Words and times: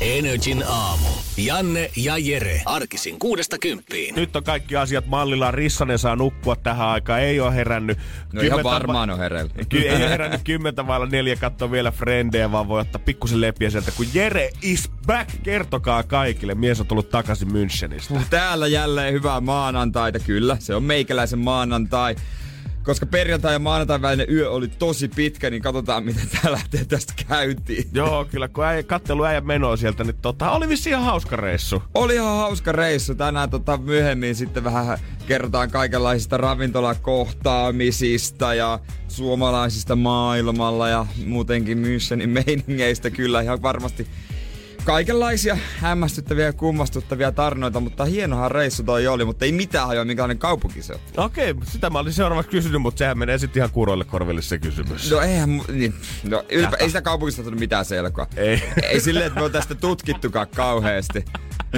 Energin 0.00 0.64
aamu. 0.68 1.08
Janne 1.36 1.90
ja 1.96 2.18
Jere. 2.18 2.62
Arkisin 2.64 3.18
kuudesta 3.18 3.58
kymppiin. 3.58 4.14
Nyt 4.14 4.36
on 4.36 4.44
kaikki 4.44 4.76
asiat 4.76 5.06
mallilla. 5.06 5.50
Rissanen 5.50 5.98
saa 5.98 6.16
nukkua 6.16 6.56
tähän 6.56 6.88
aikaan. 6.88 7.20
Ei 7.20 7.40
ole 7.40 7.54
herännyt. 7.54 7.98
No 8.32 8.42
ihan 8.42 8.64
varmaan 8.64 9.10
on 9.10 9.18
herännyt. 9.18 9.68
Ky- 9.68 9.78
ei 9.78 9.96
ole 9.96 10.10
herännyt 10.10 10.40
kymmentä 10.44 10.86
vailla 10.86 11.06
neljä 11.06 11.36
katsoa 11.36 11.70
vielä 11.70 11.90
frendejä, 11.90 12.52
vaan 12.52 12.68
voi 12.68 12.80
ottaa 12.80 13.02
pikkusen 13.04 13.40
lepiä 13.40 13.70
sieltä. 13.70 13.90
Kun 13.90 14.06
Jere 14.14 14.50
is 14.62 14.90
back, 15.06 15.30
kertokaa 15.42 16.02
kaikille. 16.02 16.54
Mies 16.54 16.80
on 16.80 16.86
tullut 16.86 17.08
takaisin 17.08 17.48
Münchenistä. 17.48 18.20
Täällä 18.30 18.66
jälleen 18.66 19.12
hyvää 19.12 19.40
maanantaita, 19.40 20.18
kyllä. 20.18 20.56
Se 20.60 20.74
on 20.74 20.82
meikäläisen 20.82 21.38
maanantai. 21.38 22.16
Koska 22.88 23.06
perjantai 23.06 23.52
ja 23.52 23.58
maanantai 23.58 24.02
välinen 24.02 24.26
yö 24.30 24.50
oli 24.50 24.68
tosi 24.68 25.08
pitkä, 25.08 25.50
niin 25.50 25.62
katsotaan 25.62 26.04
miten 26.04 26.28
tää 26.28 26.52
lähtee 26.52 26.84
tästä 26.84 27.12
käyntiin. 27.28 27.88
Joo, 27.92 28.24
kyllä 28.24 28.48
kun 28.48 28.64
äijä, 28.64 28.82
kattelu 28.82 29.24
äijä 29.24 29.40
menoa 29.40 29.76
sieltä, 29.76 30.04
niin 30.04 30.16
tota, 30.22 30.50
oli 30.50 30.68
vissi 30.68 30.90
ihan 30.90 31.04
hauska 31.04 31.36
reissu. 31.36 31.82
Oli 31.94 32.14
ihan 32.14 32.36
hauska 32.36 32.72
reissu. 32.72 33.14
Tänään 33.14 33.50
tota, 33.50 33.76
myöhemmin 33.76 34.34
sitten 34.34 34.64
vähän 34.64 34.98
kerrotaan 35.26 35.70
kaikenlaisista 35.70 36.36
ravintolakohtaamisista 36.36 38.54
ja 38.54 38.80
suomalaisista 39.08 39.96
maailmalla 39.96 40.88
ja 40.88 41.06
muutenkin 41.26 41.78
Münchenin 41.78 42.26
meiningeistä 42.26 43.10
kyllä 43.10 43.40
ihan 43.40 43.62
varmasti 43.62 44.06
kaikenlaisia 44.84 45.58
hämmästyttäviä 45.78 46.44
ja 46.44 46.52
kummastuttavia 46.52 47.32
tarinoita, 47.32 47.80
mutta 47.80 48.04
hienohan 48.04 48.50
reissu 48.50 48.82
toi 48.82 49.06
oli, 49.06 49.24
mutta 49.24 49.44
ei 49.44 49.52
mitään 49.52 49.86
hajoa, 49.86 50.04
minkälainen 50.04 50.38
kaupunki 50.38 50.82
se 50.82 50.92
on. 50.92 51.24
Okei, 51.24 51.54
sitä 51.62 51.90
mä 51.90 51.98
olin 51.98 52.12
seuraavaksi 52.12 52.50
kysynyt, 52.50 52.82
mutta 52.82 52.98
sehän 52.98 53.18
menee 53.18 53.38
sitten 53.38 53.60
ihan 53.60 53.70
kuuroille 53.70 54.04
korville 54.04 54.42
se 54.42 54.58
kysymys. 54.58 55.10
No 55.10 55.20
eihän, 55.20 55.62
niin, 55.72 55.94
no, 56.24 56.44
ylipä, 56.50 56.76
ei 56.76 56.88
sitä 56.88 57.02
kaupungista 57.02 57.42
tullut 57.42 57.60
mitään 57.60 57.84
selkoa. 57.84 58.26
Ei. 58.36 58.62
ei 58.82 59.00
silleen, 59.00 59.26
että 59.26 59.40
me 59.40 59.44
on 59.44 59.52
tästä 59.52 59.74
tutkittukaan 59.74 60.46
kauheasti. 60.56 61.24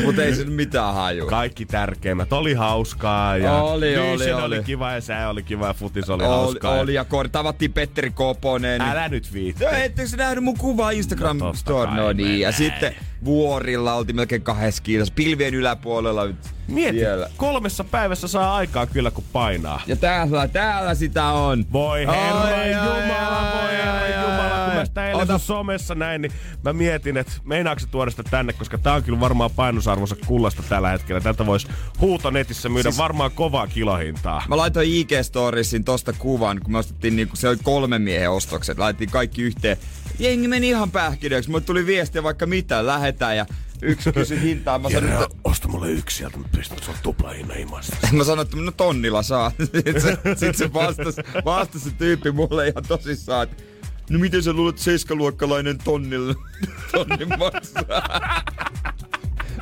Mutta 0.05 0.22
ei 0.22 0.34
se 0.34 0.44
mitään 0.44 0.94
hajua. 0.94 1.30
Kaikki 1.30 1.66
tärkeimmät. 1.66 2.33
Oli 2.33 2.55
hauskaa 2.55 3.36
ja 3.36 3.52
Oli, 3.62 3.98
oli, 3.98 4.33
oli. 4.33 4.42
oli 4.42 4.62
kiva 4.64 4.92
ja 4.92 5.00
sää 5.00 5.28
oli 5.30 5.42
kiva 5.42 5.66
ja 5.66 5.74
futis 5.74 6.10
oli, 6.10 6.24
oli, 6.24 6.30
hauskaa. 6.34 6.72
oli 6.80 6.94
ja 6.94 7.05
kor, 7.05 7.28
tavattiin 7.28 7.72
Petteri 7.72 8.11
Koponen. 8.11 8.80
Älä 8.80 9.08
nyt 9.08 9.33
viitti. 9.33 9.64
No 9.64 9.70
ettekö 9.70 10.08
sä 10.08 10.16
nähnyt 10.16 10.44
mun 10.44 10.58
kuvaa 10.58 10.91
Instagram 10.91 11.38
No, 11.38 11.55
Store? 11.55 11.91
No 11.91 12.12
niin, 12.12 12.41
ja 12.41 12.52
sitten 12.52 12.94
vuorilla 13.24 13.94
oltiin 13.94 14.16
melkein 14.16 14.42
kahdessa 14.42 14.83
kiinassa. 14.83 15.14
Pilvien 15.16 15.55
yläpuolella 15.55 16.27
Mieti, 16.68 16.98
siellä. 16.98 17.28
kolmessa 17.36 17.84
päivässä 17.84 18.28
saa 18.28 18.56
aikaa 18.56 18.86
kyllä 18.86 19.11
kun 19.11 19.24
painaa. 19.33 19.83
Ja 19.86 19.96
täällä, 19.96 20.48
täällä 20.48 20.94
sitä 20.94 21.24
on. 21.27 21.64
Voi 21.72 22.06
herra 22.06 22.41
ai, 22.41 22.70
jumala, 22.72 23.38
ai, 23.38 23.62
voi 23.62 23.77
herra 23.77 24.22
jumala. 24.22 24.64
Kun 24.66 24.74
mä 24.74 24.84
sitä 24.84 25.08
eilen 25.11 25.38
somessa 25.38 25.94
näin, 25.94 26.22
niin 26.22 26.33
mä 26.64 26.72
mietin, 26.72 27.16
että 27.16 27.33
meinaako 27.44 27.78
se 27.80 27.86
tuoda 27.86 28.11
sitä 28.11 28.22
tänne, 28.30 28.52
koska 28.52 28.78
tää 28.78 28.94
on 28.94 29.02
kyllä 29.02 29.20
varmaan 29.20 29.50
painosarvonsa 29.81 30.17
kullasta 30.27 30.62
tällä 30.69 30.89
hetkellä. 30.89 31.20
Tältä 31.20 31.47
voisi 31.47 31.69
huuto 32.00 32.31
netissä 32.31 32.69
myydä 32.69 32.91
siis... 32.91 32.98
varmaan 32.98 33.31
kovaa 33.31 33.67
kilohintaa. 33.67 34.42
Mä 34.48 34.56
laitoin 34.56 34.89
IG-storiesin 34.89 35.84
tosta 35.84 36.12
kuvan, 36.12 36.61
kun 36.61 36.73
me 36.73 36.78
ostettiin 36.78 37.17
niinku, 37.17 37.36
se 37.36 37.48
oli 37.48 37.56
kolme 37.62 37.98
miehen 37.98 38.31
ostokset. 38.31 38.78
Laitettiin 38.78 39.11
kaikki 39.11 39.42
yhteen. 39.42 39.77
Jengi 40.19 40.48
meni 40.48 40.69
ihan 40.69 40.91
pähkinöksi. 40.91 41.51
Mulle 41.51 41.64
tuli 41.64 41.86
viestiä 41.86 42.23
vaikka 42.23 42.47
mitä, 42.47 42.86
lähetään 42.86 43.36
ja 43.36 43.47
yksi 43.83 44.12
kysyi 44.12 44.41
hintaa. 44.41 44.78
Mä 44.78 44.91
sanoin, 44.91 45.12
että, 45.12 45.27
osta 45.45 45.69
mulle 45.69 45.91
yksi 45.91 46.17
sieltä, 46.17 46.39
mä 46.39 46.45
pistän 46.56 46.83
sun 46.83 46.95
tupla 47.03 47.31
hinnan 47.31 47.61
imasta. 47.61 47.97
mä 48.12 48.25
sanoin, 48.25 48.47
että 48.47 48.56
no 48.56 48.70
tonnilla 48.70 49.23
saa. 49.23 49.52
Sitten 49.73 50.01
se, 50.01 50.19
sit 50.36 50.57
se 50.57 50.73
vastasi, 50.73 51.23
vastasi 51.45 51.90
se 51.90 51.96
tyyppi 51.96 52.30
mulle 52.30 52.69
ihan 52.69 52.85
tosissaan, 52.89 53.42
että 53.42 53.63
no 54.11 54.19
miten 54.19 54.42
sä 54.42 54.52
luulet, 54.52 54.79
seiskaluokkalainen 54.79 55.79
tonnilla, 55.85 56.35
tonnin 56.92 57.29
maksaa? 57.29 58.20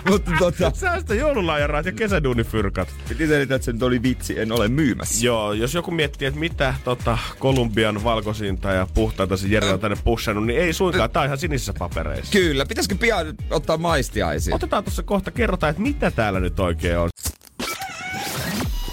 Mutta 0.09 0.31
tota, 0.39 0.71
Säästä 0.75 1.15
joululaajarat 1.15 1.87
ja 1.87 1.93
kesäduunifyrkat. 1.93 2.89
piti 3.09 3.27
selittää, 3.27 3.55
että 3.57 3.65
se 3.65 3.73
nyt 3.73 3.83
oli 3.83 4.03
vitsi, 4.03 4.41
en 4.41 4.53
ole 4.53 4.69
myymässä. 4.69 5.27
Joo, 5.27 5.53
jos 5.53 5.75
joku 5.75 5.91
miettii, 5.91 6.29
että 6.29 6.41
mitä 6.41 6.75
tota, 6.85 7.19
Kolumbian 7.39 8.05
valkoisinta 8.05 8.73
ja 8.73 8.87
puhtaita 8.95 9.37
se 9.37 9.49
Jere 9.49 9.73
on 9.73 9.81
tänne 9.81 9.97
pushannut, 10.05 10.47
niin 10.47 10.61
ei 10.61 10.73
suinkaan. 10.73 11.11
Tää 11.11 11.23
on 11.23 11.27
ihan 11.27 11.39
sinisissä 11.39 11.73
papereissa. 11.79 12.33
Kyllä, 12.33 12.67
pitäisikö 12.67 12.95
pian 12.95 13.27
ottaa 13.51 13.77
maistiaisia? 13.77 14.55
Otetaan 14.55 14.85
tuossa 14.85 15.03
kohta, 15.03 15.31
kerrotaan, 15.31 15.71
että 15.71 15.83
mitä 15.83 16.11
täällä 16.11 16.41
nyt 16.41 16.61
oikein 16.61 16.99
on. 16.99 17.09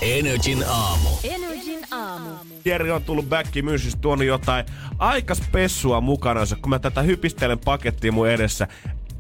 Energin 0.02 0.64
aamu. 0.68 1.10
Energin 1.24 1.80
aamu. 1.92 2.30
Jere 2.66 2.92
on 2.92 3.04
tullut 3.04 3.30
backiin 3.30 3.66
myös 3.66 3.82
siis 3.82 3.96
tuonut 4.02 4.28
jotain 4.28 4.66
aika 5.00 5.36
spessua 5.36 6.02
mukanansa, 6.02 6.56
kun 6.56 6.70
mä 6.70 6.80
tätä 6.80 7.02
hypistelen 7.02 7.60
pakettia 7.60 8.12
mun 8.12 8.30
edessä. 8.30 8.68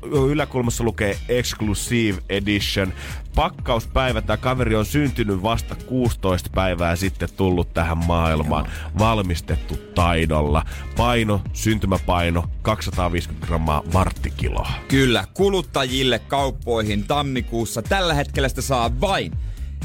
Yläkulmassa 0.04 0.84
lukee 0.84 1.18
Exclusive 1.30 2.22
Edition. 2.30 2.94
Pakkauspäivä. 3.36 4.22
Tämä 4.22 4.38
kaveri 4.38 4.76
on 4.76 4.86
syntynyt 4.86 5.44
vasta 5.44 5.76
16 5.76 6.50
päivää 6.56 6.96
sitten 6.96 7.30
tullut 7.38 7.74
tähän 7.74 7.98
maailmaan. 7.98 8.68
Valmistettu 9.00 9.78
taidolla. 9.96 10.66
Paino, 10.98 11.42
syntymäpaino 11.54 12.44
250 12.62 13.48
grammaa 13.48 13.84
varttikiloa. 13.94 14.72
Kyllä, 14.88 15.28
kuluttajille 15.34 16.20
kauppoihin 16.20 17.04
tammikuussa. 17.04 17.82
Tällä 17.82 18.14
hetkellä 18.14 18.50
sitä 18.50 18.62
saa 18.62 19.02
vain 19.02 19.32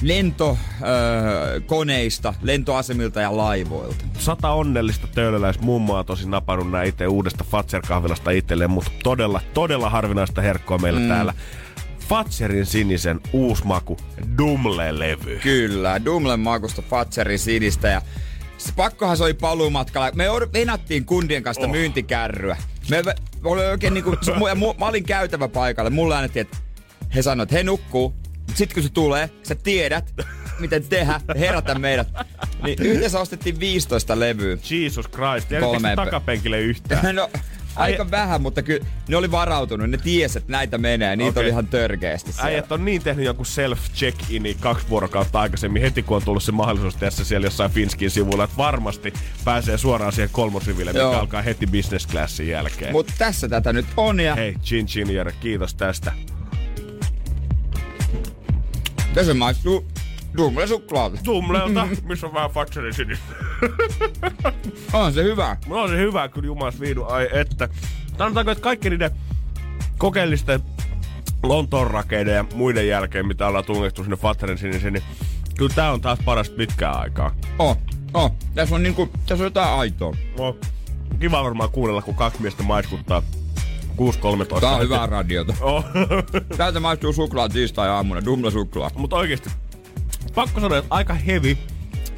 lentokoneista, 0.02 2.34
lentoasemilta 2.42 3.20
ja 3.20 3.36
laivoilta. 3.36 4.04
Sata 4.18 4.50
onnellista 4.50 5.06
töölöläis 5.06 5.60
mummoa 5.60 5.98
on 5.98 6.06
tosi 6.06 6.28
napannut 6.28 6.70
nää 6.70 6.82
itse 6.82 7.06
uudesta 7.06 7.44
Fatser-kahvilasta 7.44 8.30
itselleen, 8.30 8.70
mutta 8.70 8.90
todella, 9.02 9.40
todella 9.54 9.90
harvinaista 9.90 10.40
herkkoa 10.40 10.78
meillä 10.78 11.00
mm. 11.00 11.08
täällä. 11.08 11.34
Fatserin 12.08 12.66
sinisen 12.66 13.20
uusi 13.32 13.66
maku, 13.66 13.96
Dumle-levy. 14.38 15.38
Kyllä, 15.42 16.04
Dumlen 16.04 16.40
makusta 16.40 16.82
Fatserin 16.82 17.38
sinistä 17.38 17.88
ja 17.88 18.02
pakkohan 18.76 19.16
se 19.16 19.24
oli 19.24 19.34
paluumatkalla. 19.34 20.10
Me 20.14 20.24
venattiin 20.52 21.04
kundien 21.04 21.42
kanssa 21.42 21.66
oh. 21.66 21.70
myyntikärryä. 21.70 22.56
Me 22.90 23.02
me 23.42 23.50
oli 23.50 23.66
oikein 23.66 23.94
niinku, 23.94 24.16
mä 24.78 24.86
olin 24.86 25.04
käytävä 25.04 25.48
paikalle. 25.48 25.90
Mulle 25.90 26.16
annettiin, 26.16 26.40
että 26.40 26.56
he 27.14 27.22
sanoivat, 27.22 27.48
että 27.48 27.56
he 27.56 27.62
nukkuu. 27.62 28.14
Sitten 28.54 28.74
kun 28.74 28.82
se 28.82 28.88
tulee, 28.88 29.30
sä 29.42 29.54
tiedät, 29.54 30.14
miten 30.58 30.84
tehdä, 30.84 31.20
herätä 31.38 31.74
meidät. 31.74 32.08
Niin 32.62 32.82
yhdessä 32.82 33.20
ostettiin 33.20 33.60
15 33.60 34.20
levyä. 34.20 34.56
Jesus 34.70 35.08
Christ, 35.08 35.48
Kolmeen 35.48 35.60
Kolme 35.60 35.88
pe- 35.88 35.96
takapenkille 35.96 36.60
yhtään. 36.60 37.14
No, 37.16 37.30
aika 37.76 38.10
vähän, 38.10 38.42
mutta 38.42 38.62
kyllä 38.62 38.86
ne 39.08 39.16
oli 39.16 39.30
varautunut. 39.30 39.90
Ne 39.90 39.98
tiesi, 39.98 40.38
että 40.38 40.52
näitä 40.52 40.78
menee. 40.78 41.16
Niitä 41.16 41.30
Okei. 41.30 41.40
oli 41.40 41.48
ihan 41.50 41.66
törkeästi 41.66 42.32
siellä. 42.32 42.48
Äijät 42.48 42.72
on 42.72 42.84
niin 42.84 43.02
tehnyt 43.02 43.24
joku 43.24 43.44
self-check-ini 43.44 44.56
kaksi 44.60 44.88
vuorokautta 44.88 45.40
aikaisemmin, 45.40 45.82
heti 45.82 46.02
kun 46.02 46.16
on 46.16 46.22
tullut 46.22 46.42
se 46.42 46.52
mahdollisuus 46.52 46.96
tässä 46.96 47.24
siellä 47.24 47.46
jossain 47.46 47.70
Finskin 47.70 48.10
sivulla, 48.10 48.44
että 48.44 48.56
varmasti 48.56 49.12
pääsee 49.44 49.78
suoraan 49.78 50.12
siihen 50.12 50.30
kolmosriville, 50.32 50.92
mikä 50.92 51.10
alkaa 51.10 51.42
heti 51.42 51.66
business 51.66 52.08
classin 52.08 52.48
jälkeen. 52.48 52.92
Mutta 52.92 53.12
tässä 53.18 53.48
tätä 53.48 53.72
nyt 53.72 53.86
on 53.96 54.20
ja 54.20 54.34
Hei, 54.34 54.54
Chin 54.64 54.86
Chin 54.86 55.14
Jere, 55.14 55.32
kiitos 55.40 55.74
tästä. 55.74 56.12
Tässä 59.14 59.34
maistuu 59.34 59.86
Dumle 60.36 60.66
suklaata. 60.66 61.16
Tumlelta, 61.24 61.88
missä 62.08 62.26
on 62.26 62.34
vähän 62.34 62.50
Fatserin 62.50 62.94
sinistä. 62.94 63.34
On 64.92 65.12
se 65.12 65.22
hyvä. 65.22 65.56
No 65.66 65.82
on 65.82 65.88
se 65.88 65.96
hyvä 65.96 66.28
kyllä 66.28 66.46
jumas 66.46 66.80
viidu, 66.80 67.04
ai 67.04 67.28
että. 67.32 67.68
Sanotaanko, 68.18 68.50
että 68.50 68.62
kaikki 68.62 68.90
niiden 68.90 69.10
kokeellisten 69.98 70.60
Lontoon 71.42 71.90
rakeiden 71.90 72.34
ja 72.34 72.44
muiden 72.54 72.88
jälkeen, 72.88 73.26
mitä 73.26 73.46
ollaan 73.46 73.64
tungettu 73.64 74.02
sinne 74.02 74.16
Fatserin 74.16 74.58
sinisen, 74.58 74.92
niin 74.92 75.02
kyllä 75.56 75.74
tää 75.74 75.92
on 75.92 76.00
taas 76.00 76.18
parasta 76.24 76.56
pitkään 76.56 76.98
aikaa. 77.00 77.34
Oh, 77.58 77.78
oh. 78.14 78.32
Tässä 78.54 78.74
on 78.74 78.82
niinku, 78.82 79.08
tässä 79.26 79.34
on 79.44 79.46
jotain 79.46 79.78
aitoa. 79.78 80.16
No, 80.38 80.56
kiva 81.20 81.44
varmaan 81.44 81.70
kuunnella, 81.70 82.02
kun 82.02 82.14
kaksi 82.14 82.42
miestä 82.42 82.62
maiskuttaa 82.62 83.22
6.13. 84.00 84.60
Tää 84.60 84.70
on 84.70 84.82
hyvää 84.82 85.06
radiota. 85.06 85.54
Oh. 85.60 85.84
Täältä 86.56 86.80
maistuu 86.80 87.12
suklaa 87.12 87.48
tiistai-aamuna, 87.48 88.24
Dumle 88.24 88.50
suklaa. 88.50 88.90
Mutta 88.96 89.16
oikeesti, 89.16 89.50
pakko 90.34 90.60
sanoa, 90.60 90.78
että 90.78 90.94
aika 90.94 91.14
hevi. 91.14 91.58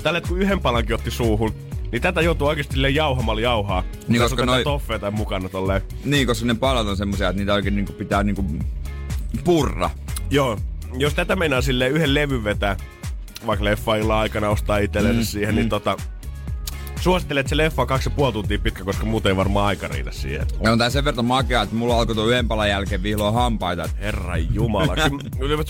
Tällä 0.02 0.20
kun 0.20 0.38
yhden 0.38 0.61
palankin 0.61 0.94
otti 0.94 1.11
suuhun, 1.11 1.55
niin 1.93 2.02
tätä 2.02 2.20
joutuu 2.20 2.49
oikeesti 2.49 2.94
jauhamalla 2.94 3.40
jauhaa. 3.40 3.84
Niin, 4.08 4.23
koska 4.23 4.43
on 4.43 4.49
noi- 4.49 4.64
toffeita 4.64 5.11
mukana 5.11 5.49
tolleen. 5.49 5.82
Niin, 6.05 6.26
koska 6.26 6.46
ne 6.46 6.55
palat 6.55 6.87
on 6.87 6.96
semmosia, 6.96 7.29
että 7.29 7.40
niitä 7.40 7.55
oikein 7.55 7.76
niinku 7.76 7.93
pitää 7.93 8.23
niinku 8.23 8.44
purra. 9.44 9.90
Joo, 10.31 10.58
jos 10.99 11.14
tätä 11.14 11.37
meinaa 11.37 11.61
silleen 11.61 11.93
yhden 11.93 12.14
levyn 12.14 12.44
vetää, 12.44 12.76
vaikka 13.46 13.64
leffailla 13.64 14.20
aikana 14.20 14.49
ostaa 14.49 14.78
itselleen 14.78 15.17
mm, 15.17 15.23
siihen, 15.23 15.55
mm. 15.55 15.56
niin 15.56 15.69
tota, 15.69 15.96
Suosittelen, 17.02 17.40
että 17.40 17.50
se 17.50 17.56
leffa 17.56 17.82
on 17.82 17.88
kaksi 17.88 18.08
ja 18.08 18.14
puoli 18.16 18.32
tuntia 18.32 18.58
pitkä, 18.58 18.84
koska 18.84 19.06
muuten 19.06 19.31
ei 19.31 19.37
varmaan 19.37 19.66
aika 19.66 19.88
riitä 19.88 20.10
siihen. 20.12 20.46
Ja 20.64 20.72
on 20.72 20.78
tää 20.78 20.90
sen 20.90 21.04
verran 21.04 21.25
makea, 21.25 21.62
että 21.62 21.75
mulla 21.75 21.99
alkoi 21.99 22.14
tuon 22.14 22.28
yhden 22.28 22.49
palan 22.49 22.69
jälkeen 22.69 23.02
vihloa 23.02 23.32
hampaita. 23.32 23.88
Herra 24.00 24.37
Jumala. 24.37 24.94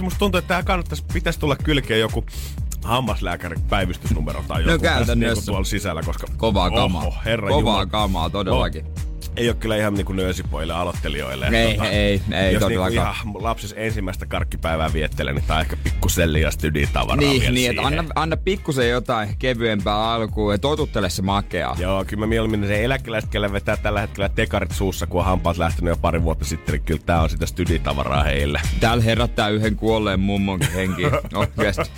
Musta 0.03 0.19
tuntuu, 0.19 0.39
että 0.39 0.49
tää 0.49 0.63
kannattaisi, 0.63 1.05
pitäisi 1.13 1.41
tulla 1.41 1.57
kylkeen 1.57 2.01
joku 2.01 2.25
hammaslääkärin 2.85 3.61
päivystysnumero 3.63 4.45
tai 4.49 4.63
No 4.63 4.71
joku 4.73 4.83
tässä 4.83 4.97
käytännössä. 4.97 5.35
niinku 5.35 5.47
tuolla 5.47 5.65
sisällä, 5.65 6.03
koska 6.03 6.27
Kovaa 6.37 6.71
kamaa. 6.71 7.03
Oho, 7.07 7.17
herra 7.25 7.49
Kovaa 7.49 7.61
Jumala. 7.61 7.87
kamaa 7.87 8.31
todellakin. 8.31 8.85
Ei 9.37 9.49
ole 9.49 9.57
kyllä 9.57 9.77
ihan 9.77 9.95
niinku 9.95 10.13
nöösipoille 10.13 10.73
aloittelijoille. 10.73 11.47
Ei, 11.47 11.79
ei, 11.91 12.21
ei 12.33 12.53
jos 12.53 12.61
todellakaan. 12.63 13.15
Niinku 13.15 13.39
ihan 13.39 13.45
lapsessa 13.45 13.77
ensimmäistä 13.77 14.27
karkkipäivää 14.27 14.93
viettelee, 14.93 15.33
niin 15.33 15.45
tää 15.47 15.57
on 15.57 15.63
ehkä 15.63 15.77
pikkuselli 15.85 16.41
ja 16.41 16.51
styditavaraa 16.51 17.17
Niin, 17.17 17.55
niin 17.55 17.71
että 17.71 17.83
anna, 17.83 18.05
anna 18.15 18.37
pikkusen 18.37 18.91
jotain 18.91 19.37
kevyempää 19.39 20.13
alkuun 20.13 20.55
ja 20.55 20.59
totuttele 20.59 21.11
se 21.11 21.23
makeaa. 21.23 21.77
Joo, 21.79 22.05
kyllä 22.05 22.21
mä 22.21 22.27
mieluummin 22.27 22.67
se 22.67 22.85
eläkeläiset, 22.85 23.31
vetää 23.53 23.77
tällä 23.77 24.01
hetkellä 24.01 24.29
tekarit 24.29 24.73
suussa, 24.73 25.07
kun 25.07 25.21
on 25.21 25.27
hampaat 25.27 25.59
lähtenyt 25.59 25.89
jo 25.89 25.97
pari 25.97 26.23
vuotta 26.23 26.45
sitten, 26.45 26.73
niin 26.73 26.83
kyllä 26.83 27.03
tää 27.07 27.23
on 27.23 27.31
sitä 27.31 27.47
styditavaraa 27.47 28.23
heille. 28.23 28.61
Täällä 28.81 29.05
herättää 29.05 29.49
yhden 29.49 29.77
kuolleen 29.77 30.21
mummonkin 30.21 30.73
henki. 30.73 31.03
Oikeesti. 31.35 31.91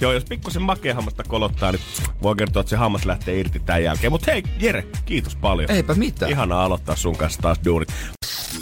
Joo, 0.00 0.12
jos 0.12 0.24
pikkusen 0.24 0.62
makea 0.62 0.94
hammasta 0.94 1.22
kolottaa, 1.28 1.72
niin 1.72 1.82
voi 2.22 2.36
kertoa, 2.36 2.60
että 2.60 2.70
se 2.70 2.76
hammas 2.76 3.04
lähtee 3.04 3.40
irti 3.40 3.60
tämän 3.60 3.84
jälkeen. 3.84 4.12
Mutta 4.12 4.32
hei, 4.32 4.42
Jere, 4.60 4.84
kiitos 5.04 5.36
paljon. 5.36 5.70
Eipä 5.70 5.94
mitään. 5.94 6.30
Ihanaa 6.30 6.65
aloittaa 6.66 6.96
sun 6.96 7.16
kanssa 7.16 7.42
taas 7.42 7.58
duurit. 7.64 7.88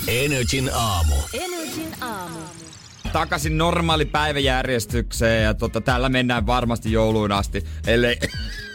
Energin 0.09 0.71
aamu. 0.75 1.15
Energin 1.33 1.95
aamu. 2.01 2.39
Takaisin 3.13 3.59
normaali 3.59 4.05
päiväjärjestykseen 4.05 5.45
ja 5.45 5.55
tota, 5.55 5.81
tällä 5.81 6.09
mennään 6.09 6.47
varmasti 6.47 6.93
jouluun 6.93 7.33
asti. 7.33 7.65
Ellei... 7.87 8.19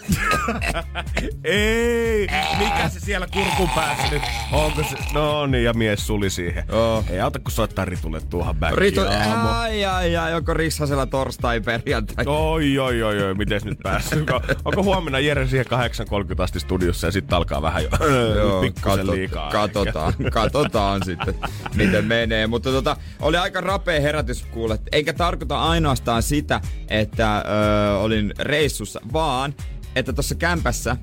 Ei, 1.44 2.28
mikä 2.60 2.90
se 2.90 3.00
siellä 3.00 3.28
kurkun 3.34 3.70
päässä 3.76 4.04
nyt? 4.12 4.22
Onko 4.52 4.84
se? 4.84 4.96
No 5.14 5.46
niin, 5.46 5.64
ja 5.64 5.74
mies 5.74 6.08
suli 6.08 6.30
siihen. 6.30 6.64
Joo. 6.72 7.04
Ei 7.10 7.20
auta, 7.22 7.40
kun 7.40 7.52
soittaa 7.52 7.86
Ritulle 7.86 8.22
tuohon 8.30 8.56
backiin 8.56 8.78
Ritu, 8.78 9.02
aamu. 9.02 9.48
ai, 9.50 9.86
ai, 9.86 10.18
ai, 10.18 10.32
joko 10.32 10.54
Rissasella 10.54 11.06
torstai 11.06 11.62
perjantai? 11.62 12.26
Oi, 12.28 12.80
oi, 12.80 13.04
oi, 13.04 13.24
oi, 13.24 13.34
miten 13.34 13.62
nyt 13.64 13.80
päässyt? 13.84 14.20
Onko, 14.20 14.42
onko 14.66 14.84
huomenna 14.84 15.20
Jere 15.20 15.48
siihen 15.48 15.66
8.30 15.66 16.44
asti 16.44 16.60
studiossa 16.60 17.08
ja 17.08 17.12
sitten 17.12 17.36
alkaa 17.38 17.62
vähän 17.62 17.84
jo 17.84 17.90
Joo, 18.36 18.62
pikkusen 18.64 19.00
katot- 19.00 19.12
liikaa. 19.12 19.46
ehkä. 19.48 19.58
katsotaan, 19.58 20.14
katsotaan 20.32 21.06
sitten, 21.06 21.36
miten 21.76 22.06
menee. 22.06 22.48
Mutta 22.48 22.72
tota, 22.72 22.98
oli 23.22 23.38
aika 23.38 23.62
rapea 23.62 24.02
herätys 24.02 24.44
kuule. 24.52 24.80
Eikä 24.92 25.14
tarkoita 25.14 25.60
ainoastaan 25.62 26.24
sitä, 26.24 26.62
että 26.88 27.38
ö, 27.38 27.98
olin 27.98 28.34
reissussa, 28.40 29.00
vaan 29.14 29.54
että 29.96 30.14
tuossa 30.14 30.36
kämpässä 30.36 30.98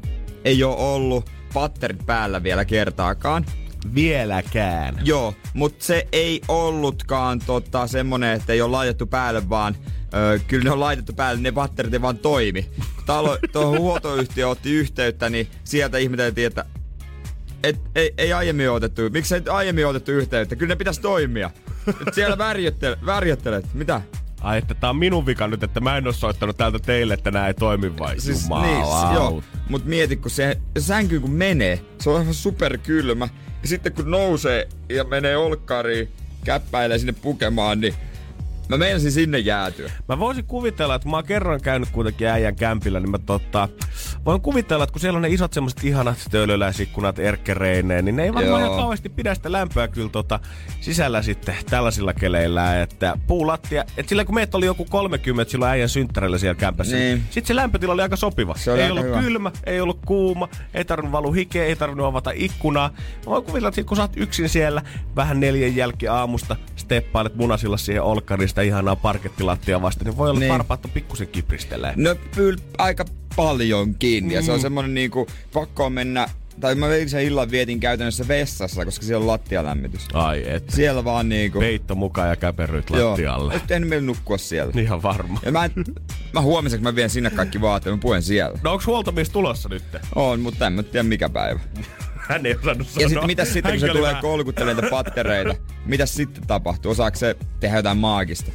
ei 0.45 0.65
ole 0.65 0.77
ollut 0.77 1.31
patterit 1.55 2.07
päällä 2.07 2.43
vielä 2.43 2.65
kertaakaan. 2.65 3.47
Vieläkään. 3.95 4.99
Joo, 5.05 5.35
mutta 5.55 5.85
se 5.85 6.09
ei 6.13 6.41
ollutkaan 6.49 7.39
tota, 7.47 7.87
semmonen, 7.87 8.33
että 8.33 8.53
ei 8.53 8.63
ole 8.63 8.71
laitettu 8.71 9.07
päälle, 9.07 9.49
vaan 9.49 9.77
ö, 10.15 10.41
kyllä 10.47 10.65
ne 10.65 10.71
on 10.71 10.81
laitettu 10.81 11.13
päälle, 11.13 11.41
ne 11.41 11.53
patterit 11.53 11.95
ei 11.95 12.03
vaan 12.03 12.19
toimi. 12.19 12.71
Talo, 13.07 13.39
tuohon 13.53 13.79
huoltoyhtiö 13.79 14.49
otti 14.49 14.73
yhteyttä, 14.73 15.31
niin 15.31 15.49
sieltä 15.65 15.99
ihmeteltiin, 15.99 16.47
että 16.47 16.65
et, 17.63 17.81
ei, 17.95 18.15
ei 18.19 18.33
aiemmin 18.33 18.71
otettu. 18.71 19.03
Miksi 19.11 19.35
ei 19.35 19.43
aiemmin 19.51 19.87
otettu 19.87 20.11
yhteyttä? 20.11 20.57
Kyllä 20.57 20.73
ne 20.73 20.77
pitäisi 20.77 21.01
toimia. 21.01 21.51
Nyt 21.87 22.15
siellä 22.15 22.39
värjöttelet. 22.39 23.07
värjöttelet. 23.07 23.75
Mitä? 23.75 24.01
Ai, 24.47 24.59
että 24.59 24.75
tää 24.75 24.91
on 24.91 24.97
minun 24.97 25.27
vika 25.27 25.49
nyt, 25.49 25.63
että 25.63 25.81
mä 25.81 25.97
en 25.97 26.07
oo 26.07 26.13
soittanut 26.13 26.57
täältä 26.57 26.79
teille, 26.79 27.15
että 27.15 27.31
nää 27.31 27.47
ei 27.47 27.55
toimi 27.55 27.99
vai 27.99 28.21
Siis, 28.21 28.49
niin, 28.63 29.15
joo. 29.15 29.43
Mut 29.69 29.85
mieti, 29.85 30.17
kun 30.17 30.31
se 30.31 30.59
sänky 30.79 31.21
kun 31.21 31.31
menee, 31.31 31.81
se 32.01 32.11
on 32.11 32.17
aivan 32.17 32.35
superkylmä. 32.35 33.29
Ja 33.63 33.69
sitten 33.69 33.93
kun 33.93 34.11
nousee 34.11 34.69
ja 34.89 35.05
menee 35.05 35.37
olkkariin, 35.37 36.09
käppäilee 36.45 36.99
sinne 36.99 37.13
pukemaan, 37.13 37.81
niin 37.81 37.95
mä 38.69 38.77
meinasin 38.77 39.13
sinne 39.13 39.39
jäätyä. 39.39 39.91
Mä 40.09 40.19
voisin 40.19 40.45
kuvitella, 40.45 40.95
että 40.95 41.09
mä 41.09 41.17
oon 41.17 41.25
kerran 41.25 41.61
käynyt 41.61 41.89
kuitenkin 41.91 42.29
äijän 42.29 42.57
kämpillä, 42.57 43.01
niin 43.01 43.11
mä 43.11 43.19
tota, 43.19 43.69
voin 44.25 44.41
kuvitella, 44.41 44.85
että 44.85 44.93
kun 44.93 45.01
siellä 45.01 45.17
on 45.17 45.23
ne 45.23 45.29
isot 45.29 45.53
semmoset 45.53 45.85
ihanat 45.85 46.19
töölöläisikkunat 46.31 47.19
erkkereineen, 47.19 48.05
niin 48.05 48.17
ne 48.17 48.23
ei 48.25 48.35
varmaan 48.35 48.63
ihan 48.63 48.77
kauheasti 48.77 49.09
pidä 49.09 49.35
sitä 49.35 49.53
lämpöä 49.53 49.89
kyllä 49.89 50.09
tota, 50.09 50.41
sisällä 50.81 51.23
sitten 51.23 51.55
tällaisilla 51.71 52.13
keleillä, 52.15 52.83
että 52.83 53.19
puulattia, 53.27 53.85
että 53.97 54.09
sillä 54.11 54.25
kun 54.25 54.35
meitä 54.35 54.57
oli 54.57 54.67
joku 54.67 54.85
30 54.85 55.51
silloin 55.51 55.71
äijän 55.71 55.89
synttärillä 55.89 56.39
siellä 56.39 56.55
kämpässä, 56.55 56.97
Niin. 56.97 57.15
niin. 57.15 57.25
sitten 57.31 57.47
se 57.47 57.57
lämpötila 57.57 57.93
oli 57.93 58.03
aika 58.03 58.17
sopiva. 58.17 58.55
Se 58.59 58.73
oli 58.73 58.81
ei 58.81 58.85
aika 58.85 58.93
ollut 58.95 59.07
hyvä. 59.07 59.21
kylmä, 59.21 59.53
ei 59.65 59.81
ollut 59.81 59.99
kuuma, 60.07 60.49
ei 60.75 60.85
tarvinnut 60.85 61.13
valu 61.13 61.33
hikeä, 61.33 61.65
ei 61.65 61.77
tarvinnut 61.77 62.07
avata 62.07 62.31
ikkunaa. 62.35 62.89
Mä 62.89 63.27
voin 63.27 63.45
kuvitella, 63.45 63.69
että 63.69 63.85
kun 63.85 63.97
sä 63.97 64.03
oot 64.03 64.17
yksin 64.17 64.49
siellä, 64.49 64.83
vähän 65.17 65.41
neljän 65.41 65.77
jälki 65.77 66.09
aamusta, 66.09 66.57
steppailet 66.77 67.35
munasilla 67.35 67.77
siihen 67.77 68.03
olkkariin 68.03 68.49
sitä 68.57 68.63
ihanaa 68.63 68.97
parkettilattia 68.97 69.83
vasten, 69.83 70.05
niin 70.07 70.17
voi 70.17 70.31
olla, 70.31 70.41
Niin. 70.41 70.53
varpaat 70.53 70.85
on 70.85 70.91
pikkusen 70.91 71.29
kipristelee. 71.29 71.93
No 71.97 72.15
kyllä 72.35 72.59
aika 72.79 73.05
paljonkin. 73.37 74.25
Mm. 74.25 74.31
Ja 74.31 74.43
se 74.43 74.53
on 74.53 74.59
Mm. 74.59 74.63
semmonen 74.63 74.95
niinku, 74.95 75.27
pakko 75.53 75.91
mennä, 75.91 76.29
tai 76.61 76.75
mä 76.75 76.87
sen 77.07 77.23
illan 77.25 77.51
vietin 77.51 77.81
käytännössä 77.81 78.29
vessassa, 78.29 78.85
koska 78.85 79.05
siellä 79.07 79.23
on 79.23 79.27
lattialämmitys. 79.27 80.09
Ai 80.15 80.45
et. 80.47 80.71
Siellä 80.71 81.05
vaan 81.05 81.29
niinku... 81.29 81.59
Peitto 81.59 81.95
mukaan 81.95 82.29
ja 82.29 82.37
käperryt 82.37 82.91
Joo, 82.91 83.11
lattialle. 83.11 83.55
et 83.55 83.71
en 83.71 83.87
meillä 83.87 84.07
nukkua 84.07 84.39
siellä. 84.39 84.73
Ihan 84.81 85.03
varma. 85.03 85.41
Ja 85.45 85.53
mä, 85.53 85.65
en, 85.65 85.73
mä 86.33 86.41
huomiseksi 86.41 86.83
mä 86.83 86.95
vien 86.95 87.11
sinne 87.11 87.31
kaikki 87.31 87.61
vaatteet, 87.61 87.97
mä 87.97 88.01
puen 88.03 88.23
siellä. 88.23 88.59
No 88.65 88.73
onks 88.73 88.87
huoltomies 88.87 89.31
tulossa 89.31 89.69
nyt? 89.69 89.83
On, 90.15 90.41
mutta 90.41 90.67
en 90.67 90.73
mä 90.73 90.83
tiedä 90.83 91.03
mikä 91.03 91.29
päivä. 91.29 91.61
Hän 92.29 92.47
ei 92.47 92.55
osannut 92.55 92.89
sanoa. 92.89 93.03
Ja 93.03 93.09
sitten 93.09 93.27
mitä 93.27 93.45
sitten, 93.45 93.73
kun 93.73 93.81
se 93.81 93.89
tulee 93.89 94.03
vähän- 94.03 94.23
kolkuttelemaan 94.23 94.77
niitä 94.85 94.91
pattereita? 94.97 95.55
Mitä 95.85 96.07
sitten 96.07 96.47
tapahtuu? 96.47 96.91
Osaako 96.93 97.17
se 97.17 97.37
tehdä 97.61 97.77
jotain 97.77 97.99
maagista? 97.99 98.51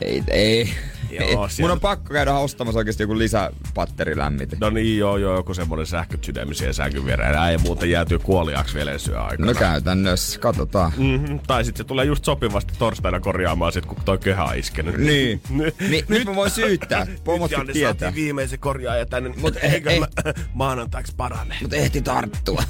Ei, 0.00 0.22
ei. 0.30 0.68
Joo, 1.10 1.44
ei. 1.44 1.60
Mun 1.60 1.70
on 1.70 1.80
pakko 1.80 2.12
käydä 2.12 2.34
ostamassa 2.34 2.78
oikeasti 2.78 3.02
joku 3.02 3.18
lisäpatterilämmite. 3.18 4.56
No 4.60 4.70
niin, 4.70 4.98
joo, 4.98 5.16
joo, 5.16 5.34
joku 5.36 5.54
semmonen 5.54 5.86
sähköt 5.86 6.24
sydämi 6.24 6.54
siihen 6.54 6.74
sänkyn 6.74 7.06
viereen. 7.06 7.34
Äijä 7.38 7.58
muuten 7.58 7.90
jäätyy 7.90 8.18
kuoliaaksi 8.18 8.74
vielä 8.74 8.98
syö 8.98 9.22
aikana. 9.22 9.46
No 9.52 9.58
käytännössä, 9.58 10.40
katsotaan. 10.40 10.92
Mm-hmm. 10.96 11.40
Tai 11.46 11.64
sitten 11.64 11.78
se 11.84 11.88
tulee 11.88 12.04
just 12.04 12.24
sopivasti 12.24 12.72
torstaina 12.78 13.20
korjaamaan 13.20 13.72
sit, 13.72 13.86
kun 13.86 13.96
toi 14.04 14.18
kehä 14.18 14.44
on 14.44 14.56
iskenyt. 14.58 14.96
Niin. 14.98 15.40
Nyt- 15.50 15.74
Niin, 15.90 16.04
nyt 16.08 16.24
mä 16.24 16.34
voin 16.34 16.50
syyttää. 16.50 17.06
Pomot 17.24 17.50
Nyt 17.50 17.58
Janne 17.58 17.72
tietää. 17.72 17.92
saatiin 17.92 18.14
viimeisen 18.24 18.58
korjaaja 18.58 19.06
tänne. 19.06 19.28
Mut 19.28 19.38
Mut 19.38 19.56
ei- 19.56 19.70
eikö 19.70 19.90
ei- 19.90 20.00
mä 20.00 20.06
maanantaiksi 20.54 21.14
parane? 21.16 21.56
Mut 21.62 21.72
ehti 21.72 22.02
tarttua. 22.02 22.62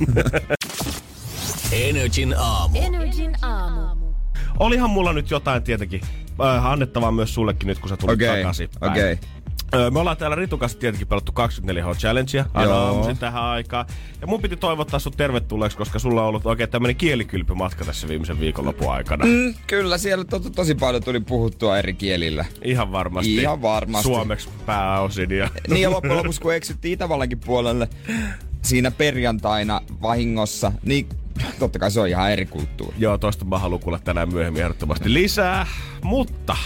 Energin 1.72 2.34
aamu. 2.38 2.78
Energin 2.82 3.36
aamu. 3.42 3.99
Olihan 4.58 4.90
mulla 4.90 5.12
nyt 5.12 5.30
jotain 5.30 5.62
tietenkin 5.62 6.00
äh, 6.44 6.66
annettavaa 6.66 7.12
myös 7.12 7.34
sullekin 7.34 7.66
nyt, 7.66 7.78
kun 7.78 7.88
sä 7.88 7.96
tulit 7.96 8.14
Okei, 8.14 8.36
takaisin. 8.36 8.68
okei. 8.80 9.18
Öö, 9.74 9.90
Me 9.90 9.98
ollaan 9.98 10.16
täällä 10.16 10.36
Ritukassa 10.36 10.78
tietenkin 10.78 11.08
pelattu 11.08 11.32
24H 11.32 11.96
Challengea 11.98 12.44
aina 12.54 12.74
aamuisin 12.74 13.18
tähän 13.18 13.42
aikaan. 13.42 13.86
Ja 14.20 14.26
mun 14.26 14.42
piti 14.42 14.56
toivottaa 14.56 15.00
sun 15.00 15.12
tervetulleeksi, 15.16 15.78
koska 15.78 15.98
sulla 15.98 16.22
on 16.22 16.28
ollut 16.28 16.46
oikein 16.46 16.70
tämmönen 16.70 16.96
kielikylpymatka 16.96 17.84
tässä 17.84 18.08
viimeisen 18.08 18.40
viikonlopun 18.40 18.92
aikana. 18.92 19.26
Mm, 19.26 19.54
kyllä, 19.66 19.98
siellä 19.98 20.24
to, 20.24 20.40
tosi 20.40 20.74
paljon 20.74 21.02
tuli 21.04 21.20
puhuttua 21.20 21.78
eri 21.78 21.94
kielillä. 21.94 22.44
Ihan 22.64 22.92
varmasti. 22.92 23.36
Ihan 23.36 23.62
varmasti. 23.62 24.08
Suomeksi 24.08 24.48
pääosin. 24.66 25.30
Ja... 25.30 25.48
Niin 25.68 25.82
ja 25.82 25.90
loppujen 25.90 26.16
lopuksi, 26.16 26.40
kun 26.40 26.54
eksyttiin 26.54 26.94
Itävallankin 26.94 27.38
puolelle 27.40 27.88
siinä 28.62 28.90
perjantaina 28.90 29.80
vahingossa, 30.02 30.72
niin 30.84 31.08
totta 31.58 31.78
kai 31.78 31.90
se 31.90 32.00
on 32.00 32.08
ihan 32.08 32.32
eri 32.32 32.46
kulttuuri. 32.46 32.96
Joo, 32.98 33.18
toista 33.18 33.44
mä 33.44 33.58
haluan 33.58 33.80
kuulla 33.80 33.98
tänään 33.98 34.32
myöhemmin 34.32 34.62
ehdottomasti 34.62 35.14
lisää. 35.14 35.66
Mutta, 36.02 36.56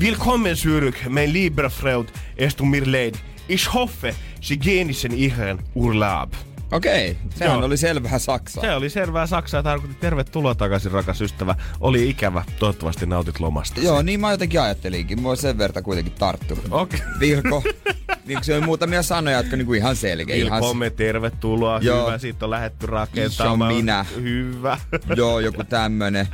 willkommen 0.00 0.56
zurück, 0.56 1.08
mein 1.08 1.32
lieber 1.32 1.70
Freund, 1.70 2.08
es 2.36 2.54
tut 2.54 2.68
mir 2.68 2.92
leid. 2.92 3.14
Ich 3.48 3.74
hoffe, 3.74 4.14
Sie 4.40 4.56
genießen 4.56 5.12
Ihren 5.12 5.58
Urlaub. 5.74 6.47
Okei, 6.72 7.16
sehän 7.34 7.56
Joo. 7.56 7.66
oli 7.66 7.76
selvää 7.76 8.18
Saksaa. 8.18 8.60
Se 8.60 8.74
oli 8.74 8.90
selvää 8.90 9.26
Saksaa 9.26 9.58
ja 9.58 9.62
tarkoitti 9.62 9.96
tervetuloa 10.00 10.54
takaisin 10.54 10.92
rakas 10.92 11.20
ystävä. 11.20 11.54
Oli 11.80 12.10
ikävä, 12.10 12.44
toivottavasti 12.58 13.06
nautit 13.06 13.40
lomasta. 13.40 13.80
Joo, 13.80 14.02
niin 14.02 14.20
mä 14.20 14.30
jotenkin 14.30 14.60
ajattelinkin. 14.60 15.22
Mua 15.22 15.36
sen 15.36 15.58
verta 15.58 15.82
kuitenkin 15.82 16.12
tarttu. 16.12 16.58
Okei. 16.70 17.00
Vilko. 17.20 17.62
niin 18.26 18.38
se 18.42 18.56
on 18.56 18.64
muutamia 18.64 19.02
sanoja, 19.02 19.36
jotka 19.36 19.56
niinku 19.56 19.72
ihan 19.72 19.96
selkeä. 19.96 20.36
Ihan, 20.36 20.52
Willkommen, 20.52 20.92
tervetuloa, 20.92 21.80
Joo. 21.82 22.06
hyvä, 22.06 22.18
siitä 22.18 22.46
on 22.46 22.50
lähetty 22.50 22.86
rakentamaan. 22.86 23.58
Se 23.58 23.64
on 23.64 23.74
minä. 23.74 24.06
Hyvä. 24.14 24.78
joo, 25.16 25.40
joku 25.40 25.64
tämmönen. 25.64 26.28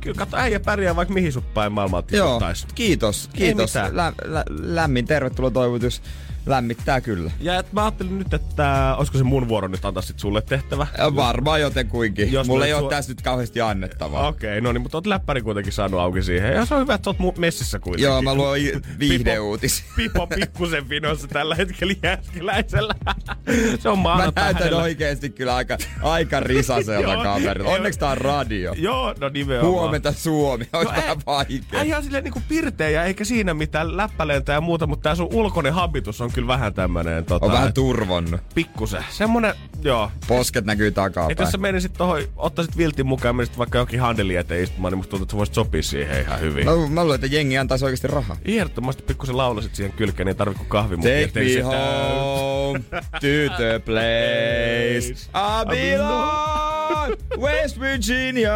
Kyllä 0.00 0.18
kato, 0.18 0.36
äijä 0.36 0.60
pärjää 0.60 0.96
vaikka 0.96 1.14
mihin 1.14 1.32
sut 1.32 1.54
päin 1.54 1.72
maailmaa 1.72 2.02
Joo, 2.12 2.40
kiitos, 2.74 3.30
kiitos. 3.32 3.74
Lä, 3.74 4.12
lä, 4.24 4.44
lämmin 4.48 5.06
tervetuloa 5.06 5.50
toivotus 5.50 6.02
lämmittää 6.46 7.00
kyllä. 7.00 7.30
Ja 7.40 7.58
et 7.58 7.72
mä 7.72 7.82
ajattelin 7.84 8.18
nyt, 8.18 8.34
että 8.34 8.94
olisiko 8.98 9.18
se 9.18 9.24
mun 9.24 9.48
vuoro 9.48 9.68
nyt 9.68 9.84
antaa 9.84 10.02
sit 10.02 10.18
sulle 10.18 10.42
tehtävä. 10.42 10.86
Ja 10.98 11.16
varmaan 11.16 11.60
jotenkuinkin. 11.60 12.32
Jos 12.32 12.46
Mulla 12.46 12.60
mä 12.60 12.66
ei 12.66 12.74
ole 12.74 12.86
su- 12.86 12.90
tässä 12.90 13.10
nyt 13.12 13.22
kauheasti 13.22 13.60
annettavaa. 13.60 14.28
Okei, 14.28 14.50
okay, 14.50 14.60
no 14.60 14.72
niin, 14.72 14.82
mutta 14.82 14.96
oot 14.96 15.06
läppäri 15.06 15.42
kuitenkin 15.42 15.72
saanut 15.72 16.00
auki 16.00 16.22
siihen. 16.22 16.52
Ja 16.52 16.64
se 16.64 16.74
on 16.74 16.80
hyvä, 16.80 16.94
että 16.94 17.12
sä 17.12 17.16
oot 17.22 17.38
messissä 17.38 17.78
kuitenkin. 17.78 18.04
Joo, 18.04 18.22
mä 18.22 18.34
luon 18.34 18.58
i- 18.58 18.72
viihdeuutisia. 18.98 19.86
Pipo 19.96 20.26
pikkusen 20.26 20.88
vinossa 20.88 21.28
tällä 21.28 21.54
hetkellä 21.54 21.94
Jääskeläisellä. 22.02 22.94
se 23.80 23.88
on 23.88 23.98
Mä 23.98 24.02
maanantai. 24.02 24.44
näytän 24.44 24.62
hänellä. 24.62 24.82
oikeesti 24.82 25.30
kyllä 25.30 25.54
aika, 25.54 25.78
aika 26.02 26.40
risaselta 26.40 27.16
kaverilla. 27.22 27.70
Onneksi 27.70 27.98
tää 27.98 28.10
on 28.10 28.18
radio. 28.18 28.74
Joo, 28.76 29.14
no 29.20 29.28
nimenomaan. 29.28 29.72
Huomenta 29.72 30.12
Suomi, 30.12 30.68
olisi 30.72 30.92
No 30.92 30.96
vähän 31.00 31.16
vaikea. 31.26 31.80
Ei 31.80 31.88
ihan 31.88 32.02
silleen 32.02 32.24
niinku 32.24 32.42
pirteä, 32.48 33.04
eikä 33.04 33.24
siinä 33.24 33.54
mitään 33.54 33.96
läppäleiltä 33.96 34.52
ja 34.52 34.60
muuta, 34.60 34.86
mutta 34.86 35.02
tää 35.02 35.14
sun 35.14 35.28
ulkoinen 35.32 35.72
habitus 35.72 36.20
on 36.20 36.32
kyllä 36.34 36.48
vähän 36.48 36.74
tämmönen 36.74 37.24
tota, 37.24 37.46
On 37.46 37.52
vähän 37.52 37.68
et- 37.68 37.74
turvonnut. 37.74 38.40
pikkusen. 38.54 39.04
Semmonen, 39.10 39.54
joo. 39.82 40.10
Posket 40.28 40.64
näkyy 40.64 40.86
Että 40.86 41.00
jos 41.02 41.12
takapäin. 41.14 41.50
sä 41.50 41.58
menisit 41.58 41.92
tohon, 41.92 42.22
ottaisit 42.36 42.76
viltin 42.76 43.06
mukaan 43.06 43.28
ja 43.28 43.32
menisit 43.32 43.58
vaikka 43.58 43.78
johonkin 43.78 44.00
handeli 44.00 44.36
eteen 44.36 44.62
istumaan, 44.64 44.92
niin 44.92 44.98
musta 44.98 45.10
tuntuu, 45.10 45.24
että 45.24 45.32
sä 45.32 45.36
voisit 45.38 45.54
sopia 45.54 45.82
siihen 45.82 46.20
ihan 46.20 46.40
hyvin. 46.40 46.64
Mä, 46.64 46.70
mä 46.88 47.02
luulen, 47.04 47.14
että 47.24 47.36
jengi 47.36 47.58
antaisi 47.58 47.84
oikeasti 47.84 48.06
rahaa. 48.08 48.36
Ehdottomasti 48.44 49.02
pikkusen 49.02 49.36
laulasit 49.36 49.74
siihen 49.74 49.92
kylkeen, 49.92 50.26
niin 50.26 50.32
ei 50.34 50.38
tarvitse 50.38 50.58
kuin 50.58 50.68
kahvimukia. 50.68 51.26
Take 51.28 51.40
me 51.40 51.48
sitä- 51.48 51.64
home 51.64 52.80
to 53.12 53.54
the 53.56 53.78
place 53.86 55.08
I 55.34 55.66
belong, 55.68 57.14
West 57.38 57.80
Virginia. 57.80 58.54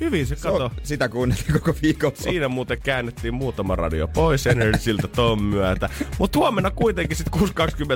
Hyvin 0.00 0.26
se 0.26 0.36
Se 0.36 0.42
kato. 0.42 0.64
on, 0.64 0.70
sitä 0.82 1.08
kuunneltiin 1.08 1.52
koko 1.52 1.74
viikon. 1.82 2.12
Siinä 2.14 2.48
muuten 2.48 2.78
käännettiin 2.82 3.34
muutama 3.34 3.76
radio 3.76 4.08
pois 4.08 4.46
Energyltä 4.46 5.08
ton 5.08 5.42
myötä. 5.42 5.88
Mutta 6.18 6.38
huomenna 6.38 6.70
kuitenkin 6.70 7.16
sit 7.16 7.26
6.20 7.36 7.42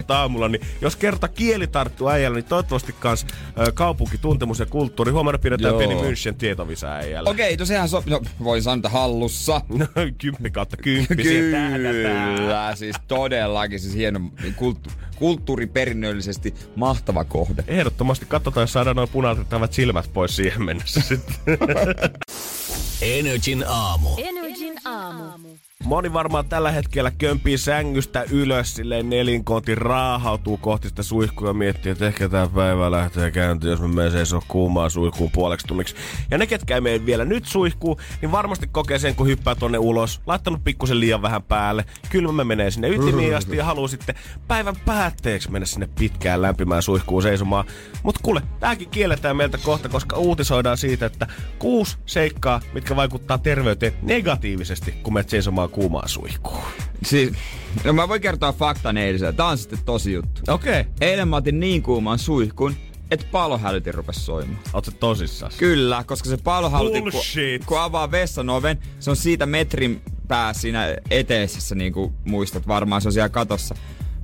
aamulla, 0.09 0.49
niin 0.49 0.62
jos 0.80 0.97
kerta 0.97 1.28
kieli 1.28 1.66
tarttuu 1.66 2.09
äijällä, 2.09 2.35
niin 2.37 2.45
toivottavasti 2.45 2.95
kans 3.00 3.26
ö, 3.59 3.73
kaupunkituntemus 3.73 4.59
ja 4.59 4.66
kulttuuri. 4.66 5.12
Huomenna 5.12 5.38
pidetään 5.38 5.71
Joo. 5.73 5.78
pieni 5.78 5.95
München 5.95 6.35
tietovisa 6.38 6.92
äijällä. 6.92 7.30
Okei, 7.30 7.57
no 7.57 7.64
sehän 7.64 7.88
so, 7.88 8.02
no, 8.07 8.21
voin 8.45 8.62
sanoa, 8.62 8.76
että 8.76 8.88
hallussa. 8.88 9.61
No, 9.80 9.87
kymppi 10.19 10.50
kautta 10.50 10.76
kymppi. 10.76 11.16
Kyllä, 11.16 12.73
siis 12.75 12.97
todellakin 13.09 13.80
siis 13.80 13.95
hieno 13.95 14.21
kulttu, 14.57 14.90
kulttuuriperinnöllisesti 15.16 16.54
mahtava 16.76 17.25
kohde. 17.25 17.64
Ehdottomasti 17.66 18.26
katsotaan, 18.28 18.62
jos 18.62 18.73
saadaan 18.73 18.97
noin 18.97 19.09
punaiset 19.09 19.47
silmät 19.71 20.11
pois 20.12 20.37
siihen 20.37 20.62
mennessä 20.62 21.00
sitten. 21.00 21.37
Energin 23.00 23.62
aamu. 23.66 24.16
Energin 24.18 24.78
aamu. 24.85 25.59
Moni 25.84 26.12
varmaan 26.12 26.49
tällä 26.49 26.70
hetkellä 26.70 27.10
kömpii 27.10 27.58
sängystä 27.58 28.25
ylös, 28.30 28.75
silleen 28.75 29.10
nelinkonti 29.10 29.75
raahautuu 29.75 30.56
kohti 30.56 30.88
sitä 30.88 31.02
suihkua 31.02 31.49
ja 31.49 31.54
miettii, 31.54 31.92
että 31.92 32.06
ehkä 32.06 32.28
tämä 32.28 32.49
päivä 32.49 32.90
lähtee 32.90 33.30
käyntiin, 33.30 33.70
jos 33.70 33.80
mä 33.80 33.88
menen 33.88 34.12
seisoo 34.12 34.42
kuumaa 34.49 34.88
suihkuun 34.88 35.30
puoleksi 35.30 35.66
tunniksi. 35.66 35.94
Ja 36.30 36.38
ne, 36.38 36.46
ketkä 36.46 36.76
ei 36.76 37.06
vielä 37.06 37.25
nyt 37.25 37.44
suihkuun, 37.44 37.96
niin 38.22 38.32
varmasti 38.32 38.66
kokee 38.66 38.99
sen, 38.99 39.14
kun 39.14 39.26
hyppää 39.26 39.54
tonne 39.54 39.78
ulos, 39.78 40.20
laittanut 40.26 40.64
pikkusen 40.64 41.00
liian 41.00 41.22
vähän 41.22 41.42
päälle, 41.42 41.84
kylmä 42.10 42.44
menee 42.44 42.70
sinne 42.70 42.88
ytimiin 42.88 43.37
asti 43.37 43.56
ja 43.56 43.64
haluaa 43.64 43.88
sitten 43.88 44.14
päivän 44.49 44.76
päätteeksi 44.84 45.50
mennä 45.50 45.66
sinne 45.66 45.88
pitkään 45.99 46.42
lämpimään 46.42 46.82
suihkuun 46.82 47.22
seisomaan. 47.22 47.64
Mut 48.02 48.18
kuule, 48.18 48.42
tääkin 48.60 48.90
kielletään 48.90 49.37
meiltä 49.37 49.58
kohta, 49.58 49.88
koska 49.88 50.16
uutisoidaan 50.16 50.78
siitä, 50.78 51.06
että 51.06 51.26
kuusi 51.58 51.96
seikkaa, 52.06 52.60
mitkä 52.75 52.96
vaikuttaa 52.96 53.38
terveyteen 53.38 53.92
negatiivisesti, 54.02 54.92
kun 54.92 55.14
menet 55.14 55.28
seisomaan 55.28 55.69
kuumaan 55.70 56.08
suihkuun. 56.08 56.62
Siis, 57.04 57.32
no 57.84 57.92
mä 57.92 58.08
voin 58.08 58.20
kertoa 58.20 58.52
faktan 58.52 58.96
eiliseltä. 58.96 59.36
Tää 59.36 59.46
on 59.46 59.58
sitten 59.58 59.78
tosi 59.84 60.12
juttu. 60.12 60.40
Okei. 60.48 60.80
Okay. 60.80 60.92
Eilen 61.00 61.28
mä 61.28 61.36
otin 61.36 61.60
niin 61.60 61.82
kuuman 61.82 62.18
suihkun, 62.18 62.74
että 63.10 63.26
palohälytin 63.32 63.94
rupesi 63.94 64.20
soimaan. 64.20 64.60
Oot 64.72 64.84
sä 64.84 64.90
tosissas? 64.90 65.56
Kyllä, 65.56 66.04
koska 66.04 66.28
se 66.28 66.36
palohälytin, 66.36 67.02
kun, 67.02 67.12
kun 67.66 67.80
avaa 67.80 68.10
vessan 68.10 68.50
oven, 68.50 68.78
se 69.00 69.10
on 69.10 69.16
siitä 69.16 69.46
metrin 69.46 70.02
päässä 70.28 70.62
siinä 70.62 70.96
eteisessä, 71.10 71.74
niin 71.74 71.92
kuin 71.92 72.14
muistat 72.24 72.68
varmaan, 72.68 73.02
se 73.02 73.08
on 73.08 73.12
siellä 73.12 73.28
katossa. 73.28 73.74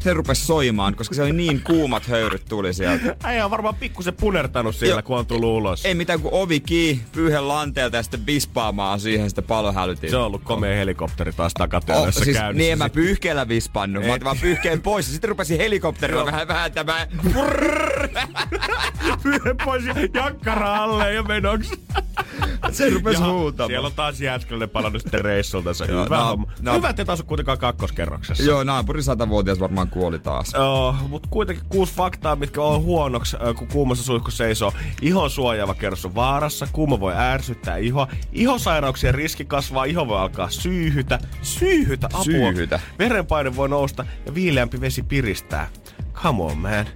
Se 0.06 0.14
rupesi 0.14 0.46
soimaan, 0.46 0.94
koska 0.94 1.14
se 1.14 1.22
oli 1.22 1.32
niin 1.32 1.60
kuumat 1.62 2.06
höyryt 2.06 2.42
tuli 2.48 2.74
sieltä. 2.74 3.16
Äijä 3.24 3.44
on 3.44 3.50
varmaan 3.50 3.74
pikkusen 3.74 4.14
punertanut 4.14 4.76
siellä, 4.76 4.94
Joo. 4.94 5.02
kun 5.02 5.18
on 5.18 5.26
tullut 5.26 5.48
ulos. 5.48 5.84
Ei 5.84 5.94
mitään 5.94 6.20
kuin 6.20 6.34
ovi 6.34 6.60
kiinni, 6.60 7.02
pyyhen 7.12 7.48
lanteelta 7.48 7.96
ja 7.96 8.02
sitten 8.02 8.26
vispaamaan 8.26 9.00
siihen 9.00 9.30
sitä 9.30 9.42
palohälytin. 9.42 10.10
Se 10.10 10.16
on 10.16 10.26
ollut 10.26 10.42
komea 10.44 10.76
helikopteri 10.76 11.32
taas 11.32 11.52
Oh, 11.52 11.58
takatyössä 11.58 12.24
siis 12.24 12.36
käynnissä. 12.36 12.58
niin 12.58 12.72
en 12.72 12.78
mä 12.78 12.88
pyyhkeellä 12.90 13.48
vispannut. 13.48 14.04
Mä 14.06 14.12
otin 14.12 14.24
vaan 14.24 14.38
pyyhkeen 14.40 14.82
pois 14.82 15.06
ja 15.06 15.12
sitten 15.12 15.28
rupesin 15.28 15.58
helikopterilla 15.58 16.20
Joo. 16.20 16.26
vähän 16.26 16.48
vääntämään. 16.48 17.08
Pyyhe 19.22 19.54
pois 19.64 19.84
ja 19.86 19.94
jakkara 20.14 20.76
alle 20.76 21.12
ja 21.12 21.22
menoksi. 21.22 21.70
Se 22.72 22.90
rupesi 22.90 23.22
huutamaan. 23.22 23.70
Siellä 23.70 23.86
on 23.86 23.92
taas 23.96 24.20
jääskeläinen 24.20 24.70
palannut 24.70 25.02
sitten 25.02 25.24
reissulta. 25.24 25.74
Se 25.74 25.86
hyvä 25.86 26.24
homma. 26.24 26.46
no. 26.60 26.74
Hyvä, 26.74 26.88
että 26.88 27.02
et 27.02 27.10
asu 27.10 27.24
kuitenkaan 27.24 27.58
kakkoskerroksessa. 27.58 28.44
Joo, 28.44 28.64
naapurin 28.64 29.02
satavuotias 29.02 29.60
varmaan 29.60 29.88
kuoli 29.96 30.18
taas. 30.18 30.52
Joo, 30.54 30.94
mutta 31.08 31.28
kuitenkin 31.30 31.64
kuusi 31.68 31.94
faktaa, 31.94 32.36
mitkä 32.36 32.62
on 32.62 32.82
huonoksi, 32.82 33.36
kun 33.58 33.68
kuumassa 33.68 34.04
suihkussa 34.04 34.44
seisoo. 34.44 34.72
Ihon 35.02 35.30
suojaava 35.30 35.74
kerros 35.74 36.04
on 36.04 36.14
vaarassa, 36.14 36.68
kuuma 36.72 37.00
voi 37.00 37.12
ärsyttää 37.16 37.76
ihoa, 37.76 38.08
ihosairauksien 38.32 39.14
riski 39.14 39.44
kasvaa, 39.44 39.84
iho 39.84 40.08
voi 40.08 40.18
alkaa 40.18 40.50
syyhytä, 40.50 41.18
syyhytä 41.42 42.06
apua. 42.06 42.24
Syyhytä. 42.24 42.80
Verenpaine 42.98 43.56
voi 43.56 43.68
nousta 43.68 44.06
ja 44.26 44.34
viileämpi 44.34 44.80
vesi 44.80 45.02
piristää. 45.02 45.68
Come 46.14 46.42
on, 46.42 46.58
man. 46.58 46.86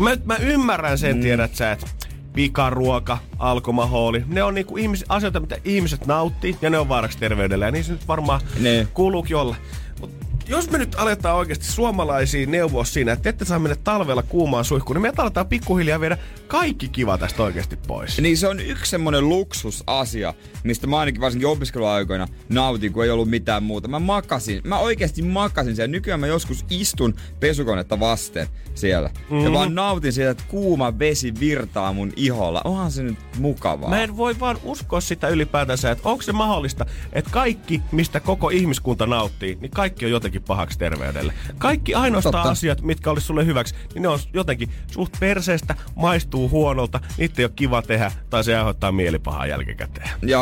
Mä, 0.00 0.10
mä 0.24 0.36
ymmärrän 0.36 0.98
sen, 0.98 1.16
mm. 1.16 1.22
tiedät 1.22 1.54
sä, 1.54 1.72
että 1.72 1.86
pikaruoka, 2.32 3.18
alkomahooli, 3.38 4.24
ne 4.26 4.42
on 4.42 4.54
niinku 4.54 4.76
ihmis, 4.76 5.04
asioita, 5.08 5.40
mitä 5.40 5.56
ihmiset 5.64 6.06
nauttii 6.06 6.56
ja 6.62 6.70
ne 6.70 6.78
on 6.78 6.88
vaaraksi 6.88 7.18
terveydelle 7.18 7.64
ja 7.64 7.70
niin 7.70 7.84
se 7.84 7.92
nyt 7.92 8.08
varmaan 8.08 8.40
Ne. 8.60 8.86
kuuluukin 8.94 9.36
olla. 9.36 9.56
Jos 10.48 10.70
me 10.70 10.78
nyt 10.78 10.94
aletaan 10.94 11.36
oikeasti 11.36 11.64
suomalaisiin 11.64 12.50
neuvoa 12.50 12.84
siinä, 12.84 13.12
että 13.12 13.30
ette 13.30 13.44
saa 13.44 13.58
mennä 13.58 13.76
talvella 13.84 14.22
kuumaan 14.22 14.64
suihkuun, 14.64 14.94
niin 14.94 15.02
me 15.02 15.12
aletaan 15.16 15.46
pikkuhiljaa 15.46 16.00
viedä 16.00 16.18
kaikki 16.46 16.88
kiva 16.88 17.18
tästä 17.18 17.42
oikeasti 17.42 17.76
pois. 17.86 18.20
Niin 18.20 18.36
se 18.36 18.48
on 18.48 18.60
yksi 18.60 18.90
semmonen 18.90 19.28
luksusasia, 19.28 20.34
mistä 20.64 20.86
mä 20.86 20.98
ainakin 20.98 21.20
varsinkin 21.20 21.48
opiskeluaikoina 21.48 22.28
nautin, 22.48 22.92
kun 22.92 23.04
ei 23.04 23.10
ollut 23.10 23.30
mitään 23.30 23.62
muuta. 23.62 23.88
Mä 23.88 23.98
makasin, 23.98 24.60
mä 24.64 24.78
oikeasti 24.78 25.22
makasin 25.22 25.76
siellä. 25.76 25.90
Nykyään 25.90 26.20
mä 26.20 26.26
joskus 26.26 26.64
istun 26.70 27.14
pesukonetta 27.40 28.00
vasten 28.00 28.48
siellä. 28.74 29.10
Mm. 29.30 29.44
Ja 29.44 29.52
vaan 29.52 29.74
nautin 29.74 30.12
siitä, 30.12 30.30
että 30.30 30.44
kuuma 30.48 30.98
vesi 30.98 31.34
virtaa 31.40 31.92
mun 31.92 32.12
iholla. 32.16 32.62
Onhan 32.64 32.90
se 32.90 33.02
nyt 33.02 33.18
mukavaa. 33.38 33.90
Mä 33.90 34.02
en 34.02 34.16
voi 34.16 34.40
vaan 34.40 34.58
uskoa 34.62 35.00
sitä 35.00 35.28
ylipäätänsä, 35.28 35.90
että 35.90 36.08
onko 36.08 36.22
se 36.22 36.32
mahdollista, 36.32 36.86
että 37.12 37.30
kaikki, 37.30 37.82
mistä 37.92 38.20
koko 38.20 38.50
ihmiskunta 38.50 39.06
nauttii, 39.06 39.58
niin 39.60 39.70
kaikki 39.70 40.04
on 40.04 40.10
jotenkin 40.10 40.37
pahaksi 40.40 40.78
terveydelle. 40.78 41.32
Kaikki 41.58 41.94
ainoastaan 41.94 42.32
Totta. 42.32 42.50
asiat, 42.50 42.82
mitkä 42.82 43.10
olisi 43.10 43.26
sulle 43.26 43.46
hyväksi, 43.46 43.74
niin 43.94 44.02
ne 44.02 44.08
on 44.08 44.18
jotenkin 44.34 44.70
suht 44.90 45.12
perseestä, 45.20 45.74
maistuu 45.96 46.48
huonolta, 46.48 47.00
niitä 47.18 47.34
ei 47.38 47.44
ole 47.44 47.52
kiva 47.56 47.82
tehdä, 47.82 48.12
tai 48.30 48.44
se 48.44 48.56
aiheuttaa 48.56 48.92
mielipahaa 48.92 49.46
jälkikäteen. 49.46 50.10
Ja 50.22 50.40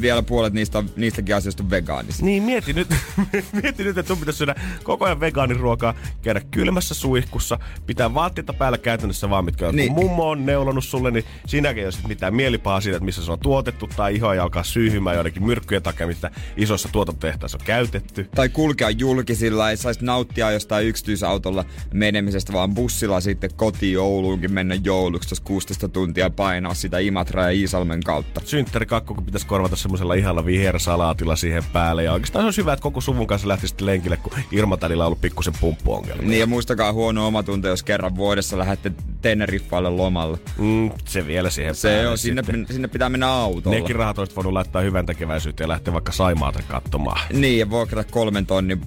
vielä 0.00 0.22
puolet 0.22 0.52
niistä, 0.52 0.84
niistäkin 0.96 1.36
asioista 1.36 1.62
on 1.62 1.70
vegaanisia. 1.70 2.24
Niin 2.24 2.42
mieti 2.42 2.72
nyt, 2.72 2.88
mieti 3.62 3.84
nyt, 3.84 3.98
että 3.98 4.08
sun 4.08 4.18
pitäisi 4.18 4.38
syödä 4.38 4.54
koko 4.82 5.04
ajan 5.04 5.20
vegaaniruokaa, 5.20 5.94
käydä 6.22 6.40
kylmässä 6.50 6.94
suihkussa, 6.94 7.58
pitää 7.86 8.14
vaatteita 8.14 8.52
päällä 8.52 8.78
käytännössä 8.78 9.30
vaan, 9.30 9.44
mitkä 9.44 9.68
on 9.68 9.76
Niin. 9.76 9.92
mummo 9.92 10.28
on 10.30 10.46
neulonut 10.46 10.84
sulle, 10.84 11.10
niin 11.10 11.24
siinäkin 11.46 11.80
ei 11.80 11.86
ole 11.86 12.08
mitään 12.08 12.34
mielipahaa 12.34 12.80
siitä, 12.80 12.96
että 12.96 13.04
missä 13.04 13.24
se 13.24 13.32
on 13.32 13.38
tuotettu, 13.38 13.88
tai 13.96 14.14
iho 14.14 14.32
ei 14.32 14.38
alkaa 14.38 14.62
syyhymään 14.64 15.16
joidenkin 15.16 15.44
myrkkyjen 15.44 15.82
takia, 15.82 16.06
mitä 16.06 16.30
isossa 16.56 16.88
tuotantotehtaassa 16.92 17.58
on 17.58 17.64
käytetty. 17.64 18.28
Tai 18.34 18.48
kulkea 18.48 18.90
julkisilla, 19.38 19.70
ei 19.70 19.76
saisi 19.76 20.04
nauttia 20.04 20.50
jostain 20.50 20.86
yksityisautolla 20.86 21.64
menemisestä, 21.94 22.52
vaan 22.52 22.74
bussilla 22.74 23.20
sitten 23.20 23.50
kotiin 23.56 23.98
Ouluunkin 23.98 24.52
mennä 24.52 24.74
jouluksi, 24.84 25.28
jos 25.32 25.40
16 25.40 25.88
tuntia 25.88 26.30
painaa 26.30 26.74
sitä 26.74 26.98
Imatra 26.98 27.42
ja 27.42 27.50
Iisalmen 27.50 28.02
kautta. 28.02 28.40
Synttärikakku, 28.44 29.14
kun 29.14 29.24
pitäisi 29.24 29.46
korvata 29.46 29.76
semmoisella 29.76 30.14
ihalla 30.14 30.44
vihersalaatilla 30.44 31.36
siihen 31.36 31.64
päälle. 31.72 32.04
Ja 32.04 32.12
oikeastaan 32.12 32.42
se 32.42 32.46
olisi 32.46 32.60
hyvä, 32.60 32.72
että 32.72 32.82
koko 32.82 33.00
suvun 33.00 33.26
kanssa 33.26 33.48
lähti 33.48 33.68
sitten 33.68 33.86
lenkille, 33.86 34.16
kun 34.16 34.32
Irmatalilla 34.52 35.04
on 35.04 35.06
ollut 35.06 35.20
pikkusen 35.20 35.54
pumppuongelmia. 35.60 36.28
Niin 36.28 36.40
ja 36.40 36.46
muistakaa 36.46 36.92
huono 36.92 37.26
omatunto, 37.26 37.68
jos 37.68 37.82
kerran 37.82 38.16
vuodessa 38.16 38.58
lähdette 38.58 38.92
Teneriffalle 39.22 39.90
lomalle. 39.90 40.38
Mm, 40.58 40.90
se 41.04 41.26
vielä 41.26 41.50
siihen 41.50 41.74
Se 41.74 41.88
päälle 41.88 42.08
on, 42.08 42.18
sinne, 42.18 42.42
sitten. 42.42 42.66
sinne 42.70 42.88
pitää 42.88 43.08
mennä 43.08 43.28
autolla. 43.28 43.78
Nekin 43.78 43.96
rahat 43.96 44.18
olisit 44.18 44.36
voinut 44.36 44.52
laittaa 44.52 44.82
hyvän 44.82 45.06
tekeväisyyteen 45.06 45.64
ja 45.64 45.68
lähteä 45.68 45.92
vaikka 45.92 46.12
Saimaata 46.12 46.62
katsomaan. 46.68 47.20
Niin, 47.32 47.58
ja 47.58 47.70
vuokrata 47.70 48.10
kolmen 48.12 48.46
tonnin 48.46 48.80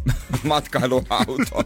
matkailuauto. 0.43 1.63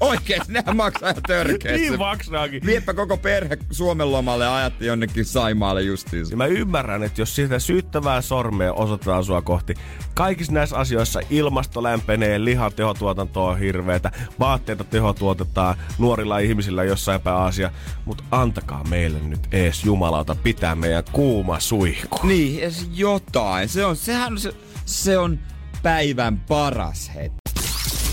Oikein, 0.00 0.42
nehän 0.48 0.76
maksaa 0.76 1.10
ihan 1.10 1.22
törkeästi. 1.22 1.80
Niin 1.80 1.98
maksaakin. 1.98 2.62
Viepä 2.66 2.94
koko 2.94 3.16
perhe 3.16 3.58
Suomen 3.70 4.12
lomalle 4.12 4.44
ja 4.44 4.56
ajatti 4.56 4.86
jonnekin 4.86 5.24
Saimaalle 5.24 5.82
justiinsa. 5.82 6.32
Ja 6.32 6.36
mä 6.36 6.46
ymmärrän, 6.46 7.02
että 7.02 7.20
jos 7.20 7.36
sitä 7.36 7.58
syyttävää 7.58 8.20
sormea 8.20 8.72
osoitetaan 8.72 9.24
sua 9.24 9.42
kohti, 9.42 9.74
kaikissa 10.14 10.52
näissä 10.52 10.76
asioissa 10.76 11.20
ilmasto 11.30 11.82
lämpenee, 11.82 12.44
lihan 12.44 12.72
tehotuotanto 12.72 13.46
on 13.46 13.58
hirveetä, 13.58 14.12
vaatteita 14.38 14.84
tehotuotetaan 14.84 15.76
nuorilla 15.98 16.38
ihmisillä 16.38 16.84
jossain 16.84 17.20
päin 17.20 17.36
Aasia, 17.36 17.70
mutta 18.04 18.24
antakaa 18.30 18.84
meille 18.84 19.18
nyt 19.18 19.48
ees 19.52 19.84
jumalauta 19.84 20.36
pitää 20.42 20.74
meidän 20.74 21.04
kuuma 21.12 21.60
suihku. 21.60 22.26
Niin, 22.26 22.60
edes 22.60 22.88
jotain. 22.94 23.68
Se 23.68 23.84
on, 23.84 23.96
sehän 23.96 24.32
on 24.32 24.38
se, 24.38 24.52
se 24.84 25.18
on 25.18 25.38
päivän 25.82 26.38
paras 26.38 27.10
hetki. 27.14 27.45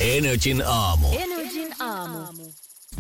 Energin 0.04 0.64
aamu. 0.68 1.08
Energin 1.12 1.74
aamu. 1.80 2.20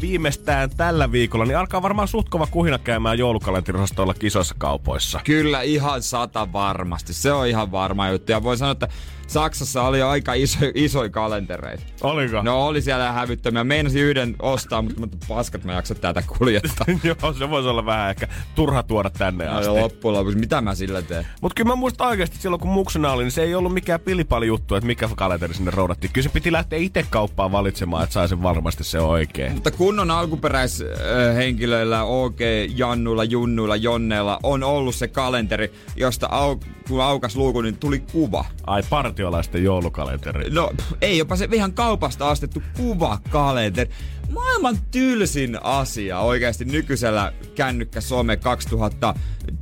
Viimeistään 0.02 0.70
tällä 0.78 1.12
viikolla, 1.12 1.46
niin 1.46 1.58
alkaa 1.58 1.82
varmaan 1.82 2.08
suht 2.08 2.30
kova 2.30 2.48
kuhina 2.48 2.80
käymään 2.80 3.20
joulukalentiosastolla 3.20 4.14
kisoissa 4.14 4.56
kaupoissa. 4.58 5.20
Kyllä 5.24 5.62
ihan 5.62 6.04
sata 6.04 6.54
varmasti. 6.54 7.14
Se 7.14 7.32
on 7.32 7.48
ihan 7.48 7.72
varma 7.72 8.10
juttu. 8.10 8.32
Ja 8.32 8.44
voi 8.44 8.58
sanoa, 8.58 8.72
että 8.72 8.88
Saksassa 9.34 9.84
oli 9.84 10.02
aika 10.02 10.34
iso, 10.34 10.58
isoja 10.76 11.10
kalentereita. 11.10 11.84
Oliko? 12.02 12.42
No 12.42 12.66
oli 12.68 12.82
siellä 12.82 13.12
hävyttömiä. 13.12 13.64
Meinasin 13.64 14.02
yhden 14.02 14.36
ostaa, 14.42 14.82
mutta 14.82 15.00
mä 15.00 15.08
paskat 15.28 15.64
mä 15.64 15.74
jaksa 15.74 15.96
tätä 15.96 16.24
kuljettaa. 16.38 16.86
Joo, 17.04 17.34
se 17.34 17.50
voisi 17.50 17.70
olla 17.70 17.86
vähän 17.86 18.10
ehkä 18.10 18.28
turha 18.56 18.84
tuoda 18.84 19.10
tänne 19.10 19.46
No, 19.46 19.52
asti. 19.58 19.70
loppujen 19.70 20.18
lopuksi, 20.20 20.40
mitä 20.40 20.62
mä 20.62 20.76
sillä 20.76 21.02
teen? 21.02 21.28
Mutta 21.42 21.56
kyllä 21.56 21.68
mä 21.68 21.76
muistan 21.76 22.08
oikeasti 22.08 22.38
silloin, 22.38 22.60
kun 22.60 22.70
muksena 22.70 23.12
oli, 23.12 23.24
niin 23.24 23.32
se 23.32 23.44
ei 23.44 23.56
ollut 23.56 23.74
mikään 23.74 24.00
pilipali 24.00 24.48
juttu, 24.48 24.76
että 24.76 24.88
mikä 24.88 25.10
kalenteri 25.16 25.54
sinne 25.54 25.72
roudattiin. 25.72 26.14
Kyllä 26.14 26.24
se 26.24 26.30
piti 26.34 26.52
lähteä 26.52 26.80
itse 26.80 27.06
kauppaan 27.10 27.52
valitsemaan, 27.52 28.04
että 28.04 28.14
sai 28.14 28.28
sen 28.30 28.44
varmasti 28.44 28.84
se 28.84 29.00
oikein. 29.00 29.54
Mutta 29.54 29.72
kunnon 29.72 30.12
alkuperäishenkilöillä, 30.12 32.04
OK, 32.04 32.38
Jannuilla, 32.76 33.24
Junnuilla, 33.24 33.76
Jonneilla 33.76 34.40
on 34.44 34.64
ollut 34.64 34.96
se 34.96 35.08
kalenteri, 35.08 35.74
josta 35.96 36.28
au, 36.32 36.60
kun 36.88 37.04
aukas 37.04 37.36
luuku, 37.36 37.62
niin 37.62 37.78
tuli 37.78 38.00
kuva. 38.00 38.46
Ai 38.68 38.84
partiolaisten 39.24 39.64
joulukalenteri. 39.64 40.50
No, 40.50 40.72
ei 41.02 41.18
jopa 41.18 41.36
se 41.36 41.48
ihan 41.52 41.74
kaupasta 41.74 42.30
astettu 42.30 42.64
kuvakalenteri. 42.78 43.90
Maailman 44.34 44.78
tylsin 44.92 45.58
asia 45.64 46.20
oikeasti 46.20 46.66
nykyisellä 46.66 47.34
kännykkä 47.56 48.02
some 48.02 48.38
2000 48.38 49.14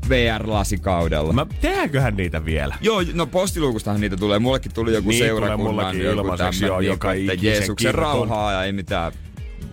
VR-lasikaudella. 0.10 1.34
Mä 1.34 1.46
tehdäänköhän 1.62 2.16
niitä 2.16 2.46
vielä? 2.46 2.76
Joo, 2.82 3.04
no 3.14 3.26
postiluukustahan 3.26 4.02
niitä 4.02 4.18
tulee. 4.18 4.40
Mullekin 4.40 4.74
tuli 4.74 4.94
joku 4.94 5.10
Niin, 5.10 5.20
tulee 5.20 5.30
seurakunnan, 5.30 5.74
mullekin 5.76 6.04
joku 6.06 6.20
ilmaiseksi 6.20 6.60
tämmönen, 6.60 6.86
jo 6.86 6.92
joka 6.92 7.12
ikisen 7.12 7.44
Jeesuksen 7.44 7.88
kirkon. 7.88 8.04
rauhaa 8.04 8.52
ja 8.52 8.64
ei 8.64 8.72
mitään 8.72 9.12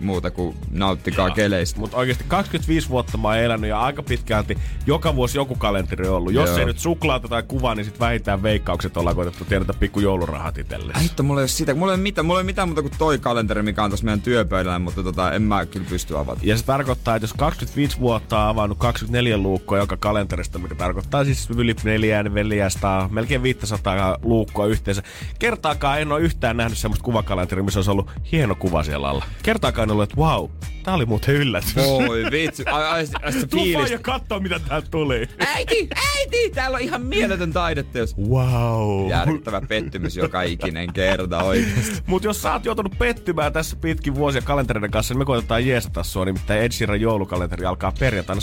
muuta 0.00 0.30
kuin 0.30 0.56
nauttikaa 0.70 1.30
keleistä. 1.30 1.80
Mutta 1.80 1.96
oikeasti 1.96 2.24
25 2.28 2.88
vuotta 2.88 3.18
mä 3.18 3.28
oon 3.28 3.38
elänyt 3.38 3.70
ja 3.70 3.80
aika 3.80 4.02
pitkälti 4.02 4.58
joka 4.86 5.16
vuosi 5.16 5.38
joku 5.38 5.54
kalenteri 5.54 6.08
on 6.08 6.16
ollut. 6.16 6.32
Jos 6.32 6.48
Joo. 6.48 6.58
ei 6.58 6.64
nyt 6.64 6.78
suklaata 6.78 7.28
tai 7.28 7.42
kuvaa, 7.42 7.74
niin 7.74 7.84
sit 7.84 8.00
vähintään 8.00 8.42
veikkaukset 8.42 8.96
ollaan 8.96 9.16
koetettu 9.16 9.44
tiedätä 9.44 9.74
pikku 9.74 10.00
joulurahat 10.00 10.58
itselle. 10.58 10.92
Ai 10.96 11.02
hitto, 11.02 11.22
mulla 11.22 11.40
ei 11.40 11.42
ole 11.42 11.48
sitä. 11.48 11.74
Mulla 11.74 11.92
ei 11.92 11.96
ole 11.96 12.02
mitään, 12.02 12.26
mulla 12.26 12.40
ei 12.40 12.42
ole 12.42 12.46
mitään 12.46 12.68
muuta 12.68 12.82
kuin 12.82 12.92
toi 12.98 13.18
kalenteri, 13.18 13.62
mikä 13.62 13.84
on 13.84 13.90
tuossa 13.90 14.04
meidän 14.04 14.20
työpöydällä, 14.20 14.78
mutta 14.78 15.02
tota, 15.02 15.32
en 15.32 15.42
mä 15.42 15.66
kyllä 15.66 15.86
pysty 15.88 16.18
avata. 16.18 16.40
Ja 16.42 16.56
se 16.56 16.64
tarkoittaa, 16.64 17.16
että 17.16 17.24
jos 17.24 17.32
25 17.32 18.00
vuotta 18.00 18.38
on 18.38 18.48
avannut 18.48 18.78
24 18.78 19.38
luukkoa 19.38 19.78
joka 19.78 19.96
kalenterista, 19.96 20.58
mikä 20.58 20.74
tarkoittaa 20.74 21.24
siis 21.24 21.50
yli 21.50 21.76
4 21.84 22.22
400, 22.22 23.08
melkein 23.12 23.42
500 23.42 24.18
luukkoa 24.22 24.66
yhteensä. 24.66 25.02
Kertaakaan 25.38 26.00
en 26.00 26.12
ole 26.12 26.20
yhtään 26.20 26.56
nähnyt 26.56 26.78
semmoista 26.78 27.04
kuvakalenteria, 27.04 27.64
missä 27.64 27.78
olisi 27.78 27.90
ollut 27.90 28.10
hieno 28.32 28.54
kuva 28.54 28.82
siellä 28.82 29.08
alla. 29.08 29.24
Kertaakaan 29.42 29.87
en 29.88 29.92
ollut, 29.92 30.10
että 30.10 30.16
wow, 30.16 30.48
tää 30.82 30.94
oli 30.94 31.06
muuten 31.06 31.34
yllätys. 31.34 31.76
Oi 31.76 32.24
vitsi, 32.30 32.62
ai, 32.66 32.84
ai, 32.84 33.06
ai, 33.22 33.32
se 33.32 33.46
Tuu 33.46 33.66
vaan 33.74 33.90
ja 33.90 33.98
kattoo, 33.98 34.40
mitä 34.40 34.60
täältä 34.68 34.88
tuli. 34.90 35.28
Äiti, 35.38 35.88
äiti, 36.16 36.50
täällä 36.54 36.76
on 36.76 36.82
ihan 36.82 37.02
mieletön 37.02 37.52
taideteos. 37.52 38.16
Wow. 38.18 39.08
Järkyttävä 39.10 39.60
pettymys 39.60 40.16
joka 40.16 40.42
ikinen 40.42 40.92
kerta 40.92 41.42
oikeesti. 41.42 42.02
Mutta 42.06 42.28
jos 42.28 42.42
sä 42.42 42.52
oot 42.52 42.64
joutunut 42.64 42.98
pettymään 42.98 43.52
tässä 43.52 43.76
pitkin 43.76 44.14
vuosia 44.14 44.42
kalentereiden 44.42 44.90
kanssa, 44.90 45.14
niin 45.14 45.18
me 45.18 45.24
koitetaan 45.24 45.66
jeesata 45.66 46.02
sua. 46.02 46.24
Nimittäin 46.24 46.62
Ed 46.62 46.72
Sheeran 46.72 47.00
joulukalenteri 47.00 47.66
alkaa 47.66 47.92
perjantaina 47.98 48.42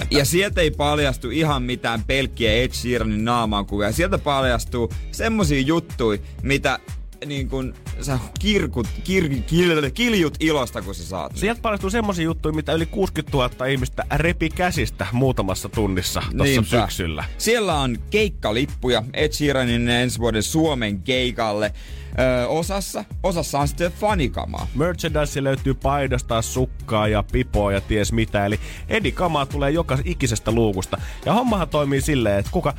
7.20. 0.00 0.06
Ja 0.10 0.24
sieltä 0.24 0.60
ei 0.60 0.70
paljastu 0.70 1.30
ihan 1.30 1.62
mitään 1.62 2.02
pelkkiä 2.06 2.52
Ed 2.52 2.72
Sheeranin 2.72 3.24
naamankuvia. 3.24 3.92
Sieltä 3.92 4.18
paljastuu 4.18 4.92
semmosia 5.12 5.60
juttuja, 5.60 6.18
mitä 6.42 6.78
niin 7.26 7.48
kun 7.48 7.74
sä 8.00 8.18
kirkut, 8.38 8.86
kir, 9.04 9.28
kil, 9.46 9.90
kiljut 9.94 10.34
ilosta, 10.40 10.82
kun 10.82 10.94
sä 10.94 11.04
saat. 11.04 11.36
Sieltä 11.36 11.60
paljastuu 11.60 11.90
semmosia 11.90 12.24
juttuja, 12.24 12.52
mitä 12.52 12.72
yli 12.72 12.86
60 12.86 13.36
000 13.36 13.66
ihmistä 13.66 14.04
repi 14.14 14.48
käsistä 14.48 15.06
muutamassa 15.12 15.68
tunnissa 15.68 16.22
tuossa 16.36 16.80
syksyllä. 16.80 17.24
Siellä 17.38 17.74
on 17.74 17.98
keikkalippuja 18.10 19.02
Ed 19.12 19.32
Sheeranin 19.32 19.88
ensi 19.88 20.18
vuoden 20.18 20.42
Suomen 20.42 21.02
keikalle. 21.02 21.72
Ö, 22.18 22.48
osassa, 22.48 23.04
osassa 23.22 23.58
on 23.58 23.68
sitten 23.68 23.92
fanikamaa. 23.92 24.66
Merchandise 24.74 25.44
löytyy 25.44 25.74
paidasta, 25.74 26.42
sukkaa 26.42 27.08
ja 27.08 27.24
pipoa 27.32 27.72
ja 27.72 27.80
ties 27.80 28.12
mitä. 28.12 28.46
Eli 28.46 28.60
Edi 28.88 29.12
Kamaa 29.12 29.46
tulee 29.46 29.70
joka 29.70 29.98
ikisestä 30.04 30.52
luukusta. 30.52 30.98
Ja 31.24 31.32
hommahan 31.32 31.68
toimii 31.68 32.00
silleen, 32.00 32.38
että 32.38 32.50
kuka 32.52 32.74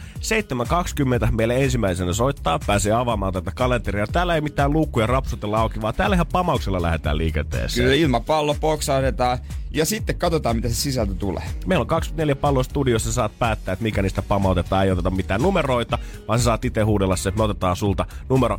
7.20 1.25 1.31
meille 1.31 1.63
ensimmäisenä 1.63 2.13
soittaa, 2.13 2.59
pääsee 2.67 2.93
avaamaan 2.93 3.33
tätä 3.33 3.51
kalenteria. 3.55 4.07
Täällä 4.07 4.35
ei 4.35 4.41
mitään 4.41 4.73
luukkuja 4.73 5.07
rapsutella 5.07 5.59
auki, 5.59 5.81
vaan 5.81 5.93
täällä 5.93 6.13
ihan 6.13 6.27
pamauksella 6.31 6.81
lähdetään 6.81 7.17
liikenteeseen. 7.17 7.83
Kyllä 7.83 7.95
ilmapallo 7.95 8.55
poksahdetaan 8.59 9.37
ja 9.71 9.85
sitten 9.85 10.17
katsotaan, 10.17 10.55
mitä 10.55 10.69
se 10.69 10.75
sisältö 10.75 11.13
tulee. 11.13 11.43
Meillä 11.65 11.81
on 11.81 11.87
24 11.87 12.35
palloa 12.35 12.63
studiossa, 12.63 13.11
saat 13.11 13.39
päättää, 13.39 13.73
että 13.73 13.83
mikä 13.83 14.01
niistä 14.01 14.21
pamautetaan. 14.21 14.85
Ei 14.85 14.91
oteta 14.91 15.09
mitään 15.09 15.41
numeroita, 15.41 15.99
vaan 16.27 16.39
sä 16.39 16.43
saat 16.45 16.65
itse 16.65 16.81
huudella 16.81 17.15
se, 17.15 17.29
että 17.29 17.37
me 17.37 17.43
otetaan 17.43 17.75
sulta 17.75 18.05
numero. 18.29 18.57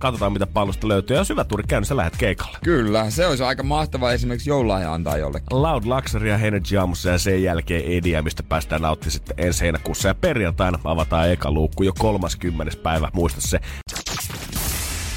Katsotaan, 0.00 0.32
mitä 0.32 0.46
pallosta 0.46 0.88
löytyy. 0.88 1.16
Ja 1.16 1.20
jos 1.20 1.28
hyvä 1.28 1.44
tuuri 1.44 1.64
käy, 1.68 1.80
niin 1.80 1.86
sä 1.86 1.96
lähdet 1.96 2.16
keikalle. 2.16 2.58
Kyllä, 2.64 3.10
se 3.10 3.26
olisi 3.26 3.42
aika 3.42 3.62
mahtavaa 3.62 4.12
esimerkiksi 4.12 4.50
joululahja 4.50 4.94
antaa 4.94 5.16
jollekin. 5.16 5.62
Loud 5.62 5.84
Luxury 5.84 6.28
ja 6.28 6.38
Energy 6.38 6.76
aamussa 6.76 7.10
ja 7.10 7.18
sen 7.18 7.42
jälkeen 7.42 7.84
Ediä, 7.84 8.22
mistä 8.22 8.42
päästään 8.42 8.82
nauttimaan 8.82 9.10
sitten 9.12 9.34
ensi 9.38 9.60
heinäkuussa. 9.60 10.08
Ja 10.08 10.14
perjantaina 10.14 10.78
avataan 10.84 11.30
eka 11.30 11.50
luukku 11.50 11.82
jo 11.82 11.92
30. 11.98 12.76
päivä, 12.82 13.08
muista 13.12 13.40
se. 13.40 13.60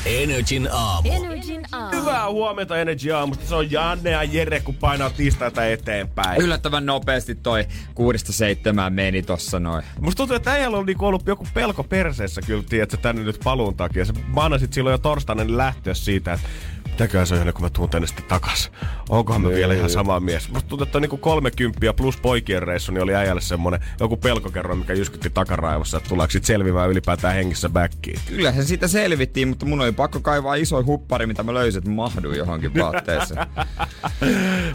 Energin 0.06 0.70
aamu. 0.72 1.10
Energin 1.12 1.62
aamu. 1.72 2.02
Hyvää 2.02 2.30
huomenta 2.30 2.78
Energy 2.78 3.12
aamusta. 3.12 3.46
Se 3.46 3.56
on 3.56 3.72
Janne 3.72 4.10
ja 4.10 4.24
Jere, 4.24 4.60
kun 4.60 4.76
painaa 4.76 5.10
tiistaita 5.10 5.66
eteenpäin. 5.66 6.42
Yllättävän 6.42 6.86
nopeasti 6.86 7.36
toi 7.36 7.66
kuudesta 7.96 8.34
seitsemään 8.34 8.94
meni 8.94 9.22
tossa 9.22 9.60
noin. 9.60 9.84
Musta 10.00 10.18
tuntuu, 10.18 10.36
että 10.36 10.52
äijällä 10.52 10.78
on 10.78 10.86
niinku 10.86 11.06
ollut 11.06 11.28
joku 11.28 11.48
pelko 11.54 11.84
perseessä 11.84 12.42
kyllä, 12.42 12.64
tiedätkö, 12.70 12.98
tänne 12.98 13.24
nyt 13.24 13.40
paluun 13.44 13.76
takia. 13.76 14.06
Se 14.06 14.14
manasit 14.28 14.74
silloin 14.74 14.94
jo 14.94 14.98
torstaina 14.98 15.44
niin 15.44 15.58
lähtöä 15.58 15.94
siitä, 15.94 16.34
että 16.34 16.48
mitäköhän 16.94 17.28
se 17.28 17.36
on, 17.36 17.54
kuin 17.54 17.62
mä 17.62 17.70
tuun 17.70 17.90
tänne 17.90 18.08
sitten 18.08 18.26
takas. 18.26 18.72
Onkohan 19.10 19.42
mä 19.42 19.50
vielä 19.50 19.74
ihan 19.74 19.90
sama 19.90 20.20
mies? 20.20 20.50
Musta 20.50 20.70
tuntuu, 20.70 20.86
että 20.86 21.00
niinku 21.00 21.18
30 21.18 21.94
plus 21.94 22.18
poikien 22.18 22.64
reissu, 22.64 22.92
niin 22.92 23.04
oli 23.04 23.16
äijälle 23.16 23.42
semmonen 23.42 23.80
joku 24.00 24.18
pelkokerro, 24.18 24.76
mikä 24.76 24.94
jyskytti 24.94 25.30
takaraivossa, 25.30 25.98
että 25.98 26.10
tuleeko 26.10 26.32
sit 26.32 26.46
selviämään 26.46 26.90
ylipäätään 26.90 27.36
hengissä 27.36 27.70
backiin. 27.70 28.20
Kyllä 28.28 28.52
se 28.52 28.64
siitä 28.64 28.88
selvittiin, 28.88 29.48
mutta 29.48 29.66
mun 29.66 29.82
oli 29.82 29.92
pakko 29.92 30.20
kaivaa 30.20 30.56
iso 30.56 30.84
huppari, 30.84 31.26
mitä 31.26 31.44
mä 31.44 31.54
löysin, 31.54 31.78
että 31.78 31.90
mahduin 31.90 32.38
johonkin 32.38 32.74
vaatteeseen. 32.82 33.46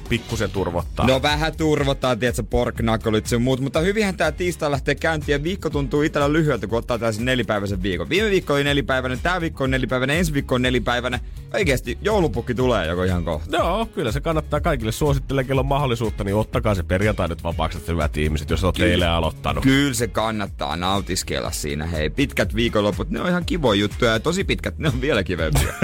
Pikkusen 0.09 0.51
turvottaa. 0.51 1.07
No 1.07 1.23
vähän 1.23 1.57
turvottaa, 1.57 2.17
tiedätkö, 2.17 2.43
porknakolit 2.43 3.27
sun 3.27 3.43
muut, 3.43 3.61
mutta 3.61 3.81
hyvinhän 3.81 4.17
tää 4.17 4.33
tiistai 4.33 4.71
lähtee 4.71 4.95
käyntiin 4.95 5.33
ja 5.33 5.43
viikko 5.43 5.71
tuntuu 5.71 6.03
itsellä 6.03 6.33
lyhyeltä, 6.33 6.67
kun 6.67 6.79
ottaa 6.79 6.99
tällaisen 6.99 7.25
nelipäiväisen 7.25 7.83
viikon. 7.83 8.09
Viime 8.09 8.31
viikko 8.31 8.55
oli 8.55 8.65
nelipäiväinen, 8.65 9.21
tää 9.23 9.41
viikko 9.41 9.65
on 9.65 9.71
nelipäiväinen, 9.71 10.17
ensi 10.17 10.33
viikko 10.35 10.55
on 10.55 10.63
nelipäiväinen. 10.63 11.21
Oikeesti, 11.55 11.99
joulupukki 12.09 12.55
tulee 12.55 12.87
joko 12.87 13.05
ihan 13.05 13.25
kohta. 13.25 13.57
Joo, 13.57 13.87
kyllä 13.87 14.13
se 14.13 14.21
kannattaa 14.21 14.61
kaikille 14.61 14.93
suosittele, 14.93 15.45
kello 15.45 15.61
on 15.61 15.67
mahdollisuutta, 15.67 16.25
niin 16.25 16.37
ottakaa 16.37 16.75
se 16.75 16.83
perjantai 16.83 17.29
nyt 17.29 17.45
vapaaksi, 17.45 17.79
että 17.79 17.93
hyvät 17.93 18.17
ihmiset, 18.17 18.51
jos 18.51 18.65
olette 18.65 18.85
eilen 18.91 19.11
aloittanut. 19.11 19.65
Kyllä 19.65 19.95
se 19.95 20.09
kannattaa 20.09 20.77
nautiskella 20.77 21.51
siinä. 21.51 21.87
Hei, 21.87 22.11
pitkät 22.11 22.55
viikonloput, 22.55 23.11
ne 23.11 23.21
on 23.21 23.29
ihan 23.29 23.45
kivoja 23.45 23.81
juttuja 23.81 24.13
ja 24.13 24.21
tosi 24.21 24.45
pitkät, 24.45 24.79
ne 24.79 24.89
on 24.89 25.01
vielä 25.01 25.25
kivempiä. 25.25 25.75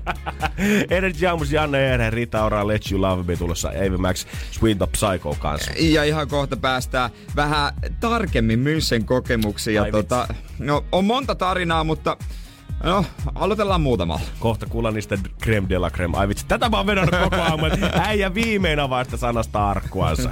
Energy 0.90 1.26
Aamus, 1.26 1.52
Janne 1.52 1.90
Eere, 1.90 2.10
Rita 2.10 2.44
Ora, 2.44 2.66
Let 2.66 2.92
You 2.92 3.00
Love 3.00 3.22
Me 3.22 3.36
tulossa 3.36 3.68
Ava 3.68 3.98
Max, 3.98 4.26
Swing 4.50 4.78
the 4.78 4.86
Psycho 4.86 5.36
kanssa. 5.38 5.70
ja 5.78 6.04
ihan 6.04 6.28
kohta 6.28 6.56
päästään 6.56 7.10
vähän 7.36 7.72
tarkemmin 8.00 8.64
München 8.64 9.04
kokemuksiin. 9.04 9.74
Ja 9.74 9.82
Ai 9.82 9.90
tota, 9.90 10.28
no, 10.58 10.84
on 10.92 11.04
monta 11.04 11.34
tarinaa, 11.34 11.84
mutta 11.84 12.16
no, 12.82 13.04
aloitellaan 13.34 13.80
muutamalla. 13.80 14.20
Kohta 14.38 14.66
kuulla 14.66 14.90
niistä 14.90 15.18
creme 15.42 15.68
de 15.68 15.78
la 15.78 15.90
creme. 15.90 16.18
Ai 16.18 16.28
vitsi, 16.28 16.44
tätä 16.48 16.68
mä 16.68 16.76
oon 16.76 16.86
vedonnut 16.86 17.14
koko 17.22 17.36
aamu, 17.36 17.66
äijä 18.00 18.34
viimein 18.34 18.80
avaa 18.80 19.04
sitä 19.04 19.16
sanasta 19.16 19.70
arkkuansa. 19.70 20.30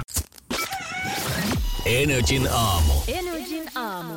Energin 1.85 2.47
aamu. 2.53 2.93
Energin 3.07 3.71
aamu. 3.75 4.13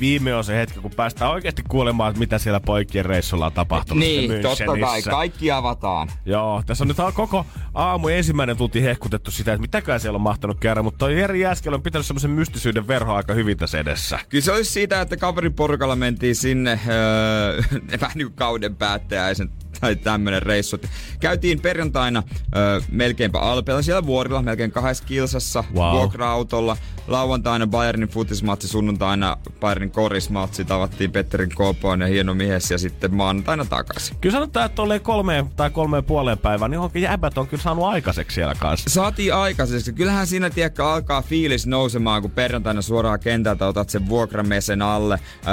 Viime 0.00 0.34
on 0.34 0.44
se 0.44 0.56
hetki, 0.56 0.80
kun 0.80 0.90
päästään 0.90 1.30
oikeasti 1.30 1.62
kuulemaan, 1.68 2.10
että 2.10 2.20
mitä 2.20 2.38
siellä 2.38 2.60
poikien 2.60 3.04
reissulla 3.04 3.46
on 3.46 3.52
tapahtunut. 3.52 3.98
Niin, 4.04 4.42
totta 4.42 4.64
kai. 4.80 5.02
Kaikki 5.02 5.50
avataan. 5.50 6.08
Joo, 6.26 6.62
tässä 6.66 6.84
on 6.84 6.88
nyt 6.88 6.96
koko 7.14 7.46
aamu 7.74 8.08
ensimmäinen 8.08 8.56
tunti 8.56 8.82
hehkutettu 8.82 9.30
sitä, 9.30 9.52
että 9.52 9.60
mitäkään 9.60 10.00
siellä 10.00 10.16
on 10.16 10.22
mahtanut 10.22 10.60
käydä, 10.60 10.82
mutta 10.82 10.98
toi 10.98 11.18
Jeri 11.18 11.40
Jääskel 11.40 11.74
on 11.74 11.82
pitänyt 11.82 12.06
semmoisen 12.06 12.30
mystisyyden 12.30 12.88
verho 12.88 13.14
aika 13.14 13.34
hyvin 13.34 13.56
tässä 13.56 13.78
edessä. 13.78 14.18
Kyllä 14.28 14.44
se 14.44 14.52
olisi 14.52 14.72
siitä, 14.72 15.00
että 15.00 15.16
kaverin 15.16 15.52
porukalla 15.52 15.96
mentiin 15.96 16.36
sinne 16.36 16.80
öö, 16.88 17.62
vähän 18.00 18.12
niin 18.14 18.26
kuin 18.26 18.36
kauden 18.36 18.76
päättäjäisen 18.76 19.50
tai 19.80 19.96
tämmönen 19.96 20.42
reissu. 20.42 20.78
Käytiin 21.20 21.60
perjantaina 21.60 22.22
öö, 22.56 22.80
melkeinpä 22.90 23.38
Alpeella 23.38 23.82
siellä 23.82 24.06
vuorilla, 24.06 24.42
melkein 24.42 24.70
kahdessa 24.72 25.04
kilsassa 25.04 25.64
Wow. 25.74 25.92
vuokra-autolla. 25.92 26.76
Lauantaina 27.08 27.66
Bayernin 27.66 28.08
futismatsi, 28.08 28.68
sunnuntaina 28.68 29.36
Bayernin 29.60 29.90
korismatsi, 29.90 30.64
tavattiin 30.64 31.12
Petterin 31.12 31.54
Kopoon 31.54 32.00
ja 32.00 32.06
hieno 32.06 32.34
mies 32.34 32.70
ja 32.70 32.78
sitten 32.78 33.14
maanantaina 33.14 33.64
takaisin. 33.64 34.16
Kyllä 34.20 34.32
sanotaan, 34.32 34.66
että 34.66 34.76
tolleen 34.76 35.00
kolmeen 35.00 35.46
tai 35.56 35.70
kolmeen 35.70 36.04
puoleen 36.04 36.38
päivään, 36.38 36.70
niin 36.70 36.78
onkin 36.78 37.02
jäbät 37.02 37.38
on 37.38 37.46
kyllä 37.46 37.62
saanut 37.62 37.84
aikaiseksi 37.84 38.34
siellä 38.34 38.54
kanssa. 38.54 38.90
Saatiin 38.90 39.34
aikaiseksi. 39.34 39.92
Kyllähän 39.92 40.26
siinä 40.26 40.50
tiekkä 40.50 40.86
alkaa 40.86 41.22
fiilis 41.22 41.66
nousemaan, 41.66 42.22
kun 42.22 42.30
perjantaina 42.30 42.82
suoraan 42.82 43.20
kentältä 43.20 43.66
otat 43.66 43.90
sen 43.90 44.08
vuokramesen 44.08 44.82
alle, 44.82 45.20
öö, 45.46 45.52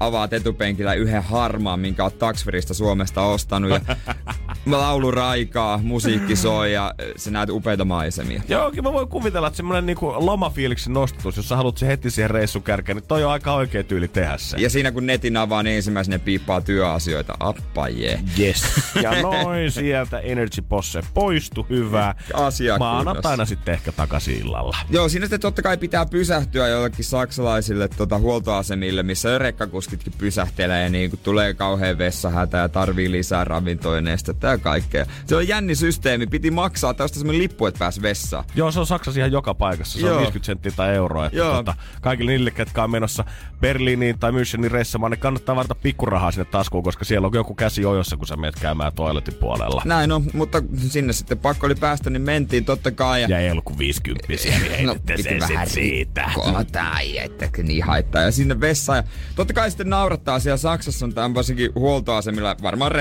avaat 0.00 0.32
etupenkillä 0.32 0.94
yhden 0.94 1.22
harmaan, 1.22 1.80
minkä 1.80 2.04
oot 2.04 2.18
taksverista 2.18 2.74
Suomesta 2.74 3.22
ostanut 3.22 3.65
ja 3.68 3.80
laulu 4.66 5.10
raikaa, 5.10 5.78
musiikki 5.82 6.36
soi 6.36 6.72
ja 6.72 6.94
sä 7.16 7.30
näet 7.30 7.50
upeita 7.50 7.84
maisemia. 7.84 8.42
Joo, 8.48 8.70
kyllä 8.70 8.82
mä 8.82 8.92
voin 8.92 9.08
kuvitella, 9.08 9.46
että 9.46 9.56
semmonen 9.56 9.86
niinku 9.86 10.14
lomafiiliksen 10.18 10.92
nostatus, 10.92 11.36
jos 11.36 11.48
sä 11.48 11.56
haluat 11.56 11.76
se 11.76 11.86
heti 11.86 12.10
siihen 12.10 12.30
reissun 12.30 12.62
kärkeen, 12.62 12.96
niin 12.96 13.08
toi 13.08 13.24
on 13.24 13.30
aika 13.30 13.54
oikea 13.54 13.84
tyyli 13.84 14.08
tehdä 14.08 14.38
se. 14.38 14.56
Ja 14.56 14.70
siinä 14.70 14.92
kun 14.92 15.06
netin 15.06 15.36
avaa, 15.36 15.62
niin 15.62 15.76
ensimmäisenä 15.76 16.18
piippaa 16.18 16.60
työasioita. 16.60 17.34
Appa 17.40 17.88
jee. 17.88 18.20
Yes. 18.38 18.64
Ja 19.02 19.22
noin 19.22 19.70
sieltä 19.70 20.18
Energy 20.18 20.62
Posse 20.68 21.00
poistu, 21.14 21.66
hyvä. 21.70 22.14
Asia 22.34 22.78
Maanantaina 22.78 23.44
sitten 23.44 23.74
ehkä 23.74 23.92
takaisin 23.92 24.38
illalla. 24.38 24.76
Joo, 24.90 25.08
siinä 25.08 25.26
sitten 25.26 25.40
totta 25.40 25.62
kai 25.62 25.76
pitää 25.76 26.06
pysähtyä 26.06 26.68
jollekin 26.68 27.04
saksalaisille 27.04 27.88
tota, 27.88 28.18
huoltoasemille, 28.18 29.02
missä 29.02 29.38
rekkakuskitkin 29.38 30.12
pysähtelee 30.18 30.82
ja 30.82 30.88
niin 30.88 31.10
kun 31.10 31.18
tulee 31.22 31.54
kauhean 31.54 31.98
vessahätä 31.98 32.58
ja 32.58 32.68
tarvii 32.68 33.10
lisää 33.10 33.44
ravintoineistettä 33.56 34.48
ja 34.48 34.58
kaikkea. 34.58 35.06
Se 35.26 35.36
on 35.36 35.48
jänni 35.48 35.74
systeemi, 35.74 36.26
piti 36.26 36.50
maksaa 36.50 36.94
tästä 36.94 37.18
semmonen 37.18 37.42
lippu, 37.42 37.66
että 37.66 37.78
pääs 37.78 38.02
vessaan. 38.02 38.44
Joo, 38.54 38.70
se 38.70 38.80
on 38.80 38.86
Saksassa 38.86 39.20
ihan 39.20 39.32
joka 39.32 39.54
paikassa. 39.54 39.98
Se 40.00 40.06
Joo. 40.06 40.14
on 40.16 40.20
50 40.22 40.46
senttiä 40.46 40.72
tai 40.76 40.94
euroa. 40.94 41.26
Että 41.26 41.38
Joo. 41.38 41.54
tota, 41.54 41.74
kaikille 42.00 42.30
niille, 42.30 42.50
ketkä 42.50 42.84
on 42.84 42.90
menossa 42.90 43.24
Berliiniin 43.60 44.18
tai 44.18 44.30
Münchenin 44.30 44.70
reissamaan, 44.70 45.10
niin 45.12 45.20
kannattaa 45.20 45.56
varata 45.56 45.74
pikkurahaa 45.74 46.30
sinne 46.30 46.44
taskuun, 46.44 46.84
koska 46.84 47.04
siellä 47.04 47.26
on 47.26 47.34
joku 47.34 47.54
käsi 47.54 47.84
ojossa, 47.84 48.16
kun 48.16 48.26
sä 48.26 48.36
menet 48.36 48.54
käymään 48.60 48.92
toiletin 48.92 49.34
puolella. 49.34 49.82
Näin 49.84 50.12
on, 50.12 50.24
mutta 50.32 50.62
sinne 50.88 51.12
sitten 51.12 51.38
pakko 51.38 51.66
oli 51.66 51.74
päästä, 51.74 52.10
niin 52.10 52.22
mentiin 52.22 52.64
totta 52.64 52.90
kai. 52.90 53.22
Ja 53.22 53.28
Ja 53.28 53.38
ei 53.38 53.50
ollut 53.50 53.64
kuin 53.64 53.78
50 53.78 54.28
niin 54.28 55.00
piti 55.06 55.22
sen 55.22 55.42
sit 55.46 55.68
siitä. 55.68 56.24
rikkoa 56.26 56.64
tai 56.64 57.18
että 57.18 57.48
niin 57.62 57.84
haittaa. 57.84 58.22
Ja 58.22 58.30
sinne 58.32 58.60
vessaan. 58.60 58.96
Ja 58.96 59.02
totta 59.36 59.54
kai 59.54 59.70
sitten 59.70 59.90
naurattaa 59.90 60.40
siellä 60.40 60.56
Saksassa 60.56 61.06
on 61.06 61.14
tämän 61.14 61.34
varsinkin 61.34 61.70
huoltoasemilla 61.74 62.56
varmaan 62.62 62.92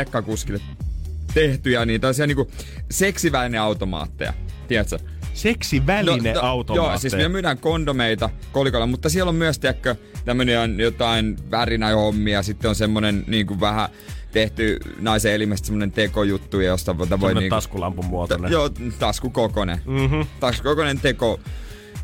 rekkakuskille 0.54 0.86
tehtyjä 1.34 1.86
niin 1.86 2.02
tällaisia 2.02 2.28
niinku 2.28 2.52
seksivälineautomaatteja. 2.92 4.34
Tiedätkö? 4.68 5.00
Seksiväline 5.34 6.34
No, 6.34 6.42
no, 6.42 6.48
automaatteja. 6.48 6.92
Joo, 6.92 7.00
siis 7.00 7.16
me 7.16 7.30
myydään 7.30 7.58
kondomeita 7.58 8.30
kolikolla, 8.52 8.88
mutta 8.88 9.10
siellä 9.10 9.30
on 9.30 9.36
myös, 9.36 9.60
tiedätkö, 9.60 9.96
tämmönen 10.26 10.80
jotain 10.80 11.38
värinähommia, 11.52 12.44
sitten 12.44 12.70
on 12.70 12.76
semmonen 12.76 13.24
niinku 13.28 13.60
vähän 13.60 13.90
tehty 14.32 14.80
naisen 15.00 15.34
elimestä 15.34 15.66
semmonen 15.66 15.92
tekojuttu, 15.92 16.60
josta 16.60 16.98
voi 16.98 17.08
Semmonen 17.08 17.36
niinku... 17.38 17.56
taskulampun 17.56 18.06
muotoinen. 18.06 18.52
Joo, 18.52 18.70
taskukokonen. 19.00 19.80
Mhm. 19.86 20.22
Taskukokonen 20.40 21.00
teko, 21.00 21.40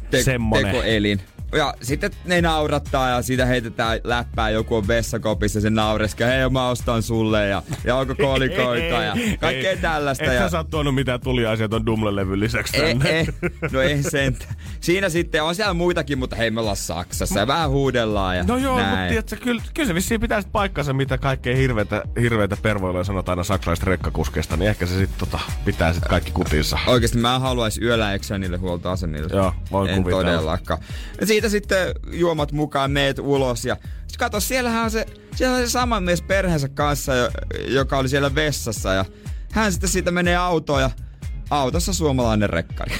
te, 0.09 0.23
Semmonen. 0.23 0.65
tekoelin. 0.65 1.21
Ja 1.57 1.73
sitten 1.81 2.11
ne 2.25 2.41
naurattaa 2.41 3.09
ja 3.09 3.21
siitä 3.21 3.45
heitetään 3.45 3.99
läppää, 4.03 4.49
joku 4.49 4.75
on 4.75 4.87
vessakopissa 4.87 5.57
ja 5.57 5.61
se 5.61 5.69
naureskaa, 5.69 6.27
hei 6.27 6.49
mä 6.49 6.67
ostan 6.69 7.03
sulle 7.03 7.47
ja, 7.47 7.63
ja 7.83 7.95
onko 7.95 8.15
kolikoita 8.15 8.85
ja 9.03 9.13
kaikkea 9.41 9.71
Ei, 9.71 9.77
tällaista. 9.77 10.23
Et 10.23 10.33
ja... 10.33 10.39
sä 10.39 10.49
saa 10.49 10.63
tuonut 10.63 10.95
mitään 10.95 11.21
tuliaisia 11.21 11.69
ton 11.69 11.85
Dumle-levyn 11.85 12.39
lisäksi 12.39 12.77
Ei, 12.77 12.81
tänne. 12.95 13.09
ei, 13.09 13.27
no 13.71 13.81
ei 13.81 14.03
sen. 14.03 14.37
Siinä 14.79 15.09
sitten 15.09 15.43
on 15.43 15.55
siellä 15.55 15.73
muitakin, 15.73 16.17
mutta 16.17 16.35
hei 16.35 16.51
me 16.51 16.59
ollaan 16.59 16.75
Saksassa 16.77 17.39
ja 17.39 17.47
vähän 17.47 17.69
huudellaan 17.69 18.37
ja 18.37 18.43
No 18.43 18.57
joo, 18.57 18.77
näin. 18.77 18.89
mutta 18.89 19.07
tiedätkö, 19.07 19.35
kyllä, 19.35 19.61
kyllä 19.73 19.87
se 19.87 19.95
vissiin 19.95 20.21
pitäisi 20.21 20.47
paikkansa, 20.51 20.93
mitä 20.93 21.17
kaikkea 21.17 21.55
hirveitä, 21.55 22.03
hirveitä 22.21 22.57
pervoiluja 22.61 23.03
sanotaan 23.03 23.33
aina 23.37 23.43
saksalaisista 23.43 23.89
rekkakuskeista, 23.89 24.57
niin 24.57 24.69
ehkä 24.69 24.85
se 24.85 24.93
sitten 24.97 25.19
tota, 25.19 25.39
pitää 25.65 25.93
sitten 25.93 26.09
kaikki 26.09 26.31
kutinsa. 26.31 26.79
Oikeesti 26.87 27.17
mä 27.17 27.35
en 27.35 27.41
haluaisi 27.41 27.81
yöllä 27.83 28.13
eksyä 28.13 28.37
niille 28.37 28.57
huoltoasemille. 28.57 29.27
Joo, 29.35 29.53
voin 29.71 29.89
En 29.89 29.95
kuvitella. 30.03 30.23
todellakaan. 30.23 30.79
Ja 31.21 31.27
siitä 31.41 31.49
sitten 31.49 31.95
juomat 32.11 32.51
mukaan 32.51 32.91
meet 32.91 33.19
ulos 33.19 33.65
ja 33.65 33.77
sit 34.07 34.17
kato, 34.17 34.39
siellähän 34.39 34.83
on 34.83 34.91
se, 34.91 35.05
siellä 35.35 35.55
on 35.55 35.61
se 35.61 35.69
sama 35.69 35.99
mies 35.99 36.21
perheensä 36.21 36.69
kanssa, 36.69 37.15
jo- 37.15 37.29
joka 37.67 37.97
oli 37.97 38.09
siellä 38.09 38.35
vessassa 38.35 38.93
ja 38.93 39.05
hän 39.51 39.71
sitten 39.71 39.89
siitä 39.89 40.11
menee 40.11 40.35
autoon 40.35 40.81
ja 40.81 40.89
autossa 41.49 41.93
suomalainen 41.93 42.49
rekkari. 42.49 42.95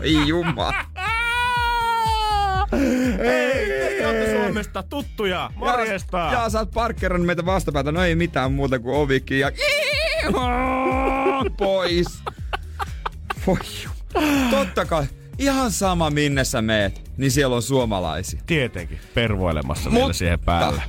Oi 0.00 0.28
jumala. 0.28 0.74
Hei, 3.18 3.66
te 3.98 4.06
olette 4.06 4.32
Suomesta 4.32 4.82
tuttuja, 4.82 5.50
morjesta! 5.54 6.18
Ja, 6.18 6.32
ja 6.32 6.50
sä 6.50 6.58
oot 6.58 6.70
parkkeerannut 6.70 7.26
meitä 7.26 7.46
vastapäätä, 7.46 7.92
no 7.92 8.04
ei 8.04 8.14
mitään 8.14 8.52
muuta 8.52 8.78
kuin 8.78 8.96
ovikin 8.96 9.38
ja 9.40 9.50
pois. 11.58 12.06
Voi 13.46 13.56
Totta 14.50 14.84
kai, 14.84 15.04
ihan 15.38 15.72
sama 15.72 16.10
minne 16.10 16.44
sä 16.44 16.62
meet, 16.62 17.10
niin 17.16 17.30
siellä 17.30 17.56
on 17.56 17.62
suomalaisia. 17.62 18.40
Tietenkin, 18.46 18.98
pervoilemassa 19.14 19.92
vielä 19.92 20.12
siihen 20.12 20.40
päälle. 20.40 20.82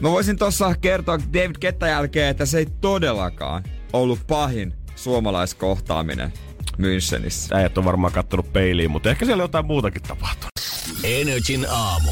Mä 0.00 0.10
voisin 0.10 0.36
tossa 0.36 0.74
kertoa 0.80 1.18
David 1.32 1.56
Kettä 1.60 1.88
jälkeen, 1.88 2.28
että 2.28 2.46
se 2.46 2.58
ei 2.58 2.66
todellakaan 2.80 3.64
ollut 3.92 4.20
pahin 4.26 4.74
suomalaiskohtaaminen 4.96 6.32
Münchenissä. 6.78 7.56
Äijät 7.56 7.78
on 7.78 7.84
varmaan 7.84 8.12
kattonut 8.12 8.52
peiliin, 8.52 8.90
mutta 8.90 9.10
ehkä 9.10 9.26
siellä 9.26 9.42
jotain 9.42 9.66
muutakin 9.66 10.02
tapahtunut. 10.02 10.52
Energin 11.04 11.66
aamu. 11.70 12.10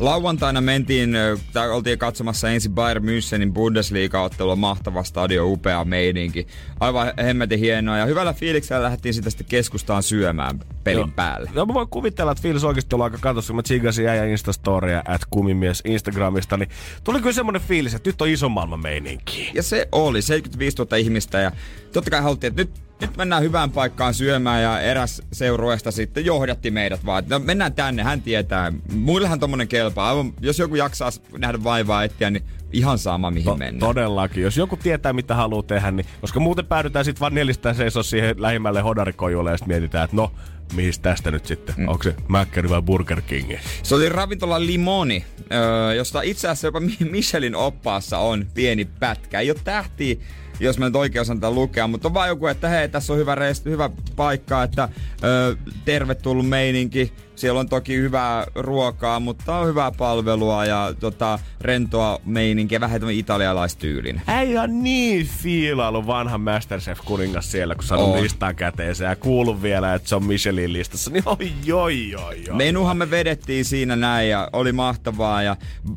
Lauantaina 0.00 0.60
mentiin, 0.60 1.16
tai 1.52 1.70
oltiin 1.70 1.98
katsomassa 1.98 2.50
ensin 2.50 2.72
Bayern 2.72 3.04
Münchenin 3.04 3.52
Bundesliga-ottelua, 3.52 4.56
mahtava 4.56 5.02
stadio, 5.02 5.46
upea 5.46 5.84
meininki. 5.84 6.46
Aivan 6.80 7.12
hemmetin 7.22 7.58
hienoa 7.58 7.98
ja 7.98 8.06
hyvällä 8.06 8.32
fiiliksellä 8.32 8.82
lähdettiin 8.82 9.14
sitä 9.14 9.30
sitten 9.30 9.46
keskustaan 9.46 10.02
syömään 10.02 10.60
pelin 10.84 10.98
Joo. 10.98 11.08
päälle. 11.16 11.50
Joo, 11.54 11.66
mä 11.66 11.74
voin 11.74 11.88
kuvitella, 11.88 12.32
että 12.32 12.42
Fiilis 12.42 12.64
oikeasti 12.64 12.94
on 12.94 13.02
aika 13.02 13.18
katossa, 13.20 13.50
kun 13.50 13.56
mä 13.56 13.62
tsigasin 13.62 14.08
äijä 14.08 14.24
Instastoria 14.24 15.02
at 15.08 15.22
kumimies 15.30 15.82
Instagramista, 15.84 16.56
niin 16.56 16.68
tuli 17.04 17.18
kyllä 17.18 17.32
semmonen 17.32 17.62
fiilis, 17.62 17.94
että 17.94 18.08
nyt 18.08 18.22
on 18.22 18.28
iso 18.28 18.48
maailman 18.48 18.82
meininki. 18.82 19.50
Ja 19.54 19.62
se 19.62 19.88
oli 19.92 20.22
75 20.22 20.76
000 20.78 20.96
ihmistä 20.96 21.40
ja 21.40 21.52
totta 21.92 22.10
kai 22.10 22.22
haluttiin, 22.22 22.48
että 22.50 22.62
nyt, 22.62 22.70
nyt 23.00 23.16
mennään 23.16 23.42
hyvään 23.42 23.70
paikkaan 23.70 24.14
syömään 24.14 24.62
ja 24.62 24.80
eräs 24.80 25.22
seurueesta 25.32 25.90
sitten 25.90 26.24
johdatti 26.24 26.70
meidät 26.70 27.04
vaan, 27.06 27.18
että 27.18 27.38
no, 27.38 27.44
mennään 27.44 27.72
tänne, 27.74 28.02
hän 28.02 28.22
tietää. 28.22 28.72
Muillehan 28.94 29.40
tommonen 29.40 29.68
kelpaa. 29.68 30.08
Aivan, 30.08 30.32
jos 30.40 30.58
joku 30.58 30.74
jaksaa 30.74 31.10
nähdä 31.38 31.64
vaivaa 31.64 32.04
etsiä, 32.04 32.30
niin 32.30 32.44
ihan 32.72 32.98
sama 32.98 33.30
mihin 33.30 33.44
To- 33.44 33.56
mennään. 33.56 33.78
todellakin. 33.94 34.42
Jos 34.42 34.56
joku 34.56 34.76
tietää, 34.76 35.12
mitä 35.12 35.34
haluaa 35.34 35.62
tehdä, 35.62 35.90
niin 35.90 36.06
koska 36.20 36.40
muuten 36.40 36.66
päädytään 36.66 37.04
sitten 37.04 37.20
vaan 37.20 37.34
nelistään 37.34 37.74
seisoa 37.74 38.02
siihen 38.02 38.42
lähimmälle 38.42 38.80
hodarikojulle 38.80 39.50
ja 39.50 39.56
sitten 39.56 39.74
mietitään, 39.74 40.04
että 40.04 40.16
no, 40.16 40.32
mihin 40.74 40.92
tästä 41.02 41.30
nyt 41.30 41.46
sitten? 41.46 41.74
Mm. 41.78 41.88
Onko 41.88 42.02
se 42.02 42.14
Mäkkäri 42.28 42.68
vai 42.68 42.82
Burger 42.82 43.20
King? 43.20 43.52
Se 43.82 43.94
oli 43.94 44.08
ravintola 44.08 44.60
Limoni, 44.66 45.24
öö, 45.52 45.94
josta 45.94 46.22
itse 46.22 46.48
asiassa 46.48 46.66
jopa 46.66 46.80
Mi- 46.80 46.96
Michelin 47.10 47.54
oppaassa 47.54 48.18
on 48.18 48.46
pieni 48.54 48.84
pätkä. 48.84 49.40
Ei 49.40 49.50
ole 49.50 49.58
tähtiä, 49.64 50.16
jos 50.60 50.78
mä 50.78 50.84
nyt 50.84 50.96
oikein 50.96 51.20
osaan 51.20 51.40
tätä 51.40 51.50
lukea, 51.50 51.86
mutta 51.86 52.08
on 52.08 52.14
vaan 52.14 52.28
joku, 52.28 52.46
että 52.46 52.68
hei, 52.68 52.88
tässä 52.88 53.12
on 53.12 53.18
hyvä, 53.18 53.34
reist, 53.34 53.64
hyvä 53.64 53.90
paikka, 54.16 54.62
että 54.62 54.88
öö, 55.24 55.54
tervetullut 55.84 56.48
meininki. 56.48 57.12
Siellä 57.42 57.60
on 57.60 57.68
toki 57.68 57.96
hyvää 57.96 58.46
ruokaa, 58.54 59.20
mutta 59.20 59.56
on 59.56 59.66
hyvää 59.66 59.90
palvelua 59.90 60.64
ja 60.64 60.94
tota, 61.00 61.38
rentoa 61.60 62.20
meininkiä, 62.24 62.80
vähän 62.80 63.00
tämmöinen 63.00 63.20
italialaistyylinen. 63.20 64.22
Äijä 64.26 64.62
on 64.62 64.82
niin 64.82 65.26
fiilailu 65.26 66.06
vanha 66.06 66.38
Masterchef-kuningas 66.38 67.42
siellä, 67.42 67.74
kun 67.74 67.84
saanut 67.84 68.08
On. 68.08 68.22
listaa 68.22 68.54
käteensä 68.54 69.04
ja 69.04 69.16
kuullut 69.16 69.62
vielä, 69.62 69.94
että 69.94 70.08
se 70.08 70.16
on 70.16 70.24
Michelin 70.24 70.72
listassa, 70.72 71.10
niin 71.10 71.22
oi, 71.26 71.72
oi, 71.72 72.14
oi, 72.14 72.44
oi. 72.50 72.56
Menuhan 72.56 72.96
me 72.96 73.10
vedettiin 73.10 73.64
siinä 73.64 73.96
näin 73.96 74.28
ja 74.30 74.48
oli 74.52 74.72
mahtavaa 74.72 75.42
ja 75.42 75.56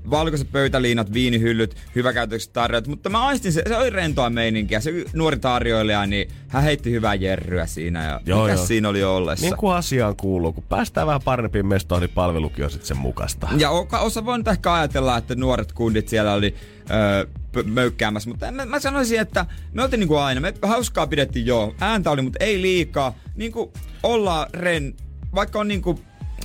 valkoiset 0.10 0.52
pöytäliinat, 0.52 1.14
viinihyllyt, 1.14 1.76
hyväkäytökset 1.96 2.54
tarjot, 2.54 2.88
mutta 2.88 3.10
mä 3.10 3.28
aistin 3.28 3.54
se, 3.54 3.64
se 3.68 3.78
oli 3.78 3.90
rentoa 3.90 4.30
meininkiä. 4.30 4.80
Se 4.80 4.92
nuori 5.14 5.40
tarjoilija, 5.40 6.06
niin 6.06 6.30
hän 6.48 6.64
heitti 6.64 6.92
hyvää 6.92 7.16
jerryä 7.16 7.66
siinä 7.66 8.04
ja 8.04 8.22
Joo, 8.26 8.44
mikäs 8.44 8.58
joo. 8.60 8.68
siinä 8.68 8.90
oli 8.90 9.04
ollessa. 9.04 9.46
Niin 9.46 9.58
kuin 9.58 9.76
asiaan 9.76 10.16
kuuluu, 10.16 10.54
kun 10.54 10.64
päästään 10.70 11.08
vähän 11.08 11.22
parempiin 11.36 11.66
mestoihin, 11.66 12.02
niin 12.08 12.16
palvelukin 12.16 12.66
on 12.66 12.72
sitten 12.72 12.88
sen 12.88 12.98
mukasta. 12.98 13.48
Ja 13.58 13.70
osa 14.02 14.26
voi 14.26 14.38
nyt 14.38 14.48
ehkä 14.48 14.74
ajatella, 14.74 15.18
että 15.18 15.36
nuoret 15.36 15.72
kundit 15.72 16.08
siellä 16.08 16.34
oli 16.34 16.56
öö, 16.92 17.26
möykkäämässä, 17.64 18.30
mutta 18.30 18.52
mä, 18.52 18.66
mä 18.66 18.80
sanoisin, 18.80 19.20
että 19.20 19.46
me 19.74 19.84
oltiin 19.84 20.00
niinku 20.00 20.16
aina, 20.16 20.42
me 20.42 20.54
hauskaa 20.62 21.08
pidettiin 21.08 21.46
joo, 21.46 21.76
ääntä 21.80 22.12
oli, 22.12 22.22
mutta 22.22 22.44
ei 22.44 22.62
liikaa, 22.62 23.14
niinku 23.36 23.74
ollaan 24.04 24.48
ren, 24.54 24.94
vaikka 25.36 25.60
on 25.60 25.68
niinku 25.68 26.00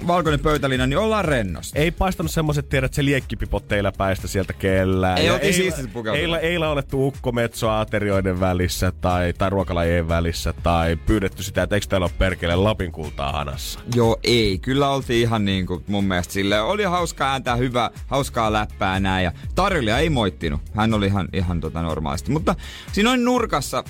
valkoinen 0.07 0.41
pöytälinja, 0.41 0.87
niin 0.87 0.99
ollaan 0.99 1.25
rennosti. 1.25 1.79
Ei 1.79 1.91
paistanut 1.91 2.33
semmoset 2.33 2.69
tiedät, 2.69 2.89
että 2.89 2.97
se 2.97 3.05
liekkipipot 3.05 3.69
teillä 3.69 3.93
päistä 3.93 4.29
sieltä 4.29 4.53
kellään. 4.53 5.19
Ei 5.19 5.29
ei- 5.29 5.53
siististi 5.53 5.91
pukeutuneet. 5.91 6.43
Ei, 6.43 6.51
ei 6.51 6.59
laulettu 6.59 7.07
ukkometsoa 7.07 7.81
aterioiden 7.81 8.41
välissä 8.41 8.93
tai, 9.01 9.33
tai 9.33 9.51
ruokalajien 9.51 10.09
välissä 10.09 10.55
tai 10.63 10.97
pyydetty 10.97 11.43
sitä, 11.43 11.63
että 11.63 11.77
eikö 11.77 11.87
täällä 11.87 12.05
ole 12.05 12.13
perkele 12.19 12.57
Lapin 12.57 12.93
kultaa 12.93 13.33
hanassa. 13.33 13.81
Joo, 13.95 14.17
ei. 14.25 14.59
Kyllä 14.59 14.89
oltiin 14.89 15.21
ihan 15.21 15.45
niin 15.45 15.67
kuin 15.67 15.85
mun 15.87 16.05
mielestä 16.05 16.33
sille 16.33 16.61
Oli 16.61 16.85
hauskaa 16.85 17.33
ääntä, 17.33 17.57
hyvä, 17.57 17.91
hauskaa 18.07 18.53
läppää 18.53 19.01
näin. 19.01 19.25
Ja 19.25 19.33
tarjoilija 19.55 19.99
ei 19.99 20.11
moittinut. 20.11 20.61
Hän 20.75 20.95
oli 20.95 21.07
ihan, 21.07 21.29
ihan 21.33 21.61
tota 21.61 21.83
normaalisti. 21.83 22.31
Mutta 22.31 22.55
siinä 22.93 23.11
noin 23.11 23.25
nurkassa, 23.25 23.85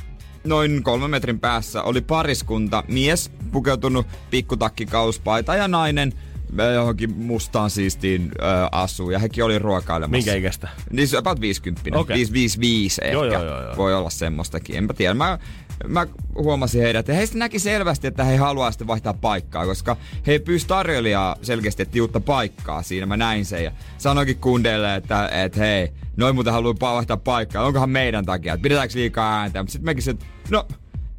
noin 0.45 0.83
kolmen 0.83 1.11
metrin 1.11 1.41
päässä, 1.41 1.83
oli 1.83 2.01
pariskunta. 2.01 2.85
Mies 2.89 3.31
pukeutunut 3.53 4.07
pikkutakkikauspaita 4.31 5.55
ja 5.55 5.69
nainen 5.69 6.13
äh, 6.61 6.75
johonkin 6.75 7.17
mustaan 7.17 7.71
siistiin 7.71 8.23
äh, 8.23 8.69
asuu. 8.73 9.11
Ja 9.11 9.19
hekin 9.19 9.45
oli 9.45 9.59
ruokailemassa. 9.59 10.17
Minkä 10.17 10.35
ikäistä? 10.35 10.69
Niin 10.91 11.09
se 11.09 11.17
about 11.17 11.41
50. 11.41 11.81
Okei. 11.81 12.01
Okay. 12.01 12.17
555 12.17 13.01
ehkä. 13.05 13.13
Joo, 13.13 13.25
joo, 13.25 13.45
joo, 13.45 13.63
joo. 13.63 13.77
Voi 13.77 13.95
olla 13.95 14.11
semmoistakin. 14.11 14.77
Enpä 14.77 14.95
tiedä. 14.95 15.15
Mä, 15.15 15.39
mä 15.87 16.07
huomasin 16.35 16.83
heidät 16.83 17.09
ja 17.09 17.15
heistä 17.15 17.39
näki 17.39 17.59
selvästi, 17.59 18.07
että 18.07 18.25
he 18.25 18.37
haluaa 18.37 18.71
sitten 18.71 18.87
vaihtaa 18.87 19.15
paikkaa, 19.15 19.67
koska 19.67 19.97
he 20.27 20.39
pyysi 20.39 20.67
tarjoilijaa 20.67 21.37
selkeästi, 21.43 21.83
että 21.83 22.01
uutta 22.01 22.21
paikkaa 22.21 22.83
siinä. 22.83 23.07
Mä 23.07 23.17
näin 23.17 23.45
sen 23.45 23.65
ja 23.65 23.73
sanoinkin 23.99 24.37
kundeille, 24.37 24.95
että, 24.95 25.29
että 25.29 25.61
hei, 25.61 25.93
noin 26.21 26.35
muuten 26.35 26.53
haluaa 26.53 26.75
vaihtaa 26.81 27.17
paikkaa. 27.17 27.65
Onkohan 27.65 27.91
meidän 27.91 28.25
takia, 28.25 28.55
että 28.55 28.63
pidetäänkö 28.63 28.95
liikaa 28.99 29.41
ääntä. 29.41 29.63
Mutta 29.63 29.73
sitten 29.73 29.87
mekin 29.87 30.03
se, 30.03 30.15
no, 30.51 30.67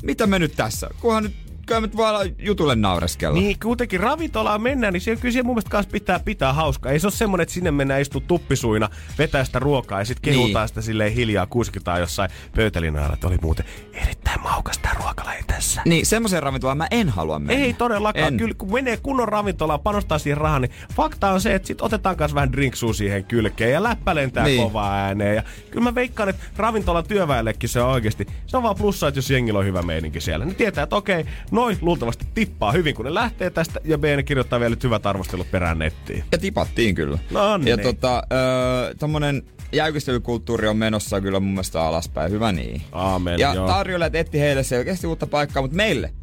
mitä 0.03 0.27
me 0.27 0.39
nyt 0.39 0.53
tässä? 0.55 0.89
Kunhan 0.99 1.23
nyt 1.23 1.35
kyllä 1.65 1.81
nyt 1.81 1.95
olla 1.95 2.23
jutulle 2.39 2.75
naureskella. 2.75 3.39
Niin, 3.39 3.59
kuitenkin 3.59 3.99
ravintolaan 3.99 4.61
mennään, 4.61 4.93
niin 4.93 5.01
siellä 5.01 5.21
kyllä 5.21 5.31
siellä 5.33 5.45
mun 5.45 5.55
mielestä 5.55 5.69
kanssa 5.69 5.91
pitää 5.91 6.19
pitää 6.19 6.53
hauskaa. 6.53 6.91
Ei 6.91 6.99
se 6.99 7.07
ole 7.07 7.11
semmonen, 7.13 7.43
että 7.43 7.53
sinne 7.53 7.71
mennään 7.71 8.01
istuu 8.01 8.21
tuppisuina, 8.21 8.89
vetää 9.17 9.43
sitä 9.43 9.59
ruokaa 9.59 9.99
ja 10.01 10.05
sitten 10.05 10.33
kehutaan 10.33 10.63
Niin. 10.63 10.67
sitä 10.67 10.81
silleen 10.81 11.13
hiljaa, 11.13 11.45
kuskitaan 11.45 11.99
jossain 11.99 12.29
pöytälinjalla, 12.55 13.13
että 13.13 13.27
oli 13.27 13.37
muuten 13.41 13.65
erittäin 13.93 14.20
maukas 14.39 14.77
tää 14.77 14.93
ruokalaji 14.99 15.41
tässä. 15.47 15.81
Niin, 15.85 16.05
semmoiseen 16.05 16.43
ravintolaan 16.43 16.77
mä 16.77 16.87
en 16.91 17.09
halua 17.09 17.39
mennä. 17.39 17.63
Ei 17.65 17.73
todellakaan. 17.73 18.27
En. 18.27 18.37
Kyllä 18.37 18.53
kun 18.57 18.73
menee 18.73 18.97
kunnon 18.97 19.27
ravintolaan, 19.27 19.79
panostaa 19.79 20.19
siihen 20.19 20.37
rahaan, 20.37 20.61
niin 20.61 20.71
fakta 20.95 21.31
on 21.31 21.41
se, 21.41 21.55
että 21.55 21.67
sit 21.67 21.81
otetaan 21.81 22.15
myös 22.19 22.33
vähän 22.35 22.51
drinksua 22.51 22.93
siihen 22.93 23.23
kylkeen 23.25 23.71
ja 23.71 23.83
läppä 23.83 24.15
lentää 24.15 24.43
Niin. 24.43 24.57
niin. 24.57 24.67
kovaa 24.67 24.93
ääneen. 24.95 25.35
Ja 25.35 25.43
kyllä 25.71 25.83
mä 25.83 25.95
veikkaan, 25.95 26.29
että 26.29 26.43
ravintolan 26.57 27.03
työväellekin 27.07 27.69
se 27.69 27.81
on 27.81 27.89
oikeasti, 27.89 28.27
se 28.47 28.57
on 28.57 28.63
vaan 28.63 28.75
plussa, 28.75 29.07
että 29.07 29.17
jos 29.17 29.29
jengillä 29.29 29.59
on 29.59 29.65
hyvä 29.65 29.81
meininki 29.81 30.21
siellä. 30.21 30.45
Ne 30.45 30.53
tietää, 30.53 30.83
että 30.83 30.95
okei, 30.95 31.25
noin 31.51 31.77
luultavasti 31.81 32.25
tippaa 32.33 32.71
hyvin, 32.71 32.95
kun 32.95 33.05
ne 33.05 33.13
lähtee 33.13 33.49
tästä 33.49 33.79
ja 33.83 33.97
B 33.97 34.03
ne 34.03 34.23
kirjoittaa 34.23 34.59
vielä 34.59 34.75
hyvät 34.83 35.05
arvostelut 35.05 35.51
perään 35.51 35.79
nettiin. 35.79 36.23
Ja 36.31 36.37
tipattiin 36.37 36.95
kyllä. 36.95 37.17
No 37.31 37.57
niin. 37.57 37.67
Ja 37.67 37.77
tota, 37.77 38.23
öö, 38.33 38.93
tommonen 38.99 39.43
jäykistelykulttuuri 39.73 40.67
on 40.67 40.77
menossa 40.77 41.21
kyllä 41.21 41.39
mun 41.39 41.51
mielestä 41.51 41.81
alaspäin. 41.83 42.31
Hyvä 42.31 42.51
niin. 42.51 42.81
Aamen, 42.91 43.39
ja 43.39 43.53
joo. 43.53 43.67
tarjoilijat 43.67 44.15
etti 44.15 44.39
heille 44.39 44.63
selkeästi 44.63 45.07
uutta 45.07 45.27
paikkaa, 45.27 45.61
mutta 45.61 45.77
meille 45.77 46.13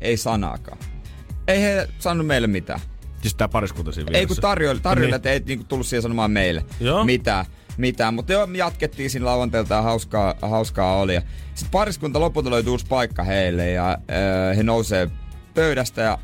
ei 0.00 0.16
sanaakaan. 0.16 0.78
Ei 1.48 1.62
he 1.62 1.88
sanonut 1.98 2.26
meille 2.26 2.46
mitään. 2.46 2.80
Siis 3.22 3.34
tää 3.34 3.48
pariskunta 3.48 3.92
siinä 3.92 4.06
Ei 4.08 4.12
kun 4.12 4.28
vieressä. 4.28 4.42
tarjoilijat, 4.42 4.82
tarjoilijat 4.82 5.22
Niin. 5.24 5.32
ei 5.32 5.40
niinku 5.46 5.64
tullut 5.64 5.86
siihen 5.86 6.02
sanomaan 6.02 6.30
meille 6.30 6.64
Joo. 6.80 7.04
mitään. 7.04 7.46
mitään. 7.76 8.14
Mutta 8.14 8.32
joo, 8.32 8.46
me 8.46 8.58
jatkettiin 8.58 9.10
siinä 9.10 9.26
lauantailta 9.26 9.74
ja 9.74 9.82
hauskaa, 9.82 10.34
hauskaa 10.42 10.96
oli. 10.96 11.20
Sitten 11.54 11.70
pariskunta 11.70 12.20
lopulta 12.20 12.50
löytyi 12.50 12.70
uusi 12.70 12.86
paikka 12.88 13.22
heille 13.24 13.70
ja 13.70 13.98
öö, 14.10 14.54
he 14.54 14.62
nousee 14.62 15.10
pöydästä 15.54 16.02
ja 16.02 16.18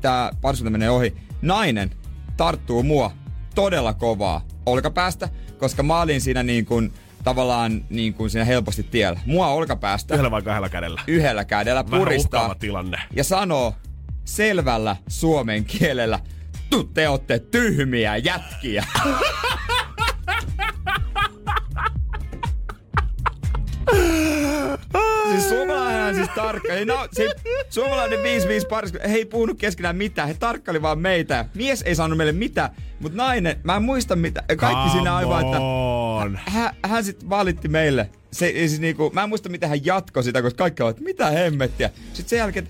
tämä 0.00 0.30
pariskunta 0.40 0.70
menee 0.70 0.90
ohi. 0.90 1.14
Nainen 1.42 1.90
tarttuu 2.36 2.82
mua 2.82 3.10
todella 3.54 3.94
kovaa 3.94 4.44
olkapäästä, 4.66 5.28
koska 5.58 5.82
mä 5.82 6.00
olin 6.00 6.20
siinä 6.20 6.42
niin 6.42 6.64
kuin, 6.66 6.92
tavallaan 7.24 7.84
niin 7.90 8.14
kuin 8.14 8.30
siinä 8.30 8.44
helposti 8.44 8.82
tiellä. 8.82 9.20
Mua 9.26 9.48
olkapäästä 9.48 10.14
Yhdellä 10.14 10.30
vai 10.30 10.42
kahdella 10.42 10.68
kädellä. 10.68 11.00
yhdellä 11.06 11.44
kädellä 11.44 11.84
Vähän 11.90 12.00
puristaa 12.00 12.54
tilanne. 12.54 12.98
ja 13.16 13.24
sanoo 13.24 13.74
selvällä 14.24 14.96
suomen 15.08 15.64
kielellä, 15.64 16.20
"Tu- 16.70 16.84
te 16.84 17.08
olette 17.08 17.38
tyhmiä 17.38 18.16
jätkiä. 18.16 18.84
siis 25.30 25.48
suomalainen 25.48 26.02
on 26.02 26.14
siis 26.14 26.28
tarkka. 26.34 26.72
Ei, 26.72 26.84
no, 26.84 27.08
se, 27.12 27.34
suomalainen 27.70 28.18
5-5 28.18 28.22
paris, 28.68 28.92
he 28.92 29.14
ei 29.14 29.24
puhunut 29.24 29.58
keskenään 29.58 29.96
mitään. 29.96 30.28
He 30.28 30.34
tarkkaili 30.34 30.82
vaan 30.82 30.98
meitä. 30.98 31.44
Mies 31.54 31.82
ei 31.82 31.94
saanut 31.94 32.18
meille 32.18 32.32
mitään, 32.32 32.70
mutta 33.00 33.16
nainen, 33.16 33.56
mä 33.62 33.76
en 33.76 33.82
muista 33.82 34.16
mitä. 34.16 34.42
Kaikki 34.56 34.90
siinä 34.90 35.16
aivan, 35.16 35.44
että 35.44 35.60
hän, 36.50 36.76
hän 36.84 37.04
sitten 37.04 37.30
valitti 37.30 37.68
meille. 37.68 38.10
Se, 38.32 38.52
siis 38.52 38.80
niinku, 38.80 39.10
mä 39.14 39.22
en 39.22 39.28
muista, 39.28 39.48
mitä 39.48 39.68
hän 39.68 39.86
jatkoi 39.86 40.24
sitä, 40.24 40.42
koska 40.42 40.58
kaikki 40.58 40.82
ovat, 40.82 41.00
mitä 41.00 41.30
hemmettiä. 41.30 41.90
Sitten 42.12 42.28
sen 42.28 42.38
jälkeen, 42.38 42.68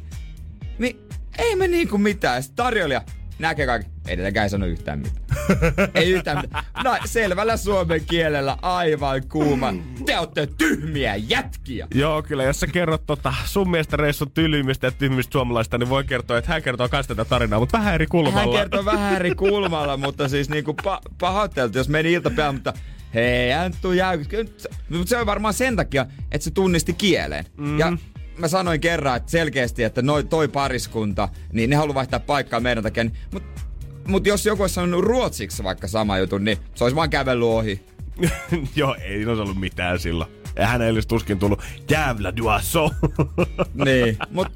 mi, 0.78 0.96
ei 1.38 1.56
me 1.56 1.68
niinku 1.68 1.98
mitään. 1.98 2.42
Sitten 2.42 2.56
tarjoilija 2.56 3.02
näkee 3.38 3.66
kaikki. 3.66 3.90
Ei 4.08 4.16
tietenkään 4.16 4.50
sano 4.50 4.66
yhtään 4.66 4.98
mitään. 4.98 5.23
ei 5.94 6.10
yhtään 6.10 6.40
mitään. 6.42 6.64
No, 6.84 6.96
selvällä 7.04 7.56
suomen 7.56 8.04
kielellä 8.04 8.56
aivan 8.62 9.22
kuuma. 9.28 9.74
Te 10.06 10.18
olette 10.18 10.48
tyhmiä 10.58 11.16
jätkiä. 11.16 11.88
Joo, 11.94 12.22
kyllä. 12.22 12.44
Jos 12.44 12.60
sä 12.60 12.66
kerrot 12.66 13.06
tota 13.06 13.34
sun 13.44 13.70
mielestä 13.70 13.96
reissun 13.96 14.30
tylymmistä 14.30 14.86
ja 14.86 14.90
tyhmistä 14.90 15.32
suomalaista, 15.32 15.78
niin 15.78 15.88
voi 15.88 16.04
kertoa, 16.04 16.38
että 16.38 16.52
hän 16.52 16.62
kertoo 16.62 16.88
myös 16.92 17.06
tätä 17.06 17.24
tarinaa, 17.24 17.58
mutta 17.58 17.78
vähän 17.78 17.94
eri 17.94 18.06
kulmalla. 18.06 18.40
Hän 18.40 18.50
kertoo 18.50 18.84
vähän 18.84 19.16
eri 19.16 19.34
kulmalla, 19.34 19.96
mutta 19.96 20.28
siis 20.28 20.50
niinku 20.50 20.76
pa- 20.82 21.74
jos 21.74 21.88
meni 21.88 22.12
iltapäivä, 22.12 22.52
mutta 22.52 22.72
hei, 23.14 23.50
jäykys. 23.96 24.68
Mutta 24.88 25.08
se 25.08 25.16
on 25.16 25.26
varmaan 25.26 25.54
sen 25.54 25.76
takia, 25.76 26.06
että 26.32 26.44
se 26.44 26.50
tunnisti 26.50 26.92
kielen. 26.92 27.44
Mm. 27.56 27.78
Ja 27.78 27.92
mä 28.38 28.48
sanoin 28.48 28.80
kerran, 28.80 29.16
että 29.16 29.30
selkeästi, 29.30 29.82
että 29.82 30.02
noi, 30.02 30.24
toi 30.24 30.48
pariskunta, 30.48 31.28
niin 31.52 31.70
ne 31.70 31.76
haluaa 31.76 31.94
vaihtaa 31.94 32.20
paikkaa 32.20 32.60
meidän 32.60 32.84
takia. 32.84 33.04
Niin, 33.04 33.16
mutta 33.32 33.62
mut 34.08 34.26
jos 34.26 34.46
joku 34.46 34.62
olisi 34.62 34.74
sanonut 34.74 35.04
ruotsiksi 35.04 35.62
vaikka 35.64 35.88
sama 35.88 36.18
jutun, 36.18 36.44
niin 36.44 36.58
se 36.74 36.84
olisi 36.84 36.96
vaan 36.96 37.10
kävellyt 37.10 37.44
ohi. 37.48 37.86
Joo, 38.76 38.96
ei 39.02 39.26
olisi 39.26 39.42
ollut 39.42 39.60
mitään 39.60 39.98
silloin. 39.98 40.30
Ja 40.56 40.66
hän 40.66 40.82
ei 40.82 40.90
olisi 40.90 41.08
tuskin 41.08 41.38
tullut 41.38 41.62
jävla 41.90 42.36
duasso. 42.36 42.90
niin, 43.84 44.18
mut 44.30 44.48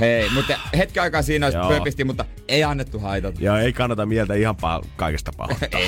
hei, 0.00 0.30
mutta 0.30 0.58
hetki 0.76 0.98
aikaa 1.00 1.22
siinä 1.22 1.46
olisi 1.46 1.58
Joo. 1.58 1.68
pöpisti, 1.68 2.04
mutta 2.04 2.24
ei 2.48 2.64
annettu 2.64 2.98
haitata. 2.98 3.38
ja 3.40 3.60
ei 3.60 3.72
kannata 3.72 4.06
mieltä 4.06 4.34
ihan 4.34 4.54
pa- 4.56 4.86
kaikesta 4.96 5.32
pahoittaa. 5.36 5.80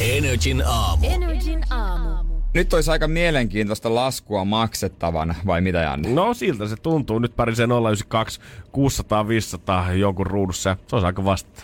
Energin 0.00 0.62
aamu. 0.66 1.06
Energin 1.10 1.64
aamu. 1.72 2.23
Nyt 2.54 2.72
olisi 2.74 2.90
aika 2.90 3.08
mielenkiintoista 3.08 3.94
laskua 3.94 4.44
maksettavana, 4.44 5.34
vai 5.46 5.60
mitä 5.60 5.78
Janne? 5.78 6.08
No 6.08 6.34
siltä 6.34 6.68
se 6.68 6.76
tuntuu. 6.76 7.18
Nyt 7.18 7.36
parisee 7.36 7.66
092 7.66 8.40
600 8.72 9.28
500 9.28 9.92
jonkun 9.92 10.26
ruudussa. 10.26 10.70
ja 10.70 10.76
Se 10.86 10.96
olisi 10.96 11.06
aika 11.06 11.24
vastata. 11.24 11.62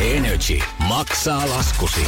Energy 0.00 0.58
maksaa 0.88 1.48
laskusi. 1.48 2.00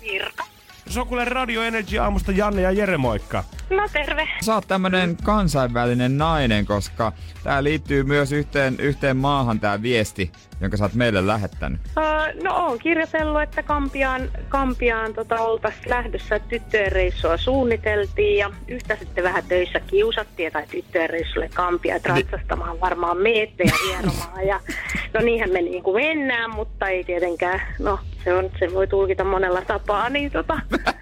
Virka. 0.00 0.44
Se 0.88 1.00
on 1.00 1.06
kuule 1.06 1.24
Radio 1.24 1.62
Energy 1.62 1.98
aamusta 1.98 2.32
Janne 2.32 2.62
ja 2.62 2.70
Jere, 2.70 2.96
moikka. 2.96 3.44
No 3.70 3.88
terve. 3.92 4.28
Sä 4.40 4.54
oot 4.54 4.68
tämmönen 4.68 5.16
kansainvälinen 5.24 6.18
nainen, 6.18 6.66
koska 6.66 7.12
tää 7.44 7.64
liittyy 7.64 8.02
myös 8.02 8.32
yhteen, 8.32 8.76
yhteen 8.80 9.16
maahan 9.16 9.60
tää 9.60 9.82
viesti, 9.82 10.32
jonka 10.60 10.76
sä 10.76 10.84
oot 10.84 10.94
meille 10.94 11.26
lähettänyt. 11.26 11.80
Uh, 11.96 12.42
no 12.42 12.66
oon 12.66 12.78
kirjoitellut, 12.78 13.42
että 13.42 13.62
Kampiaan, 13.62 14.22
Kampiaan 14.48 15.14
tota, 15.14 15.40
oltaisiin 15.40 15.90
lähdössä 15.90 16.38
tyttöjen 16.38 16.92
reissua 16.92 17.36
suunniteltiin 17.36 18.38
ja 18.38 18.50
yhtä 18.68 18.96
sitten 18.96 19.24
vähän 19.24 19.44
töissä 19.48 19.80
kiusattiin, 19.80 20.46
että 20.46 20.62
tyttöjen 20.70 21.10
reissulle 21.10 21.50
Kampia, 21.54 21.96
että 21.96 22.08
ratsastamaan 22.08 22.80
varmaan 22.80 23.16
meette 23.16 23.64
ja 23.64 23.72
hieromaan. 23.86 24.46
Ja, 24.46 24.60
no 25.14 25.20
niinhän 25.20 25.50
me 25.50 25.62
niin 25.62 25.82
kuin 25.82 26.06
mennään, 26.06 26.50
mutta 26.54 26.88
ei 26.88 27.04
tietenkään, 27.04 27.60
no 27.78 27.98
se, 28.24 28.34
on, 28.34 28.50
se 28.58 28.74
voi 28.74 28.86
tulkita 28.86 29.24
monella 29.24 29.62
tapaa, 29.62 30.08
niin 30.08 30.30
tota, 30.30 30.60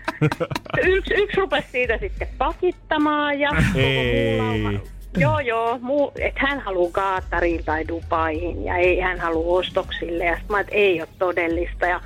yksi, 0.84 1.14
yksi 1.14 1.36
rupesi 1.36 1.68
siitä 1.72 1.98
sitten 1.98 2.28
pakittamaan 2.38 3.40
ja 3.40 3.50
koko. 3.50 4.86
Joo, 5.16 5.40
joo. 5.40 5.78
Muu, 5.80 6.12
että 6.20 6.40
hän 6.46 6.60
haluaa 6.60 6.90
Kaatariin 6.92 7.64
tai 7.64 7.88
Dubaihin 7.88 8.64
ja 8.64 8.76
ei 8.76 9.00
hän 9.00 9.20
halua 9.20 9.58
ostoksille. 9.58 10.24
Ja 10.24 10.36
sitten 10.36 10.56
mä 10.56 10.60
että 10.60 10.74
ei 10.74 11.00
ole 11.00 11.08
todellista. 11.18 11.86
Ja 11.86 12.00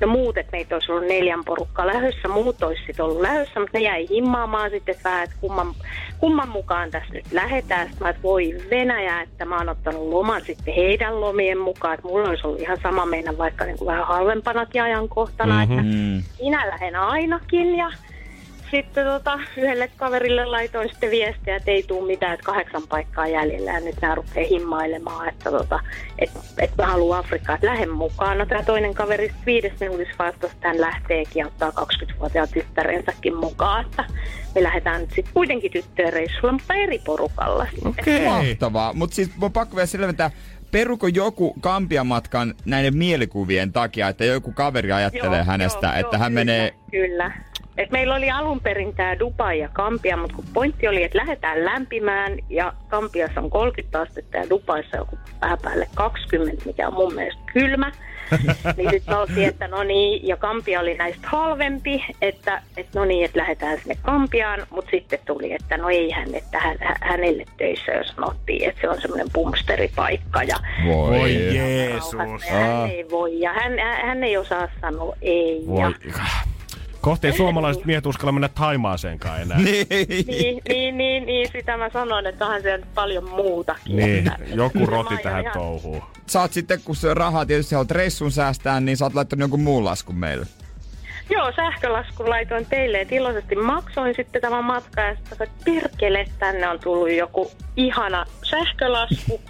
no 0.00 0.06
muut, 0.06 0.38
että 0.38 0.52
meitä 0.52 0.76
olisi 0.76 0.92
ollut 0.92 1.08
neljän 1.08 1.44
porukkaa 1.44 1.86
lähdössä, 1.86 2.28
muut 2.28 2.62
olisi 2.62 2.82
sitten 2.86 3.04
ollut 3.04 3.20
lähdössä, 3.20 3.60
mutta 3.60 3.78
ne 3.78 3.84
jäi 3.84 4.08
himmaamaan 4.10 4.70
sitten 4.70 4.94
että 4.94 5.08
vähän, 5.08 5.24
että 5.24 5.36
kumman, 5.40 5.74
kumman 6.18 6.48
mukaan 6.48 6.90
tässä 6.90 7.14
nyt 7.14 7.32
lähdetään. 7.32 7.88
Sitten 7.88 8.04
mä 8.04 8.10
että 8.10 8.22
voi 8.22 8.54
Venäjä, 8.70 9.20
että 9.20 9.44
mä 9.44 9.58
oon 9.58 9.68
ottanut 9.68 10.08
loman 10.08 10.40
sitten 10.40 10.74
heidän 10.74 11.20
lomien 11.20 11.58
mukaan, 11.58 11.94
että 11.94 12.06
mulla 12.06 12.28
olisi 12.28 12.46
ollut 12.46 12.60
ihan 12.60 12.78
sama 12.82 13.06
mennä 13.06 13.38
vaikka 13.38 13.64
niin 13.64 13.78
kuin 13.78 13.86
vähän 13.86 14.06
halvempanakin 14.06 14.82
ajankohtana, 14.82 15.66
mm-hmm. 15.66 16.18
että 16.18 16.32
minä 16.42 16.68
lähden 16.68 16.96
ainakin 16.96 17.76
ja 17.76 17.90
sitten 18.70 19.06
tota, 19.06 19.40
yhdelle 19.56 19.90
kaverille 19.96 20.44
laitoin 20.44 20.88
sitten 20.88 21.10
viestiä, 21.10 21.56
että 21.56 21.70
ei 21.70 21.82
tule 21.82 22.06
mitään, 22.06 22.34
että 22.34 22.46
kahdeksan 22.46 22.82
paikkaa 22.88 23.26
jäljellä 23.26 23.70
ja 23.70 23.80
nyt 23.80 23.96
nämä 24.02 24.14
rupeaa 24.14 24.48
himmailemaan, 24.50 25.28
että 25.28 25.50
tota, 25.50 25.80
et, 26.18 26.30
et 26.58 26.70
mä 26.78 26.86
haluan 26.86 27.18
Afrikkaa, 27.18 27.54
että 27.54 27.66
lähden 27.66 27.90
mukaan. 27.90 28.38
No 28.38 28.46
tämä 28.46 28.62
toinen 28.62 28.94
kaveri 28.94 29.32
viides 29.46 29.72
minuutissa 29.80 30.14
vastasi, 30.18 30.54
että 30.54 30.68
hän 30.68 30.80
lähteekin 30.80 31.40
ja 31.40 31.46
ottaa 31.46 31.70
20-vuotiaan 31.70 32.48
tyttärensäkin 32.48 33.36
mukaan, 33.36 33.84
että 33.84 34.04
me 34.54 34.62
lähdetään 34.62 35.00
nyt 35.00 35.10
sitten 35.10 35.34
kuitenkin 35.34 35.72
tyttöjen 35.72 36.12
reissulla, 36.12 36.52
mutta 36.52 36.74
eri 36.74 36.98
porukalla 36.98 37.66
sitten. 37.70 37.88
Okei. 37.88 38.24
Mahtavaa. 38.24 38.92
Mutta 38.92 39.16
siis 39.16 39.30
mun 39.36 39.52
pakko 39.52 39.76
vielä 39.76 39.86
selventää, 39.86 40.30
peruko 40.70 41.06
joku 41.06 41.54
Kampiamatkan 41.60 42.54
näiden 42.64 42.96
mielikuvien 42.96 43.72
takia, 43.72 44.08
että 44.08 44.24
joku 44.24 44.52
kaveri 44.52 44.92
ajattelee 44.92 45.38
Joo, 45.38 45.46
hänestä, 45.46 45.86
joo, 45.86 45.96
että 45.96 46.16
joo, 46.16 46.22
hän 46.22 46.32
kyllä, 46.32 46.44
menee... 46.44 46.74
Kyllä. 46.90 47.32
Et 47.78 47.90
meillä 47.90 48.14
oli 48.14 48.30
alun 48.30 48.60
perin 48.60 48.94
tämä 48.94 49.18
Dubai 49.18 49.58
ja 49.58 49.68
Kampia, 49.72 50.16
mutta 50.16 50.36
kun 50.36 50.44
pointti 50.54 50.88
oli, 50.88 51.02
että 51.02 51.18
lähdetään 51.18 51.64
lämpimään 51.64 52.38
ja 52.48 52.72
Kampiassa 52.88 53.40
on 53.40 53.50
30 53.50 54.00
astetta 54.00 54.36
ja 54.36 54.50
Dubaissa 54.50 54.96
joku 54.96 55.18
vähän 55.40 55.58
päälle 55.62 55.88
20, 55.94 56.62
mikä 56.66 56.88
on 56.88 56.94
mun 56.94 57.14
mielestä 57.14 57.42
kylmä. 57.52 57.92
niin 58.76 58.90
sitten 58.90 59.14
me 59.14 59.16
oltiin, 59.16 59.48
että 59.48 59.68
no 59.68 59.82
niin, 59.82 60.28
ja 60.28 60.36
Kampia 60.36 60.80
oli 60.80 60.94
näistä 60.94 61.28
halvempi, 61.28 62.04
että, 62.22 62.62
että 62.76 62.98
no 62.98 63.04
niin, 63.04 63.24
että 63.24 63.38
lähdetään 63.38 63.78
sinne 63.78 63.96
Kampiaan, 64.02 64.66
mutta 64.70 64.90
sitten 64.90 65.18
tuli, 65.26 65.52
että 65.52 65.76
no 65.76 65.88
ei 65.88 66.10
hän, 66.10 66.34
että 66.34 66.58
hän, 66.58 66.76
hä- 66.80 66.96
hänelle 67.00 67.44
töissä 67.58 67.92
jo 67.92 68.04
sanottiin, 68.04 68.68
että 68.68 68.80
se 68.80 68.88
on 68.88 69.00
semmoinen 69.00 69.28
pumpsteripaikka 69.32 70.42
ja 70.42 70.56
Voi, 70.86 71.18
Voi 71.18 71.56
Jeesus. 71.56 72.14
hän 72.50 72.90
ei 72.90 73.06
voi, 73.10 73.40
ja 73.40 73.52
hän, 73.52 73.72
hän 73.78 74.24
ei 74.24 74.36
osaa 74.36 74.68
sanoa 74.80 75.16
ei. 75.22 75.64
Voi. 75.66 75.80
Ja, 75.80 75.92
Kohti 77.00 77.26
ei 77.26 77.32
suomalaiset 77.36 77.84
miehet 77.84 78.06
uskalla 78.06 78.32
mennä 78.32 78.48
Taimaaseenkaan 78.48 79.40
enää. 79.42 79.58
Niin. 79.68 79.86
niin, 80.28 80.62
niin, 80.68 80.98
niin, 80.98 81.26
niin, 81.26 81.48
sitä 81.52 81.76
mä 81.76 81.90
sanoin, 81.92 82.26
että 82.26 82.44
onhan 82.46 82.62
siellä 82.62 82.86
paljon 82.94 83.28
muutakin. 83.30 83.96
Niin, 83.96 84.30
joku 84.54 84.86
roti 84.86 85.16
tähän 85.22 85.40
ihan- 85.40 85.52
touhuun. 85.58 86.02
Sä 86.26 86.40
oot 86.40 86.52
sitten, 86.52 86.80
kun 86.84 86.96
se 86.96 87.14
rahaa 87.14 87.46
tietysti 87.46 87.74
haluat 87.74 87.90
reissun 87.90 88.30
säästää, 88.32 88.80
niin 88.80 88.96
sä 88.96 89.04
oot 89.04 89.14
laittanut 89.14 89.40
jonkun 89.40 89.60
muun 89.60 89.84
laskun 89.84 90.16
meille. 90.16 90.46
Joo, 91.30 91.52
sähkölaskun 91.56 92.30
laitoin 92.30 92.66
teille, 92.66 93.00
että 93.00 93.14
iloisesti 93.14 93.56
maksoin 93.56 94.14
sitten 94.16 94.42
tämän 94.42 94.64
matkan 94.64 95.04
ja 95.06 95.16
sitten 95.16 95.48
perkele, 95.64 96.26
tänne 96.38 96.68
on 96.68 96.80
tullut 96.80 97.12
joku 97.12 97.50
ihana 97.76 98.24
sähkölasku. 98.50 99.40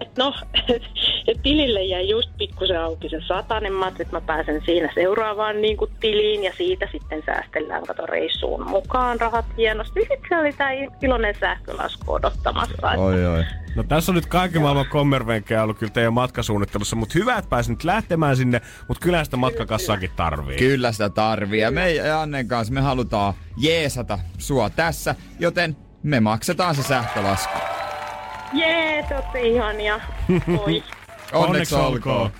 Et 0.00 0.16
no, 0.18 0.34
et 1.28 1.40
tilille 1.42 1.84
jäi 1.84 2.08
just 2.08 2.30
pikkusen 2.38 2.80
auki 2.80 3.08
se 3.08 3.20
satanen 3.26 3.72
mat, 3.72 4.00
että 4.00 4.16
mä 4.16 4.20
pääsen 4.20 4.62
siinä 4.64 4.90
seuraavaan 4.94 5.62
niin 5.62 5.76
kuin 5.76 5.90
tiliin 6.00 6.44
ja 6.44 6.52
siitä 6.56 6.88
sitten 6.92 7.22
säästellään 7.26 7.86
kato 7.86 8.06
reissuun 8.06 8.68
mukaan 8.70 9.20
rahat 9.20 9.44
hienosti. 9.56 10.00
Sitten 10.00 10.18
se 10.28 10.38
oli 10.38 10.52
tämä 10.52 10.70
iloinen 11.02 11.34
sähkölasku 11.40 12.12
odottamassa. 12.12 12.74
että- 12.74 12.88
Oi, 13.02 13.26
oi. 13.26 13.44
No 13.74 13.82
tässä 13.82 14.12
on 14.12 14.16
nyt 14.16 14.26
kaiken 14.26 14.62
maailman 14.62 14.86
kommervenkkejä 14.88 15.62
ollut 15.62 15.78
kyllä 15.78 15.92
teidän 15.92 16.12
matkasuunnittelussa, 16.12 16.96
mutta 16.96 17.12
hyvä, 17.18 17.36
että 17.38 17.48
pääsin 17.48 17.72
nyt 17.72 17.84
lähtemään 17.84 18.36
sinne, 18.36 18.60
mutta 18.88 19.02
kyllä 19.02 19.24
sitä 19.24 19.36
matkakassaakin 19.36 20.10
tarvii. 20.16 20.58
Kyllä 20.58 20.92
sitä 20.92 21.08
tarvii. 21.10 21.60
Ja 21.60 21.70
me 21.70 21.92
ja 21.94 22.20
Annen 22.20 22.48
kanssa 22.48 22.74
me 22.74 22.80
halutaan 22.80 23.34
jeesata 23.56 24.18
sua 24.38 24.70
tässä, 24.70 25.14
joten 25.38 25.76
me 26.02 26.20
maksetaan 26.20 26.74
se 26.74 26.82
sähkölasku. 26.82 27.58
Jee, 28.52 29.02
te 29.02 29.14
ootte 29.16 29.40
ihania. 29.40 30.00
Oi. 30.66 30.82
Onneksi 31.32 31.74
olkoon. 31.74 32.30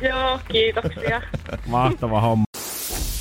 Joo, 0.00 0.40
kiitoksia. 0.52 1.22
Mahtava 1.66 2.20
homma. 2.20 2.44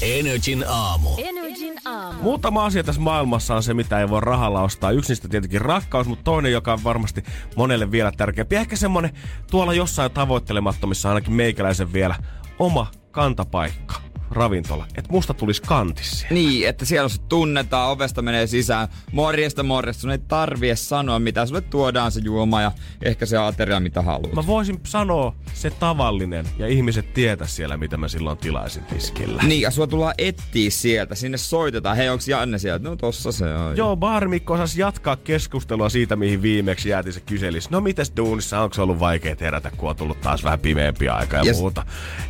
Energin 0.02 0.66
aamu. 0.68 1.10
Energin 1.18 1.74
aamu. 1.86 2.24
Muutama 2.24 2.66
asia 2.66 2.84
tässä 2.84 3.02
maailmassa 3.02 3.56
on 3.56 3.64
se, 3.64 3.74
mitä 3.74 4.00
ei 4.00 4.10
voi 4.10 4.22
rahalla 4.22 4.62
ostaa. 4.62 4.92
Yksi 4.92 5.12
niistä 5.12 5.28
tietenkin 5.28 5.62
rakkaus, 5.62 6.08
mutta 6.08 6.24
toinen, 6.24 6.52
joka 6.52 6.74
on 6.74 6.84
varmasti 6.84 7.24
monelle 7.56 7.92
vielä 7.92 8.12
tärkeämpi. 8.18 8.56
Ehkä 8.56 8.76
semmonen 8.76 9.12
tuolla 9.52 9.74
jossain 9.74 10.12
tavoittelemattomissa 10.12 11.10
ainakin 11.10 11.34
meikäläisen 11.34 11.94
vielä 11.94 12.16
oma 12.60 12.88
kantapaikka 13.12 14.09
ravintola. 14.32 14.86
Että 14.96 15.12
musta 15.12 15.34
tulisi 15.34 15.62
kantis 15.62 16.12
siellä. 16.20 16.34
Niin, 16.34 16.68
että 16.68 16.86
siellä 16.86 17.10
sut 17.10 17.30
tunnetaan, 17.30 17.90
ovesta 17.92 18.22
menee 18.22 18.48
sisään. 18.48 18.88
Morjesta, 19.12 19.64
morjesta. 19.64 20.02
Sun 20.02 20.12
ei 20.12 20.18
tarvii 20.18 20.76
sanoa 20.76 21.20
mitä. 21.20 21.46
Sulle 21.46 21.62
tuodaan 21.62 22.12
se 22.12 22.22
juoma 22.24 22.62
ja 22.62 22.72
ehkä 23.02 23.26
se 23.26 23.38
ateria, 23.38 23.80
mitä 23.80 24.02
haluat. 24.02 24.34
Mä 24.34 24.48
voisin 24.48 24.80
sanoa 24.86 25.36
se 25.54 25.70
tavallinen 25.70 26.46
ja 26.58 26.68
ihmiset 26.68 27.14
tietää 27.14 27.48
siellä, 27.48 27.78
mitä 27.78 27.98
mä 27.98 28.08
silloin 28.08 28.38
tilaisin 28.38 28.84
tiskillä. 28.84 29.44
Niin, 29.44 29.62
ja 29.62 29.72
sua 29.72 29.88
tullaan 29.88 30.14
etsiä 30.18 30.70
sieltä. 30.70 31.16
Sinne 31.16 31.38
soitetaan. 31.38 31.98
Hei, 31.98 32.10
onks 32.10 32.28
Janne 32.28 32.58
sieltä? 32.60 32.90
No 32.90 32.96
tossa 32.96 33.32
se 33.32 33.46
on. 33.54 33.78
Joo, 33.78 33.96
baarimikko 33.96 34.54
osasi 34.54 34.82
jatkaa 34.82 35.16
keskustelua 35.16 35.90
siitä, 35.90 36.16
mihin 36.16 36.42
viimeksi 36.42 36.90
jäätiin 36.90 37.14
se 37.14 37.20
kyselis. 37.20 37.70
No 37.70 37.82
mites 37.82 38.14
duunissa, 38.18 38.62
onko 38.62 38.74
se 38.74 38.82
ollut 38.82 39.00
vaikea 39.00 39.36
herätä, 39.42 39.72
kun 39.78 39.90
on 39.90 39.96
tullut 39.96 40.22
taas 40.22 40.44
vähän 40.44 40.60
pimeämpi 40.60 41.10
aika 41.10 41.38
ja 41.38 41.44
Yes. 41.46 41.58
muuta. 41.60 41.86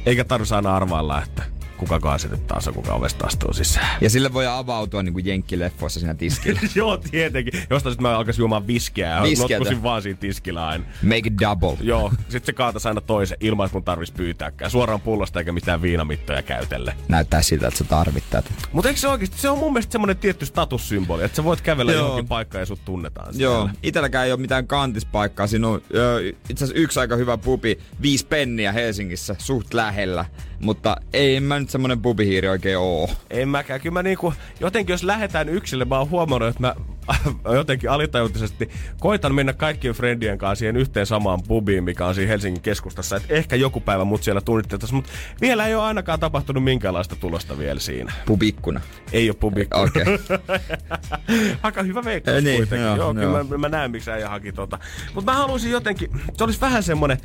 Eikä 0.05 0.23
tarvitse 0.23 0.55
aina 0.55 0.75
arvailla, 0.75 1.23
että 1.23 1.43
kukakaan 1.79 2.19
se 2.19 2.27
nyt 2.27 2.47
taas 2.47 2.67
on, 2.67 2.73
kuka 2.73 2.93
ovesta 2.93 3.25
astuu 3.27 3.53
sisään. 3.53 3.97
Ja 4.01 4.09
sille 4.09 4.33
voi 4.33 4.47
avautua 4.47 5.03
niin 5.03 5.13
kuin 5.13 5.25
jenkkileffoissa 5.25 5.99
siinä 5.99 6.13
tiskillä. 6.13 6.59
Joo, 6.75 6.97
tietenkin. 6.97 7.53
Jostain 7.69 7.93
sit 7.93 8.01
mä 8.01 8.17
alkaisin 8.17 8.39
juomaan 8.41 8.67
viskiä 8.67 9.07
ja 9.07 9.23
Viskiätä. 9.23 9.53
notkusin 9.53 9.83
vaan 9.83 10.01
siinä 10.01 10.17
tiskillä 10.19 10.67
aina. 10.67 10.83
Make 11.03 11.17
it 11.25 11.33
double. 11.41 11.77
Joo, 11.81 12.11
sit 12.29 12.45
se 12.45 12.53
kaatas 12.53 12.85
aina 12.85 13.01
toisen 13.01 13.37
ilman, 13.41 13.65
että 13.65 13.75
mun 13.75 13.83
tarvis 13.83 14.11
pyytääkään. 14.11 14.71
Suoraan 14.71 15.01
pullosta 15.01 15.39
eikä 15.39 15.51
mitään 15.51 15.81
viinamittoja 15.81 16.41
käytelle. 16.41 16.95
Näyttää 17.07 17.41
siltä, 17.41 17.67
että 17.67 17.77
sä 17.77 17.83
tarvit 17.83 18.23
tätä. 18.29 18.49
Mutta 18.71 18.89
eikö 18.89 18.99
se 19.01 19.07
oikeesti, 19.07 19.37
se 19.37 19.49
on 19.49 19.57
mun 19.57 19.73
mielestä 19.73 19.91
semmonen 19.91 20.17
tietty 20.17 20.45
statussymboli, 20.45 21.23
että 21.23 21.35
sä 21.35 21.43
voit 21.43 21.61
kävellä 21.61 21.91
Joo. 21.91 22.01
johonkin 22.01 22.27
paikkaan 22.27 22.59
ja 22.61 22.65
sut 22.65 22.85
tunnetaan 22.85 23.39
Joo, 23.39 23.55
siellä. 23.63 23.73
itelläkään 23.83 24.25
ei 24.25 24.31
ole 24.31 24.39
mitään 24.39 24.67
kantispaikkaa. 24.67 25.47
Siinä 25.47 25.67
on 25.67 25.81
itse 26.49 26.63
asiassa 26.63 26.81
yksi 26.81 26.99
aika 26.99 27.15
hyvä 27.15 27.37
pubi, 27.37 27.79
viisi 28.01 28.25
penniä 28.25 28.71
Helsingissä, 28.71 29.35
suht 29.37 29.73
lähellä. 29.73 30.25
Mutta 30.59 30.97
ei 31.13 31.39
mä 31.39 31.59
nyt 31.59 31.69
semmonen 31.69 32.01
pubihiiri 32.01 32.47
oikein 32.47 32.77
oo. 32.77 33.09
En 33.29 33.49
mäkään. 33.49 33.81
Kyllä 33.81 33.93
mä 33.93 34.03
niinku, 34.03 34.33
jotenkin 34.59 34.93
jos 34.93 35.03
lähdetään 35.03 35.49
yksille, 35.49 35.85
mä 35.85 35.97
oon 35.99 36.09
huomannut, 36.09 36.49
että 36.49 36.61
mä 36.61 36.75
jotenkin 37.55 37.89
alitajuntisesti 37.89 38.69
koitan 38.99 39.35
mennä 39.35 39.53
kaikkien 39.53 39.93
friendien 39.93 40.37
kanssa 40.37 40.59
siihen 40.59 40.77
yhteen 40.77 41.05
samaan 41.05 41.39
pubiin, 41.47 41.83
mikä 41.83 42.05
on 42.05 42.15
siinä 42.15 42.29
Helsingin 42.29 42.61
keskustassa. 42.61 43.15
Että 43.15 43.33
ehkä 43.33 43.55
joku 43.55 43.79
päivä 43.81 44.03
mut 44.05 44.23
siellä 44.23 44.41
tunnistettaisiin, 44.41 44.95
mutta 44.95 45.11
vielä 45.41 45.67
ei 45.67 45.75
ole 45.75 45.83
ainakaan 45.83 46.19
tapahtunut 46.19 46.63
minkäänlaista 46.63 47.15
tulosta 47.15 47.57
vielä 47.57 47.79
siinä. 47.79 48.13
Pubikkuna. 48.25 48.81
Ei 49.13 49.29
ole 49.29 49.37
pubi. 49.39 49.67
Okei. 49.73 50.05
Aika 51.63 51.83
hyvä 51.83 52.03
veikkaus 52.03 52.37
Eh, 52.37 52.43
niin, 52.43 52.57
kuitenkin. 52.57 52.85
joo, 52.85 52.95
Joo, 52.95 53.05
joo, 53.05 53.13
kyllä 53.13 53.43
mä, 53.43 53.57
mä 53.57 53.69
näen, 53.69 53.91
miksi 53.91 54.11
äijä 54.11 54.29
haki 54.29 54.51
tota. 54.51 54.79
Mutta 55.13 55.31
mä 55.31 55.37
haluaisin 55.37 55.71
jotenkin, 55.71 56.09
se 56.37 56.43
olisi 56.43 56.61
vähän 56.61 56.83
semmonen 56.83 57.17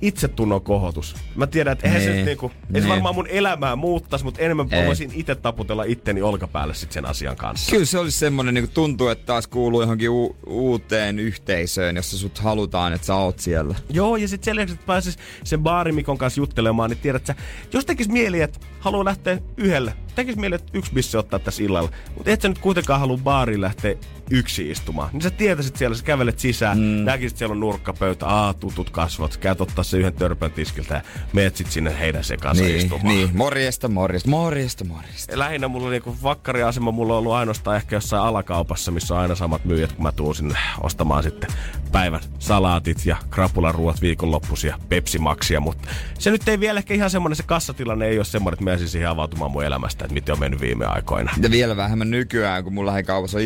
itsetunnon 0.00 0.62
kohotus. 0.62 1.16
Mä 1.36 1.46
tiedän, 1.46 1.72
että 1.72 1.86
eihän 1.86 2.02
se 2.02 2.06
Niin, 2.08 2.16
nyt 2.16 2.26
niinku, 2.26 2.46
ei 2.74 2.80
se 2.80 2.86
niin. 2.86 2.88
varmaan 2.88 3.14
mun 3.14 3.26
elämää 3.26 3.76
muuttaisi, 3.76 4.24
mutta 4.24 4.40
enemmän 4.40 4.66
Ei. 4.70 4.86
voisin 4.86 5.10
itse 5.14 5.34
taputella 5.34 5.84
itteni 5.84 6.22
olkapäälle 6.22 6.74
sit 6.74 6.92
sen 6.92 7.06
asian 7.06 7.36
kanssa. 7.36 7.70
Kyllä 7.70 7.84
se 7.84 7.98
olisi 7.98 8.18
semmonen, 8.18 8.54
niin 8.54 8.68
tuntuu, 8.68 9.08
että 9.08 9.26
taas 9.26 9.46
kuuluu 9.46 9.80
johonkin 9.80 10.10
u- 10.10 10.36
uuteen 10.46 11.18
yhteisöön, 11.18 11.96
jossa 11.96 12.18
sut 12.18 12.38
halutaan, 12.38 12.92
että 12.92 13.06
sä 13.06 13.14
oot 13.14 13.38
siellä. 13.38 13.74
Joo, 13.90 14.16
ja 14.16 14.28
sitten 14.28 14.44
sen 14.44 14.56
lisäksi, 14.56 14.74
että 14.74 14.86
pääsis 14.86 15.18
sen 15.44 15.62
baarimikon 15.62 16.18
kanssa 16.18 16.40
juttelemaan, 16.40 16.90
niin 16.90 16.98
tiedät 16.98 17.26
sä, 17.26 17.34
jos 17.72 17.86
tekis 17.86 18.08
mieli, 18.08 18.40
että 18.40 18.58
haluaa 18.80 19.04
lähteä 19.04 19.38
yhdelle, 19.56 19.94
tekis 20.14 20.36
mieli, 20.36 20.54
että 20.54 20.72
yksi 20.78 20.92
bisse 20.94 21.18
ottaa 21.18 21.38
tässä 21.38 21.62
illalla, 21.62 21.90
mutta 22.16 22.30
et 22.30 22.40
sä 22.40 22.48
nyt 22.48 22.58
kuitenkaan 22.58 23.00
halua 23.00 23.18
baariin 23.18 23.60
lähteä 23.60 23.94
yksi 24.30 24.70
istumaan, 24.70 25.10
niin 25.12 25.22
sä 25.22 25.30
tietäisit 25.30 25.76
siellä, 25.76 25.96
sä 25.96 26.04
kävelet 26.04 26.38
sisään, 26.38 26.78
mm. 26.78 26.84
näkisit 26.84 27.38
siellä 27.38 27.52
on 27.52 27.60
nurkkapöytä, 27.60 28.26
aa, 28.26 28.54
tutut 28.54 28.90
kasvot, 28.90 29.36
käyt 29.36 29.60
ottaa 29.60 29.84
se 29.84 29.96
yhden 29.98 30.12
törpön 30.12 30.50
tiskiltä 30.52 30.94
ja 30.94 31.00
meet 31.32 31.56
sit 31.56 31.70
sinne 31.70 31.98
heidän 31.98 32.24
sekansa 32.24 32.62
Niin, 32.62 32.76
istumaan. 32.76 33.08
niin. 33.08 33.30
Morjesta, 33.36 33.88
morjesta, 33.88 34.30
morjesta, 34.30 34.84
morjesta. 34.84 35.38
Lähinnä 35.38 35.68
mulla 35.68 35.90
niinku 35.90 36.16
vakkariasema, 36.22 36.90
mulla 36.90 37.12
on 37.12 37.18
ollut 37.18 37.32
ainoastaan 37.32 37.76
ehkä 37.76 37.96
jossain 37.96 38.22
alakaupassa, 38.22 38.90
missä 38.90 39.14
on 39.14 39.20
aina 39.20 39.34
samat 39.34 39.64
myyjät, 39.64 39.92
kun 39.92 40.02
mä 40.02 40.12
tuun 40.12 40.34
sinne 40.34 40.58
ostamaan 40.80 41.22
sitten 41.22 41.50
päivän 41.92 42.20
salaatit 42.38 43.06
ja 43.06 43.16
krapularuot 43.30 44.00
viikonloppuisia 44.00 44.78
pepsimaksia, 44.88 45.60
mutta 45.60 45.88
se 46.18 46.30
nyt 46.30 46.48
ei 46.48 46.60
vielä 46.60 46.78
ehkä 46.78 46.94
ihan 46.94 47.10
semmonen, 47.10 47.36
se 47.36 47.42
kassatilanne 47.42 48.06
ei 48.06 48.18
ole 48.18 48.24
semmoinen, 48.24 48.54
että 48.54 48.64
mä 48.64 48.72
ensin 48.72 48.88
siihen 48.88 49.08
avautumaan 49.08 49.50
mun 49.50 49.64
elämästä, 49.64 50.04
että 50.04 50.14
miten 50.14 50.32
on 50.32 50.40
mennyt 50.40 50.60
viime 50.60 50.86
aikoina. 50.86 51.32
Ja 51.42 51.50
vielä 51.50 51.76
vähemmän 51.76 52.10
nykyään, 52.10 52.64
kun 52.64 52.74
mulla 52.74 52.90
lähikaupassa 52.90 53.38
on 53.38 53.42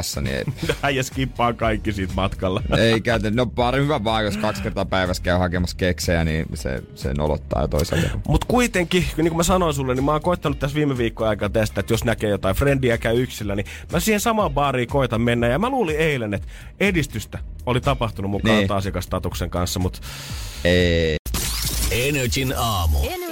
itsepalvelukassa, 0.00 0.20
niin 0.20 0.36
ei, 0.36 0.44
Äijä 0.82 1.02
skippaa 1.02 1.52
kaikki 1.52 1.92
siitä 1.92 2.12
matkalla. 2.16 2.62
ei 2.78 3.00
käytä. 3.00 3.30
No 3.30 3.46
pari 3.46 3.80
hyvä 3.82 4.04
vaan, 4.04 4.24
jos 4.24 4.36
kaksi 4.36 4.62
kertaa 4.62 4.84
päivässä 4.84 5.22
käy 5.22 5.38
hakemassa 5.38 5.76
keksejä, 5.76 6.24
niin 6.24 6.46
se, 6.54 6.82
se 6.94 7.14
nolottaa 7.14 7.68
toisaalta. 7.68 8.08
Mutta 8.28 8.46
kuitenkin, 8.46 9.02
niin 9.16 9.28
kuin 9.28 9.36
mä 9.36 9.42
sanoin 9.42 9.74
sulle, 9.74 9.94
niin 9.94 10.04
mä 10.04 10.12
oon 10.12 10.22
koittanut 10.22 10.58
tässä 10.58 10.74
viime 10.76 10.98
viikkojen 10.98 11.28
aikana 11.30 11.52
tästä, 11.52 11.80
että 11.80 11.92
jos 11.92 12.04
näkee 12.04 12.30
jotain 12.30 12.56
friendiä 12.56 12.98
käy 12.98 13.22
yksillä, 13.22 13.54
niin 13.56 13.66
mä 13.92 14.00
siihen 14.00 14.20
samaan 14.20 14.50
baariin 14.54 14.88
koitan 14.88 15.20
mennä. 15.20 15.46
Ja 15.46 15.58
mä 15.58 15.70
luulin 15.70 15.96
eilen, 15.96 16.34
että 16.34 16.48
edistystä 16.80 17.38
oli 17.66 17.80
tapahtunut 17.80 18.30
mun 18.30 18.40
Niin. 18.44 18.72
asiakastatuksen 18.72 19.50
kanssa, 19.50 19.80
mutta 19.80 20.00
Ei. 20.64 21.16
Energin 21.90 22.54
aamu. 22.56 22.98
Aamu. 22.98 23.29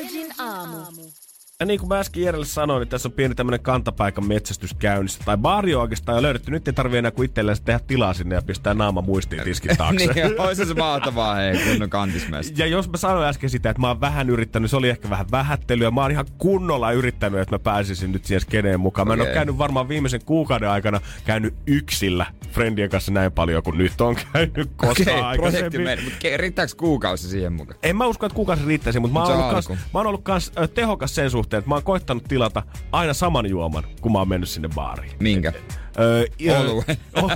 Ja 1.60 1.66
niin 1.66 1.80
kuin 1.80 1.88
mä 1.88 1.98
äsken 1.98 2.22
Jerelle 2.22 2.46
sanoin, 2.46 2.80
niin 2.80 2.88
tässä 2.88 3.08
on 3.08 3.12
pieni 3.12 3.34
tämmönen 3.34 3.60
kantapaikan 3.60 4.26
metsästys 4.26 4.74
käynnissä. 4.74 5.20
Tai 5.24 5.36
baari 5.36 5.74
on 5.74 5.82
oikeastaan 5.82 6.18
jo 6.18 6.22
löydetty. 6.22 6.50
Nyt 6.50 6.68
ei 6.68 6.74
tarvii 6.74 6.98
enää 6.98 7.10
kuin 7.10 7.26
itselleen 7.26 7.56
tehdä 7.64 7.80
tilaa 7.86 8.14
sinne 8.14 8.34
ja 8.34 8.42
pistää 8.42 8.74
naama 8.74 9.00
muistiin 9.00 9.42
tiskin 9.42 9.76
taakse. 9.76 10.06
niin, 10.14 10.40
olisi 10.40 10.66
se 10.66 10.74
mahtavaa, 10.74 11.34
hei, 11.34 11.58
kunnon 11.70 11.90
kantismesta. 11.90 12.62
Ja 12.62 12.66
jos 12.66 12.90
mä 12.90 12.96
sanoin 12.96 13.26
äsken 13.26 13.50
sitä, 13.50 13.70
että 13.70 13.80
mä 13.80 13.88
oon 13.88 14.00
vähän 14.00 14.30
yrittänyt, 14.30 14.70
se 14.70 14.76
oli 14.76 14.88
ehkä 14.88 15.10
vähän 15.10 15.26
vähättelyä. 15.30 15.90
Mä 15.90 16.02
oon 16.02 16.10
ihan 16.10 16.26
kunnolla 16.38 16.92
yrittänyt, 16.92 17.40
että 17.40 17.54
mä 17.54 17.58
pääsisin 17.58 18.12
nyt 18.12 18.24
siihen 18.24 18.40
skeneen 18.40 18.80
mukaan. 18.80 19.08
Mä 19.08 19.14
en 19.14 19.20
Okei. 19.20 19.30
ole 19.30 19.34
käynyt 19.34 19.58
varmaan 19.58 19.88
viimeisen 19.88 20.24
kuukauden 20.24 20.70
aikana 20.70 21.00
käynyt 21.24 21.54
yksillä 21.66 22.26
friendien 22.52 22.90
kanssa 22.90 23.12
näin 23.12 23.32
paljon 23.32 23.62
kuin 23.62 23.78
nyt 23.78 24.00
on 24.00 24.16
käynyt 24.32 24.70
koskaan 24.76 24.96
projekti 25.06 25.24
aikaisemmin. 25.24 25.82
meni. 25.82 26.02
Mutta 26.02 26.18
riittääkö 26.36 26.72
kuukausi 26.76 27.28
siihen 27.28 27.52
mukaan? 27.52 27.78
En 27.82 27.96
mä 27.96 28.06
usko, 28.06 28.26
että 28.26 28.36
kuukausi 28.36 28.64
riittäisi, 28.66 29.00
mutta 29.00 29.14
mä 29.14 29.20
Mut 29.20 29.28
oon, 29.28 29.38
se 29.38 29.42
ollut 29.42 29.54
kans, 29.54 29.68
mä 29.68 29.98
oon 29.98 30.06
ollut 30.06 30.22
kans 30.24 30.52
tehokas 30.74 31.14
sen 31.14 31.30
suhteen, 31.30 31.47
että 31.56 31.68
mä 31.68 31.74
oon 31.74 31.82
koittanut 31.82 32.24
tilata 32.24 32.62
aina 32.92 33.14
saman 33.14 33.50
juoman, 33.50 33.84
kun 34.00 34.12
mä 34.12 34.18
oon 34.18 34.28
mennyt 34.28 34.48
sinne 34.48 34.68
baariin. 34.74 35.12
Minkä? 35.20 35.52
Öö, 35.98 36.24
Oluen. 36.60 36.96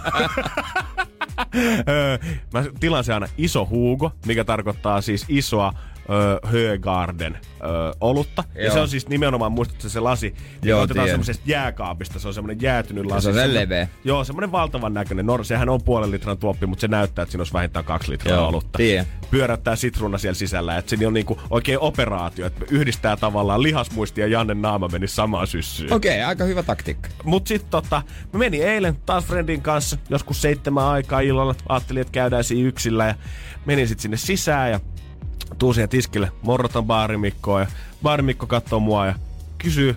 Öö, 1.88 2.18
mä 2.52 2.64
tilaan 2.80 3.04
se 3.04 3.14
aina 3.14 3.26
iso 3.38 3.66
huugo, 3.66 4.12
mikä 4.26 4.44
tarkoittaa 4.44 5.00
siis 5.00 5.24
isoa 5.28 5.72
Högarden 6.44 7.38
olutta. 8.00 8.44
Ja 8.54 8.64
Joo. 8.64 8.74
se 8.74 8.80
on 8.80 8.88
siis 8.88 9.08
nimenomaan, 9.08 9.52
muistatko 9.52 9.88
se 9.88 10.00
lasi, 10.00 10.26
Joo, 10.36 10.58
Joo, 10.62 10.80
otetaan 10.80 11.08
semmoisesta 11.08 11.42
jääkaapista. 11.46 12.18
Se 12.18 12.28
on 12.28 12.34
semmoinen 12.34 12.62
jäätynyt 12.62 13.06
lasi. 13.06 13.22
se 13.22 13.28
on 13.28 13.34
sen 13.34 13.50
Semmo- 13.50 13.54
leveä. 13.54 13.88
Joo, 14.04 14.24
semmoinen 14.24 14.52
valtavan 14.52 14.94
näköinen. 14.94 15.26
No, 15.26 15.44
sehän 15.44 15.68
on 15.68 15.82
puolen 15.82 16.10
litran 16.10 16.38
tuoppi, 16.38 16.66
mutta 16.66 16.80
se 16.80 16.88
näyttää, 16.88 17.22
että 17.22 17.30
siinä 17.30 17.40
olisi 17.40 17.52
vähintään 17.52 17.84
kaksi 17.84 18.10
litraa 18.10 18.36
Joo, 18.36 18.48
olutta. 18.48 18.76
tiedän. 18.76 19.06
Pyörättää 19.30 19.76
sitruuna 19.76 20.18
siellä 20.18 20.34
sisällä. 20.34 20.78
Että 20.78 20.88
siinä 20.88 21.06
on 21.06 21.14
niinku 21.14 21.40
oikein 21.50 21.78
operaatio, 21.78 22.46
että 22.46 22.64
yhdistää 22.70 23.16
tavallaan 23.16 23.62
lihasmuisti 23.62 24.20
ja 24.20 24.26
Jannen 24.26 24.62
naama 24.62 24.88
meni 24.88 25.08
samaan 25.08 25.46
syssyyn. 25.46 25.92
Okei, 25.92 26.12
okay, 26.16 26.28
aika 26.28 26.44
hyvä 26.44 26.62
taktiikka. 26.62 27.08
Mut 27.24 27.46
sit 27.46 27.70
tota, 27.70 28.02
mä 28.32 28.38
menin 28.38 28.62
eilen 28.62 28.96
taas 29.06 29.24
friendin 29.24 29.62
kanssa, 29.62 29.96
joskus 30.10 30.42
seitsemän 30.42 30.84
aikaa 30.84 31.20
illalla. 31.20 31.54
Ajattelin, 31.68 32.00
että 32.00 32.12
käydään 32.12 32.44
siinä 32.44 32.68
yksillä 32.68 33.06
ja 33.06 33.14
menin 33.66 33.88
sit 33.88 34.00
sinne 34.00 34.16
sisään 34.16 34.70
ja 34.70 34.80
tuun 35.58 35.74
siihen 35.74 35.88
tiskille, 35.88 36.32
morrotan 36.42 36.84
baarimikkoa 36.84 37.60
ja 37.60 37.66
baarimikko 38.02 38.46
katsoo 38.46 38.80
mua 38.80 39.06
ja 39.06 39.14
kysyy, 39.58 39.96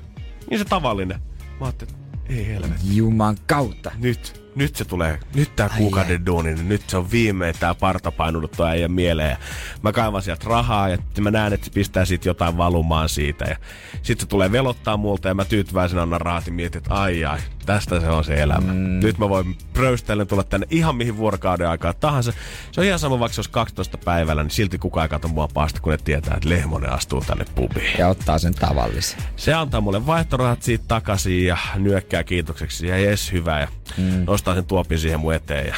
niin 0.49 0.59
se 0.59 0.65
tavallinen. 0.65 1.19
Mä 1.59 1.65
ajattelin, 1.65 1.93
että 1.93 2.33
ei 2.33 2.47
helvetti, 2.47 2.97
Juman 2.97 3.37
kautta. 3.47 3.91
nyt, 3.97 4.41
nyt 4.55 4.75
se 4.75 4.85
tulee, 4.85 5.19
nyt 5.35 5.55
tää 5.55 5.69
kuukauden 5.77 6.25
duuni, 6.25 6.53
niin 6.53 6.69
nyt 6.69 6.89
se 6.89 6.97
on 6.97 7.11
viimein 7.11 7.55
tää 7.59 7.75
parta 7.75 8.11
painunut 8.11 8.51
toi 8.51 8.69
äijän 8.69 8.91
mieleen. 8.91 9.29
Ja 9.29 9.37
mä 9.81 9.91
kaivan 9.91 10.21
sieltä 10.21 10.45
rahaa 10.49 10.89
ja 10.89 10.97
mä 11.19 11.31
näen, 11.31 11.53
että 11.53 11.65
se 11.65 11.71
pistää 11.71 12.05
siitä 12.05 12.29
jotain 12.29 12.57
valumaan 12.57 13.09
siitä. 13.09 13.45
Ja 13.45 13.55
sitten 14.01 14.19
se 14.19 14.25
tulee 14.29 14.51
velottaa 14.51 14.97
multa 14.97 15.27
ja 15.27 15.33
mä 15.33 15.45
tyytyväisenä 15.45 16.01
annan 16.01 16.21
rahat 16.21 16.47
ja 16.47 16.53
mietin, 16.53 16.77
että 16.77 16.93
ai 16.93 17.25
ai, 17.25 17.39
tästä 17.65 17.99
se 17.99 18.09
on 18.09 18.23
se 18.23 18.41
elämä. 18.41 18.73
Mm. 18.73 18.99
Nyt 19.03 19.17
mä 19.17 19.29
voin 19.29 19.57
pröystellen 19.73 20.27
tulla 20.27 20.43
tänne 20.43 20.67
ihan 20.69 20.95
mihin 20.95 21.17
vuorokauden 21.17 21.69
aikaa 21.69 21.93
tahansa. 21.93 22.33
Se 22.71 22.81
on 22.81 22.87
ihan 22.87 22.99
sama, 22.99 23.19
vaikka 23.19 23.33
se 23.33 23.39
olisi 23.39 23.51
12 23.51 23.97
päivällä, 23.97 24.43
niin 24.43 24.51
silti 24.51 24.77
kukaan 24.77 25.05
ei 25.05 25.09
kato 25.09 25.27
mua 25.27 25.47
paasta, 25.53 25.81
kun 25.81 25.91
ne 25.91 25.97
tietää, 25.97 26.33
että 26.37 26.49
Lehmonen 26.49 26.93
astuu 26.93 27.21
tänne 27.21 27.45
pubiin. 27.55 27.99
Ja 27.99 28.07
ottaa 28.07 28.39
sen 28.39 28.53
tavallisen. 28.53 29.19
Se 29.35 29.53
antaa 29.53 29.81
mulle 29.81 30.05
vaihtorahat 30.05 30.63
siitä 30.63 30.85
takaisin 30.87 31.45
ja 31.45 31.57
nyökkää 31.75 32.23
kiitokseksi 32.23 32.87
ja 32.87 32.97
jes 32.97 33.31
hyvä 33.31 33.59
ja 33.59 33.67
mm. 33.97 34.23
nostaa 34.27 34.55
sen 34.55 34.65
tuopin 34.65 34.99
siihen 34.99 35.19
mun 35.19 35.33
eteen 35.33 35.67
ja 35.67 35.75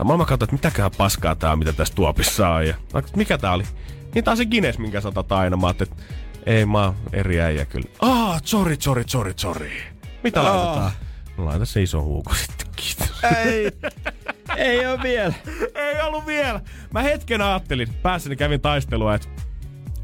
Samalla 0.00 0.18
mä 0.18 0.24
katsoin, 0.24 0.46
että 0.46 0.56
mitäköhän 0.56 0.90
paskaa 0.98 1.34
tää 1.34 1.52
on, 1.52 1.58
mitä 1.58 1.72
tässä 1.72 1.94
tuopissa 1.94 2.48
on. 2.48 2.66
Ja 2.66 2.74
mä 2.94 3.02
mikä 3.16 3.38
tää 3.38 3.52
oli? 3.52 3.64
Niin 4.14 4.24
tää 4.24 4.32
on 4.32 4.36
se 4.36 4.46
Guinness, 4.46 4.78
minkä 4.78 5.00
sä 5.00 5.08
otat 5.08 5.32
aina. 5.32 5.56
Mä 5.56 5.66
ajattelin, 5.66 5.92
että 5.92 6.04
ei 6.46 6.66
mä 6.66 6.84
oon 6.84 6.94
eri 7.12 7.40
äijä 7.40 7.64
kyllä. 7.64 7.88
Ah, 8.00 8.40
sorry, 8.44 8.76
sorry, 8.80 9.04
sorry, 9.06 9.32
sorry. 9.36 9.70
Mitä 10.22 10.40
Aa. 10.40 10.56
laitetaan? 10.56 10.90
No 11.36 11.44
laita 11.44 11.64
se 11.64 11.82
iso 11.82 12.02
huuko 12.02 12.34
sitten, 12.34 12.66
kiitos. 12.76 13.12
Ei, 13.46 13.72
ei 14.56 14.86
oo 14.86 14.98
vielä. 15.02 15.34
ei 15.74 16.00
ollut 16.02 16.26
vielä. 16.26 16.60
Mä 16.94 17.02
hetken 17.02 17.42
ajattelin, 17.42 17.88
päässäni 18.02 18.36
kävin 18.36 18.60
taistelua, 18.60 19.14
että 19.14 19.28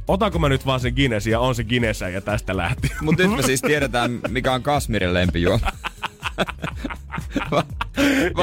otanko 0.08 0.38
mä 0.38 0.48
nyt 0.48 0.66
vaan 0.66 0.80
sen 0.80 0.94
Guinnessin 0.94 1.30
ja 1.30 1.40
on 1.40 1.54
se 1.54 1.64
Guinness 1.64 2.00
ja 2.00 2.20
tästä 2.20 2.56
lähti. 2.56 2.90
Mut 3.00 3.18
nyt 3.18 3.30
me 3.30 3.42
siis 3.42 3.62
tiedetään, 3.62 4.20
mikä 4.28 4.52
on 4.52 4.62
Kasmirin 4.62 5.14
lempijuoma. 5.14 5.72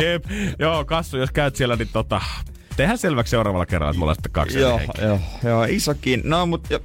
Jep. 0.02 0.26
Joo, 0.60 0.86
Kassu, 0.86 1.18
jos 1.18 1.32
käyt 1.32 1.56
siellä, 1.56 1.76
niin 1.76 1.90
tota, 1.94 2.22
tehdään 2.76 2.98
selväksi 2.98 3.32
seuraavalla 3.32 3.66
kerralla, 3.66 3.90
että 3.92 4.00
mulla 4.00 4.12
on 4.12 4.16
sitten 4.16 4.32
kaksi 4.32 4.60
joo, 4.60 4.82
joo, 5.02 5.20
joo, 5.44 5.64
isokin. 5.64 6.22
No, 6.24 6.46
mut, 6.46 6.70
jo, 6.70 6.80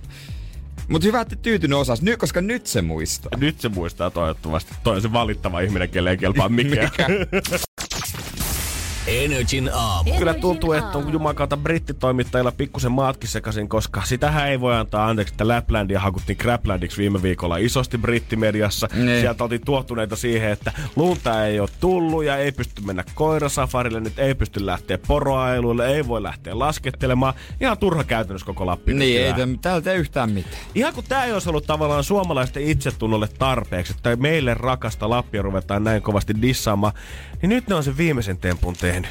mut 0.88 1.04
hyvä, 1.04 1.20
että 1.20 1.36
tyytynyt 1.36 1.78
osas, 1.78 2.02
nyt, 2.02 2.18
koska 2.18 2.40
nyt 2.40 2.66
se 2.66 2.82
muistaa. 2.82 3.30
Nyt 3.38 3.60
se 3.60 3.68
muistaa 3.68 4.10
toivottavasti. 4.10 4.74
Toi 4.82 4.96
on 4.96 5.02
se 5.02 5.12
valittava 5.12 5.60
ihminen, 5.60 5.88
kelle 5.88 6.10
ei 6.10 6.16
kelpaa 6.16 6.48
mikään. 6.58 6.88
Energin 9.08 9.70
aamu. 9.72 10.18
Kyllä 10.18 10.34
tuntuu, 10.34 10.72
että 10.72 10.98
on 10.98 11.12
jumakauta 11.12 11.56
brittitoimittajilla 11.56 12.52
pikkusen 12.52 12.92
maatkin 12.92 13.28
sekaisin, 13.28 13.68
koska 13.68 14.02
sitähän 14.04 14.48
ei 14.48 14.60
voi 14.60 14.76
antaa 14.76 15.08
anteeksi, 15.08 15.34
että 15.34 15.48
Laplandia 15.48 16.00
hakuttiin 16.00 16.38
Craplandiksi 16.38 16.98
viime 16.98 17.22
viikolla 17.22 17.56
isosti 17.56 17.98
brittimediassa. 17.98 18.88
Niin. 18.94 19.20
Sieltä 19.20 19.44
oltiin 19.44 19.64
tuottuneita 19.64 20.16
siihen, 20.16 20.50
että 20.50 20.72
lunta 20.96 21.46
ei 21.46 21.60
ole 21.60 21.68
tullut 21.80 22.24
ja 22.24 22.36
ei 22.36 22.52
pysty 22.52 22.82
mennä 22.82 23.04
koirasafarille, 23.14 24.00
nyt 24.00 24.18
ei 24.18 24.34
pysty 24.34 24.66
lähteä 24.66 24.98
poroailuille, 25.06 25.86
ei 25.86 26.08
voi 26.08 26.22
lähteä 26.22 26.58
laskettelemaan. 26.58 27.34
Ihan 27.60 27.78
turha 27.78 28.04
käytännössä 28.04 28.46
koko 28.46 28.66
Lappi. 28.66 28.94
Niin, 28.94 29.22
ei 29.22 29.32
täällä 29.62 29.80
tee 29.80 29.94
yhtään 29.94 30.30
mitään. 30.30 30.54
Ihan 30.74 30.94
kun 30.94 31.04
tämä 31.08 31.24
ei 31.24 31.32
olisi 31.32 31.48
ollut 31.48 31.66
tavallaan 31.66 32.04
suomalaisten 32.04 32.62
itsetunnolle 32.62 33.28
tarpeeksi, 33.38 33.92
että 33.96 34.16
meille 34.16 34.54
rakasta 34.54 35.10
Lappia 35.10 35.42
ruvetaan 35.42 35.84
näin 35.84 36.02
kovasti 36.02 36.34
dissaamaan, 36.42 36.92
niin 37.42 37.50
nyt 37.50 37.68
ne 37.68 37.74
on 37.74 37.84
sen 37.84 37.96
viimeisen 37.96 38.38
tempun 38.38 38.74
tehnyt. 38.80 38.97
And. 38.98 39.06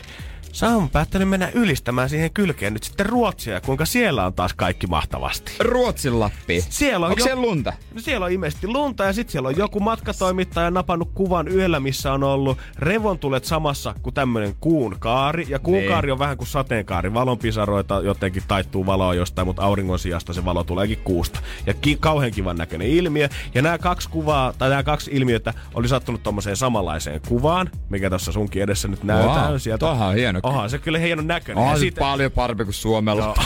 Sä 0.57 0.67
on 0.69 0.89
päättänyt 0.89 1.29
mennä 1.29 1.49
ylistämään 1.53 2.09
siihen 2.09 2.31
kylkeen 2.31 2.73
nyt 2.73 2.83
sitten 2.83 3.05
Ruotsia, 3.05 3.61
kuinka 3.61 3.85
siellä 3.85 4.25
on 4.25 4.33
taas 4.33 4.53
kaikki 4.53 4.87
mahtavasti. 4.87 5.51
Ruotsin 5.59 6.19
Lappi. 6.19 6.65
Siellä 6.69 7.05
on 7.05 7.11
Onko 7.11 7.19
jo- 7.19 7.23
siellä 7.25 7.41
lunta? 7.41 7.73
No 7.93 8.01
siellä 8.01 8.25
on 8.25 8.31
ilmeisesti 8.31 8.67
lunta 8.67 9.03
ja 9.03 9.13
sitten 9.13 9.31
siellä 9.31 9.47
on 9.49 9.57
joku 9.57 9.79
matkatoimittaja 9.79 10.71
napannut 10.71 11.09
kuvan 11.13 11.47
yöllä, 11.47 11.79
missä 11.79 12.13
on 12.13 12.23
ollut 12.23 12.57
revontulet 12.79 13.45
samassa 13.45 13.95
kuin 14.03 14.13
tämmöinen 14.13 14.55
kuun 14.61 14.95
kaari. 14.99 15.45
Ja 15.49 15.59
kuun 15.59 15.77
Niin. 15.77 15.89
kaari 15.91 16.11
on 16.11 16.19
vähän 16.19 16.37
kuin 16.37 16.47
sateenkaari. 16.47 17.13
Valonpisaroita 17.13 18.01
jotenkin 18.01 18.43
taittuu 18.47 18.85
valoa 18.85 19.13
jostain, 19.13 19.47
mutta 19.47 19.61
auringon 19.63 19.99
sijasta 19.99 20.33
se 20.33 20.45
valo 20.45 20.63
tuleekin 20.63 20.99
kuusta. 21.03 21.39
Ja 21.65 21.73
ki- 21.73 21.97
kauhean 21.99 22.31
kivan 22.31 22.57
näköinen 22.57 22.87
ilmiö. 22.87 23.29
Ja 23.55 23.61
nämä 23.61 23.77
kaksi 23.77 24.09
kuvaa, 24.09 24.53
tai 24.57 24.69
nämä 24.69 24.83
kaksi 24.83 25.11
ilmiötä 25.13 25.53
oli 25.73 25.87
sattunut 25.87 26.23
tommoseen 26.23 26.55
samanlaiseen 26.55 27.21
kuvaan, 27.27 27.69
mikä 27.89 28.09
tuossa 28.09 28.31
sunkin 28.31 28.61
edessä 28.63 28.87
nyt 28.87 29.03
näytään. 29.03 29.49
Wow, 29.49 29.57
sieltä. 29.57 29.79
toihan 29.85 30.07
on 30.07 30.15
hieno. 30.15 30.41
Onhan 30.47 30.69
se 30.69 30.79
kyllä 30.79 30.99
hienon 30.99 31.27
näköinen. 31.27 31.61
Onhan 31.61 31.75
Ja 31.75 31.79
siitä- 31.79 31.99
paljon 31.99 32.31
parempi 32.31 32.63
kuin 32.63 32.73
Suomella. 32.73 33.35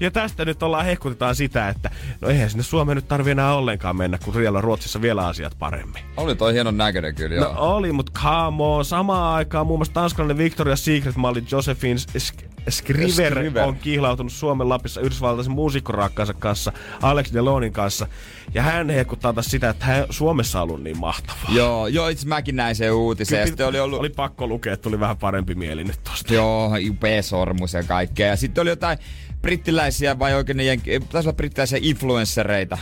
ja 0.00 0.10
tästä 0.10 0.44
nyt 0.44 0.62
ollaan 0.62 0.84
hehkutetaan 0.84 1.34
sitä, 1.36 1.68
että 1.68 1.90
no 2.20 2.28
eihän 2.28 2.50
sinne 2.50 2.62
Suomeen 2.62 2.96
nyt 2.96 3.08
tarvi 3.08 3.30
enää 3.30 3.54
ollenkaan 3.54 3.96
mennä, 3.96 4.18
kun 4.24 4.34
siellä 4.34 4.56
on 4.58 4.64
Ruotsissa 4.64 5.02
vielä 5.02 5.26
asiat 5.26 5.56
paremmin. 5.58 6.02
Oli 6.16 6.34
toi 6.34 6.52
hienon 6.52 6.76
näköinen 6.76 7.14
kyllä, 7.14 7.36
joo. 7.36 7.52
No 7.52 7.60
oli, 7.60 7.92
mutta 7.92 8.12
come 8.22 8.62
on. 8.64 8.84
Samaan 8.84 9.34
aikaan 9.34 9.66
muun 9.66 9.78
muassa 9.78 9.94
tanskalainen 9.94 10.46
Victoria's 10.46 10.76
Secret-malli 10.76 11.44
Josephine 11.50 12.00
Sk- 12.18 12.55
Skriver, 12.68 13.32
Skriver. 13.32 13.64
on 13.64 13.76
kihlautunut 13.76 14.32
Suomen 14.32 14.68
Lapissa 14.68 15.00
yhdysvaltalaisen 15.00 15.52
muusikkorakkaansa 15.52 16.34
kanssa, 16.34 16.72
Alex 17.02 17.32
Delonin 17.32 17.72
kanssa. 17.72 18.06
Ja 18.54 18.62
hän 18.62 18.90
hehkuttaa 18.90 19.32
taas 19.32 19.46
sitä, 19.46 19.68
että 19.68 19.84
hän 19.84 20.04
Suomessa 20.10 20.58
on 20.58 20.62
ollut 20.62 20.82
niin 20.82 20.98
mahtavaa. 20.98 21.52
Joo, 21.52 21.86
joo, 21.86 22.08
itse 22.08 22.26
mäkin 22.26 22.56
näin 22.56 22.76
sen 22.76 22.92
uutisen. 22.92 23.46
Sitten 23.46 23.66
oli 23.66 23.80
ollut... 23.80 24.00
oli 24.00 24.10
pakko 24.10 24.46
lukea, 24.46 24.72
että 24.72 24.82
tuli 24.82 25.00
vähän 25.00 25.16
parempi 25.16 25.54
mieli 25.54 25.84
nyt 25.84 26.04
tosta. 26.04 26.34
Joo, 26.34 26.72
upea 26.90 27.22
sormus 27.22 27.72
ja 27.72 27.82
kaikkea. 27.82 28.26
Ja 28.26 28.36
sitten 28.36 28.62
oli 28.62 28.70
jotain 28.70 28.98
brittiläisiä 29.42 30.18
vai 30.18 30.34
oikein 30.34 30.56
ne 30.56 30.64
jenki, 30.64 31.00
taisi 31.00 31.28
olla 31.28 31.36
brittiläisiä 31.36 31.78
influenssereita. 31.82 32.78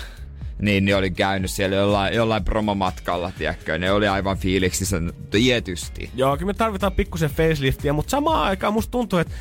Niin, 0.64 0.84
ne 0.84 0.94
oli 0.94 1.10
käynyt 1.10 1.50
siellä 1.50 1.76
jollain, 1.76 2.14
jollain 2.14 2.44
promomatkalla, 2.44 3.32
tiedätkö? 3.38 3.78
Ne 3.78 3.92
oli 3.92 4.08
aivan 4.08 4.38
fiiliksissä 4.38 4.96
tietysti. 5.30 6.10
Joo, 6.14 6.36
kyllä 6.36 6.50
me 6.50 6.54
tarvitaan 6.54 6.92
pikkusen 6.92 7.30
faceliftiä, 7.30 7.92
mutta 7.92 8.10
samaan 8.10 8.42
aikaan 8.42 8.72
musta 8.72 8.90
tuntuu, 8.90 9.18
että, 9.18 9.34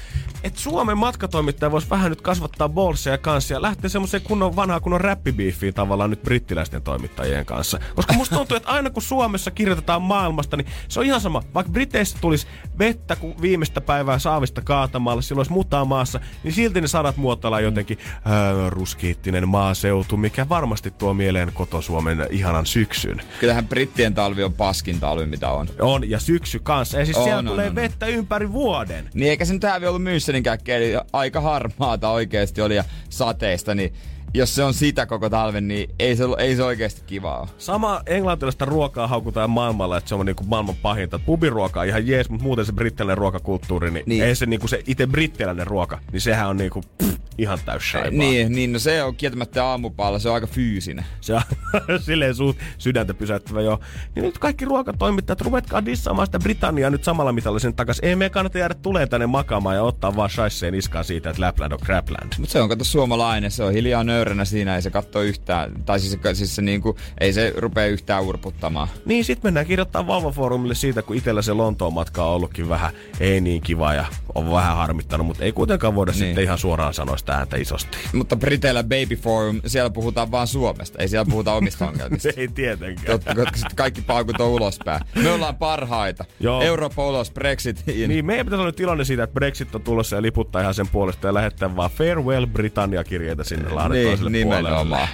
että 0.44 0.60
Suomen 0.60 0.98
matkatoimittaja 0.98 1.72
voisi 1.72 1.90
vähän 1.90 2.10
nyt 2.10 2.22
kasvattaa 2.22 2.70
bolseja 2.70 3.18
kanssa 3.18 3.54
ja 3.54 3.62
lähteä 3.62 3.90
semmoiseen 3.90 4.24
kunnon 4.24 4.56
vanhaa 4.56 4.80
kunnon 4.80 5.02
räppibiiffiin 5.02 5.74
tavallaan 5.74 6.10
nyt 6.10 6.24
brittiläisten 6.24 6.82
toimittajien 6.82 7.46
kanssa. 7.46 7.80
Koska 7.96 8.14
musta 8.14 8.36
tuntuu, 8.36 8.58
että 8.58 8.70
aina 8.70 8.90
kun 8.90 9.02
Suomessa 9.02 9.52
kirjoitetaan 9.52 10.02
maailmasta, 10.02 10.58
niin 10.58 10.68
se 10.88 11.00
on 11.00 11.06
ihan 11.06 11.22
sama. 11.22 11.44
Vaikka 11.54 11.72
Briteissä 11.72 12.18
tulisi 12.22 12.48
vettä 12.80 13.16
kuin 13.16 13.42
viimeistä 13.42 13.82
päivää 13.82 14.20
saavista 14.20 14.62
kaatamalla, 14.62 15.22
silloin 15.22 15.40
olisi 15.40 15.54
mutaa 15.54 15.86
maassa, 15.86 16.20
niin 16.44 16.54
silti 16.54 16.82
ne 16.82 16.88
sanat 16.88 17.18
muotoillaan 17.18 17.64
jotenkin 17.64 17.98
äh, 18.02 18.24
ruskiittinen 18.70 19.50
maaseutu, 19.50 20.18
mikä 20.18 20.50
varmasti 20.50 20.92
tuo 20.92 21.13
mieleen 21.14 21.52
koto-Suomen 21.54 22.28
ihanan 22.30 22.66
syksyn. 22.66 23.22
Kyllähän 23.40 23.68
brittien 23.68 24.14
talvi 24.14 24.44
on 24.44 24.54
paskin 24.54 25.00
talvi, 25.00 25.26
mitä 25.26 25.50
on. 25.50 25.68
On, 25.80 26.10
ja 26.10 26.20
syksy 26.20 26.60
kanssa. 26.60 27.00
Ja 27.00 27.06
siis 27.06 27.18
On, 27.18 27.24
siellä 27.24 27.40
on, 27.40 27.46
tulee 27.46 27.70
on. 27.70 27.76
vettä 27.76 28.06
ympäri 28.06 28.52
vuoden. 28.52 29.10
Niin 29.14 29.30
eikä 29.30 29.46
se 29.46 29.54
nyt 29.54 29.64
hävi 29.64 29.88
ollut 29.88 30.02
Münchenin 30.02 30.72
eli 30.72 30.94
aika 31.14 31.42
harmaata 31.42 32.10
oikeasti 32.10 32.62
oli 32.62 32.76
ja 32.76 32.84
sateista, 33.10 33.76
niin 33.76 33.94
jos 34.34 34.56
se 34.56 34.64
on 34.64 34.74
sitä 34.74 35.06
koko 35.06 35.30
talven, 35.30 35.68
niin 35.68 35.90
ei 36.00 36.16
se, 36.16 36.24
ei 36.38 36.56
se 36.56 36.64
oikeasti 36.64 37.02
kivaa. 37.06 37.48
Sama 37.58 38.02
englantilaista 38.06 38.66
ruokaa 38.66 39.08
haukutaan 39.08 39.50
maailmalla, 39.50 39.98
että 39.98 40.08
se 40.10 40.16
on 40.16 40.26
niinku 40.26 40.44
maailman 40.44 40.76
pahinta. 40.82 41.20
Pubiruoka 41.20 41.80
on 41.80 41.88
ihan 41.88 42.08
jees, 42.08 42.30
mutta 42.30 42.44
muuten 42.44 42.66
se 42.66 42.72
brittiläinen 42.74 43.18
ruokakulttuuri, 43.18 43.92
niin, 43.92 44.04
Niin. 44.08 44.24
ei 44.24 44.36
se 44.36 44.46
niinku 44.46 44.68
se 44.68 44.82
itse 44.88 45.08
brittiläinen 45.08 45.68
ruoka, 45.68 46.00
niin 46.12 46.22
sehän 46.22 46.50
on 46.50 46.58
niinku 46.58 46.82
pff, 46.98 47.18
ihan 47.38 47.60
täys 47.66 47.92
shaibaa. 47.92 48.12
Niin, 48.12 48.52
niin 48.56 48.74
no 48.74 48.80
se 48.80 49.04
on 49.04 49.16
kieltämättä 49.16 49.66
aamupalla, 49.66 50.20
se 50.20 50.30
on 50.30 50.36
aika 50.36 50.48
fyysinen. 50.48 51.06
Se 51.22 51.34
on 51.34 51.42
silleen 52.06 52.36
suut 52.36 52.58
sydäntä 52.78 53.14
pysäyttävä 53.14 53.62
jo. 53.62 53.80
Niin 54.16 54.24
nyt 54.24 54.38
kaikki 54.40 54.66
ruokatoimittajat, 54.66 55.42
ruvetkaa 55.42 55.86
dissaamaan 55.86 56.28
sitä 56.28 56.40
Britanniaa 56.40 56.90
nyt 56.90 57.04
samalla 57.04 57.32
mitalla 57.32 57.60
sen 57.60 57.74
takas. 57.74 58.00
Ei 58.02 58.16
meidän 58.16 58.32
kannata 58.32 58.58
jäädä 58.58 58.74
tulee 58.74 59.08
tänne 59.08 59.28
makaamaan 59.28 59.76
ja 59.76 59.84
ottaa 59.84 60.16
vaan 60.16 60.30
shaisseen 60.30 60.74
niskaan 60.74 61.06
siitä, 61.06 61.30
että 61.30 61.42
Lapland 61.42 61.72
on 61.72 61.80
crapland. 61.80 62.34
Mutta 62.40 62.52
se 62.54 62.62
on 62.62 62.70
kato 62.70 62.84
suomalainen, 62.84 63.52
se 63.52 63.64
on 63.64 63.74
hiljaa 63.74 64.04
nöyränä 64.24 64.46
siinä, 64.46 64.76
ei 64.76 64.82
se 64.82 64.90
katso 64.90 65.22
yhtään, 65.22 65.72
tai 65.86 66.00
siis, 66.00 66.12
se, 66.24 66.34
siis 66.34 66.56
se 66.56 66.62
niinku, 66.62 66.98
ei 67.20 67.34
se 67.34 67.54
rupea 67.58 67.86
yhtään 67.88 68.24
urputtamaan. 68.24 68.88
Niin, 69.06 69.26
sit 69.26 69.44
mennään 69.44 69.66
kirjoittaa 69.66 70.08
Valva-foorumille 70.08 70.76
siitä, 70.76 71.02
kun 71.02 71.16
itellä 71.16 71.42
se 71.42 71.54
Lontoon 71.54 71.94
matka 71.94 72.24
on 72.26 72.36
ollutkin 72.36 72.70
vähän 72.70 72.92
ei 73.20 73.42
niin 73.42 73.62
kiva 73.62 73.94
ja 73.94 74.06
on 74.36 74.52
vähän 74.52 74.76
harmittanut, 74.78 75.28
mutta 75.28 75.44
ei 75.44 75.52
kuitenkaan 75.52 75.96
voida 75.96 76.12
Niin. 76.12 76.20
sitten 76.20 76.44
ihan 76.44 76.58
suoraan 76.58 76.94
sanoa 76.94 77.18
sitä 77.18 77.34
ääntä 77.34 77.58
isosti. 77.58 77.98
Mutta 78.14 78.36
Briteillä 78.36 78.84
Baby 78.84 79.16
Forum, 79.16 79.62
siellä 79.66 79.90
puhutaan 79.90 80.32
vaan 80.32 80.48
Suomesta, 80.48 81.02
ei 81.02 81.08
siellä 81.08 81.26
puhuta 81.30 81.54
omista 81.54 81.88
ongelmista. 81.88 82.30
ei 82.38 82.48
tietenkään. 82.48 83.06
Totta, 83.06 83.36
koska 83.36 83.56
sitten 83.58 83.76
kaikki 83.76 84.02
paukut 84.02 84.42
on 84.42 84.48
ulospäin. 84.50 85.02
Me 85.24 85.32
ollaan 85.32 85.56
parhaita. 85.56 86.26
Joo. 86.40 86.62
Eurooppa 86.62 87.08
ulos, 87.08 87.32
Brexit 87.32 87.84
in. 87.88 88.10
Niin, 88.10 88.26
meidän 88.26 88.46
pitäisi 88.46 88.60
olla 88.60 88.70
nyt 88.70 88.80
iloinen 88.80 89.06
siitä, 89.06 89.24
että 89.24 89.34
Brexit 89.34 89.76
on 89.76 89.82
tulossa 89.82 90.16
ja 90.16 90.22
liputtaa 90.22 90.62
ihan 90.62 90.74
sen 90.74 90.88
puolesta 90.88 91.28
ja 91.28 91.34
lähettää 91.34 91.76
vaan 91.76 91.92
Farewell 91.92 92.46
Britannia-kirjeitä 92.46 93.44
sinne 93.44 93.70
Lahden 93.70 93.92
niin 93.92 94.13
toiselle 94.14 94.30
nimenomaan. 94.38 94.88
puolelle. 94.88 95.10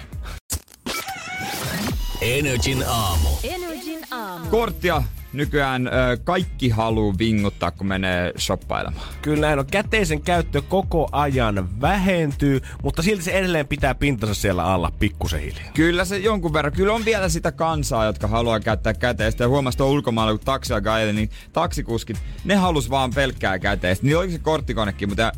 Energin 2.22 2.84
aamu. 2.88 3.30
Energin 3.44 4.00
aamu. 4.12 4.46
Korttia 4.46 5.04
nykyään 5.34 5.88
ö, 5.88 5.92
kaikki 6.24 6.70
haluu 6.70 7.16
vinguttaa, 7.20 7.72
kun 7.72 7.88
menee 7.88 8.34
shoppailemaan. 8.40 9.08
Kyllä 9.22 9.48
näin 9.48 9.60
on. 9.60 9.66
Käteisen 9.66 10.22
käyttö 10.22 10.62
koko 10.62 11.10
ajan 11.12 11.82
vähentyy, 11.82 12.62
mutta 12.84 13.02
silti 13.02 13.24
se 13.24 13.32
edelleen 13.32 13.68
pitää 13.68 13.96
pintansa 13.96 14.34
siellä 14.34 14.64
alla 14.64 14.92
pikkusen 15.00 15.40
hiljaa. 15.42 15.72
Kyllä 15.74 16.06
se 16.06 16.18
jonkun 16.18 16.54
verran. 16.54 16.74
Kyllä 16.74 16.94
on 16.94 17.06
vielä 17.06 17.30
sitä 17.30 17.52
kansaa, 17.52 18.06
jotka 18.06 18.28
haluaa 18.28 18.60
käyttää 18.60 18.94
käteistä. 18.94 19.44
Ja 19.44 19.48
huomasi 19.48 19.78
tuon 19.78 19.90
ulkomailla, 19.90 20.34
kun 20.34 20.46
taksia 20.46 20.82
ajelin, 20.94 21.16
niin 21.16 21.30
taksikuskit, 21.54 22.18
ne 22.46 22.56
halus 22.56 22.90
vaan 22.90 23.14
pelkkää 23.14 23.60
käteistä. 23.60 24.06
Niin 24.06 24.18
oli 24.18 24.32
se 24.32 24.40
korttikonekin, 24.40 25.10
mutta 25.10 25.32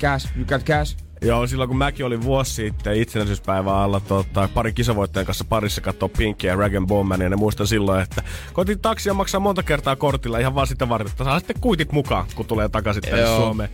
cash, 0.00 0.36
you 0.36 0.44
got 0.46 0.64
cash. 0.64 1.05
Joo, 1.22 1.46
silloin 1.46 1.68
kun 1.68 1.78
mäkin 1.78 2.06
olin 2.06 2.22
vuosi 2.22 2.54
sitten 2.54 2.96
itsenäisyyspäivän 2.96 3.74
alla 3.74 4.00
tota, 4.00 4.48
pari 4.54 4.72
kisavoittajan 4.72 5.26
kanssa 5.26 5.44
parissa 5.48 5.80
katsoa 5.80 6.08
Pinkia 6.18 6.50
ja 6.50 6.56
Rag 6.56 6.72
Bowman, 6.86 7.20
ja 7.20 7.28
ne 7.28 7.36
muistan 7.36 7.66
silloin, 7.66 8.02
että 8.02 8.22
koitin 8.52 8.80
taksia 8.80 9.14
maksaa 9.14 9.40
monta 9.40 9.62
kertaa 9.62 9.96
kortilla 9.96 10.38
ihan 10.38 10.54
vaan 10.54 10.66
sitä 10.66 10.88
varten, 10.88 11.10
että 11.10 11.24
saa 11.24 11.38
sitten 11.38 11.60
kuitit 11.60 11.92
mukaan, 11.92 12.26
kun 12.34 12.46
tulee 12.46 12.68
takaisin 12.68 13.02
tänne. 13.02 13.26
Suomeen. 13.26 13.70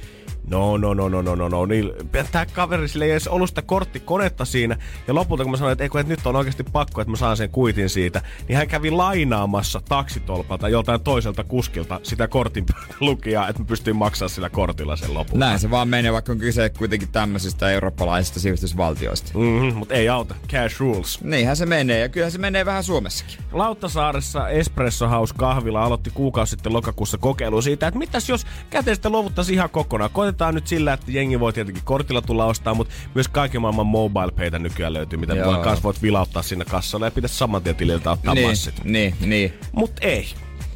No, 0.50 0.76
no, 0.76 0.94
no, 0.94 1.08
no, 1.08 1.22
no, 1.22 1.34
no, 1.34 1.48
no. 1.48 1.66
Niin, 1.66 1.90
tämä 2.32 2.46
kaveri 2.46 2.88
sille 2.88 3.04
ei 3.04 3.10
edes 3.10 3.28
ollut 3.28 3.48
sitä 3.48 3.62
korttikonetta 3.62 4.44
siinä. 4.44 4.76
Ja 5.08 5.14
lopulta 5.14 5.42
kun 5.42 5.50
mä 5.50 5.56
sanoin, 5.56 5.72
että, 5.72 5.84
ei, 5.84 5.88
kun, 5.88 6.00
että 6.00 6.10
nyt 6.10 6.26
on 6.26 6.36
oikeasti 6.36 6.64
pakko, 6.64 7.00
että 7.00 7.10
mä 7.10 7.16
saan 7.16 7.36
sen 7.36 7.50
kuitin 7.50 7.88
siitä, 7.88 8.22
niin 8.48 8.56
hän 8.56 8.68
kävi 8.68 8.90
lainaamassa 8.90 9.80
taksitolpalta 9.88 10.68
joltain 10.68 11.00
toiselta 11.00 11.44
kuskilta 11.44 12.00
sitä 12.02 12.28
kortin 12.28 12.66
lukijaa, 13.00 13.48
että 13.48 13.62
mä 13.62 13.66
pystyin 13.66 13.96
maksamaan 13.96 14.30
sillä 14.30 14.50
kortilla 14.50 14.96
sen 14.96 15.14
lopulta. 15.14 15.38
Näin 15.38 15.58
se 15.58 15.70
vaan 15.70 15.88
menee, 15.88 16.12
vaikka 16.12 16.32
on 16.32 16.38
kyse 16.38 16.70
kuitenkin 16.70 17.08
tämmöisistä 17.12 17.70
eurooppalaisista 17.70 18.40
sivistysvaltioista. 18.40 19.38
Mm-hmm, 19.38 19.78
mutta 19.78 19.94
ei 19.94 20.08
auta. 20.08 20.34
Cash 20.48 20.80
rules. 20.80 21.20
Niinhän 21.24 21.56
se 21.56 21.66
menee, 21.66 22.00
ja 22.00 22.08
kyllähän 22.08 22.32
se 22.32 22.38
menee 22.38 22.66
vähän 22.66 22.84
Suomessakin. 22.84 23.38
Lauttasaaressa 23.52 24.48
Espresso 24.48 25.08
House 25.08 25.34
kahvila 25.38 25.84
aloitti 25.84 26.10
kuukausi 26.10 26.50
sitten 26.50 26.72
lokakuussa 26.72 27.18
kokeilu 27.18 27.62
siitä, 27.62 27.86
että 27.86 27.98
mitäs 27.98 28.28
jos 28.28 28.46
käteistä 28.70 29.10
luovuttaisiin 29.10 29.54
ihan 29.54 29.70
kokonaan. 29.70 30.10
Koitetaan 30.32 30.54
nyt 30.54 30.66
sillä, 30.66 30.92
että 30.92 31.12
jengi 31.12 31.40
voi 31.40 31.52
tietenkin 31.52 31.84
kortilla 31.84 32.22
tulla 32.22 32.44
ostaa, 32.44 32.74
mutta 32.74 32.94
myös 33.14 33.28
kaiken 33.28 33.60
maailman 33.60 33.86
mobile 33.86 34.32
paytä 34.36 34.58
nykyään 34.58 34.92
löytyy, 34.92 35.18
mitä 35.18 35.34
Joo. 35.34 35.64
voi, 35.64 35.76
voit 35.82 36.02
vilauttaa 36.02 36.42
sinne 36.42 36.64
kassalle 36.64 37.06
ja 37.06 37.10
pitäisi 37.10 37.36
saman 37.36 37.62
tien 37.62 37.76
tililtä 37.76 38.10
ottaa 38.10 38.34
niin, 38.34 38.48
massit. 38.48 38.84
niin, 38.84 39.14
niin. 39.20 39.54
Mut 39.72 39.92
ei. 40.00 40.26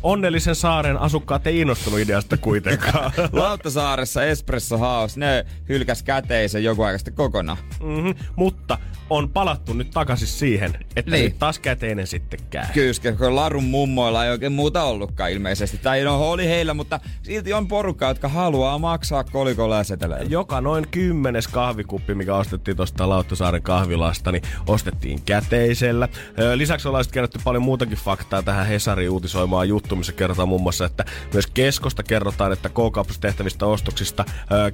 Onnellisen 0.02 0.54
saaren 0.54 0.96
asukkaat 0.96 1.46
ei 1.46 1.60
innostunut 1.60 2.00
ideasta 2.00 2.36
kuitenkaan. 2.36 3.12
Lauttasaaressa 3.32 4.24
Espresso 4.24 4.78
House, 4.78 5.20
ne 5.20 5.46
hylkäs 5.68 6.02
käteisen 6.02 6.64
joku 6.64 6.82
aika 6.82 6.98
sitten 6.98 7.14
kokonaan. 7.14 7.58
mm-hmm. 7.82 8.14
Mutta 8.36 8.78
on 9.10 9.30
palattu 9.30 9.72
nyt 9.72 9.90
takaisin 9.90 10.28
siihen, 10.28 10.78
että 10.96 11.10
Niin. 11.10 11.24
nyt 11.24 11.38
taas 11.38 11.58
käteinen 11.58 12.06
sitten 12.06 12.40
käy. 12.50 12.64
Kyyskä, 12.74 13.12
kun 13.12 13.36
Larun 13.36 13.64
mummoilla 13.64 14.24
ei 14.24 14.30
oikein 14.30 14.52
muuta 14.52 14.82
ollutkaan 14.82 15.30
ilmeisesti. 15.30 15.78
Tai 15.78 16.02
no 16.04 16.30
oli 16.30 16.46
heillä, 16.48 16.74
mutta 16.74 17.00
silti 17.22 17.52
on 17.52 17.68
porukka, 17.68 18.08
jotka 18.08 18.28
haluaa 18.28 18.78
maksaa 18.78 19.24
kolikolla 19.24 19.76
ja 19.76 19.84
seteleillä. 19.84 20.30
Joka 20.30 20.60
noin 20.60 20.88
kymmenes 20.90 21.48
kahvikuppi, 21.48 22.14
mikä 22.14 22.36
ostettiin 22.36 22.76
tuosta 22.76 23.08
Lauttasaaren 23.08 23.62
kahvilasta, 23.62 24.32
niin 24.32 24.42
ostettiin 24.66 25.22
käteisellä. 25.22 26.08
Lisäksi 26.54 26.88
ollaan 26.88 27.04
sitten 27.04 27.14
kerätty 27.14 27.38
paljon 27.44 27.62
muutakin 27.62 27.98
faktaa 27.98 28.42
tähän 28.42 28.66
Hesarin 28.66 29.10
uutisoimaan 29.10 29.68
juttu, 29.68 29.96
missä 29.96 30.12
kerrotaan 30.12 30.48
muun 30.48 30.62
muassa, 30.62 30.84
että 30.84 31.04
myös 31.32 31.46
Keskosta 31.46 32.02
kerrotaan, 32.02 32.52
että 32.52 32.68
K-kaupassa 32.68 33.20
tehtävistä 33.20 33.66
ostoksista 33.66 34.24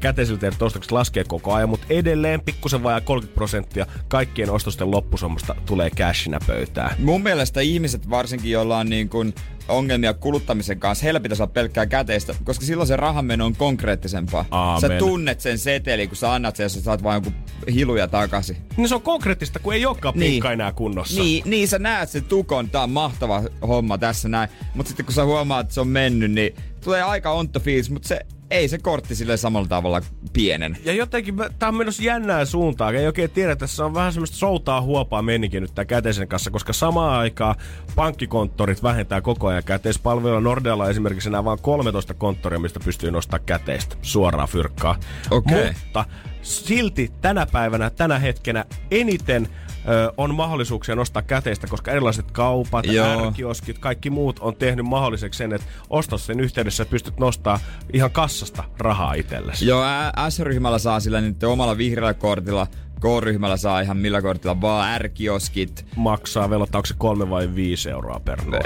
käteisillä 0.01 0.39
tehdyt 0.41 0.63
ostokset 0.63 0.93
laskee 0.93 1.25
koko 1.25 1.55
ajan, 1.55 1.69
mutta 1.69 1.87
edelleen 1.91 2.41
pikkusen 2.41 2.83
vajaa 2.83 3.01
30 3.01 3.35
prosenttia 3.35 3.87
kaikkien 4.27 4.51
ostosten 4.51 4.91
loppusummasta 4.91 5.55
tulee 5.67 5.91
cashina 5.91 6.39
pöytään. 6.47 6.97
Mun 6.99 7.23
mielestä 7.23 7.61
ihmiset 7.61 8.11
varsinkin, 8.11 8.51
joilla 8.51 8.79
on 8.79 8.91
niin 8.91 9.09
kuin 9.09 9.35
ongelmia 9.69 10.15
kuluttamisen 10.15 10.81
kanssa, 10.81 11.05
heillä 11.05 11.21
pitäisi 11.21 11.43
olla 11.43 11.53
pelkkää 11.53 11.87
käteistä, 11.87 12.35
koska 12.45 12.65
silloin 12.67 12.87
se 12.87 12.97
rahanmeno 12.97 13.47
on 13.47 13.57
konkreettisempaa. 13.57 14.45
Aamen. 14.51 14.91
Sä 14.91 14.99
tunnet 14.99 15.41
sen 15.41 15.59
setelin, 15.59 16.09
kun 16.09 16.17
sä 16.17 16.33
annat 16.33 16.57
sen 16.57 16.65
ja 16.65 16.69
sä 16.69 16.81
saat 16.81 17.03
vain 17.03 17.25
joku 17.25 17.37
hiluja 17.73 18.09
takaisin. 18.09 18.57
Niin 18.77 18.89
se 18.89 18.95
on 18.95 19.03
konkreettista, 19.03 19.59
kun 19.59 19.75
ei 19.75 19.87
olekaan 19.87 20.15
Niin. 20.19 20.31
pinkka 20.33 20.53
enää 20.53 20.73
kunnossa. 20.73 21.21
Niin, 21.23 21.43
niin 21.47 21.69
sä 21.69 21.79
näet 21.79 22.09
sen 22.11 22.25
tukon, 22.25 22.71
tää 22.71 22.83
on 22.83 22.91
mahtava 22.91 23.43
homma 23.69 23.99
tässä 23.99 24.29
näin. 24.29 24.49
Mutta 24.75 24.89
sitten 24.89 25.07
kun 25.07 25.15
sä 25.15 25.25
huomaat, 25.25 25.65
että 25.65 25.75
se 25.75 25.81
on 25.81 25.89
mennyt, 25.89 26.33
niin 26.33 26.55
tulee 26.85 27.03
aika 27.03 27.31
ontto 27.33 27.61
fiilis, 27.61 27.91
mutta 27.91 28.09
se 28.09 28.21
ei 28.53 28.69
se 28.69 28.79
kortti 28.79 29.15
sille 29.15 29.37
samalla 29.37 29.69
tavalla 29.69 30.01
pienen. 30.33 30.79
Ja 30.85 30.93
jotenkin 30.93 31.35
mä- 31.35 31.49
tää 31.59 31.69
on 31.69 31.75
menossa 31.75 32.03
jännää 32.03 32.45
suuntaan. 32.45 32.95
Ei 32.95 33.07
oikein 33.07 33.31
tiedä, 33.31 33.53
että 33.53 33.63
tässä 33.63 33.85
on 33.85 33.95
vähän 33.95 34.13
semmoista 34.13 34.37
soutaa 34.37 34.81
huopaa 34.81 35.23
meininkin 35.23 35.63
nyt 35.63 35.75
tää 35.75 35.85
käteisen 35.85 36.29
kanssa, 36.29 36.51
koska 36.51 36.73
samaan 36.73 37.19
aikaan 37.19 37.55
pankkikonttorit 37.95 38.83
vähentää 38.83 39.21
koko 39.21 39.47
ajan 39.47 39.65
käteispalveluja. 39.65 40.41
Nordealla 40.41 40.91
esimerkiksi 40.91 41.29
enää 41.29 41.45
vain 41.45 41.59
13 41.63 42.15
konttoria, 42.15 42.59
mistä 42.59 42.81
pystyy 42.85 43.11
nostaa 43.11 43.39
käteistä 43.39 43.97
suoraan 44.03 44.49
fyrkkaa. 44.49 44.97
Okei. 45.31 45.73
Mutta 45.85 46.05
silti 46.43 47.11
tänä 47.21 47.47
päivänä, 47.47 47.91
tänä 47.91 48.19
hetkenä 48.19 48.65
eniten 48.91 49.49
ö, 49.89 50.13
on 50.17 50.35
mahdollisuuksia 50.35 50.95
nostaa 50.95 51.23
käteistä, 51.23 51.67
koska 51.67 51.91
erilaiset 51.91 52.31
kaupat, 52.31 52.87
Joo. 52.87 53.27
ärkioskit, 53.27 53.79
kaikki 53.79 54.11
muut 54.11 54.39
on 54.39 54.57
tehnyt 54.57 54.87
mahdolliseksi 54.87 55.39
sen, 55.39 55.53
että 55.53 55.67
ostosten 55.91 56.41
yhteydessä 56.41 56.85
pystyt 56.85 57.19
nostaa 57.19 57.61
ihan 57.93 58.11
kassasta 58.11 58.65
rahaa 58.79 59.15
itsellesi. 59.15 59.67
Joo, 59.67 59.85
S-ryhmällä 60.29 60.79
saa 60.79 61.01
sillä 61.01 61.21
nyt 61.21 61.43
omalla 61.43 61.79
vihreällä 61.79 62.15
kortilla. 62.15 62.67
K-ryhmällä 63.01 63.57
saa 63.57 63.81
ihan 63.81 63.97
millä 63.97 64.23
kortilla 64.23 64.61
vaan 64.61 64.91
ärkioskit. 64.91 65.87
Maksaa 65.97 66.51
velottaa, 66.51 66.79
onko 66.79 66.87
se 66.87 66.95
kolme 66.99 67.31
vai 67.31 67.55
viisi 67.55 67.91
euroa 67.91 68.21
per 68.25 68.39
nosto 68.45 68.59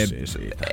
vissiin 0.00 0.26
siitä. 0.26 0.66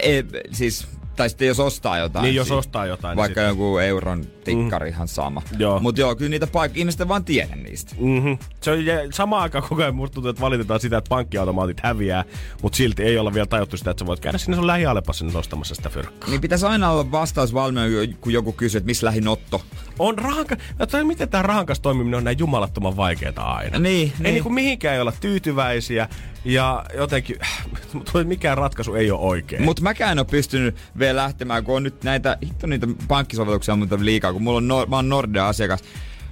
siis, 0.51 0.87
tai 1.15 1.29
sitten 1.29 1.47
jos 1.47 1.59
ostaa 1.59 1.97
jotain. 1.97 2.23
Niin, 2.23 2.35
jos 2.35 2.47
siis- 2.47 2.57
ostaa 2.57 2.85
jotain, 2.85 3.11
niin 3.11 3.17
Vaikka 3.17 3.41
sitten- 3.41 3.47
joku 3.47 3.77
euron 3.77 4.25
tikkari 4.43 4.89
ihan 4.89 5.07
sama. 5.07 5.41
Joo. 5.59 5.79
Mut 5.79 5.97
joo, 5.97 6.15
kyllä 6.15 6.29
niitä 6.29 6.47
paikkoja, 6.47 6.79
ihmiset 6.79 7.07
vaan 7.07 7.25
tiedä 7.25 7.55
niistä. 7.55 7.95
Mm-hmm. 7.99 8.37
Se 8.61 8.71
on 8.71 8.85
ja 8.85 8.95
samaan 9.13 9.41
aikaan 9.43 9.63
koko 9.69 9.81
ajan 9.81 9.95
musta 9.95 10.13
tuntuu, 10.13 10.29
että 10.29 10.41
valitetaan 10.41 10.79
sitä, 10.79 10.97
että 10.97 11.09
pankkiautomaatit 11.09 11.79
häviää, 11.83 12.23
mutta 12.61 12.75
silti 12.75 13.03
ei 13.03 13.17
olla 13.17 13.33
vielä 13.33 13.45
tajuttu 13.47 13.77
sitä, 13.77 13.91
että 13.91 14.01
sä 14.01 14.05
voit 14.05 14.19
käydä 14.19 14.37
sinne 14.37 14.55
sun 14.55 14.67
lähialepassa 14.67 15.25
ostamassa 15.33 15.75
sitä 15.75 15.89
fyrkkaa. 15.89 16.29
Niin 16.29 16.41
pitäisi 16.41 16.65
aina 16.65 16.91
olla 16.91 17.11
vastaus 17.11 17.53
valmiina, 17.53 17.87
kun 18.21 18.33
joku 18.33 18.51
kysyy, 18.51 18.77
että 18.77 18.85
missä 18.85 19.05
lähin 19.05 19.27
Otto. 19.27 19.61
On 19.99 20.17
rahanka... 20.17 20.55
Tai 20.91 21.03
miten 21.03 21.29
tämä 21.29 21.41
rahankas 21.41 21.79
toimiminen 21.79 22.17
on 22.17 22.23
näin 22.23 22.39
jumalattoman 22.39 22.97
vaikeaa 22.97 23.55
aina. 23.55 23.79
Niin, 23.79 24.07
Ei 24.07 24.13
niin. 24.19 24.33
niinku 24.33 24.49
mihinkään 24.49 24.95
ei 24.95 25.01
olla 25.01 25.13
tyytyväisiä 25.21 26.09
ja 26.45 26.85
jotenkin 26.97 27.35
mutta 27.93 28.23
mikään 28.23 28.57
ratkaisu 28.57 28.95
ei 28.95 29.11
ole 29.11 29.19
oikein. 29.19 29.63
Mutta 29.63 29.81
mäkään 29.81 30.11
en 30.11 30.19
ole 30.19 30.27
pystynyt 30.31 30.75
vielä 30.99 31.21
lähtemään, 31.21 31.63
kun 31.63 31.75
on 31.75 31.83
nyt 31.83 32.03
näitä, 32.03 32.37
hitto 32.45 32.67
niitä 32.67 32.87
pankkisovelluksia 33.07 33.73
on 33.73 33.87
liikaa, 33.99 34.33
kun 34.33 34.43
mulla 34.43 34.57
on, 34.57 34.67
Nor- 34.67 34.89
mä 34.89 34.95
oon 34.95 35.09
Nordea-asiakas. 35.09 35.83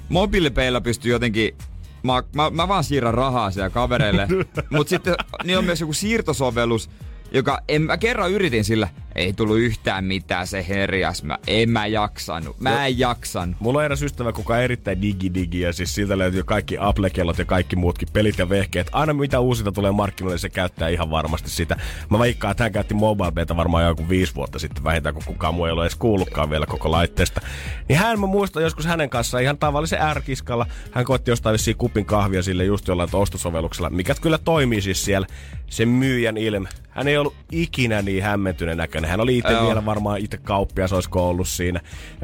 Mobiilipeillä 0.09 0.81
pystyy 0.81 1.11
jotenkin 1.11 1.55
Mä, 2.03 2.23
mä, 2.35 2.49
mä 2.49 2.67
vaan 2.67 2.83
siirrän 2.83 3.13
rahaa 3.13 3.51
siellä 3.51 3.69
kavereille. 3.69 4.27
Mutta 4.69 4.89
sitten 4.89 5.15
niin 5.43 5.57
on 5.57 5.65
myös 5.65 5.81
joku 5.81 5.93
siirtosovellus, 5.93 6.89
joka 7.31 7.59
en, 7.67 7.81
mä 7.81 7.97
kerran 7.97 8.31
yritin 8.31 8.63
sillä, 8.63 8.87
ei 9.19 9.33
tullut 9.33 9.57
yhtään 9.57 10.03
mitään, 10.03 10.47
se 10.47 10.65
herjas. 10.69 11.23
Mä, 11.23 11.37
en 11.47 11.69
mä 11.69 11.87
jaksanut. 11.87 12.59
Mä 12.59 12.85
en 12.85 12.99
jaksanut. 12.99 13.55
Mulla 13.59 13.79
on 13.79 13.85
eräs 13.85 14.01
ystävä, 14.01 14.31
kuka 14.31 14.53
on 14.53 14.59
erittäin 14.59 15.01
digi-digi 15.01 15.61
ja 15.61 15.73
siis 15.73 15.95
siltä 15.95 16.17
löytyy 16.17 16.43
kaikki 16.43 16.77
Apple-kellot 16.79 17.37
ja 17.37 17.45
kaikki 17.45 17.75
muutkin 17.75 18.07
pelit 18.13 18.37
ja 18.37 18.49
vehkeet. 18.49 18.89
Aina 18.91 19.13
mitä 19.13 19.39
uusinta 19.39 19.71
tulee 19.71 19.91
markkinoille, 19.91 20.37
se 20.37 20.49
käyttää 20.49 20.89
ihan 20.89 21.11
varmasti 21.11 21.49
sitä. 21.49 21.77
Mä 22.09 22.19
veikkaan, 22.19 22.51
että 22.51 22.63
hän 22.63 22.71
käytti 22.71 22.93
mobile 22.93 23.31
beta 23.31 23.57
varmaan 23.57 23.85
joku 23.85 24.09
viisi 24.09 24.35
vuotta 24.35 24.59
sitten 24.59 24.83
vähintään, 24.83 25.15
kun 25.15 25.23
kukaan 25.25 25.53
muu 25.53 25.65
ei 25.65 25.71
ole 25.71 25.83
edes 25.83 25.95
kuullutkaan 25.95 26.49
vielä 26.49 26.65
koko 26.65 26.91
laitteesta. 26.91 27.41
Niin 27.89 27.99
hän, 27.99 28.19
mä 28.19 28.25
muistan 28.25 28.63
joskus 28.63 28.85
hänen 28.85 29.09
kanssaan 29.09 29.43
ihan 29.43 29.57
tavallisen 29.57 30.01
ärkiskalla. 30.01 30.65
Hän 30.91 31.05
koitti 31.05 31.31
jostain 31.31 31.53
vissiin 31.53 31.77
kupin 31.77 32.05
kahvia 32.05 32.43
sille 32.43 32.65
just 32.65 32.87
jollain 32.87 33.09
ostosovelluksella, 33.13 33.89
mikä 33.89 34.15
kyllä 34.21 34.37
toimii 34.37 34.81
siis 34.81 35.05
siellä. 35.05 35.27
Se 35.67 35.85
myyjän 35.85 36.37
ilme. 36.37 36.69
Hän 36.89 37.07
ei 37.07 37.17
ollut 37.17 37.35
ikinä 37.51 38.01
niin 38.01 38.23
hämmentyneen 38.23 38.77
näköinen. 38.77 39.08
Hän 39.09 39.19
oli 39.21 39.37
itse 39.37 39.53
Joo. 39.53 39.65
vielä 39.65 39.85
varmaan 39.85 40.19
itse 40.19 40.37
kauppias, 40.37 40.93
olisiko 40.93 41.29
ollut 41.29 41.47
siinä. 41.47 41.81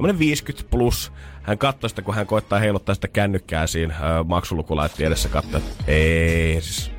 Ja 0.08 0.20
50 0.20 0.70
plus. 0.70 1.12
Hän 1.44 1.58
katsoi 1.58 1.90
sitä, 1.90 2.02
kun 2.02 2.16
hän 2.16 2.28
koittaa 2.28 2.60
heiluttaa 2.60 2.96
sitä 2.96 3.08
kännykkää 3.08 3.68
siinä 3.68 3.96
ö, 3.96 4.24
maksulukulaitteen 4.24 5.08
edessä 5.08 5.30
katsoi, 5.30 5.62
että 5.62 5.84
ei 5.92 6.62
siis 6.62 6.92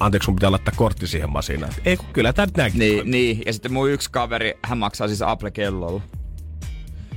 anteeksi, 0.00 0.24
sun 0.24 0.34
pitää 0.34 0.50
laittaa 0.50 0.74
kortti 0.76 1.06
siihen 1.06 1.30
masinaan. 1.30 1.72
Ei, 1.84 1.96
kun 1.96 2.06
kyllä 2.12 2.32
tää 2.32 2.46
näinkin 2.56 2.78
Niin, 2.78 3.10
niin, 3.10 3.42
ja 3.46 3.52
sitten 3.52 3.72
mun 3.72 3.90
yksi 3.90 4.10
kaveri, 4.10 4.54
hän 4.62 4.78
maksaa 4.78 5.08
siis 5.08 5.22
Apple-kellolla. 5.22 6.02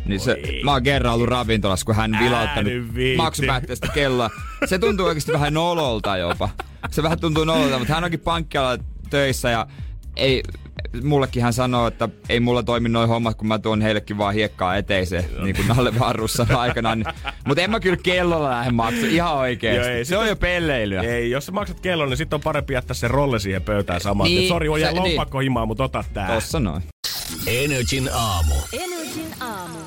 Niin 0.05 0.19
se, 0.19 0.31
Oi. 0.31 0.61
mä 0.63 0.71
oon 0.71 0.83
kerran 0.83 1.13
ollut 1.13 1.27
ravintolassa, 1.29 1.85
kun 1.85 1.95
hän 1.95 2.17
vilauttanut 2.23 2.73
maksupäätteestä 3.17 3.87
kelloa. 3.93 4.29
Se 4.65 4.79
tuntuu 4.79 5.05
oikeasti 5.05 5.31
vähän 5.31 5.53
nololta 5.53 6.17
jopa. 6.17 6.49
Se 6.91 7.03
vähän 7.03 7.19
tuntuu 7.19 7.43
nololta, 7.43 7.79
mutta 7.79 7.93
hän 7.93 8.03
onkin 8.03 8.19
pankkialalla 8.19 8.83
töissä 9.09 9.49
ja 9.49 9.67
ei, 10.15 10.43
mullekin 11.03 11.43
hän 11.43 11.53
sanoo, 11.53 11.87
että 11.87 12.09
ei 12.29 12.39
mulla 12.39 12.63
toimi 12.63 12.89
noin 12.89 13.09
hommat, 13.09 13.35
kun 13.37 13.47
mä 13.47 13.59
tuon 13.59 13.81
heillekin 13.81 14.17
vaan 14.17 14.33
hiekkaa 14.33 14.75
eteiseen, 14.75 15.25
niin 15.43 15.55
kuin 15.55 15.67
Nalle 15.67 15.99
Varrussa 15.99 16.47
aikanaan. 16.57 16.99
Niin- 16.99 17.13
Mutta 17.47 17.61
en 17.61 17.71
mä 17.71 17.79
kyllä 17.79 17.97
kellolla 18.03 18.49
lähde 18.49 18.71
maksaa, 18.71 19.09
ihan 19.09 19.33
oikeesti. 19.35 19.87
Joo, 19.87 19.97
ei, 19.97 20.05
se 20.05 20.17
on 20.17 20.23
sitä- 20.23 20.29
jo 20.31 20.35
pelleilyä. 20.35 21.01
Ei, 21.01 21.29
jos 21.31 21.45
sä 21.45 21.51
maksat 21.51 21.79
kellon, 21.79 22.09
niin 22.09 22.17
sitten 22.17 22.37
on 22.37 22.41
parempi 22.41 22.73
jättää 22.73 22.93
se 22.93 23.07
rolle 23.07 23.39
siihen 23.39 23.61
pöytään 23.61 24.01
samaan. 24.01 24.27
Niin, 24.29 24.37
Niin, 24.39 24.47
Sori, 24.47 24.69
on 24.69 24.77
se- 24.79 24.81
jää 24.81 24.91
niin. 24.91 25.03
lompakko 25.03 25.39
himaa, 25.39 25.65
mutta 25.65 25.83
ota 25.83 26.03
tää. 26.13 26.27
Tossa 26.27 26.59
noin. 26.59 26.83
Energin 27.47 28.09
aamu. 28.13 28.53
Energin 28.73 29.33
aamu. 29.39 29.77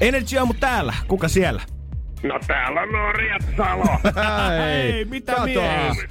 Energy 0.00 0.38
aamu 0.38 0.54
täällä. 0.60 0.94
Kuka 1.08 1.28
siellä? 1.28 1.62
No 2.22 2.38
täällä 2.46 2.80
on 2.80 2.92
Norjat 2.92 3.42
Salo. 3.56 3.84
Hei, 4.66 5.04
mitä 5.04 5.32
Kato. 5.32 5.46
mies? 5.46 6.06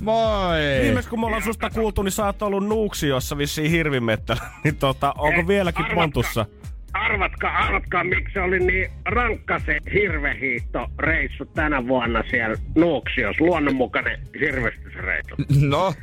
Moi! 0.00 0.58
Viimeis 0.82 1.06
kun 1.08 1.20
me 1.20 1.26
ollaan 1.26 1.42
susta 1.42 1.70
kuultu, 1.70 2.02
niin 2.02 2.12
sä 2.12 2.26
oot 2.26 2.42
ollut 2.42 2.66
Nuuksiossa 2.66 3.38
vissiin 3.38 3.70
hirvimettällä. 3.70 4.42
Niin 4.64 4.76
tota, 4.76 5.14
onko 5.18 5.40
Ei, 5.40 5.46
vieläkin 5.46 5.84
arvatkaa. 5.84 6.02
pontussa? 6.02 6.46
Arvatkaa, 6.92 7.58
arvatkaa, 7.58 8.04
miksi 8.04 8.32
se 8.32 8.40
oli 8.40 8.58
niin 8.58 8.90
rankka 9.04 9.58
se 9.58 9.78
hirvehiihtoreissu 9.94 11.44
tänä 11.44 11.86
vuonna 11.86 12.22
siellä 12.30 12.56
Nuuksios, 12.74 13.40
luonnonmukainen 13.40 14.18
hirvestysreissu. 14.40 15.34
No, 15.60 15.94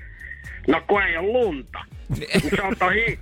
No 0.68 0.82
kun 0.88 1.03
ei 1.03 1.18
ole 1.18 1.28
lunta. 1.28 1.80
se 2.55 2.62
on 2.62 2.76
toi 2.80 2.95
hi- 2.95 3.20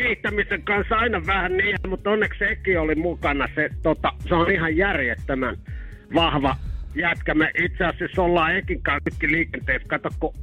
hiihtämisen 0.00 0.62
kanssa 0.62 0.96
aina 0.96 1.26
vähän 1.26 1.56
niin, 1.56 1.76
mutta 1.88 2.10
onneksi 2.10 2.38
sekin 2.38 2.80
oli 2.80 2.94
mukana. 2.94 3.48
Se, 3.54 3.68
tota, 3.82 4.12
se 4.28 4.34
on 4.34 4.50
ihan 4.50 4.76
järjettömän 4.76 5.56
vahva 6.14 6.56
jätkä. 6.94 7.34
Me 7.34 7.50
itse 7.64 7.84
asiassa 7.84 8.22
ollaan 8.22 8.56
Ekin 8.56 8.82
kanssa 8.82 9.10
nytkin 9.10 9.32
liikenteessä. 9.32 9.88
Kato, 9.88 10.08
kun 10.20 10.34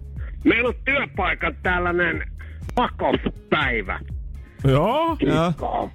meillä 0.44 0.70
on 0.70 0.76
työpaikan 0.86 1.56
tällainen 1.64 2.24
pakopäivä. 2.76 4.00
Joo. 4.64 5.16
Kiko. 5.16 5.92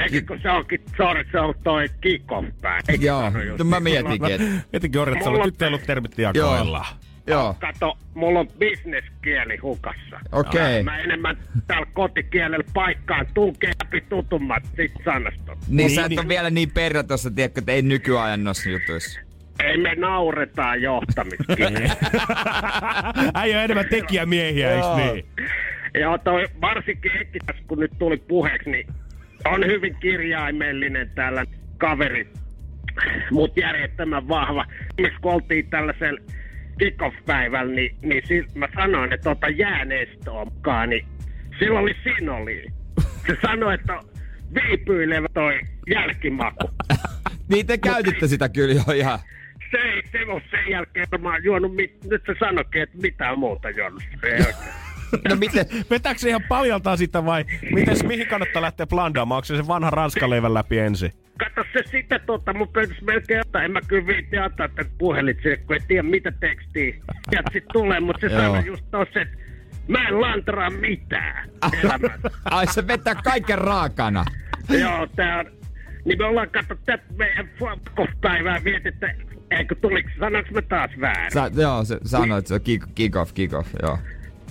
Eikö 0.00 0.22
kun 0.28 0.38
se 0.42 0.50
onkin, 0.50 0.80
sorry, 0.96 1.24
se 1.32 1.40
on 1.40 1.54
toi 1.64 1.88
kikon 2.00 2.52
päivä. 2.62 2.82
joo. 3.00 3.30
No 3.58 3.64
mä 3.64 3.80
mietinkin, 3.80 4.32
että... 4.72 5.00
Orret, 5.00 5.18
sä 5.22 5.30
Mulla- 5.30 5.36
olet 5.36 5.46
nyt 5.46 5.58
teillut 5.58 5.82
termit 5.86 6.18
jakoilla. 6.18 6.86
Joo, 7.26 7.54
Kato, 7.60 7.98
mulla 8.14 8.40
on 8.40 8.48
bisneskieli 8.58 9.56
hukassa. 9.56 10.20
okei. 10.32 10.82
Mä 10.82 10.98
enemmän 10.98 11.36
täällä 11.66 11.86
kotikielellä 11.92 12.64
paikkaan 12.74 13.26
tunkee 13.34 13.72
läpi 13.84 14.00
tutummat 14.00 14.62
sit 14.76 14.92
sanastot. 15.04 15.58
Niin, 15.68 15.90
sä 15.90 16.02
et 16.04 16.08
Niin, 16.08 16.20
ole 16.20 16.28
vielä 16.28 16.50
niin 16.50 16.70
perä 16.70 17.02
tossa, 17.02 17.30
tiedätkö, 17.30 17.58
että 17.60 17.72
ei 17.72 17.82
nykyajan 17.82 18.44
noissa 18.44 18.70
jutuissa. 18.70 19.20
Ei 19.64 19.76
me 19.76 19.94
nauretaan 19.94 20.82
johtamiskieli. 20.82 21.80
Äijä 23.34 23.58
on 23.58 23.64
enemmän 23.64 23.86
tekijämiehiä, 23.90 24.70
eiks 24.72 24.86
Joo. 24.86 24.96
niin? 24.96 25.26
Joo, 26.00 26.18
toi 26.18 26.44
varsinkin 26.60 27.12
Ekkitäs, 27.20 27.56
kun 27.68 27.78
nyt 27.80 27.92
tuli 27.98 28.16
puheeksi, 28.16 28.70
niin 28.70 28.86
on 29.44 29.66
hyvin 29.66 29.96
kirjaimellinen 30.00 31.10
täällä 31.14 31.44
kaveri, 31.78 32.28
mut 33.30 33.56
järjettömän 33.56 34.28
vahva. 34.28 34.64
Esimerkiksi 34.98 35.20
kun 35.22 35.32
oltiin 35.32 35.70
tällaisella 35.70 36.20
kickoff-päivällä, 36.78 37.74
niin, 37.74 37.96
niin 38.02 38.22
si- 38.26 38.46
mä 38.54 38.68
sanoin, 38.74 39.12
että 39.12 39.30
ota 39.30 39.48
jääneestoa 39.48 40.44
mukaan, 40.44 40.90
niin 40.90 41.06
sillä 41.58 41.78
oli 41.80 41.94
sinoli. 42.04 42.66
Se 43.26 43.36
sanoi, 43.42 43.74
että 43.74 43.94
on 43.98 44.02
viipyilevä 44.54 45.26
toi 45.34 45.60
jälkimaku. 45.90 46.70
Niin 47.48 47.66
te 47.66 47.78
käytitte 47.78 48.26
sitä 48.26 48.48
kyllä 48.48 48.74
jo 48.74 48.92
ihan. 48.94 49.18
Se 49.70 49.76
ei 49.78 50.02
se 50.12 50.18
ole 50.32 50.42
sen 50.50 50.70
jälkeen 50.70 51.06
varmaan 51.12 51.44
juonut, 51.44 51.74
mit- 51.74 52.04
nyt 52.04 52.22
se 52.26 52.34
sanoikin, 52.40 52.82
että 52.82 52.98
mitään 52.98 53.38
muuta 53.38 53.70
juonut. 53.70 54.02
Ei 54.22 54.32
oikein. 54.32 54.85
No 55.28 55.36
miten? 55.36 55.66
Vetääkö 55.90 56.20
se 56.20 56.28
ihan 56.28 56.44
paljaltaan 56.48 56.98
sitä 56.98 57.24
vai 57.24 57.44
mites, 57.72 58.04
mihin 58.04 58.26
kannattaa 58.26 58.62
lähteä 58.62 58.86
blandaamaan? 58.86 59.36
Onko 59.36 59.44
se 59.44 59.56
se 59.56 59.66
vanha 59.66 59.90
ranskaleivän 59.90 60.54
läpi 60.54 60.78
ensin? 60.78 61.12
Kato 61.38 61.68
se 61.72 61.90
sitä 61.90 62.18
tota, 62.18 62.52
mun 62.52 62.68
pöytässä 62.68 63.04
melkein 63.04 63.40
ottaa. 63.40 63.62
En 63.62 63.70
mä 63.70 63.80
kyllä 63.80 64.06
viitti 64.06 64.38
antaa 64.38 64.68
tätä 64.68 64.90
puhelit 64.98 65.38
kun 65.66 65.76
ei 65.76 65.80
tiedä 65.88 66.02
mitä 66.02 66.32
tekstiä 66.40 66.94
sieltä 67.30 67.50
sit 67.52 67.64
tulee, 67.72 68.00
mutta 68.00 68.28
se 68.28 68.36
sanoi 68.36 68.66
just 68.66 68.84
tossa, 68.90 69.20
että 69.20 69.36
mä 69.88 70.08
en 70.08 70.20
lantraa 70.20 70.70
mitään 70.70 71.50
elämässä. 71.82 72.30
Ai 72.44 72.66
se 72.66 72.86
vetää 72.86 73.14
kaiken 73.14 73.58
raakana. 73.58 74.24
Joo, 74.68 75.06
tää 75.16 75.38
on, 75.38 75.46
niin 76.04 76.18
me 76.18 76.24
ollaan 76.24 76.50
katso 76.50 76.74
tätä 76.84 77.04
meidän 77.16 77.50
päivää 78.20 78.64
vietettä, 78.64 79.14
eikö 79.50 79.74
tuliko, 79.74 80.08
sanoinko 80.18 80.50
mä 80.52 80.62
taas 80.62 80.90
väärin? 81.00 81.32
Sä, 81.32 81.50
joo, 81.54 81.84
se 81.84 81.98
sanoi, 82.04 82.38
että 82.38 82.48
se 82.48 82.54
on 82.54 82.60
kick, 82.60 82.88
kick 82.94 83.16
off, 83.16 83.34
kick 83.34 83.54
off, 83.54 83.68
joo. 83.82 83.98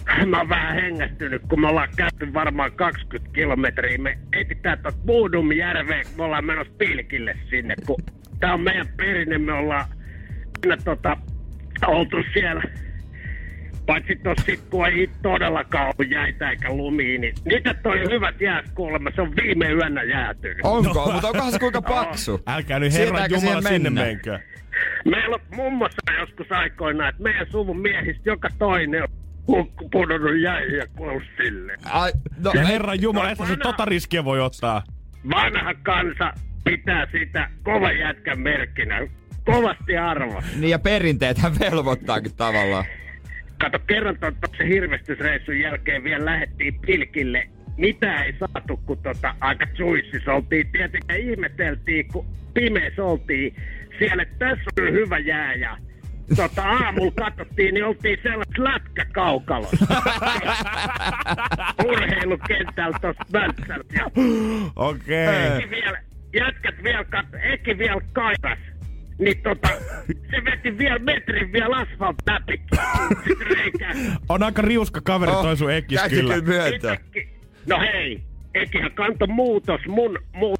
Mä 0.25 0.37
oon 0.37 0.49
vähän 0.49 0.75
hengästynyt, 0.75 1.41
kun 1.49 1.61
me 1.61 1.67
ollaan 1.67 1.89
käyty 1.95 2.33
varmaan 2.33 2.71
20 2.71 3.33
kilometriä. 3.33 3.97
Me 3.97 4.17
etsitään 4.33 4.79
tuot 4.79 5.05
Buudumjärveen, 5.05 6.05
kun 6.05 6.17
me 6.17 6.23
ollaan 6.23 6.45
menossa 6.45 6.73
pilkille 6.77 7.37
sinne, 7.49 7.75
kun 7.85 7.97
tää 8.39 8.53
on 8.53 8.61
meidän 8.61 8.87
perinne. 8.97 9.37
Me 9.37 9.53
ollaan 9.53 9.85
aina 10.63 10.77
tota, 10.83 11.17
oltu 11.87 12.17
siellä. 12.33 12.63
Paitsi 13.85 14.15
tos 14.15 14.37
sit, 14.45 14.61
kun 14.69 14.85
ei 14.87 15.09
todellakaan 15.21 15.85
ollut 15.85 16.11
jäitä 16.11 16.49
eikä 16.49 16.73
lumia, 16.73 17.19
niin 17.19 17.33
niitä 17.45 17.73
toi 17.73 17.99
hyvät 18.11 18.41
jäät 18.41 18.65
kuulemma. 18.75 19.11
Se 19.15 19.21
on 19.21 19.35
viime 19.35 19.71
yönä 19.71 20.03
jäätynyt. 20.03 20.59
Onko? 20.63 21.11
Mutta 21.11 21.27
onkohan 21.27 21.51
se 21.51 21.59
kuinka 21.59 21.81
paksu? 21.97 22.41
Älkää 22.47 22.79
nyt 22.79 22.93
herran 22.93 23.17
Siirtääkö 23.17 23.45
Jumala 23.45 23.61
sinne 23.61 23.89
menkö. 23.89 24.39
Meillä 25.05 25.35
on 25.35 25.41
mummossa 25.55 26.11
joskus 26.19 26.51
aikoinaan, 26.51 27.09
että 27.09 27.23
meidän 27.23 27.47
suvun 27.51 27.79
miehistä 27.79 28.29
joka 28.29 28.49
toinen 28.59 29.03
on 29.03 29.24
hukku 29.47 29.89
pudonnut 29.89 30.39
jäihin 30.41 30.77
ja 30.77 30.87
kuollut 30.87 31.23
sille. 31.37 31.75
Ai, 31.85 32.11
no, 32.43 32.51
Ja 32.55 32.65
herran 32.65 33.01
jumala, 33.01 33.29
että 33.29 33.45
se 33.45 33.57
tota 33.57 33.85
riskiä 33.85 34.23
voi 34.25 34.39
ottaa. 34.41 34.83
Vanha 35.29 35.73
kansa 35.73 36.33
pitää 36.63 37.07
sitä 37.11 37.49
kova 37.63 37.91
jätkän 37.91 38.39
merkkinä. 38.39 39.07
Kovasti 39.45 39.97
arvo. 39.97 40.41
niin 40.59 40.69
ja 40.69 40.79
perinteethän 40.79 41.59
velvoittaakin 41.59 42.35
tavallaan. 42.35 42.85
Kato, 43.61 43.79
kerran 43.79 44.17
tuon 44.19 44.35
se 44.57 44.67
hirvestysreissun 44.67 45.59
jälkeen 45.59 46.03
vielä 46.03 46.25
lähettiin 46.25 46.79
pilkille. 46.79 47.49
Mitä 47.77 48.23
ei 48.23 48.33
saatu, 48.39 48.77
kun 48.77 48.97
tota, 48.97 49.35
aika 49.39 49.67
suissis 49.73 50.27
oltiin. 50.27 50.71
Tietenkin 50.71 51.31
ihmeteltiin, 51.31 52.07
kun 52.13 52.25
pimeässä 52.53 53.03
oltiin 53.03 53.55
siellä, 53.99 54.23
että 54.23 54.35
tässä 54.39 54.81
on 54.81 54.93
hyvä 54.93 55.17
jää 55.19 55.53
ja 55.53 55.77
tota, 56.35 56.63
aamulla 56.63 57.11
katsottiin, 57.11 57.73
niin 57.73 57.85
oltiin 57.85 58.19
sellaisessa 58.23 58.63
lätkäkaukalossa. 58.63 59.85
Urheilukentällä 61.85 62.97
tuossa 63.01 63.23
Möntsältä. 63.33 64.03
Okei. 64.75 65.47
Eki 65.57 65.69
vielä, 65.69 66.01
jätkät 66.33 66.83
vielä 66.83 67.03
kat, 67.03 67.25
Eki 67.43 67.77
vielä 67.77 68.01
kairas. 68.13 68.59
Niin 69.19 69.41
tota, 69.43 69.67
se 70.07 70.45
veti 70.45 70.77
vielä 70.77 70.99
metrin 70.99 71.53
vielä 71.53 71.75
asfalt 71.77 72.17
läpi. 72.27 72.61
On 74.29 74.43
aika 74.43 74.61
riuska 74.61 75.01
kaveri 75.03 75.31
toi 75.31 75.57
sun 75.57 75.71
ekis 75.71 76.01
kyllä. 76.09 76.33
kyllä 76.33 76.41
myöntää. 76.41 76.97
No 77.65 77.79
hei, 77.79 78.21
Ekihän 78.53 78.91
kanto 78.91 79.27
muutos 79.27 79.81
mun 79.87 80.19
muut 80.33 80.59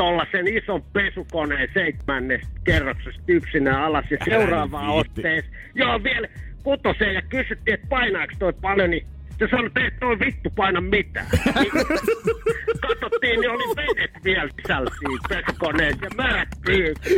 tollasen 0.00 0.48
ison 0.48 0.82
pesukoneen 0.92 1.68
seitsemännestä 1.74 2.48
kerroksesta 2.64 3.22
yksinä 3.28 3.86
alas 3.86 4.04
ja 4.10 4.16
seuraavaan 4.24 4.88
otteeseen. 4.88 5.54
Joo, 5.74 6.02
vielä 6.04 6.28
kutoseen 6.62 7.14
ja 7.14 7.22
kysyttiin, 7.22 7.74
että 7.74 7.86
painaako 7.88 8.32
toi 8.38 8.52
paljon, 8.52 8.90
niin 8.90 9.06
se 9.38 9.48
sanoi, 9.50 9.66
että 9.66 9.80
ei 9.80 9.90
toi 9.90 10.18
vittu 10.18 10.50
paina 10.56 10.80
mitään. 10.80 11.26
Niin 11.60 11.70
Katsottiin, 12.88 13.40
niin 13.40 13.50
oli 13.50 13.76
vedet 13.76 14.24
vielä 14.24 14.50
sisällä 14.62 14.90
siinä 14.98 15.18
pesukoneessa 15.28 16.04
ja 16.04 16.10
märät 16.16 16.48
pyyt. 16.66 16.98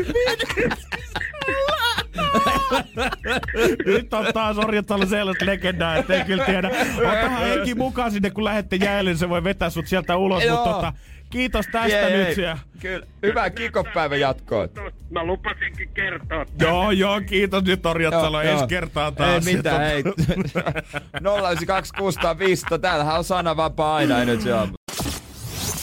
Nyt 3.87 4.15
on 4.15 4.27
taas 4.35 4.59
Orjatalo 4.59 5.07
sellaista 5.07 5.47
legendaa, 5.47 5.97
että 5.97 6.15
ei 6.15 6.25
kyllä 6.25 6.45
tiedä. 6.45 6.71
Otahan 6.99 7.53
Eki 7.53 7.75
mukaan 7.75 8.11
sinne, 8.11 8.31
kun 8.31 8.45
lähette 8.45 8.77
jäälle, 8.77 9.11
niin 9.11 9.19
se 9.19 9.29
voi 9.29 9.45
vetää 9.45 9.71
sut 9.71 9.87
sieltä 9.87 10.17
ulos. 10.17 10.43
Mutta 10.51 10.73
tota, 10.73 10.93
kiitos 11.33 11.67
tästä 11.73 11.89
Jee, 11.89 12.27
nyt. 12.27 12.37
Ja... 12.37 12.59
Kyllä. 12.81 13.07
Hyvää 13.23 13.51
kikopäivän 13.51 14.21
jatkoa. 14.21 14.69
Mä 15.11 15.25
lupasinkin 15.25 15.89
kertoa. 15.95 16.47
Joo, 16.61 16.91
joo, 16.91 17.21
kiitos 17.21 17.65
nyt 17.65 17.87
Orjatalo. 17.87 18.41
Ensi 18.41 18.67
kertaa 18.67 19.13
taas. 19.13 19.47
Ei 19.47 19.57
mitään, 19.57 19.83
ei. 19.83 20.03
tota- 20.03 20.83
092 21.21 21.93
600 21.99 22.37
Täällähän 22.81 23.19
on 23.19 23.25
sananvapaa 23.25 23.97
aina 23.97 24.23
Energy 24.23 24.53
Aamu. 24.53 24.75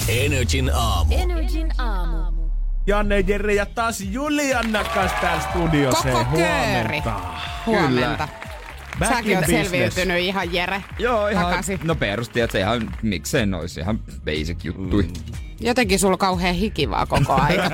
Energin 0.08 0.72
aamu. 0.74 1.16
Energin 1.16 1.72
aamu. 1.78 2.50
Janne, 2.88 3.20
Jere 3.20 3.54
ja 3.54 3.66
taas 3.66 4.02
Julianna 4.02 4.84
kanssa 4.84 5.18
täällä 5.22 5.42
studiossa. 5.42 6.10
Koko 6.10 6.36
kööri. 6.36 7.00
Huomenta. 7.00 7.20
Huomenta. 7.66 8.28
Back 9.00 9.14
Säkin 9.14 9.32
in 9.32 9.38
oot 9.38 9.46
selviytynyt 9.46 10.20
ihan 10.20 10.54
Jere. 10.54 10.84
Joo, 11.00 11.28
ihan, 11.28 11.46
Takaisin. 11.46 11.80
no 11.84 11.96
perusti, 11.96 12.42
että 12.42 12.52
se 12.52 12.60
ihan, 12.60 12.96
miksei 13.02 13.46
nois, 13.46 13.78
ihan 13.78 14.00
basic 14.26 14.64
juttui. 14.64 15.04
Mm. 15.04 15.49
Jotenkin 15.62 16.00
sulla 16.00 16.14
on 16.14 16.20
kauhean 16.20 16.56
hikivaa 16.56 17.06
koko 17.06 17.34
aika. 17.34 17.64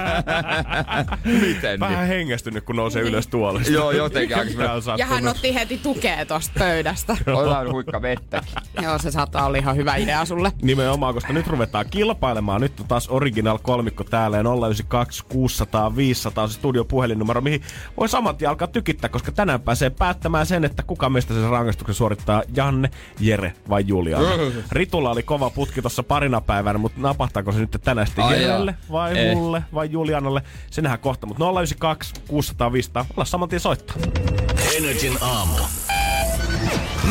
Miten 1.47 1.79
Vähän 1.79 1.99
niin? 1.99 2.07
hengästynyt, 2.07 2.63
kun 2.63 2.75
nousee 2.75 3.01
ylös 3.01 3.27
tuolesta. 3.27 3.73
Joo, 3.73 3.91
jotenkin 3.91 4.37
ja 4.97 5.05
hän 5.05 5.27
otti 5.27 5.53
heti 5.53 5.77
tukea 5.77 6.25
tosta 6.25 6.59
pöydästä. 6.59 7.17
Otetaan 7.33 7.71
huikka 7.71 8.01
vettäkin. 8.01 8.53
Joo, 8.81 8.97
se 8.97 9.11
saattaa 9.11 9.45
olla 9.45 9.57
ihan 9.57 9.75
hyvä 9.75 9.95
idea 9.95 10.25
sulle. 10.25 10.51
Nimenomaan, 10.61 11.13
koska 11.13 11.33
nyt 11.33 11.47
ruvetaan 11.47 11.85
kilpailemaan. 11.89 12.61
Nyt 12.61 12.79
on 12.79 12.87
taas 12.87 13.09
original 13.09 13.57
kolmikko 13.61 14.03
täällä 14.03 14.37
ja 14.37 14.43
092 14.43 15.23
600 15.29 15.95
500 15.95 16.43
on 16.43 16.49
se 16.49 16.55
studiopuhelinnumero, 16.55 17.41
mihin 17.41 17.61
voi 17.97 18.09
saman 18.09 18.35
tien 18.35 18.49
alkaa 18.49 18.67
tykittää, 18.67 19.09
koska 19.09 19.31
tänään 19.31 19.61
pääsee 19.61 19.89
päättämään 19.89 20.45
sen, 20.45 20.65
että 20.65 20.83
kuka 20.83 21.09
meistä 21.09 21.33
sen 21.33 21.49
rangaistuksen 21.49 21.95
suorittaa, 21.95 22.43
Janne, 22.55 22.89
Jere 23.19 23.53
vai 23.69 23.83
Juliana. 23.87 24.25
Ritulla 24.71 25.11
oli 25.11 25.23
kova 25.23 25.49
putki 25.49 25.81
tuossa 25.81 26.03
parina 26.03 26.41
päivänä, 26.41 26.79
mutta 26.79 27.01
napahtaako 27.01 27.51
se 27.51 27.59
nyt 27.59 27.74
tänään 27.79 28.07
sitten 28.07 28.25
Ai 28.25 28.41
Jerelle 28.41 28.71
jaa. 28.71 28.91
vai 28.91 29.17
Eh. 29.17 29.35
mulle 29.35 29.63
vai 29.73 29.91
Julianalle? 29.91 30.41
Se 30.71 30.81
nähdään 30.81 30.99
kohta, 30.99 31.27
mutta 31.27 31.43
092 31.43 32.13
600 32.27 32.71
500, 32.73 33.05
olla 33.17 33.25
saman 33.25 33.49
tien 33.49 33.59
soittaa. 33.59 33.95
Energin 34.77 35.17
aamu. 35.21 35.53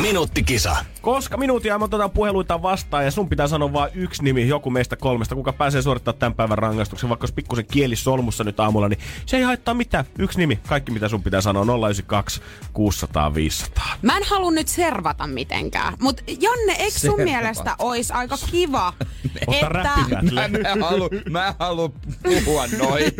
Minuuttikisa. 0.02 0.76
Koska 1.00 1.36
minuutin 1.36 1.72
ajan 1.72 1.80
me 1.80 1.84
otetaan 1.84 2.10
puheluita 2.10 2.62
vastaan 2.62 3.04
ja 3.04 3.10
sun 3.10 3.28
pitää 3.28 3.46
sanoa 3.46 3.72
vain 3.72 3.90
yksi 3.94 4.24
nimi, 4.24 4.48
joku 4.48 4.70
meistä 4.70 4.96
kolmesta, 4.96 5.34
kuka 5.34 5.52
pääsee 5.52 5.82
suorittamaan 5.82 6.18
tämän 6.18 6.34
päivän 6.34 6.58
rangaistuksen, 6.58 7.08
vaikka 7.08 7.22
olisi 7.22 7.34
pikkusen 7.34 7.66
kieli 7.66 7.96
solmussa 7.96 8.44
nyt 8.44 8.60
aamulla, 8.60 8.88
niin 8.88 8.98
se 9.26 9.36
ei 9.36 9.42
haittaa 9.42 9.74
mitään. 9.74 10.04
Yksi 10.18 10.38
nimi, 10.38 10.58
kaikki 10.68 10.92
mitä 10.92 11.08
sun 11.08 11.22
pitää 11.22 11.40
sanoa, 11.40 11.64
092 11.64 12.40
600 12.72 13.34
500. 13.34 13.84
Mä 14.02 14.16
en 14.16 14.22
halua 14.30 14.50
nyt 14.50 14.68
servata 14.68 15.26
mitenkään, 15.26 15.94
mutta 16.00 16.22
Janne, 16.40 16.72
eikö 16.72 16.98
sun 16.98 17.00
Servata. 17.00 17.24
mielestä 17.24 17.76
olisi 17.78 18.12
aika 18.12 18.36
kiva, 18.50 18.92
että... 19.62 19.90
Mä 20.32 20.44
en 20.44 20.82
halua, 20.82 21.08
mä 21.30 21.46
en 21.46 21.54
halua 21.58 21.90
puhua 22.44 22.66
noin. 22.78 23.04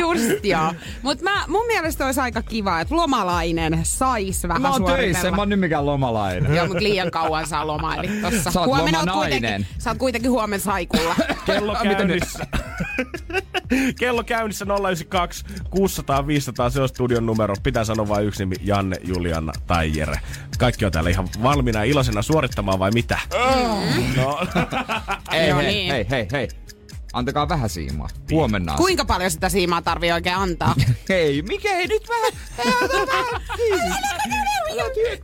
Just 0.00 0.44
joo. 0.44 0.74
Mutta 1.02 1.30
mun 1.48 1.66
mielestä 1.66 2.06
olisi 2.06 2.20
aika 2.20 2.42
kiva, 2.42 2.80
että 2.80 2.96
lomalainen 2.96 3.80
sais 3.82 4.48
vähän 4.48 4.62
Mä 4.62 4.68
suoritella. 4.80 4.96
töissä, 5.12 5.28
en 5.28 5.34
mä 5.34 5.40
oon 5.42 5.48
nyt 5.48 5.60
mikään 5.60 5.86
lomalainen. 5.86 6.54
Joo, 6.56 6.66
mutta 6.66 6.82
liian 6.82 7.10
kauan 7.10 7.46
saa 7.46 7.66
lomailit 7.66 8.22
tossa. 8.22 8.50
Sä 8.50 8.60
oot 8.60 8.66
Huomenna 8.66 8.98
oot 8.98 9.06
lomanainen. 9.08 9.40
kuitenkin, 9.40 9.66
sä 9.78 9.90
oot 9.90 9.98
kuitenkin 9.98 10.30
huomenna 10.30 10.64
saikulla. 10.64 11.14
Kello 11.46 11.76
käynnissä. 11.82 12.46
Kello 14.00 14.24
käynnissä 14.24 14.64
092 14.64 15.44
600 15.70 16.26
500, 16.26 16.70
se 16.70 16.80
on 16.80 16.88
studion 16.88 17.26
numero. 17.26 17.54
Pitää 17.62 17.84
sanoa 17.84 18.08
vain 18.08 18.26
yksi 18.26 18.42
nimi, 18.42 18.56
Janne, 18.62 18.96
Juliana 19.04 19.52
tai 19.66 19.92
Jere. 19.98 20.20
Kaikki 20.58 20.84
on 20.84 20.92
täällä 20.92 21.10
ihan 21.10 21.28
valmiina 21.42 21.78
ja 21.84 21.90
iloisena 21.90 22.22
suorittamaan 22.22 22.78
vai 22.78 22.90
mitä? 22.94 23.18
No, 24.16 24.40
Ei, 25.32 25.54
hei, 25.54 25.62
niin. 25.62 25.90
hei, 25.92 26.06
hei, 26.10 26.28
hei. 26.32 26.48
Antakaa 27.12 27.48
vähän 27.48 27.68
siimaa. 27.70 28.08
Huomenna. 28.30 28.74
Kuinka 28.76 29.04
paljon 29.04 29.30
sitä 29.30 29.48
siimaa 29.48 29.82
tarvii 29.82 30.12
oikein 30.12 30.36
antaa? 30.36 30.74
Hei, 31.08 31.42
mikä 31.42 31.68
ei 31.78 31.86
nyt 31.86 32.02
vähän... 32.08 32.32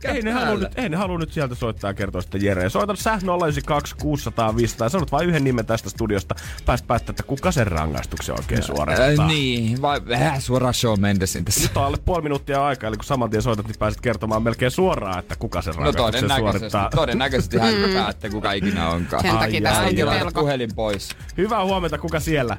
Ei, 0.03 0.21
ne 0.21 0.33
nyt, 0.55 0.77
ei 0.79 0.89
ne 0.89 0.97
halua 0.97 1.17
nyt 1.17 1.31
sieltä 1.33 1.55
soittaa 1.55 1.89
ja 1.89 1.93
kertoa 1.93 2.21
sitten 2.21 2.43
Jere. 2.45 2.69
Soita 2.69 2.95
sä 2.95 3.11
092 3.11 3.95
600 4.01 4.55
500 4.55 4.85
ja 4.85 4.89
sanot 4.89 5.11
vain 5.11 5.29
yhden 5.29 5.43
nimen 5.43 5.65
tästä 5.65 5.89
studiosta. 5.89 6.35
Pääst 6.65 6.87
päättää, 6.87 7.11
että 7.11 7.23
kuka 7.23 7.51
sen 7.51 7.67
rangaistuksen 7.67 8.35
oikein 8.39 8.63
suorittaa. 8.63 9.05
Äh, 9.05 9.27
niin, 9.27 9.81
vai 9.81 10.01
vähän 10.07 10.41
suoraan 10.41 10.73
Shawn 10.73 11.01
Mendesin 11.01 11.45
tässä. 11.45 11.61
Nyt 11.61 11.77
on 11.77 11.83
alle 11.85 11.97
puoli 12.05 12.21
minuuttia 12.21 12.65
aikaa, 12.65 12.87
eli 12.87 12.97
kun 12.97 13.05
saman 13.05 13.29
tien 13.29 13.41
soitat, 13.43 13.67
niin 13.67 13.79
pääset 13.79 14.01
kertomaan 14.01 14.43
melkein 14.43 14.71
suoraan, 14.71 15.19
että 15.19 15.35
kuka 15.35 15.61
sen 15.61 15.73
No 15.75 15.81
rangaistuksen 15.83 16.11
todennäköisesti, 16.21 16.69
suorittaa. 16.69 16.89
todennäköisesti 17.01 17.57
hän 17.57 17.73
päättää, 17.93 18.29
kuka 18.29 18.51
ikinä 18.51 18.89
onkaan. 18.89 19.21
Sen 19.23 19.37
takia 19.37 19.61
tässä 19.61 19.81
laita 19.83 20.05
pelko. 20.05 20.39
puhelin 20.41 20.69
pois. 20.75 21.09
Hyvää 21.37 21.63
huomenta, 21.63 21.76
kuka 22.01 22.19
siellä? 22.19 22.57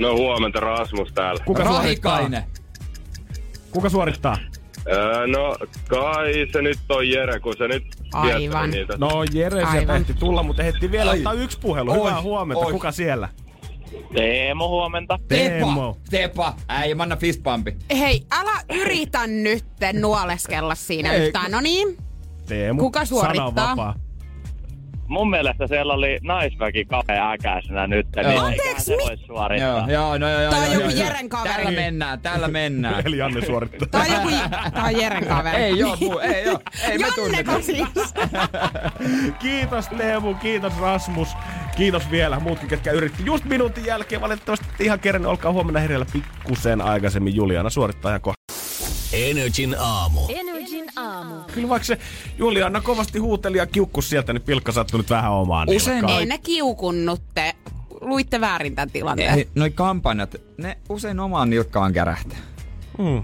No 0.00 0.14
huomenta, 0.16 0.60
Rasmus 0.60 1.12
täällä. 1.12 1.44
Kuka 1.44 1.62
suorittaa? 1.64 1.82
Rahikainen. 1.82 2.42
Kuka 3.70 3.88
suorittaa? 3.88 4.36
Öö, 4.92 5.26
no 5.26 5.56
kai 5.88 6.32
se 6.52 6.62
nyt 6.62 6.78
on 6.88 7.08
Jere, 7.08 7.40
kun 7.40 7.54
se 7.58 7.68
nyt 7.68 7.84
Aivan. 8.12 8.70
niitä. 8.70 8.94
No 8.98 9.24
Jere 9.32 9.56
sieltä 9.60 9.70
Aivan. 9.70 9.96
ehti 9.96 10.14
tulla, 10.14 10.42
mutta 10.42 10.62
ehti 10.62 10.90
vielä 10.90 11.10
Ai. 11.10 11.18
ottaa 11.18 11.32
yksi 11.32 11.58
puhelu. 11.60 11.90
Oi, 11.90 11.98
Hyvää 11.98 12.22
huomenta, 12.22 12.66
oi. 12.66 12.72
kuka 12.72 12.92
siellä? 12.92 13.28
Teemo, 14.14 14.68
huomenta. 14.68 15.18
Teemo. 15.28 15.96
Tepa, 16.10 16.28
Tepa. 16.28 16.54
Äi, 16.68 16.94
mä 16.94 17.02
annan 17.02 17.18
fistpumpi. 17.18 17.76
Hei, 17.98 18.22
älä 18.32 18.52
yritä 18.80 19.26
nyt 19.26 19.64
nuoleskella 20.00 20.74
siinä 20.74 21.12
Ei, 21.12 21.26
yhtään. 21.26 21.50
No 21.50 21.60
niin, 21.60 21.96
Teemu. 22.46 22.80
Kuka 22.80 23.04
suorittaa? 23.04 23.50
Sana 23.54 23.70
on 23.70 23.76
vapaa. 23.76 23.94
Mun 25.08 25.30
mielestä 25.30 25.66
siellä 25.66 25.92
oli 25.94 26.18
naisväki 26.22 26.84
kapea 26.84 27.30
äkäisenä 27.30 27.86
nyt, 27.86 28.06
Joo. 28.16 28.28
niin 28.30 28.40
Anteeksi, 28.40 28.90
mi- 28.96 29.02
voi 29.02 29.16
suorittaa. 29.26 29.68
Joo, 29.68 29.88
joo, 29.88 30.18
no 30.18 30.28
joo, 30.30 30.40
joo. 30.40 30.50
Tää 30.50 30.60
on 30.60 30.66
joo, 30.72 30.80
joku 30.80 30.96
joo. 30.96 31.04
Jeren 31.06 31.28
kaveri. 31.28 31.54
Tällä 31.54 31.70
mennään, 31.70 32.20
tällä 32.20 32.48
mennään. 32.48 33.02
Eli 33.06 33.18
Janne 33.18 33.46
suorittaa. 33.46 33.88
tää 33.90 34.00
on 34.00 34.06
joku, 34.12 34.28
tää 34.74 34.84
on 34.84 34.96
Jeren 35.00 35.26
kaveri. 35.26 35.62
Ei 35.62 35.78
joo, 35.78 35.96
muu, 36.00 36.18
ei 36.18 36.44
joo. 36.44 36.58
Ei 36.82 36.98
me 36.98 37.04
Janneko 37.06 37.14
tunneta. 37.22 37.62
siis? 37.62 37.88
kiitos 39.42 39.88
Teemu, 39.88 40.34
kiitos 40.34 40.72
Rasmus. 40.80 41.28
Kiitos 41.76 42.10
vielä 42.10 42.40
muutkin, 42.40 42.68
ketkä 42.68 42.90
yritti 42.90 43.22
just 43.26 43.44
minuutin 43.44 43.84
jälkeen. 43.84 44.20
Valitettavasti 44.20 44.66
ihan 44.84 45.00
kerran, 45.00 45.26
olkaa 45.26 45.52
huomenna 45.52 45.80
hereillä 45.80 46.06
pikkusen 46.12 46.80
aikaisemmin. 46.80 47.36
Juliana 47.36 47.70
suorittaa 47.70 48.10
ihan 48.10 48.20
kohta. 48.20 48.36
Energin 49.16 49.76
aamu. 49.78 50.20
Energin 50.28 50.86
aamu. 50.96 51.34
Kyllä 51.54 51.68
vaikka 51.68 51.86
se 51.86 51.98
Juliana 52.38 52.80
kovasti 52.80 53.18
huuteli 53.18 53.56
ja 53.56 53.66
kiukkus 53.66 54.10
sieltä, 54.10 54.32
niin 54.32 54.42
pilkka 54.42 54.72
sattui 54.72 55.00
nyt 55.00 55.10
vähän 55.10 55.32
omaan 55.32 55.68
Usein. 55.68 56.08
Ei 56.08 56.26
ne 56.26 56.38
kiukunnutte 56.38 57.54
luitte 58.00 58.40
väärin 58.40 58.74
tämän 58.74 58.90
tilanteen? 58.90 59.34
Ei, 59.34 59.48
noi 59.54 59.70
kampanjat, 59.70 60.36
ne 60.58 60.78
usein 60.88 61.20
omaan 61.20 61.50
nilkkaan 61.50 61.92
kärähtää. 61.92 62.38
Mm. 62.98 63.22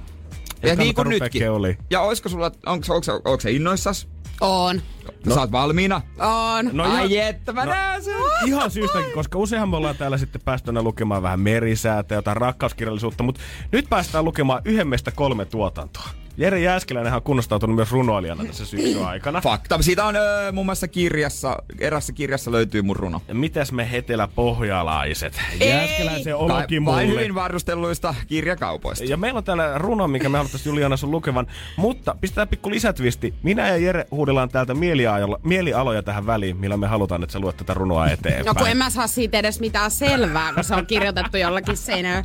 Ja 0.62 0.76
niin 0.76 0.94
kuin 0.94 1.08
nytkin. 1.08 1.40
keuliin. 1.40 1.78
Ja 1.90 2.00
oisko 2.00 2.28
sulla, 2.28 2.50
onko, 2.66 2.94
onko, 2.94 3.12
onko 3.24 3.40
se 3.40 3.50
innoissas? 3.50 4.08
On. 4.42 4.82
No. 5.26 5.34
Sä 5.34 5.40
oot 5.40 5.52
valmiina? 5.52 6.02
On. 6.18 6.70
No 6.72 6.84
Ai 6.84 7.12
ihan- 7.14 7.28
että 7.28 7.52
mä 7.52 7.64
no, 7.64 7.70
näen 7.72 8.02
sen. 8.04 8.14
Ihan 8.46 8.70
syystäkin, 8.70 9.12
koska 9.12 9.38
useinhan 9.38 9.68
me 9.68 9.76
ollaan 9.76 9.96
täällä 9.96 10.18
sitten 10.18 10.40
päästy 10.44 10.70
aina 10.70 10.82
lukemaan 10.82 11.22
vähän 11.22 11.40
merisäätä, 11.40 12.14
jotain 12.14 12.36
rakkauskirjallisuutta, 12.36 13.22
mutta 13.22 13.40
nyt 13.72 13.86
päästään 13.88 14.24
lukemaan 14.24 14.62
yhden 14.64 14.88
meistä 14.88 15.10
kolme 15.10 15.44
tuotantoa. 15.44 16.08
Jere 16.36 16.60
Jääskeläinen 16.60 17.12
on 17.12 17.22
kunnostautunut 17.22 17.76
myös 17.76 17.92
runoilijana 17.92 18.44
tässä 18.44 18.64
syksyn 18.66 19.04
aikana. 19.04 19.40
Fakta. 19.40 19.82
Siitä 19.82 20.04
on 20.04 20.16
öö, 20.16 20.52
muun 20.52 20.66
muassa 20.66 20.88
kirjassa, 20.88 21.56
erässä 21.78 22.12
kirjassa 22.12 22.52
löytyy 22.52 22.82
mun 22.82 22.96
runo. 22.96 23.22
Ja 23.28 23.34
mitäs 23.34 23.72
me 23.72 23.90
heteläpohjalaiset? 23.90 25.40
Jääskeläisen 25.60 26.34
Vai, 26.34 26.42
olokin 26.42 26.84
vain 26.84 27.08
mulle. 27.08 27.20
hyvin 27.20 27.34
varustelluista 27.34 28.14
kirjakaupoista. 28.26 29.04
Ja 29.04 29.16
meillä 29.16 29.38
on 29.38 29.44
täällä 29.44 29.78
runo, 29.78 30.08
mikä 30.08 30.28
me 30.28 30.38
haluttaisiin 30.38 30.70
Juliana 30.70 30.96
sun 30.96 31.10
lukevan. 31.10 31.46
Mutta 31.76 32.14
pistetään 32.20 32.48
pikku 32.48 32.70
lisätwisti. 32.70 33.34
Minä 33.42 33.68
ja 33.68 33.76
Jere 33.76 34.06
huudellaan 34.10 34.48
täältä 34.48 34.74
mielialoja, 34.74 35.38
mielialoja 35.42 36.02
tähän 36.02 36.26
väliin, 36.26 36.56
millä 36.56 36.76
me 36.76 36.86
halutaan, 36.86 37.22
että 37.22 37.32
sä 37.32 37.40
luet 37.40 37.56
tätä 37.56 37.74
runoa 37.74 38.08
eteenpäin. 38.08 38.46
No 38.46 38.54
kun 38.54 38.68
en 38.68 38.76
mä 38.76 38.90
saa 38.90 39.06
siitä 39.06 39.38
edes 39.38 39.60
mitään 39.60 39.90
selvää, 39.90 40.52
kun 40.52 40.64
se 40.64 40.74
on 40.74 40.86
kirjoitettu 40.86 41.36
jollakin 41.36 41.76
seinällä. 41.76 42.24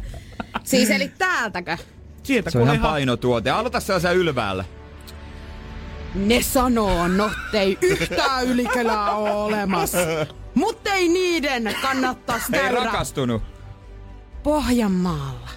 Siis 0.64 0.90
eli 0.90 1.12
täältäkö? 1.18 1.78
Sieltä 2.28 2.50
Se 2.50 2.58
on 2.58 2.68
kun 2.68 2.76
ihan 2.76 2.92
painotuote. 2.92 3.50
Aloita 3.50 3.80
sellaisen 3.80 4.16
ylväällä. 4.16 4.66
Ne 6.16 6.42
sanoo, 6.42 7.08
nottei 7.08 7.78
yhtään 7.82 8.46
ylikelää 8.46 9.12
ole 9.12 9.32
olemassa. 9.32 9.98
Mutta 10.56 10.94
ei 10.94 11.08
niiden 11.08 11.76
kannattais 11.82 12.44
Ei 12.54 12.60
käydä 12.60 12.84
rakastunut. 12.84 13.44
Pohjanmaalla 14.44 15.50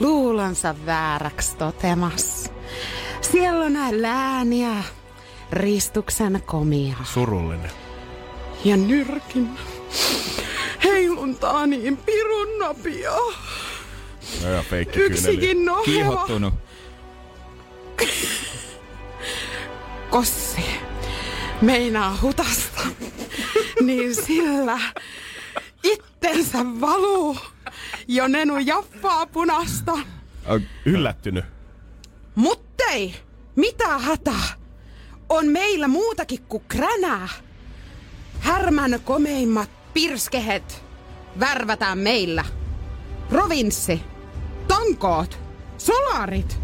luulonsa 0.00 0.74
vääräksi 0.86 1.56
totemas. 1.56 2.52
Siellä 3.20 3.64
on 3.64 3.72
näin 3.72 4.02
lääniä, 4.02 4.74
ristuksen 5.52 6.42
komia 6.46 6.96
Surullinen. 7.04 7.70
ja 8.64 8.76
nyrkin. 8.76 9.50
Heiluntaa 10.84 11.66
niin 11.66 11.96
pirun 11.96 12.58
napia. 12.58 13.12
No 14.42 14.50
joo, 14.50 14.62
feikki. 14.62 15.00
Yksikin 15.00 15.64
noheva 15.64 15.84
Kiihottunut. 15.84 16.54
kossi 20.10 20.64
meinaa 21.60 22.18
hutasta, 22.22 22.80
niin 23.86 24.14
sillä 24.14 24.78
itsensä 25.82 26.58
valuu 26.80 27.36
jo 28.08 28.28
nenu 28.28 28.56
jaffaa 28.58 29.26
punasta. 29.26 29.98
Yllättynyt. 30.84 31.44
Muttei, 32.34 33.14
mitä 33.56 33.98
hätää? 33.98 34.44
On 35.28 35.46
meillä 35.46 35.88
muutakin 35.88 36.42
kuin 36.42 36.62
kränää. 36.68 37.28
Härmän 38.40 39.00
komeimmat 39.04 39.70
pirskehet 39.94 40.82
värvätään 41.40 41.98
meillä. 41.98 42.44
Provinssi, 43.28 44.00
tankoot, 44.78 45.38
solarit. 45.78 46.58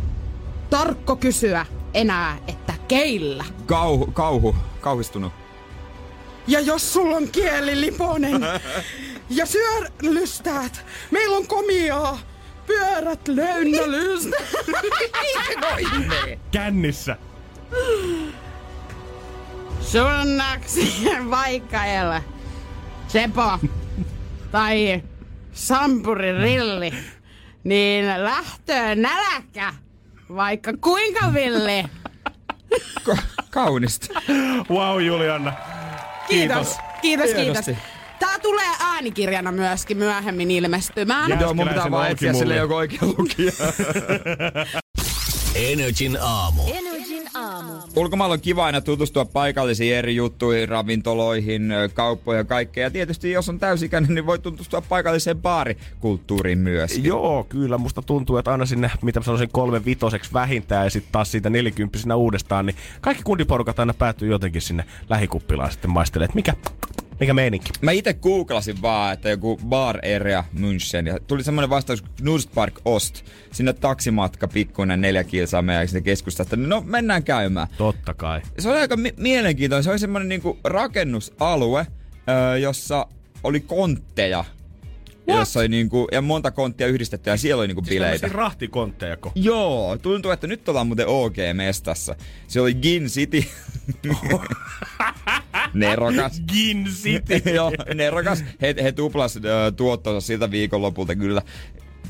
Tarkko 0.71 1.17
kysyä 1.17 1.67
enää, 1.95 2.39
että 2.49 2.75
keillä. 2.89 3.45
Kauhu, 3.67 4.07
kauhu, 4.07 4.57
kauhistunut. 4.81 5.33
Ja 6.47 6.61
jos 6.61 6.93
sulla 6.93 7.17
on 7.17 7.29
kieli 7.29 7.81
liponen 7.81 8.43
ja 9.31 9.47
syöllystäät, 9.47 10.85
meillä 11.11 11.37
on 11.37 11.47
komiaa. 11.47 12.19
Pyörät 12.67 13.29
löynnälystä. 13.29 14.37
Kännissä. 16.51 17.17
Sunnaksi 19.81 21.09
vaikkailla. 21.31 22.23
Sepo 23.09 23.59
tai 24.51 25.03
Sampuri 25.53 26.39
Rilli, 26.39 26.93
niin 27.65 28.05
lähtöön 28.25 29.03
näläkä, 29.03 29.75
vaikka 30.37 30.73
kuinka 30.81 31.35
villi. 31.35 31.85
Ka- 33.03 33.17
kaunista. 33.51 34.21
Wow, 34.71 35.03
Juliana. 35.03 35.53
Kiitos, 36.29 36.77
kiitos, 37.03 37.27
kiitos. 37.27 37.37
Hienosti. 37.67 37.77
Tää 38.19 38.39
tulee 38.39 38.71
äänikirjana 38.81 39.53
myöskin 39.53 39.97
myöhemmin 39.97 40.51
ilmestymään. 40.51 41.41
Joo, 41.41 41.55
mun 41.55 41.69
pitää 41.69 41.91
vaan 41.91 42.11
etsiä 42.11 42.33
sille 42.33 42.57
joku 42.57 42.75
oikea 42.75 42.99
lukija. 43.03 43.53
Energin 45.55 46.19
aamu. 46.21 46.62
Energin 46.67 46.93
aamu. 47.55 47.72
Ulkomailla 47.96 48.32
on 48.32 48.40
kiva 48.40 48.66
aina 48.66 48.80
tutustua 48.80 49.24
paikallisiin 49.24 49.96
eri 49.96 50.16
juttuihin, 50.16 50.68
ravintoloihin, 50.68 51.72
kauppoihin 51.94 52.38
ja 52.38 52.44
kaikkea. 52.44 52.84
Ja 52.86 52.90
tietysti 52.90 53.30
jos 53.30 53.48
on 53.48 53.59
täysikäinen, 53.59 54.14
niin 54.14 54.26
voi 54.26 54.38
tutustua 54.38 54.80
paikalliseen 54.80 55.42
baarikulttuuriin 55.42 56.59
myös. 56.59 56.98
Joo, 56.98 57.44
kyllä. 57.44 57.78
Musta 57.78 58.02
tuntuu, 58.02 58.36
että 58.36 58.52
aina 58.52 58.66
sinne, 58.66 58.90
mitä 59.02 59.20
mä 59.20 59.24
sanoisin, 59.24 59.48
kolme 59.52 59.84
vitoseksi 59.84 60.32
vähintään 60.32 60.84
ja 60.86 60.90
sitten 60.90 61.12
taas 61.12 61.32
siitä 61.32 61.50
nelikymppisenä 61.50 62.16
uudestaan, 62.16 62.66
niin 62.66 62.76
kaikki 63.00 63.22
kundiporukat 63.22 63.78
aina 63.78 63.94
päätyy 63.94 64.30
jotenkin 64.30 64.62
sinne 64.62 64.84
lähikuppilaan 65.09 65.72
sitten 65.72 65.90
maistelemaan, 65.90 66.24
että 66.24 66.36
mikä, 66.36 66.55
mikä 67.21 67.35
meininki. 67.35 67.71
Mä 67.81 67.91
itse 67.91 68.15
googlasin 68.15 68.83
vaan, 68.83 69.12
että 69.12 69.31
joku 69.31 69.61
bar 69.69 69.99
area 70.17 70.45
München 70.55 71.07
ja 71.07 71.19
tuli 71.27 71.45
semmoinen 71.45 71.71
vastaus 71.71 72.05
Nordpark 72.21 72.81
Ost. 72.85 73.25
Sinne 73.53 73.73
taksimatka 73.73 74.49
pikkuinen 74.49 75.01
neljä 75.01 75.25
kilsaa 75.25 75.62
meidän 75.62 75.89
sinne 75.89 76.01
keskustasta. 76.01 76.57
No 76.57 76.83
mennään 76.87 77.23
käymään. 77.23 77.69
Totta 77.79 78.15
kai. 78.15 78.41
Se 78.59 78.71
oli 78.71 78.79
aika 78.79 78.97
mi- 78.97 79.15
mielenkiintoinen. 79.17 79.85
Se 79.85 79.91
oli 79.91 79.99
semmoinen 79.99 80.29
niinku 80.29 80.59
rakennusalue, 80.65 81.87
öö, 82.29 82.57
jossa 82.59 83.07
oli 83.45 83.61
kontteja. 83.61 84.45
Jossa 85.27 85.61
oli 85.61 85.68
niinku, 85.68 86.09
ja 86.12 86.22
monta 86.22 86.51
konttia 86.51 86.87
yhdistetty 86.87 87.31
ja 87.31 87.37
siellä 87.37 87.61
oli 87.61 87.66
niinku 87.66 87.83
bileitä. 87.83 88.18
Tällaisia 88.18 88.39
rahtikontteja, 88.39 89.16
Joo, 89.35 89.99
tuntuu, 90.03 90.31
että 90.31 90.47
nyt 90.47 90.68
ollaan 90.68 90.87
muuten 90.87 91.07
OG-mestassa. 91.07 92.14
Se 92.49 92.61
oli 92.61 92.75
Gin 92.75 93.05
City. 93.05 93.45
Nerokas. 95.75 96.43
Gin 96.53 96.85
City. 96.85 97.51
Joo, 97.55 97.72
nerokas. 97.95 98.45
He, 98.62 98.75
he 98.83 98.93
tuplas 98.93 99.37
äh, 99.37 99.43
tuottonsa 99.77 100.27
siltä 100.27 100.51
viikonlopulta 100.51 101.16
kyllä. 101.16 101.43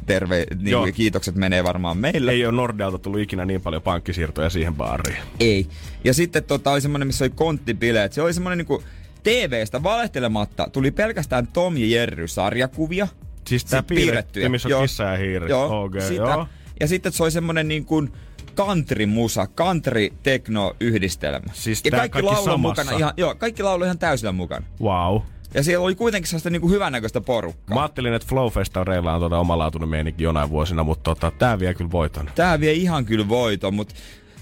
Terve, 0.06 0.46
niin 0.56 0.70
Joo. 0.70 0.88
kiitokset 0.94 1.34
menee 1.34 1.64
varmaan 1.64 1.98
meille. 1.98 2.32
Ei 2.32 2.46
ole 2.46 2.56
Nordealta 2.56 2.98
tullut 2.98 3.20
ikinä 3.20 3.44
niin 3.44 3.60
paljon 3.60 3.82
pankkisiirtoja 3.82 4.50
siihen 4.50 4.74
baariin. 4.74 5.18
Ei. 5.40 5.66
Ja 6.04 6.14
sitten 6.14 6.44
tota, 6.44 6.70
oli 6.70 6.80
semmonen, 6.80 7.06
missä 7.06 7.24
oli 7.24 7.32
konttibileet. 7.34 8.12
Se 8.12 8.22
oli 8.22 8.32
semmonen 8.32 8.58
niinku 8.58 8.82
TV-stä 9.24 9.82
valehtelematta. 9.82 10.68
Tuli 10.72 10.90
pelkästään 10.90 11.46
Tom 11.46 11.76
ja 11.76 11.86
Jerry 11.86 12.28
sarjakuvia. 12.28 13.08
Siis 13.48 13.64
tää 13.64 13.82
piirretty, 13.82 14.48
missä 14.48 14.68
on 14.68 14.70
Joo. 14.70 14.82
kissa 14.82 15.04
ja 15.04 15.16
hiiri. 15.16 15.50
Joo, 15.50 15.84
Okei, 15.84 16.00
sitä. 16.00 16.14
joo. 16.14 16.46
Ja 16.80 16.88
sitten 16.88 17.12
se 17.12 17.22
oli 17.22 17.30
semmonen 17.30 17.68
niin 17.68 17.84
kuin 17.84 18.12
country-musa, 18.56 19.46
country-tekno-yhdistelmä. 19.46 21.52
Siis 21.52 21.80
ja 21.84 21.90
kaikki, 21.90 22.22
kaikki 22.22 22.32
laulu 22.32 22.58
mukana 22.58 22.92
ihan, 22.92 23.12
joo, 23.16 23.34
kaikki 23.34 23.62
laulu 23.62 23.84
ihan 23.84 23.98
täysillä 23.98 24.32
mukana. 24.32 24.66
Wow. 24.82 25.22
Ja 25.54 25.62
siellä 25.62 25.84
oli 25.84 25.94
kuitenkin 25.94 26.28
sellaista 26.28 26.50
niinku 26.50 26.68
hyvännäköistä 26.68 27.20
porukkaa. 27.20 27.74
Mä 27.74 27.82
ajattelin, 27.82 28.14
että 28.14 28.28
Flowfestareilla 28.28 29.14
on 29.14 29.20
tota 29.20 29.38
omalaatuinen 29.38 29.88
meininki 29.88 30.24
jonain 30.24 30.50
vuosina, 30.50 30.84
mutta 30.84 31.14
tota, 31.14 31.32
tää 31.38 31.58
vie 31.58 31.74
kyllä 31.74 31.90
voiton. 31.90 32.30
Tää 32.34 32.60
vie 32.60 32.72
ihan 32.72 33.04
kyllä 33.04 33.28
voiton, 33.28 33.74
mutta 33.74 33.94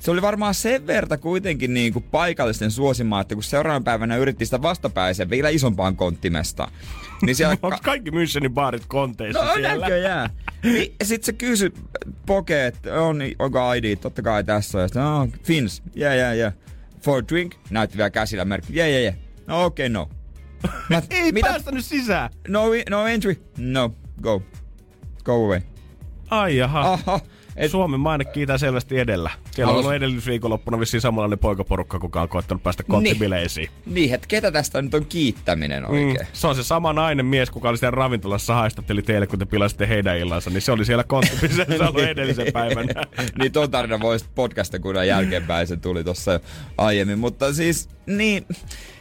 se 0.03 0.11
oli 0.11 0.23
varmaan 0.23 0.55
sen 0.55 0.87
verta 0.87 1.19
kuitenkin 1.19 1.75
niinku 1.75 2.01
paikallisten 2.01 2.71
suosimaa, 2.71 3.21
että 3.21 3.35
kun 3.35 3.43
seuraavana 3.43 3.85
päivänä 3.85 4.17
yritti 4.17 4.45
sitä 4.45 4.63
vastapäisen 4.63 5.31
vielä 5.31 5.49
isompaan 5.49 5.97
konttimestaan. 5.97 6.73
Niin 7.23 7.37
siellä 7.37 7.57
Onko 7.63 7.79
kaikki 7.83 8.11
Münchenin 8.11 8.51
baarit 8.51 8.83
konteissa 8.89 9.45
No 9.45 9.55
siellä? 9.55 9.77
näköjään. 9.77 10.31
Niin, 10.63 10.95
sit 11.03 11.25
se 11.25 11.33
kysy 11.33 11.73
Poke, 12.27 12.67
että 12.67 13.01
on, 13.03 13.19
onko 13.39 13.73
ID, 13.73 13.97
totta 13.97 14.23
kai 14.23 14.45
tässä. 14.45 14.79
Ja 14.79 14.89
sitten, 14.89 15.03
oh, 15.03 15.29
Fins, 15.43 15.83
yeah, 15.97 16.15
yeah, 16.17 16.37
yeah. 16.37 16.53
For 17.01 17.25
drink, 17.29 17.55
näytti 17.71 17.97
vielä 17.97 18.11
käsillä 18.11 18.45
merkki, 18.45 18.77
yeah, 18.77 18.89
yeah, 18.89 19.03
yeah. 19.03 19.15
No 19.47 19.65
okei, 19.65 19.87
okay, 19.87 19.93
no. 19.93 20.09
Mä, 20.91 21.03
Ei 21.11 21.33
päästänyt 21.33 21.85
sisään. 21.85 22.31
No, 22.49 22.65
no 22.91 23.07
entry, 23.07 23.37
no, 23.59 23.95
go. 24.23 24.43
Go 25.25 25.33
away. 25.33 25.61
Ai 26.31 26.57
jaha. 26.57 26.93
Aha. 26.93 27.21
Et... 27.57 27.71
Suomen 27.71 28.01
maine 28.01 28.25
kiitää 28.25 28.59
selvästi 28.59 28.99
edellä. 28.99 29.31
Siellä 29.51 29.71
on 29.71 29.75
Halus- 29.75 29.87
ollut 29.87 29.97
edellisviikonloppuna 29.97 30.81
vissiin 30.81 31.01
samanlainen 31.01 31.39
poikaporukka, 31.39 31.99
kuka 31.99 32.23
on 32.23 32.29
koettanut 32.29 32.63
päästä 32.63 32.83
konttibileisiin. 32.83 33.71
Niin, 33.87 34.15
että 34.15 34.27
ketä 34.27 34.53
tästä 34.53 34.83
nyt 34.83 34.95
on 34.95 35.07
kiittäminen 35.07 35.91
oikein? 35.91 36.27
Mm, 36.27 36.27
se 36.33 36.47
on 36.47 36.55
se 36.55 36.63
sama 36.63 36.93
nainen 36.93 37.27
mies, 37.27 37.51
kuka 37.51 37.69
oli 37.69 37.79
siellä 37.79 37.97
ravintolassa 37.97 38.55
haistatteli 38.55 39.03
teille, 39.03 39.27
kun 39.27 39.39
te 39.39 39.45
pilasitte 39.45 39.89
heidän 39.89 40.19
illansa, 40.19 40.51
niin 40.51 40.63
se 40.63 40.73
oli 40.73 40.85
siellä 40.85 41.05
konttibileissä 41.05 41.89
ollut 41.89 42.03
edellisen 42.13 42.53
päivän. 42.53 42.89
niin 43.39 43.53
ton 43.53 43.71
tarina 43.71 44.01
voisi 44.01 44.25
podcasta 44.35 44.79
kuunnella 44.79 45.05
jälkeenpäin, 45.05 45.67
se 45.67 45.77
tuli 45.77 46.05
tossa 46.05 46.33
jo 46.33 46.41
aiemmin. 46.79 47.19
Mutta 47.19 47.53
siis, 47.55 47.89
niin, 48.07 48.47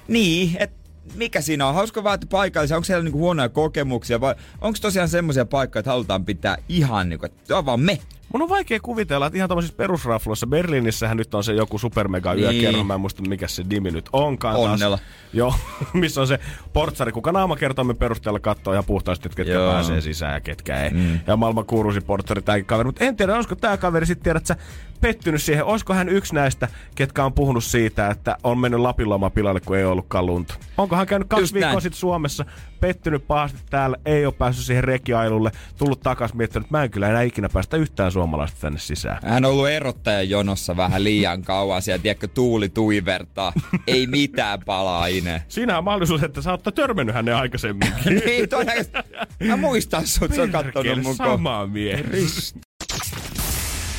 niin 0.08 0.56
että 0.60 0.82
mikä 1.16 1.42
siinä 1.42 1.68
on? 1.68 1.76
Hauska 1.76 2.04
vaan, 2.04 2.16
että 2.16 2.28
paikallisia, 2.28 2.78
onko 2.78 2.86
siellä 2.86 3.04
niinku 3.04 3.20
huonoja 3.20 3.50
kokemuksia 3.50 4.22
vai 4.22 4.36
onko 4.62 4.78
tosiaan 4.82 5.10
semmoisia 5.10 5.46
paikkoja, 5.46 5.80
että 5.80 5.92
halutaan 5.92 6.26
pitää 6.26 6.58
ihan 6.70 7.10
niinku, 7.10 7.26
että 7.26 7.58
on 7.58 7.66
vaan 7.66 7.80
me. 7.80 8.00
Mun 8.34 8.42
on 8.42 8.50
vaikea 8.50 8.80
kuvitella, 8.80 9.26
että 9.26 9.38
ihan 9.38 9.50
tämmöisissä 9.50 9.78
perusrafloissa, 9.78 10.48
Berliinissähän 10.48 11.18
nyt 11.18 11.34
on 11.36 11.44
se 11.44 11.54
joku 11.54 11.78
supermega 11.78 12.34
Niin. 12.34 12.44
yökerho, 12.44 12.84
mä 12.84 12.94
en 12.94 13.02
muista 13.02 13.22
mikä 13.30 13.48
se 13.48 13.64
nimi 13.70 13.92
nyt 13.92 14.10
onkaan. 14.14 14.56
taas. 14.56 14.72
Onnella. 14.72 15.00
Joo, 15.34 15.54
missä 15.94 16.22
on 16.22 16.28
se 16.28 16.40
portsari, 16.74 17.12
kuka 17.12 17.32
naamakertoimen 17.32 17.98
perusteella 17.98 18.40
katsoo 18.40 18.74
ihan 18.74 18.86
puhtaasti, 18.86 19.28
että 19.28 19.36
ketkä 19.36 19.54
Joo. 19.54 19.72
pääsee 19.72 20.02
sisään 20.02 20.34
ja 20.34 20.40
ketkä 20.40 20.84
ei. 20.84 20.90
Mm. 20.90 21.20
Ja 21.28 21.36
maailman 21.38 21.66
kuuluisin 21.66 22.04
portsari 22.04 22.42
tämäkin 22.42 22.66
kaveri. 22.66 22.88
Mutta 22.88 23.04
en 23.06 23.16
tiedä, 23.18 23.36
olisiko 23.36 23.56
tämä 23.56 23.78
kaveri 23.78 24.06
sitten 24.06 24.24
tiedät 24.24 24.46
sä 24.46 24.56
pettynyt 25.02 25.42
siihen. 25.44 25.66
Olisiko 25.66 25.94
hän 25.94 26.10
yksi 26.10 26.36
näistä, 26.36 26.68
ketkä 26.96 27.26
on 27.26 27.34
puhunut 27.34 27.64
siitä, 27.64 28.08
että 28.10 28.38
on 28.44 28.58
mennyt 28.58 28.80
Lapinloma 28.80 29.30
pilalle, 29.30 29.60
kun 29.60 29.78
ei 29.78 29.86
ollutkaan 29.86 30.26
lunta. 30.26 30.54
Onko 30.78 30.96
hän 30.96 31.08
käynyt 31.08 31.28
kaksi 31.28 31.44
Just 31.44 31.54
viikkoa 31.54 31.80
sitten 31.80 32.00
Suomessa, 32.00 32.46
pettynyt 32.82 33.28
pahasti 33.28 33.60
täällä, 33.70 33.98
ei 34.06 34.26
ole 34.26 34.34
päässyt 34.34 34.66
siihen 34.66 34.84
rekiailulle, 34.84 35.52
tullut 35.78 36.00
takas 36.00 36.34
miettinyt, 36.34 36.66
että 36.66 36.78
mä 36.78 36.84
en 36.84 36.92
kyllä 36.92 37.10
enää 37.10 37.22
ikinä 37.22 37.50
päästä 37.54 37.78
yhtään 37.78 38.12
suomalaista 38.12 38.58
tänne 38.62 38.80
sisään. 38.80 39.20
Hän 39.24 39.46
on 39.46 39.52
ollut 39.52 39.70
erottajan 39.70 40.30
jonossa 40.30 40.78
vähän 40.78 41.04
liian 41.04 41.42
kauan 41.42 41.82
siellä, 41.82 42.02
tiedätkö, 42.02 42.28
tuuli 42.28 42.70
tuivertaa. 42.70 43.54
Ei 43.88 44.08
mitään 44.08 44.60
palaa 44.66 45.08
ine. 45.08 45.44
Siinä 45.48 45.78
on 45.78 45.84
mahdollisuus, 45.84 46.24
että 46.24 46.42
sä 46.42 46.52
oot 46.52 46.64
törmännyt 46.76 47.16
hänen 47.16 47.36
aikaisemmin. 47.36 47.94
niin, 48.26 48.50
todennäköisesti. 48.50 48.98
Mä 49.48 49.58
muistan 49.58 50.08
sut, 50.08 50.34
se 50.34 50.42
on 50.42 50.52
kattonut 50.52 51.04
mun 51.04 51.16
samaa 51.16 51.68
mies. 51.68 52.56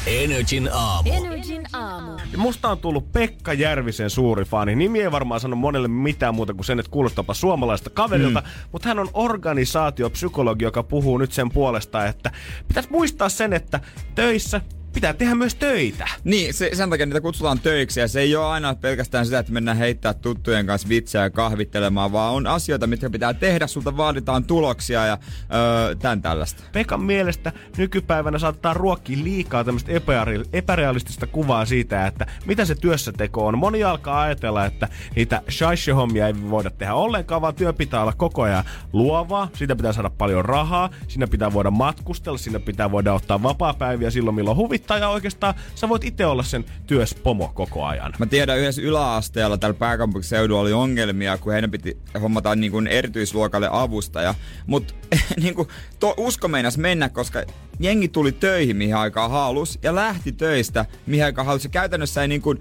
Energin 0.07 0.71
aamu. 0.73 1.11
Energin 1.13 1.63
aamu. 1.73 2.13
Ja 2.33 2.39
musta 2.39 2.69
on 2.69 2.79
tullut 2.79 3.13
Pekka 3.13 3.53
Järvisen 3.53 4.11
suuri 4.11 4.45
fani. 4.45 4.77
Nimi 4.77 5.01
ei 5.01 5.13
varmaan 5.13 5.41
sano 5.41 5.57
monelle 5.57 5.89
mitään 5.89 6.35
muuta 6.35 6.55
kuin 6.55 6.65
sen, 6.65 6.81
että 6.81 6.91
kuulostapa 6.91 7.35
suomalaista 7.35 7.91
kaverilta, 7.91 8.41
mm. 8.41 8.47
mutta 8.73 8.89
hän 8.89 8.99
on 8.99 9.09
organisaatiopsykologi, 9.15 10.65
joka 10.65 10.83
puhuu 10.83 11.19
nyt 11.19 11.33
sen 11.33 11.51
puolesta, 11.51 12.07
että 12.07 12.33
pitäisi 12.69 12.91
muistaa 12.91 13.29
sen, 13.29 13.53
että 13.53 13.81
töissä 14.15 14.61
pitää 14.93 15.13
tehdä 15.13 15.35
myös 15.35 15.55
töitä. 15.55 16.09
Niin, 16.25 16.55
se, 16.55 16.71
sen 16.73 16.91
takia 16.91 17.07
niitä 17.07 17.21
kutsutaan 17.21 17.61
töiksi 17.61 18.01
ja 18.01 18.09
se 18.09 18.21
ei 18.21 18.37
ole 18.37 18.47
aina 18.47 18.75
pelkästään 18.75 19.25
sitä, 19.25 19.39
että 19.39 19.53
mennään 19.53 19.77
heittää 19.77 20.15
tuttujen 20.15 20.67
kanssa 20.67 20.89
vitsejä 20.89 21.25
ja 21.25 21.31
kahvittelemaan, 21.31 22.13
vaan 22.13 22.35
on 22.35 22.47
asioita, 22.47 22.87
mitkä 22.87 23.11
pitää 23.11 23.35
tehdä, 23.35 23.67
sulta 23.67 23.97
vaaditaan 23.97 24.45
tuloksia 24.45 25.07
ja 25.07 25.19
öö, 25.55 25.95
tämän 25.95 26.23
tällaista. 26.23 26.63
Pekan 26.73 27.03
mielestä 27.03 27.53
nykypäivänä 27.77 28.39
saattaa 28.39 28.75
ruokkia 28.75 29.25
liikaa 29.25 29.65
tämmöistä 29.65 29.93
epäreal- 29.93 30.49
epärealistista 30.53 31.27
kuvaa 31.27 31.65
siitä, 31.65 32.07
että 32.07 32.27
mitä 32.47 32.65
se 32.65 32.75
työssä 32.75 33.13
teko 33.13 33.47
on. 33.47 33.59
Moni 33.59 33.85
alkaa 33.85 34.21
ajatella, 34.21 34.67
että 34.67 34.89
niitä 35.17 35.43
shaishe-hommia 35.51 36.27
ei 36.27 36.51
voida 36.51 36.71
tehdä 36.71 36.95
ollenkaan, 36.95 37.43
vaan 37.43 37.55
työ 37.55 37.73
pitää 37.73 38.03
olla 38.03 38.13
koko 38.13 38.43
ajan 38.43 38.65
luovaa, 38.93 39.49
siitä 39.55 39.77
pitää 39.77 39.93
saada 39.93 40.11
paljon 40.11 40.45
rahaa, 40.45 40.91
siinä 41.09 41.27
pitää 41.27 41.53
voida 41.53 41.71
matkustella, 41.71 42.39
siinä 42.39 42.61
pitää 42.61 42.91
voida 42.91 43.15
ottaa 43.15 43.43
vapaa-päiviä 43.43 44.11
silloin, 44.11 44.35
milloin 44.35 44.57
huvittaa, 44.57 44.82
ja 45.01 45.09
oikeastaan 45.09 45.55
sä 45.75 45.89
voit 45.89 46.05
itse 46.05 46.27
olla 46.27 46.43
sen 46.43 46.65
työs 46.87 47.15
pomo 47.15 47.49
koko 47.55 47.85
ajan. 47.85 48.13
Mä 48.19 48.27
tiedän 48.27 48.59
yhdessä 48.59 48.83
yläasteella 48.83 49.59
täällä 49.59 49.79
pääkaupunkiseudulla 49.79 50.61
oli 50.61 50.73
ongelmia, 50.73 51.39
kun 51.39 51.53
heidän 51.53 51.71
piti 51.71 51.99
hommata 52.23 52.57
niin 52.57 52.73
kuin 52.73 52.87
erityisluokalle 52.87 53.69
avustaja. 53.73 54.35
Mutta 54.67 54.95
niin 55.43 55.55
kuin, 55.55 55.69
to, 56.01 56.15
usko 56.17 56.49
meinas 56.49 56.79
mennä, 56.79 57.09
koska 57.09 57.43
jengi 57.81 58.09
tuli 58.09 58.33
töihin 58.33 58.77
mihin 58.77 58.97
aikaan 58.97 59.31
halus 59.31 59.79
ja 59.83 59.95
lähti 59.95 60.33
töistä 60.33 60.87
mihin 61.07 61.25
aikaan 61.25 61.47
halus. 61.47 61.65
Ja 61.65 61.71
käytännössä 61.71 62.23
ei 62.23 62.29
niin 62.29 62.43
kuin, 62.43 62.61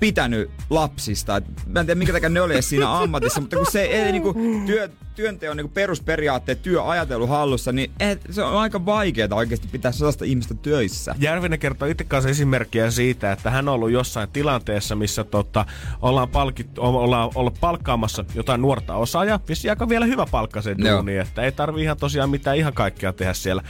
pitänyt 0.00 0.50
lapsista. 0.70 1.36
Et 1.36 1.44
Mä 1.66 1.80
en 1.80 1.86
tiedä, 1.86 1.98
minkä 1.98 2.12
takia 2.12 2.28
ne 2.28 2.40
oli 2.40 2.52
edes 2.52 2.68
siinä 2.68 2.98
ammatissa, 3.00 3.40
mutta 3.40 3.56
kun 3.56 3.66
se 3.72 3.82
ei 3.82 4.12
niinku 4.12 4.36
työ, 4.66 4.88
työnteon 5.14 5.56
niinku 5.56 5.72
perusperiaatteet, 5.74 6.62
työajatelu 6.62 7.26
hallussa, 7.26 7.72
niin 7.72 7.90
et, 8.00 8.20
se 8.30 8.42
on 8.42 8.56
aika 8.56 8.86
vaikeaa 8.86 9.28
oikeasti 9.32 9.68
pitää 9.72 9.92
sellaista 9.92 10.24
ihmistä 10.24 10.54
töissä. 10.54 11.14
Järvinen 11.18 11.58
kertoo 11.58 11.88
itse 11.88 12.04
kanssa 12.04 12.30
esimerkkiä 12.30 12.90
siitä, 12.90 13.32
että 13.32 13.50
hän 13.50 13.68
on 13.68 13.74
ollut 13.74 13.90
jossain 13.90 14.28
tilanteessa, 14.32 14.96
missä 14.96 15.24
tota, 15.24 15.66
ollaan, 16.02 16.28
palkittu, 16.28 16.82
ollaan 16.82 17.30
ollut 17.34 17.54
palkkaamassa 17.60 18.24
jotain 18.34 18.62
nuorta 18.62 18.94
osaajaa. 18.94 19.40
Vissi 19.48 19.70
aika 19.70 19.88
vielä 19.88 20.06
hyvä 20.06 20.26
palkka 20.30 20.62
se 20.62 20.74
Joo. 20.78 20.96
duuni, 20.96 21.16
että 21.16 21.42
ei 21.42 21.52
tarvi 21.52 21.82
ihan 21.82 21.96
tosiaan 21.96 22.30
mitään 22.30 22.56
ihan 22.56 22.72
kaikkea 22.72 23.12
tehdä 23.12 23.32
siellä. 23.34 23.62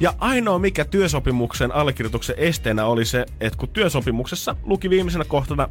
Ja 0.00 0.14
ainoa 0.18 0.58
mikä 0.58 0.84
työsopimuksen 0.84 1.72
allekirjoituksen 1.72 2.34
esteenä 2.38 2.86
oli 2.86 3.04
se, 3.04 3.26
että 3.40 3.58
kun 3.58 3.68
työsopimuksessa 3.68 4.56
luki 4.62 4.90
viimeisenä 4.90 5.24
kohtana 5.24 5.68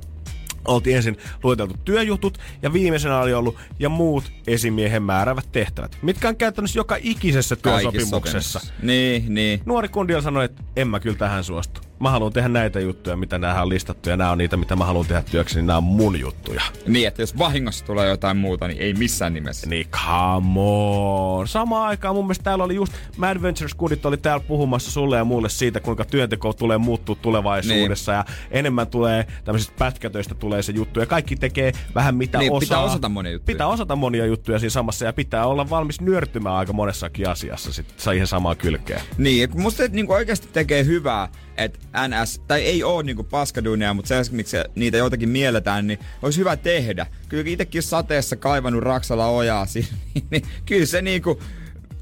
oltiin 0.67 0.95
ensin 0.95 1.17
lueteltu 1.43 1.75
työjutut 1.85 2.37
ja 2.61 2.73
viimeisenä 2.73 3.19
oli 3.19 3.33
ollut 3.33 3.57
ja 3.79 3.89
muut 3.89 4.31
esimiehen 4.47 5.03
määrävät 5.03 5.51
tehtävät, 5.51 5.97
mitkä 6.01 6.29
on 6.29 6.35
käytännössä 6.35 6.79
joka 6.79 6.97
ikisessä 7.01 7.55
Kaikissa 7.55 7.91
työsopimuksessa. 7.91 8.59
Niin, 8.81 9.33
niin. 9.33 9.61
Nuori 9.65 9.89
kundi 9.89 10.15
on 10.15 10.23
sanonut, 10.23 10.51
että 10.51 10.63
en 10.75 10.87
mä 10.87 10.99
kyllä 10.99 11.17
tähän 11.17 11.43
suostu. 11.43 11.81
Mä 11.99 12.11
haluan 12.11 12.33
tehdä 12.33 12.49
näitä 12.49 12.79
juttuja, 12.79 13.15
mitä 13.15 13.37
nämä 13.37 13.61
on 13.61 13.69
listattu, 13.69 14.09
ja 14.09 14.17
nämä 14.17 14.31
on 14.31 14.37
niitä, 14.37 14.57
mitä 14.57 14.75
mä 14.75 14.85
haluan 14.85 15.05
tehdä 15.05 15.21
työksi, 15.31 15.55
niin 15.55 15.67
nämä 15.67 15.77
on 15.77 15.83
mun 15.83 16.19
juttuja. 16.19 16.61
Niin, 16.87 17.07
että 17.07 17.21
jos 17.21 17.37
vahingossa 17.37 17.85
tulee 17.85 18.09
jotain 18.09 18.37
muuta, 18.37 18.67
niin 18.67 18.81
ei 18.81 18.93
missään 18.93 19.33
nimessä. 19.33 19.69
Niin 19.69 19.87
come 19.89 20.59
on. 20.59 21.47
Samaan 21.47 21.87
aikaan 21.87 22.15
mun 22.15 22.25
mielestä 22.25 22.43
täällä 22.43 22.63
oli 22.63 22.75
just 22.75 22.93
Mad 23.17 23.41
Ventures 23.41 23.73
Kudit 23.73 24.05
oli 24.05 24.17
täällä 24.17 24.45
puhumassa 24.47 24.91
sulle 24.91 25.17
ja 25.17 25.23
mulle 25.25 25.49
siitä, 25.49 25.79
kuinka 25.79 26.05
työnteko 26.05 26.53
tulee 26.53 26.77
muuttua 26.77 27.15
tulevaisuudessa 27.21 28.11
niin. 28.11 28.17
ja 28.17 28.25
enemmän 28.51 28.87
tulee 28.87 29.27
tämmöisistä 29.43 29.73
pätkätöistä 29.79 30.35
tulee 30.35 30.61
se 30.63 30.71
juttu 30.71 30.99
ja 30.99 31.05
kaikki 31.05 31.35
tekee 31.35 31.71
vähän 31.95 32.15
mitä 32.15 32.37
Niin, 32.37 32.51
osaa. 32.51 32.59
pitää 32.59 32.79
osata 32.79 33.09
monia 33.09 33.31
juttuja. 33.31 33.53
Pitää 33.53 33.67
osata 33.67 33.95
monia 33.95 34.25
juttuja 34.25 34.59
siinä 34.59 34.69
samassa 34.69 35.05
ja 35.05 35.13
pitää 35.13 35.45
olla 35.45 35.69
valmis 35.69 36.01
nörttymään 36.01 36.55
aika 36.55 36.73
monessakin 36.73 37.29
asiassa 37.29 37.73
sit 37.73 37.93
siihen 37.97 38.27
samaan 38.27 38.57
kylkeen. 38.57 39.01
Niin, 39.17 39.49
musta 39.61 39.83
niinku 39.91 40.13
oikeasti 40.13 40.47
tekee 40.53 40.85
hyvää, 40.85 41.29
että 41.57 41.79
NS, 42.07 42.41
tai 42.47 42.61
ei 42.61 42.83
oo 42.83 43.01
niinku 43.01 43.23
paskaduunia, 43.23 43.93
mutta 43.93 44.23
se, 44.23 44.31
miksi 44.31 44.57
niitä 44.75 44.97
joitakin 44.97 45.29
mielletään, 45.29 45.87
niin 45.87 45.99
olisi 46.21 46.39
hyvä 46.39 46.57
tehdä. 46.57 47.05
Kyllä 47.29 47.43
itsekin 47.47 47.83
sateessa 47.83 48.35
kaivannut 48.35 48.83
Raksala 48.83 49.27
ojaa, 49.27 49.65
siinä, 49.65 49.87
niin 50.31 50.43
kyllä 50.65 50.85
se 50.85 51.01
niinku, 51.01 51.41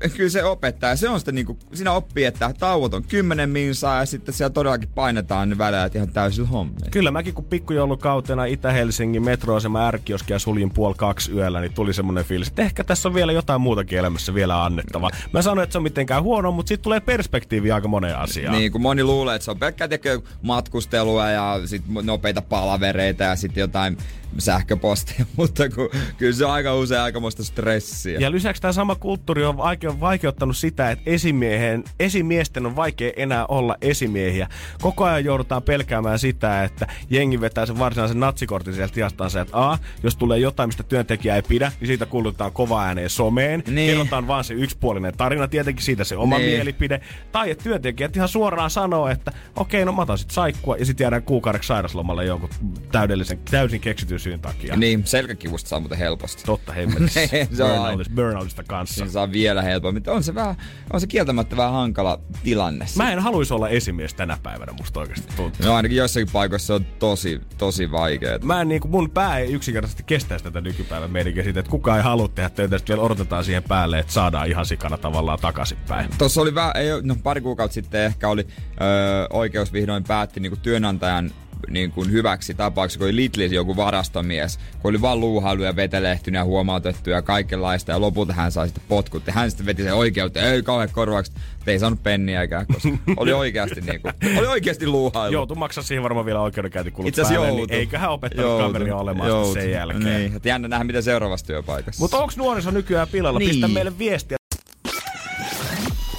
kyllä 0.09 0.29
se 0.29 0.43
opettaa. 0.43 0.95
Se 0.95 1.09
on 1.09 1.19
sitten 1.19 1.35
niinku, 1.35 1.57
siinä 1.73 1.91
oppii, 1.91 2.25
että 2.25 2.53
tauot 2.59 2.93
on 2.93 3.03
10 3.03 3.49
minsaa 3.49 3.99
ja 3.99 4.05
sitten 4.05 4.33
siellä 4.33 4.53
todellakin 4.53 4.89
painetaan 4.95 5.49
ne 5.49 5.57
väleet 5.57 5.95
ihan 5.95 6.09
täysillä 6.09 6.47
hommia. 6.47 6.89
Kyllä 6.91 7.11
mäkin 7.11 7.33
kun 7.33 7.43
pikkujoulukautena 7.43 8.45
Itä-Helsingin 8.45 9.23
metroasema 9.23 9.87
ärkioskia 9.87 10.39
suljin 10.39 10.73
puoli 10.73 10.95
kaksi 10.97 11.31
yöllä, 11.31 11.61
niin 11.61 11.73
tuli 11.73 11.93
semmonen 11.93 12.25
fiilis, 12.25 12.47
että 12.47 12.61
ehkä 12.61 12.83
tässä 12.83 13.09
on 13.09 13.15
vielä 13.15 13.31
jotain 13.31 13.61
muutakin 13.61 13.99
elämässä 13.99 14.33
vielä 14.33 14.65
annettavaa. 14.65 15.09
Mä 15.33 15.41
sanoin, 15.41 15.63
että 15.63 15.71
se 15.71 15.77
on 15.77 15.83
mitenkään 15.83 16.23
huono, 16.23 16.51
mutta 16.51 16.67
siitä 16.67 16.81
tulee 16.81 16.99
perspektiivi 16.99 17.71
aika 17.71 17.87
moneen 17.87 18.17
asiaan. 18.17 18.57
Niin, 18.57 18.71
kun 18.71 18.81
moni 18.81 19.03
luulee, 19.03 19.35
että 19.35 19.45
se 19.45 19.51
on 19.51 19.59
pelkkää 19.59 19.87
tekee 19.87 20.19
matkustelua 20.41 21.29
ja 21.29 21.59
sit 21.65 21.83
nopeita 22.03 22.41
palavereita 22.41 23.23
ja 23.23 23.35
sitten 23.35 23.61
jotain 23.61 23.97
sähköposteja, 24.37 25.25
mutta 25.37 25.69
kun, 25.69 25.89
kyllä 26.17 26.33
se 26.33 26.45
on 26.45 26.51
aika 26.51 26.75
usein 26.75 27.01
aikamoista 27.01 27.43
stressiä. 27.43 28.19
Ja 28.19 28.31
lisäksi 28.31 28.61
tämä 28.61 28.71
sama 28.71 28.95
kulttuuri 28.95 29.45
on 29.45 29.61
vaike- 29.99 30.23
vaikeuttanut 30.23 30.57
sitä, 30.57 30.91
että 30.91 31.03
esimiehen, 31.11 31.83
esimiesten 31.99 32.65
on 32.65 32.75
vaikea 32.75 33.11
enää 33.15 33.45
olla 33.45 33.75
esimiehiä. 33.81 34.47
Koko 34.81 35.03
ajan 35.03 35.25
joudutaan 35.25 35.63
pelkäämään 35.63 36.19
sitä, 36.19 36.63
että 36.63 36.87
jengi 37.09 37.41
vetää 37.41 37.65
sen 37.65 37.79
varsinaisen 37.79 38.19
natsikortin 38.19 38.73
sieltä 38.73 38.93
tiastansa, 38.93 39.41
että 39.41 39.57
A, 39.71 39.77
jos 40.03 40.15
tulee 40.15 40.39
jotain, 40.39 40.69
mistä 40.69 40.83
työntekijä 40.83 41.35
ei 41.35 41.41
pidä, 41.41 41.71
niin 41.79 41.87
siitä 41.87 42.05
kuulutetaan 42.05 42.51
kova 42.51 42.83
ääneen 42.83 43.09
someen. 43.09 43.63
Niin. 43.67 43.89
Kerrotaan 43.91 44.27
vaan 44.27 44.43
se 44.43 44.53
yksipuolinen 44.53 45.13
tarina, 45.17 45.47
tietenkin 45.47 45.85
siitä 45.85 46.03
se 46.03 46.17
oma 46.17 46.37
Niin. 46.37 46.49
mielipide. 46.49 47.01
Tai 47.31 47.51
että 47.51 47.63
työntekijät 47.63 48.15
ihan 48.15 48.27
suoraan 48.27 48.69
sanoo, 48.69 49.07
että 49.07 49.31
okei, 49.55 49.85
no 49.85 49.91
mä 49.91 50.01
otan 50.01 50.17
sit 50.17 50.31
saikkua 50.31 50.77
ja 50.77 50.85
sitten 50.85 51.05
jäädään 51.05 51.23
kuukaudeksi 51.23 51.67
sairaslomalle 51.67 52.25
jonkun 52.25 52.49
täydellisen, 52.91 53.39
täysin 53.51 53.81
keksityn 53.81 54.19
syyn 54.19 54.39
takia. 54.39 54.75
Niin, 54.75 55.01
selkäkivusta 55.05 55.69
saa 55.69 55.79
muuten 55.79 55.97
helposti. 55.97 56.43
Totta 56.45 56.73
hemmetissä. 56.73 57.19
On. 57.63 57.83
Burnoutista, 57.83 58.13
burnoutista 58.15 58.63
kanssa. 58.63 58.95
Siinä 58.95 59.11
saa 59.11 59.31
vielä 59.31 59.61
helpommin. 59.83 60.01
Mutta 60.01 60.11
On 60.11 60.23
se, 60.23 60.35
vähän, 60.35 60.55
on 60.93 61.01
se 61.01 61.07
kieltämättä 61.07 61.57
vähän 61.57 61.73
hankala 61.73 62.19
tilanne. 62.43 62.85
Mä 62.95 63.11
en 63.11 63.19
haluaisi 63.19 63.53
olla 63.53 63.69
esimies 63.69 64.13
tänä 64.13 64.37
päivänä, 64.43 64.73
musta 64.73 64.99
oikeasti 64.99 65.27
tuntuu. 65.35 65.65
No 65.65 65.75
ainakin 65.75 65.97
joissakin 65.97 66.29
paikoissa 66.33 66.67
se 66.67 66.73
on 66.73 66.85
tosi, 66.99 67.41
tosi 67.57 67.91
vaikeaa. 67.91 68.39
Mä 68.43 68.61
en 68.61 68.67
niinku, 68.67 68.87
mun 68.87 69.09
pää 69.09 69.37
ei 69.37 69.53
yksinkertaisesti 69.53 70.03
kestäisi 70.03 70.43
tätä 70.43 70.61
nykypäivän 70.61 71.11
meininkiä 71.11 71.43
siitä, 71.43 71.59
että 71.59 71.69
kukaan 71.69 71.97
ei 71.97 72.03
halua 72.03 72.27
tehdä 72.27 72.49
töitä, 72.49 72.77
sitten 72.77 72.95
vielä 72.95 73.05
odotetaan 73.05 73.43
siihen 73.43 73.63
päälle, 73.63 73.99
että 73.99 74.13
saadaan 74.13 74.47
ihan 74.47 74.65
sikana 74.65 74.97
tavallaan 74.97 75.39
takaisinpäin. 75.39 76.09
Tuossa 76.17 76.41
oli 76.41 76.55
vähän, 76.55 76.77
ei, 76.77 76.89
no 77.03 77.15
pari 77.23 77.41
kuukautta 77.41 77.73
sitten 77.73 78.01
ehkä 78.01 78.29
oli 78.29 78.47
öö, 78.81 79.27
oikeus 79.29 79.73
vihdoin 79.73 80.03
päätti 80.03 80.39
niin 80.39 80.59
työnantajan 80.61 81.31
niin 81.69 81.91
kuin 81.91 82.11
hyväksi 82.11 82.53
tapauksessa, 82.53 82.99
kun 82.99 83.07
oli 83.07 83.15
Lidlissä 83.15 83.55
joku 83.55 83.75
varastomies, 83.75 84.59
kun 84.81 84.89
oli 84.89 85.01
vaan 85.01 85.19
luuhailu 85.19 85.63
ja 85.63 85.75
vetelehtynyt 85.75 86.39
ja 86.39 86.45
huomautettu 86.45 87.09
ja 87.09 87.21
kaikenlaista 87.21 87.91
ja 87.91 88.01
lopulta 88.01 88.33
hän 88.33 88.51
sai 88.51 88.67
sitten 88.67 88.83
potkut 88.87 89.27
ja 89.27 89.33
hän 89.33 89.51
sitten 89.51 89.65
veti 89.65 89.83
sen 89.83 89.93
oikeuteen, 89.93 90.45
ei 90.45 90.63
kauhean 90.63 90.89
korvaukset, 90.91 91.35
ei 91.67 91.79
saanut 91.79 92.03
penniäkään, 92.03 92.67
koska 92.67 92.89
oli 93.17 93.33
oikeasti 93.33 93.81
niin 93.81 94.01
kuin, 94.01 94.13
oli 94.37 94.47
oikeasti 94.47 94.87
luuhailu. 94.87 95.33
Joutuu 95.33 95.55
maksaa 95.55 95.83
siihen 95.83 96.03
varmaan 96.03 96.25
vielä 96.25 96.41
oikeudenkäyntikulut 96.41 97.09
Itse 97.09 97.21
asiassa 97.21 97.41
päälle, 97.41 97.59
niin 97.59 97.71
eiköhän 97.73 98.09
opettanut 98.09 98.49
Joutuu. 98.51 98.67
kaveria 98.67 98.95
olemaan 98.95 99.29
Joutuu. 99.29 99.53
sen 99.53 99.71
jälkeen. 99.71 100.03
Niin, 100.03 100.35
että 100.35 100.49
jännä 100.49 100.67
nähdä, 100.67 100.83
miten 100.83 101.03
seuraavassa 101.03 101.45
työpaikassa. 101.45 102.03
Mutta 102.03 102.17
onko 102.17 102.33
nuoriso 102.37 102.71
nykyään 102.71 103.07
pilalla? 103.07 103.39
Niin. 103.39 103.51
Pistä 103.51 103.67
meille 103.67 103.97
viestiä. 103.97 104.37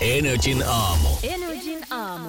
Energin 0.01 0.65
aamu. 0.67 1.09
Energin 1.23 1.79
aamu. 1.91 2.29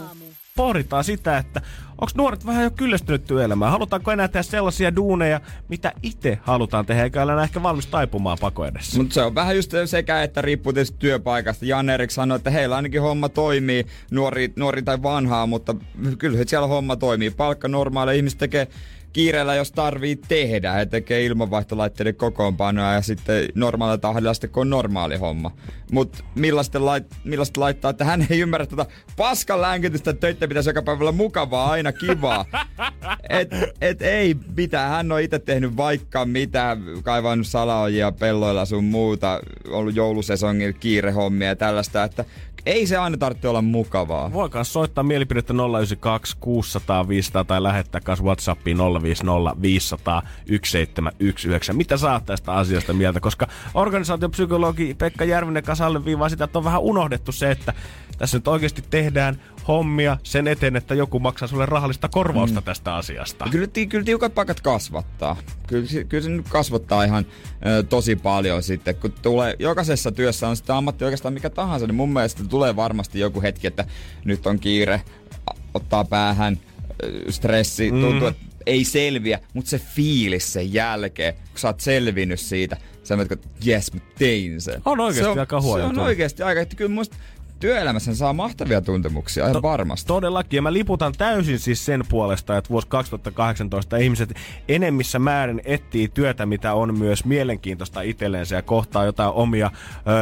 Pohditaan 0.56 1.04
sitä, 1.04 1.38
että 1.38 1.62
onko 2.02 2.12
nuoret 2.16 2.46
vähän 2.46 2.64
jo 2.64 2.72
kyllästynyt 2.72 3.26
työelämään? 3.26 3.72
Halutaanko 3.72 4.12
enää 4.12 4.28
tehdä 4.28 4.44
sellaisia 4.44 4.96
duuneja, 4.96 5.42
mitä 5.70 5.94
itse 6.04 6.40
halutaan 6.42 6.86
tehdä, 6.86 7.04
eikä 7.04 7.24
ole 7.24 7.44
ehkä 7.44 7.64
valmis 7.64 7.88
taipumaan 7.88 8.38
pako 8.42 8.66
edessä? 8.66 8.98
Mutta 8.98 9.14
se 9.14 9.22
on 9.22 9.36
vähän 9.36 9.56
just 9.56 9.72
sekä, 9.86 10.24
että 10.24 10.42
riippuu 10.42 10.74
tietysti 10.74 10.98
työpaikasta. 11.00 11.66
Jan 11.66 11.90
Erik 11.90 12.12
sanoi, 12.12 12.36
että 12.36 12.50
heillä 12.50 12.76
ainakin 12.76 13.02
homma 13.02 13.30
toimii, 13.30 13.86
nuori, 14.12 14.54
nuori 14.56 14.82
tai 14.82 15.04
vanhaa, 15.04 15.48
mutta 15.48 15.76
kyllä 16.18 16.38
siellä 16.48 16.68
homma 16.68 16.96
toimii. 16.96 17.30
Palkka 17.30 17.68
normaali, 17.68 18.16
ihmiset 18.16 18.40
tekee 18.40 18.68
kiireellä, 19.16 19.56
jos 19.56 19.72
tarvii 19.72 20.16
tehdä. 20.16 20.72
He 20.72 20.86
tekee 20.86 21.26
ilmanvaihtolaitteiden 21.26 22.16
kokoonpanoa 22.16 22.94
ja 22.94 23.02
sitten 23.02 23.46
normaalilla 23.56 23.98
tahdilla 23.98 24.34
sitten, 24.34 24.50
kun 24.50 24.62
on 24.62 24.70
normaali 24.70 25.18
homma. 25.18 25.52
Mutta 25.92 26.24
millaista, 26.36 26.86
lait, 26.86 27.06
millaista 27.24 27.62
laittaa, 27.62 27.92
että 27.92 28.06
hän 28.06 28.28
ei 28.30 28.40
ymmärrä 28.40 28.66
tätä 28.66 28.86
paskan 29.18 29.62
länkytystä, 29.62 30.12
että 30.12 30.22
töitä 30.22 30.48
pitäisi 30.48 30.70
joka 30.70 30.82
päivä 30.82 31.00
olla 31.00 31.12
mukavaa, 31.12 31.72
aina 31.72 31.92
kivaa. 31.92 32.46
et, 33.30 33.50
et 33.82 34.02
ei 34.02 34.36
mitään. 34.58 34.90
Hän 34.90 35.12
on 35.12 35.22
itse 35.22 35.40
tehnyt 35.40 35.78
vaikka 35.78 36.26
mitä, 36.26 36.78
kaivannut 37.04 37.48
salaojia 37.48 38.12
pelloilla 38.12 38.66
sun 38.66 38.84
muuta, 38.84 39.40
ollut 39.70 39.96
joulusesongin 39.96 40.76
kiirehommia 40.80 41.48
ja 41.48 41.56
tällaista, 41.56 42.04
että 42.04 42.26
ei 42.66 42.88
se 42.88 42.98
aina 42.98 43.18
tarvitse 43.18 43.48
olla 43.48 43.62
mukavaa. 43.62 44.34
Voi 44.34 44.50
kanssa 44.50 44.74
soittaa 44.74 45.04
mielipidettä 45.04 45.54
092 45.54 46.38
600 46.40 47.08
500 47.08 47.44
tai 47.44 47.64
lähettää 47.64 48.02
kanssa 48.02 48.26
Whatsappiin 48.26 48.78
050 48.78 49.62
500 49.62 50.22
1719. 50.22 51.74
Mitä 51.74 51.96
oot 52.14 52.26
tästä 52.26 52.52
asiasta 52.52 52.94
mieltä? 52.94 53.20
Koska 53.20 53.48
organisaatiopsykologi 53.74 54.94
Pekka 54.94 55.26
Järvinen 55.26 55.64
kanssa 55.64 55.86
alleviivaa 55.86 56.30
sitä, 56.30 56.44
että 56.44 56.60
on 56.60 56.66
vähän 56.66 56.82
unohdettu 56.82 57.32
se, 57.32 57.52
että 57.52 57.74
tässä 58.18 58.38
nyt 58.38 58.48
oikeasti 58.48 58.84
tehdään 58.90 59.42
hommia 59.68 60.18
sen 60.24 60.48
eteen, 60.48 60.76
että 60.76 60.96
joku 60.96 61.20
maksaa 61.20 61.48
sulle 61.48 61.66
rahallista 61.66 62.08
korvausta 62.10 62.60
mm. 62.62 62.66
tästä 62.66 62.96
asiasta. 62.96 63.46
Kyllä, 63.52 63.68
ti- 63.68 63.88
kyllä 63.88 64.04
tiukat 64.06 64.34
paikat 64.36 64.62
kasvattaa. 64.62 65.38
Kyllä, 65.68 65.88
se- 65.88 66.04
kyllä 66.04 66.24
se 66.24 66.30
nyt 66.30 66.50
kasvattaa 66.50 67.04
ihan 67.04 67.26
ö, 67.66 67.84
tosi 67.84 68.16
paljon 68.16 68.64
sitten. 68.64 68.96
Kun 68.96 69.14
tulee, 69.22 69.56
jokaisessa 69.60 70.12
työssä 70.12 70.48
on 70.48 70.56
sitten 70.56 70.76
ammatti 70.76 71.04
oikeastaan 71.06 71.34
mikä 71.34 71.50
tahansa, 71.50 71.88
niin 71.88 71.96
mun 71.96 72.14
mielestä 72.14 72.44
tulee 72.44 72.76
varmasti 72.76 73.20
joku 73.20 73.42
hetki, 73.42 73.68
että 73.68 73.86
nyt 74.26 74.48
on 74.48 74.60
kiire, 74.60 75.02
ottaa 75.74 76.06
päähän, 76.06 76.60
stressi, 77.30 77.92
Mm. 77.92 78.02
tuntuu, 78.02 78.28
että 78.28 78.46
ei 78.66 78.84
selviä, 78.84 79.40
mutta 79.54 79.70
se 79.70 79.80
fiilis 79.80 80.54
sen 80.54 80.74
jälkeen, 80.74 81.34
kun 81.34 81.44
sä 81.60 81.68
oot 81.68 81.80
selvinnyt 81.80 82.40
siitä, 82.40 82.78
sä 83.04 83.16
menet, 83.16 83.32
että 83.32 83.48
jes, 83.64 83.94
mä 83.94 84.00
tein 84.20 84.62
sen. 84.62 84.82
On 84.86 85.00
oikeasti 85.00 85.34
se 85.34 85.40
aika 85.40 85.60
Se 85.62 85.64
huono 85.64 85.86
on 85.86 85.96
tuo. 85.96 86.04
oikeasti 86.04 86.44
aika, 86.44 86.62
että 86.62 86.76
kyllä 86.76 86.92
musta 86.92 87.16
työelämässä 87.60 88.16
saa 88.16 88.34
mahtavia 88.34 88.82
tuntemuksia, 88.82 89.50
ihan 89.50 89.62
varmasti. 89.62 90.08
Todellakin, 90.08 90.58
ja 90.58 90.62
mä 90.62 90.74
liputan 90.74 91.14
täysin 91.18 91.60
siis 91.60 91.86
sen 91.86 92.04
puolesta, 92.10 92.58
että 92.58 92.70
vuosi 92.70 92.88
2018 92.88 93.98
ihmiset 93.98 94.34
enemmissä 94.68 95.20
määrin 95.20 95.62
etsii 95.66 96.08
työtä, 96.08 96.46
mitä 96.46 96.74
on 96.74 97.00
myös 97.00 97.26
mielenkiintoista 97.26 98.02
itsellensä 98.02 98.56
ja 98.56 98.62
kohtaa 98.62 99.06
jotain 99.06 99.32
omia 99.34 99.72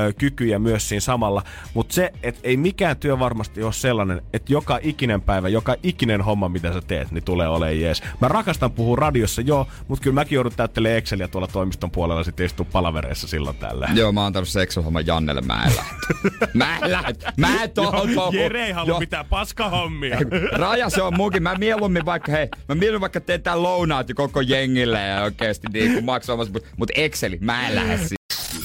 ö, 0.07 0.13
kykyjä 0.13 0.59
myös 0.59 0.89
siinä 0.89 0.99
samalla. 0.99 1.43
Mutta 1.73 1.93
se, 1.93 2.13
että 2.23 2.41
ei 2.43 2.57
mikään 2.57 2.97
työ 2.97 3.19
varmasti 3.19 3.63
ole 3.63 3.73
sellainen, 3.73 4.21
että 4.33 4.53
joka 4.53 4.79
ikinen 4.81 5.21
päivä, 5.21 5.49
joka 5.49 5.75
ikinen 5.83 6.21
homma, 6.21 6.49
mitä 6.49 6.73
sä 6.73 6.81
teet, 6.81 7.11
niin 7.11 7.23
tulee 7.23 7.47
olemaan 7.47 7.79
jees. 7.79 8.03
Mä 8.21 8.27
rakastan 8.27 8.71
puhua 8.71 8.95
radiossa, 8.95 9.41
joo, 9.41 9.67
mutta 9.87 10.03
kyllä 10.03 10.13
mäkin 10.13 10.35
joudun 10.35 10.53
täyttelemään 10.55 10.97
Exceliä 10.97 11.27
tuolla 11.27 11.47
toimiston 11.47 11.91
puolella 11.91 12.23
sitten 12.23 12.45
istua 12.45 12.65
palavereissa 12.71 13.27
silloin 13.27 13.57
tällä. 13.57 13.89
Joo, 13.93 14.11
mä 14.11 14.19
oon 14.19 14.27
antanut 14.27 14.49
seksuaalihomman 14.49 15.07
Jannelle, 15.07 15.41
mä 15.41 15.63
en 15.65 15.71
lähde. 15.75 16.47
mä 16.53 16.77
en 16.77 16.91
lähde. 16.91 17.22
Mä 17.37 17.63
en 17.63 17.71
tohon 17.71 18.09
tohon. 18.15 18.35
Jere 18.35 18.65
ei 18.65 18.71
halua 18.71 18.99
mitään 18.99 19.25
paskahommia. 19.25 20.17
Raja 20.51 20.89
se 20.89 21.01
on 21.01 21.17
mukin. 21.17 21.43
Mä 21.43 21.55
mieluummin 21.55 22.05
vaikka, 22.05 22.31
hei, 22.31 22.47
mä 22.69 22.75
mieluummin 22.75 23.01
vaikka 23.01 23.21
teen 23.21 23.43
tää 23.43 23.63
lounaat 23.63 24.09
jo 24.09 24.15
koko 24.15 24.41
jengille 24.41 24.99
ja 24.99 25.23
oikeesti 25.23 25.67
niin 25.73 25.93
kuin 25.93 26.05
maksamassa, 26.05 26.53
mut, 26.53 26.65
mut 26.77 26.89
Exceli, 26.95 27.37
mä 27.41 27.67
en 27.67 27.75
lähde 27.75 27.97
siihen. 27.97 28.17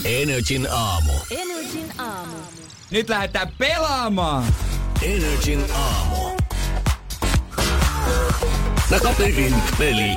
Energin 0.04 0.66
aamu. 0.70 1.12
Energin 1.30 1.92
aamu. 1.98 2.36
Nyt 2.90 3.08
lähdetään 3.08 3.48
pelaamaan. 3.58 4.44
Energin 5.02 5.64
aamu. 5.74 6.36
Takaperin 8.90 9.54
peli. 9.78 10.16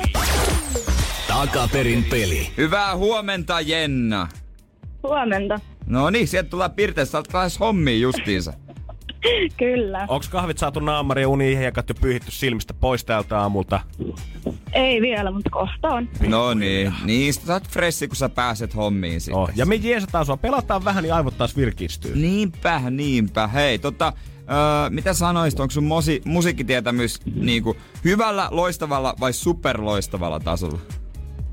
Takaperin 1.28 2.04
peli. 2.04 2.52
Hyvää 2.56 2.96
huomenta, 2.96 3.60
Jenna. 3.60 4.28
Huomenta. 5.02 5.60
No 5.86 6.10
niin, 6.10 6.28
sieltä 6.28 6.50
tulee 6.50 6.68
Pirteessä, 6.68 7.12
sä 7.12 7.18
oot 7.18 7.32
lähes 7.34 7.60
hommiin 7.60 8.00
justiinsa. 8.00 8.52
Kyllä. 9.58 10.04
Onks 10.08 10.28
kahvit 10.28 10.58
saatu 10.58 10.80
naamari 10.80 11.22
ja 11.22 11.28
unihiekat 11.28 11.88
jo 11.88 11.94
pyyhitty 12.00 12.30
silmistä 12.30 12.74
pois 12.74 13.04
täältä 13.04 13.38
aamulta? 13.38 13.80
Ei 14.72 15.00
vielä, 15.00 15.30
mutta 15.30 15.50
kohta 15.50 15.88
on. 15.88 16.08
No 16.28 16.54
niin, 16.54 16.94
niistä 17.04 17.46
sä 17.46 17.52
oot 17.52 17.68
fressi, 17.68 18.08
kun 18.08 18.16
sä 18.16 18.28
pääset 18.28 18.76
hommiin 18.76 19.20
sitten. 19.20 19.38
Oh, 19.42 19.50
ja 19.56 19.66
me 19.66 19.74
jeesataan 19.74 20.26
sua. 20.26 20.36
Pelataan 20.36 20.84
vähän, 20.84 21.02
niin 21.02 21.14
aivot 21.14 21.38
taas 21.38 21.56
virkistyy. 21.56 22.16
Niinpä, 22.16 22.82
niinpä. 22.90 23.46
Hei, 23.46 23.78
tota, 23.78 24.12
öö, 24.38 24.90
mitä 24.90 25.14
sanoisit, 25.14 25.60
onko 25.60 25.70
sun 25.70 25.84
mosi, 25.84 26.22
musiikkitietämys 26.24 27.20
niinku, 27.34 27.76
hyvällä, 28.04 28.48
loistavalla 28.50 29.14
vai 29.20 29.32
superloistavalla 29.32 30.40
tasolla? 30.40 30.78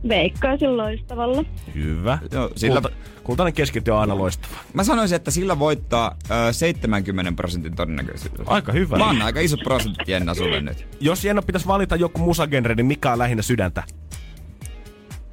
Veikkaisin 0.09 0.77
loistavalla. 0.77 1.43
Hyvä. 1.75 2.17
Joo, 2.31 2.49
sillä- 2.55 2.81
Kulta, 2.81 2.95
kultainen 3.29 3.53
keskitie 3.53 3.93
on 3.93 3.99
aina 3.99 4.17
loistava. 4.17 4.53
Mä 4.73 4.83
sanoisin, 4.83 5.15
että 5.15 5.31
sillä 5.31 5.59
voittaa 5.59 6.15
öö, 6.31 6.53
70 6.53 7.31
prosentin 7.35 7.75
todennäköisyydellä. 7.75 8.43
Aika 8.47 8.71
hyvä. 8.71 8.97
Mä 8.97 9.09
annan 9.09 9.25
aika 9.25 9.39
isot 9.39 9.59
prosentit 9.63 10.07
Jenna 10.07 10.33
sulle 10.33 10.61
nyt. 10.61 10.87
Jos 10.99 11.25
Jenna 11.25 11.41
pitäisi 11.41 11.67
valita 11.67 11.95
joku 11.95 12.19
musagenre, 12.19 12.75
niin 12.75 12.85
mikä 12.85 13.11
on 13.11 13.19
lähinnä 13.19 13.41
sydäntä? 13.43 13.83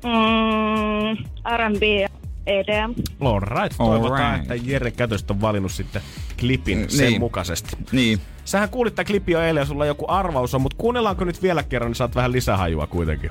Mm, 0.05 1.25
R&B 1.57 1.83
ja 1.83 2.09
EDM. 2.47 2.95
Alright, 3.21 3.77
toivotaan, 3.79 4.23
Alright. 4.23 4.51
että 4.51 4.71
Jere 4.71 4.91
Kätöstä 4.91 5.33
on 5.33 5.41
valinnut 5.41 5.73
sitten 5.73 6.03
klipin 6.41 6.79
Mm, 6.79 6.89
sen 6.89 7.07
niin. 7.09 7.21
mukaisesti. 7.21 7.77
Niin. 7.93 8.21
Sähän 8.45 8.69
kuulit 8.69 8.95
tää 8.95 9.05
klippi 9.05 9.33
jo 9.33 9.41
eilen 9.41 9.61
ja 9.61 9.67
sulla 9.67 9.87
joku 9.87 10.05
arvaus 10.09 10.55
on, 10.55 10.61
mutta 10.61 10.77
kuunnellaanko 10.79 11.25
nyt 11.25 11.43
vielä 11.43 11.63
kerran, 11.63 11.91
niin 11.91 11.97
saat 11.97 12.15
vähän 12.15 12.33
lisähajua 12.33 12.87
kuitenkin. 12.87 13.31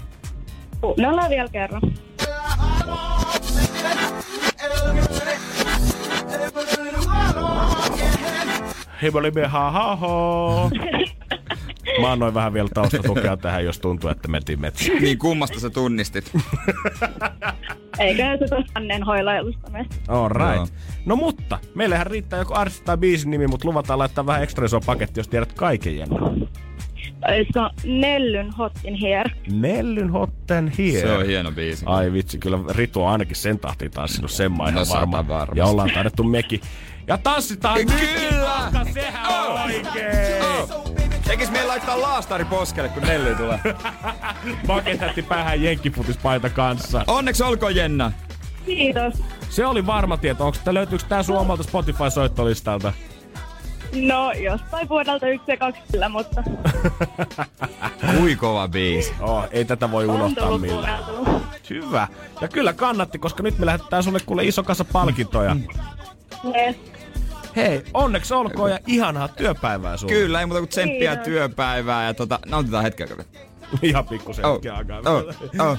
Kuunnellaan 0.81 1.29
vielä 1.29 1.49
kerran. 1.49 1.81
Hibolibe 9.01 9.47
ha 9.47 9.71
ha 9.71 9.95
ho. 9.95 10.69
Mä 12.01 12.11
annoin 12.11 12.33
vähän 12.33 12.53
vielä 12.53 12.69
taustatukea 12.73 13.37
tähän, 13.37 13.65
jos 13.65 13.79
tuntuu, 13.79 14.09
että 14.09 14.27
mentiin 14.27 14.61
metsään. 14.61 15.01
Niin 15.01 15.17
kummasta 15.17 15.59
sä 15.59 15.69
tunnistit? 15.69 16.31
Eikä 17.99 18.37
se 18.37 18.37
tuossa 18.37 18.71
Annen 18.75 19.03
hoilailusta 19.03 19.69
me. 19.71 19.85
Alright. 20.07 20.55
Joo. 20.55 20.67
No 21.05 21.15
mutta, 21.15 21.59
meillähän 21.75 22.07
riittää 22.07 22.39
joku 22.39 22.53
artisti 22.53 22.85
tai 22.85 22.97
biisin 22.97 23.31
nimi, 23.31 23.47
mutta 23.47 23.67
luvataan 23.67 23.99
laittaa 23.99 24.25
vähän 24.25 24.43
ekstra 24.43 24.65
iso 24.65 24.79
paketti, 24.85 25.19
jos 25.19 25.27
tiedät 25.27 25.53
kaiken 25.53 25.97
Jenna. 25.97 26.15
Olisiko 27.27 27.69
Nellyn 27.85 28.51
Hot 28.51 28.73
in 28.83 28.95
Here? 29.01 29.31
Nellyn 29.51 30.09
Hotten 30.09 30.71
Here. 30.77 30.99
Se 31.01 31.11
on 31.11 31.25
hieno 31.25 31.51
biisi. 31.51 31.85
Ai 31.87 32.13
vitsi, 32.13 32.37
kyllä 32.37 32.59
Ritu 32.69 33.03
on 33.03 33.11
ainakin 33.11 33.35
sen 33.35 33.59
tahtiin 33.59 33.91
tanssinut 33.91 34.31
sen 34.31 34.51
No, 34.51 34.85
sata 34.85 34.99
varma. 34.99 35.27
varmasti. 35.27 35.59
Ja 35.59 35.65
ollaan 35.65 35.91
taidettu 35.93 36.23
mekin. 36.23 36.59
Ja 37.07 37.17
tanssitaan 37.17 37.79
Kyllä! 37.85 38.69
nyt, 38.71 38.73
koska 38.73 38.93
sehän 38.93 39.27
on 39.27 39.51
Oh! 39.51 39.63
oikein! 39.65 40.43
Oh. 40.43 40.85
Tekis 41.27 41.51
meillä 41.51 41.67
laittaa 41.67 42.01
laastari 42.01 42.45
poskelle, 42.45 42.89
kun 42.89 43.03
Nelly 43.03 43.35
tulee. 43.35 43.59
Paketätti 44.67 45.21
päähän 45.29 45.61
jenkkifutispaiта 45.63 46.49
kanssa. 46.49 47.03
Onneksi 47.07 47.43
olkoon 47.43 47.75
Jenna. 47.75 48.11
Kiitos. 48.65 49.13
Se 49.49 49.65
oli 49.65 49.85
varma 49.85 50.17
tieto. 50.17 50.45
Onko 50.45 50.57
tää, 50.63 50.73
löytyykö 50.73 51.05
tää 51.09 51.23
sun 51.23 51.37
omalta 51.37 51.63
Spotify-soittolistalta? 51.63 52.93
No, 53.95 54.31
jostain 54.31 54.89
vuodelta 54.89 55.27
yksi 55.27 55.51
ja 55.51 55.57
kaksi 55.57 55.81
kyllä, 55.91 56.09
mutta 56.09 56.43
Kui 58.17 58.35
kova 58.35 58.67
biisi. 58.67 59.13
Oh, 59.19 59.43
ei 59.51 59.65
tätä 59.65 59.91
voi 59.91 60.03
on 60.07 60.15
unohtaa 60.15 60.57
millään. 60.57 61.03
Hyvä. 61.69 62.07
Ja 62.41 62.47
kyllä 62.47 62.73
kannatti, 62.73 63.17
koska 63.19 63.43
nyt 63.43 63.59
me 63.59 63.65
lähetetään 63.65 64.03
sulle 64.03 64.19
kuule 64.25 64.43
iso 64.43 64.63
kasa 64.63 64.85
palkintoja. 64.85 65.55
Yes. 66.45 66.75
Hei, 67.55 67.83
onneksi 67.93 68.33
olkoon 68.33 68.71
ja 68.71 68.79
ihanaa 68.87 69.27
työpäivää 69.27 69.97
sulle. 69.97 70.13
Kyllä, 70.13 70.39
ei 70.39 70.45
muuta 70.45 70.59
kuin 70.59 70.69
tsemppiä 70.69 71.09
Kiitos. 71.15 71.25
työpäivää 71.25 72.05
ja 72.05 72.13
tota, 72.13 72.39
nautitaan 72.45 72.83
hetken 72.83 73.07
aikaa. 73.09 73.25
Ihan 73.81 74.05
pikkusen 74.07 74.45
Oh. 74.45 74.53
hetken 74.53 74.73
aikaa. 74.75 74.99
Oh, 74.99 75.23
oh. 75.71 75.77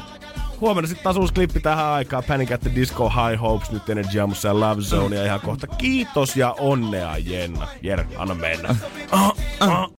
Huomenna 0.60 0.88
sitten 0.88 1.04
taas 1.04 1.16
uusi 1.16 1.34
klippi 1.34 1.60
tähän 1.60 1.86
aikaan. 1.86 2.24
Panic 2.24 2.52
at 2.52 2.60
the 2.60 2.70
Disco 2.74 3.08
High 3.08 3.40
Hopes, 3.40 3.70
nyt 3.70 3.90
Energy 3.90 4.20
Aamussa 4.20 4.48
ja 4.48 4.60
Love 4.60 4.82
Zone. 4.82 5.16
Ja 5.16 5.24
ihan 5.24 5.40
kohta 5.40 5.66
kiitos 5.66 6.36
ja 6.36 6.52
onnea 6.52 7.16
Jenna. 7.18 7.68
Jere, 7.82 8.06
anna 8.16 8.34
mennä. 8.34 8.76
Ah, 9.10 9.32
ah. 9.60 9.90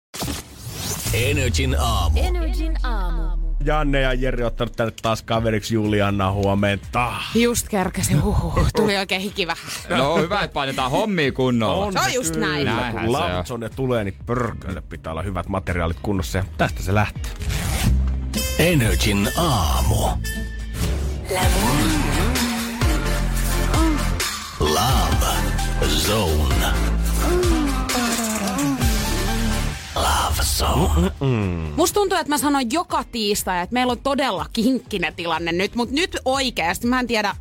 Energin 1.14 1.76
aamu. 1.80 2.20
Energin 2.20 2.78
aamu. 2.86 3.37
Janne 3.68 4.02
ja 4.02 4.14
Jere 4.14 4.46
ottanut 4.46 4.76
tänne 4.76 4.94
taas 5.02 5.22
kaveriksi 5.22 5.76
Julianna 5.76 6.32
huomenta. 6.32 7.14
Just 7.36 7.68
kerkesin, 7.70 8.24
huhuh, 8.24 8.68
tuli 8.76 8.98
oikein 8.98 9.22
hiki 9.22 9.48
vähän. 9.48 9.66
No 9.90 10.18
hyvä, 10.18 10.42
että 10.42 10.54
painetaan 10.54 10.92
hommia 10.92 11.32
kunnolla. 11.32 11.92
Se 11.92 12.00
on 12.00 12.14
just 12.14 12.34
kyllä. 12.34 12.48
näin. 12.48 12.66
Näinhän 12.66 13.06
Kun 13.06 13.16
se 13.18 13.24
on. 13.24 13.34
Lavzone 13.34 13.70
tulee, 13.70 14.04
niin 14.04 14.16
pörköille 14.26 14.82
pitää 14.82 15.12
olla 15.12 15.22
hyvät 15.22 15.48
materiaalit 15.48 15.98
kunnossa 16.02 16.38
ja 16.38 16.46
tästä 16.58 16.84
se 16.84 16.94
lähtee. 16.94 17.32
Energin 18.60 19.30
aamu. 19.38 20.08
Love 24.60 25.28
Zone. 25.88 26.97
Love 30.28 30.42
Zone. 30.44 31.12
Musta 31.76 31.94
tuntuu, 31.94 32.18
että 32.18 32.30
mä 32.30 32.38
sanon 32.38 32.72
joka 32.72 33.04
tiistai, 33.12 33.62
että 33.62 33.74
meillä 33.74 33.92
on 33.92 34.00
todella 34.00 34.46
kinkkinen 34.54 35.16
tilanne 35.16 35.52
nyt, 35.52 35.76
mutta 35.76 35.96
nyt 35.96 36.18
oikeasti, 36.26 36.88
mä 36.88 37.00
en 37.00 37.08
tiedä, 37.08 37.36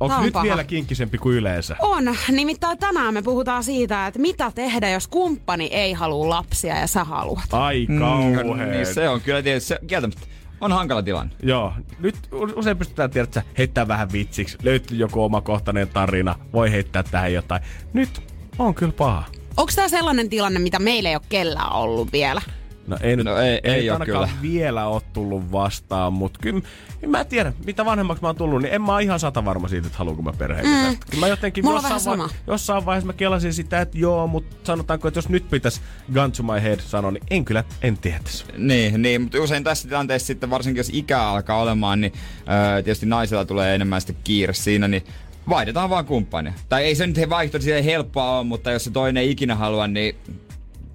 Onko 0.00 0.16
on 0.16 0.22
nyt 0.22 0.32
paha. 0.32 0.44
vielä 0.44 0.64
kinkkisempi 0.64 1.18
kuin 1.18 1.36
yleensä? 1.36 1.76
On. 1.80 2.16
Nimittäin 2.28 2.78
tänään 2.78 3.14
me 3.14 3.22
puhutaan 3.22 3.64
siitä, 3.64 4.06
että 4.06 4.18
mitä 4.20 4.52
tehdä, 4.54 4.90
jos 4.90 5.08
kumppani 5.08 5.66
ei 5.66 5.92
halua 5.92 6.28
lapsia 6.28 6.78
ja 6.78 6.86
sä 6.86 7.04
haluat. 7.04 7.44
Ai 7.54 7.86
kauhea. 7.98 8.66
Niin 8.66 8.86
se 8.86 9.08
on 9.08 9.20
kyllä 9.20 9.42
tietysti, 9.42 9.68
se, 9.68 9.78
kieltämättä, 9.86 10.26
on 10.60 10.72
hankala 10.72 11.02
tilanne. 11.02 11.32
Joo, 11.42 11.72
nyt 11.98 12.16
usein 12.56 12.78
pystytään 12.78 13.10
tiedät, 13.10 13.32
sä, 13.32 13.42
heittää 13.58 13.88
vähän 13.88 14.12
vitsiksi. 14.12 14.58
Löytyy 14.62 14.96
joku 14.98 15.22
omakohtainen 15.24 15.88
tarina, 15.88 16.34
voi 16.52 16.70
heittää 16.70 17.02
tähän 17.02 17.32
jotain. 17.32 17.62
Nyt 17.92 18.22
on 18.58 18.74
kyllä 18.74 18.92
paha. 18.92 19.24
Onko 19.56 19.72
tämä 19.76 19.88
sellainen 19.88 20.28
tilanne, 20.28 20.58
mitä 20.60 20.78
meillä 20.78 21.08
ei 21.08 21.14
ole 21.16 21.22
kellään 21.28 21.72
ollut 21.72 22.12
vielä? 22.12 22.42
No 22.86 22.96
ei, 23.00 23.16
nyt, 23.16 23.24
No 23.24 23.36
ei- 23.36 23.60
ei 23.64 23.90
oo 23.90 23.94
ainakaan 23.94 24.28
kyllä. 24.28 24.42
vielä 24.42 24.86
ole 24.86 25.02
tullut 25.12 25.52
vastaan, 25.52 26.12
mutta 26.12 26.38
kyllä 26.42 26.60
kyllä 27.00 27.18
mä 27.18 27.24
tiedän, 27.24 27.54
mitä 27.64 27.84
vanhemmaksi 27.84 28.22
mä 28.22 28.28
oon 28.28 28.36
tullut, 28.36 28.62
niin 28.62 28.74
en 28.74 28.82
mä 28.82 28.94
ole 28.94 29.02
ihan 29.02 29.20
sata 29.20 29.44
varma 29.44 29.68
siitä, 29.68 29.86
että 29.86 29.98
haluanko 29.98 30.22
mä 30.22 30.32
perheen 30.32 30.66
mm. 30.66 30.96
Kyllä 31.10 31.20
mä 31.20 31.28
jotenkin 31.28 31.64
Mulla 31.64 31.76
jossain, 31.76 31.90
vähän 32.18 32.28
sama. 32.28 32.28
jossain 32.46 32.86
vaiheessa 32.86 33.06
mä 33.06 33.12
kelasin 33.12 33.52
sitä, 33.54 33.80
että 33.80 33.98
joo, 33.98 34.26
mutta 34.26 34.56
sanotaanko, 34.64 35.08
että 35.08 35.18
jos 35.18 35.28
nyt 35.28 35.50
pitäisi 35.50 35.80
gun 36.14 36.32
to 36.32 36.42
my 36.42 36.62
head 36.62 36.80
sanoa, 36.80 37.10
niin 37.10 37.22
en 37.30 37.44
kyllä, 37.44 37.64
en 37.82 37.98
tietäisi. 37.98 38.44
Niin, 38.56 39.02
niin, 39.02 39.22
mutta 39.22 39.40
usein 39.42 39.64
tässä 39.64 39.88
tilanteessa 39.88 40.26
sitten, 40.26 40.50
varsinkin 40.50 40.80
jos 40.80 40.90
ikä 40.92 41.22
alkaa 41.22 41.60
olemaan, 41.62 42.00
niin 42.00 42.12
öö, 42.48 42.82
tietysti 42.82 43.06
naisella 43.06 43.44
tulee 43.44 43.74
enemmän 43.74 44.00
sitten 44.00 44.16
kiire 44.24 44.52
siinä, 44.52 44.88
niin 44.88 45.04
vaihdetaan 45.48 45.90
vaan 45.90 46.04
kumppania. 46.04 46.52
Tai 46.68 46.84
ei 46.84 46.94
se 46.94 47.06
nyt 47.06 47.30
vaihto 47.30 47.60
silleen 47.60 47.84
helppoa 47.84 48.38
ole, 48.38 48.46
mutta 48.46 48.70
jos 48.70 48.84
se 48.84 48.90
toinen 48.90 49.20
ei 49.20 49.30
ikinä 49.30 49.54
halua, 49.54 49.86
niin 49.86 50.16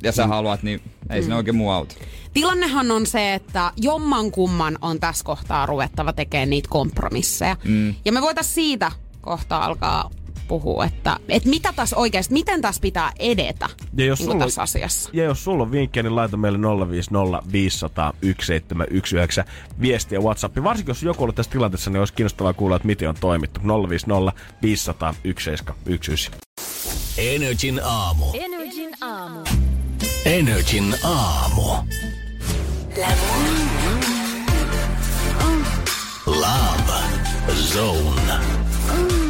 ja 0.03 0.11
sä 0.11 0.27
haluat, 0.27 0.63
niin 0.63 0.81
ei 1.09 1.21
siinä 1.21 1.35
oikein 1.35 1.55
muu 1.55 1.69
auta. 1.69 1.95
Tilannehan 2.33 2.91
on 2.91 3.05
se, 3.05 3.33
että 3.33 3.71
jomman 3.77 4.31
kumman 4.31 4.77
on 4.81 4.99
tässä 4.99 5.25
kohtaa 5.25 5.65
ruvettava 5.65 6.13
tekemään 6.13 6.49
niitä 6.49 6.69
kompromisseja. 6.69 7.57
Mm. 7.63 7.95
Ja 8.05 8.11
me 8.11 8.21
voitaisiin 8.21 8.53
siitä 8.53 8.91
kohtaa 9.21 9.65
alkaa 9.65 10.09
puhua, 10.47 10.85
että, 10.85 11.17
että 11.29 11.49
mitä 11.49 11.73
tässä 11.75 11.95
oikeasti, 11.95 12.33
miten 12.33 12.61
tässä 12.61 12.81
pitää 12.81 13.11
edetä 13.19 13.69
Ja 13.97 14.05
jos 14.05 14.19
niin 14.19 14.31
sulla- 14.31 14.45
tässä 14.45 14.61
asiassa. 14.61 15.09
Ja 15.13 15.23
jos 15.23 15.43
sulla 15.43 15.63
on 15.63 15.71
vinkkejä, 15.71 16.03
niin 16.03 16.15
laita 16.15 16.37
meille 16.37 16.57
050 16.89 17.51
500 17.51 18.13
1719 18.21 19.45
viestiä 19.81 20.19
WhatsAppiin. 20.19 20.63
Varsinkin 20.63 20.89
jos 20.89 21.03
joku 21.03 21.23
on 21.23 21.23
ollut 21.23 21.35
tässä 21.35 21.51
tilanteessa, 21.51 21.89
niin 21.89 21.99
olisi 21.99 22.13
kiinnostavaa 22.13 22.53
kuulla, 22.53 22.75
että 22.75 22.85
miten 22.85 23.09
on 23.09 23.15
toimittu. 23.19 23.59
050 23.89 24.33
500 24.61 25.13
1719. 25.23 26.37
Energin 27.17 27.81
aamu. 27.83 28.25
Energin 28.33 28.95
aamu. 29.01 29.39
Energin 30.25 30.95
aamu. 31.03 31.61
Love 36.25 36.93
Zone. 37.73 39.24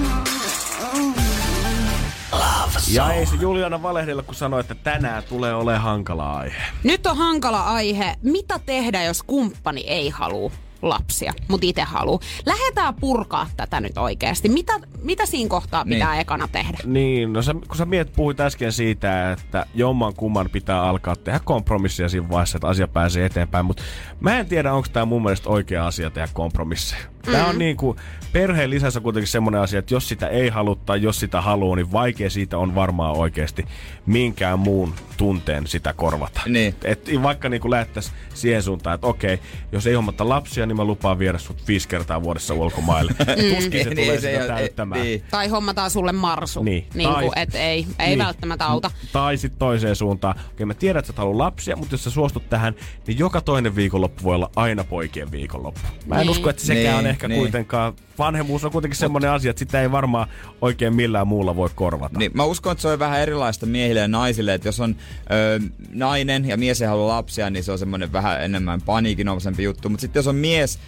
Love 2.87 2.95
Ja 2.97 3.13
ei 3.13 3.25
se 3.25 3.35
Juliana 3.35 3.83
valehdella, 3.83 4.23
kun 4.23 4.35
sanoi, 4.35 4.59
että 4.59 4.75
tänään 4.75 5.23
tulee 5.23 5.53
olemaan 5.53 5.81
hankala 5.83 6.33
aihe. 6.37 6.61
Nyt 6.83 7.05
on 7.07 7.17
hankala 7.17 7.61
aihe. 7.63 8.15
Mitä 8.23 8.59
tehdä, 8.59 9.03
jos 9.03 9.23
kumppani 9.23 9.81
ei 9.87 10.09
halua 10.09 10.51
lapsia, 10.81 11.33
mutta 11.47 11.67
itse 11.67 11.81
haluaa? 11.83 12.19
Lähdetään 12.45 12.95
purkaa 12.95 13.47
tätä 13.57 13.79
nyt 13.81 13.97
oikeasti. 13.97 14.49
Mitä, 14.49 14.73
mitä 15.01 15.25
siinä 15.25 15.49
kohtaa 15.49 15.85
pitää 15.85 16.11
Niin. 16.11 16.21
ekana 16.21 16.47
tehdä? 16.47 16.77
Niin, 16.85 17.33
no 17.33 17.41
sä, 17.41 17.53
kun 17.67 17.77
sä 17.77 17.85
miet 17.85 18.13
puhuit 18.15 18.39
äsken 18.39 18.71
siitä, 18.71 19.31
että 19.31 19.65
jomman 19.73 20.13
kumman 20.15 20.49
pitää 20.51 20.81
alkaa 20.83 21.15
tehdä 21.15 21.39
kompromisseja 21.39 22.09
siinä 22.09 22.29
vaiheessa, 22.29 22.57
että 22.57 22.67
asia 22.67 22.87
pääsee 22.87 23.25
eteenpäin, 23.25 23.65
mutta 23.65 23.83
mä 24.19 24.39
en 24.39 24.45
tiedä, 24.45 24.73
onko 24.73 24.87
tämä 24.93 25.05
mun 25.05 25.23
mielestä 25.23 25.49
oikea 25.49 25.87
asia 25.87 26.09
tehdä 26.09 26.27
kompromisseja. 26.33 27.01
Tämä 27.25 27.43
Mm. 27.43 27.49
on 27.49 27.57
niin 27.59 27.77
kuin, 27.77 27.97
perheen 28.33 28.69
lisässä 28.69 28.99
kuitenkin 28.99 29.27
semmoinen 29.27 29.61
asia, 29.61 29.79
että 29.79 29.93
jos 29.93 30.07
sitä 30.09 30.27
ei 30.27 30.49
halua 30.49 30.75
tai 30.85 31.01
jos 31.01 31.19
sitä 31.19 31.41
haluaa, 31.41 31.75
niin 31.75 31.91
vaikea 31.91 32.29
siitä 32.29 32.57
on 32.57 32.75
varmaan 32.75 33.15
oikeasti 33.17 33.65
minkään 34.05 34.59
muun 34.59 34.93
tunteen 35.17 35.67
sitä 35.67 35.93
korvata. 35.93 36.41
Niin. 36.47 36.75
Et 36.83 37.09
vaikka 37.23 37.49
niin 37.49 37.71
lähdettäisiin 37.71 38.15
siihen 38.33 38.63
suuntaan, 38.63 38.95
että 38.95 39.07
okei, 39.07 39.39
jos 39.71 39.87
ei 39.87 39.93
hommata 39.93 40.29
lapsia, 40.29 40.65
niin 40.65 40.77
mä 40.77 40.83
lupaan 40.83 41.19
viedä 41.19 41.37
sut 41.37 41.67
viisi 41.67 41.87
kertaa 41.87 42.23
vuodessa 42.23 42.53
ulkomaille. 42.53 43.11
Tuskin 43.55 43.83
se 43.83 43.89
Niin, 43.89 43.97
tulee 44.05 44.19
se 44.21 44.31
sitä 44.33 44.47
täyttämään. 44.47 45.01
niin. 45.01 45.23
Tai 45.31 45.47
hommataan 45.47 45.91
sulle 45.91 46.11
marsu. 46.11 46.63
Niin. 46.63 46.87
niin 46.93 47.09
Tai- 47.09 47.23
kuin, 47.23 47.37
et 47.37 47.55
ei, 47.55 47.87
ei 47.99 48.07
Niin. 48.07 48.19
välttämättä 48.19 48.65
auta. 48.65 48.91
Tai 49.11 49.37
sitten 49.37 49.59
toiseen 49.59 49.95
suuntaan. 49.95 50.35
Okei, 50.53 50.65
mä 50.65 50.73
tiedän, 50.73 50.99
että 50.99 51.07
sä 51.07 51.11
et 51.13 51.17
halua 51.17 51.37
lapsia, 51.37 51.75
mutta 51.75 51.93
jos 51.93 52.03
sä 52.03 52.09
suostut 52.09 52.49
tähän, 52.49 52.75
niin 53.07 53.19
joka 53.19 53.41
toinen 53.41 53.75
viikonloppu 53.75 54.23
voi 54.23 54.35
olla 54.35 54.51
aina 54.55 54.83
poikien 54.83 55.31
viikonloppu. 55.31 55.81
Mä 56.05 56.15
en 56.15 56.21
Niin. 56.21 56.29
usko, 56.29 56.49
että 56.49 56.61
sekään 56.65 56.83
Niin, 56.85 56.95
on 56.95 57.03
ehkä 57.15 57.27
niin. 57.27 57.39
kuitenkaan... 57.39 57.93
Vanhemmuus 58.19 58.65
on 58.65 58.71
kuitenkin 58.71 58.97
semmoinen 58.97 59.29
asia, 59.29 59.49
että 59.49 59.59
sitä 59.59 59.81
ei 59.81 59.91
varmaan 59.91 60.27
oikein 60.61 60.95
millään 60.95 61.27
muulla 61.27 61.55
voi 61.55 61.69
korvata. 61.75 62.19
Niin, 62.19 62.31
mä 62.33 62.43
uskon, 62.43 62.71
että 62.71 62.81
se 62.81 62.87
on 62.87 62.99
vähän 62.99 63.19
erilaista 63.21 63.65
miehille 63.65 63.99
ja 63.99 64.07
naisille, 64.07 64.53
että 64.53 64.67
jos 64.67 64.79
on 64.79 64.95
ö, 65.31 65.59
nainen 65.89 66.45
ja 66.45 66.57
mies 66.57 66.81
ei 66.81 66.87
halua 66.87 67.07
lapsia, 67.07 67.49
niin 67.49 67.63
se 67.63 67.71
on 67.71 67.79
semmoinen 67.79 68.11
vähän 68.13 68.43
enemmän 68.43 68.81
paniikinomaisempi 68.81 69.63
juttu. 69.63 69.89
Mutta 69.89 70.01
sitten 70.01 70.19
jos 70.19 70.27
on 70.27 70.35
mies, 70.35 70.79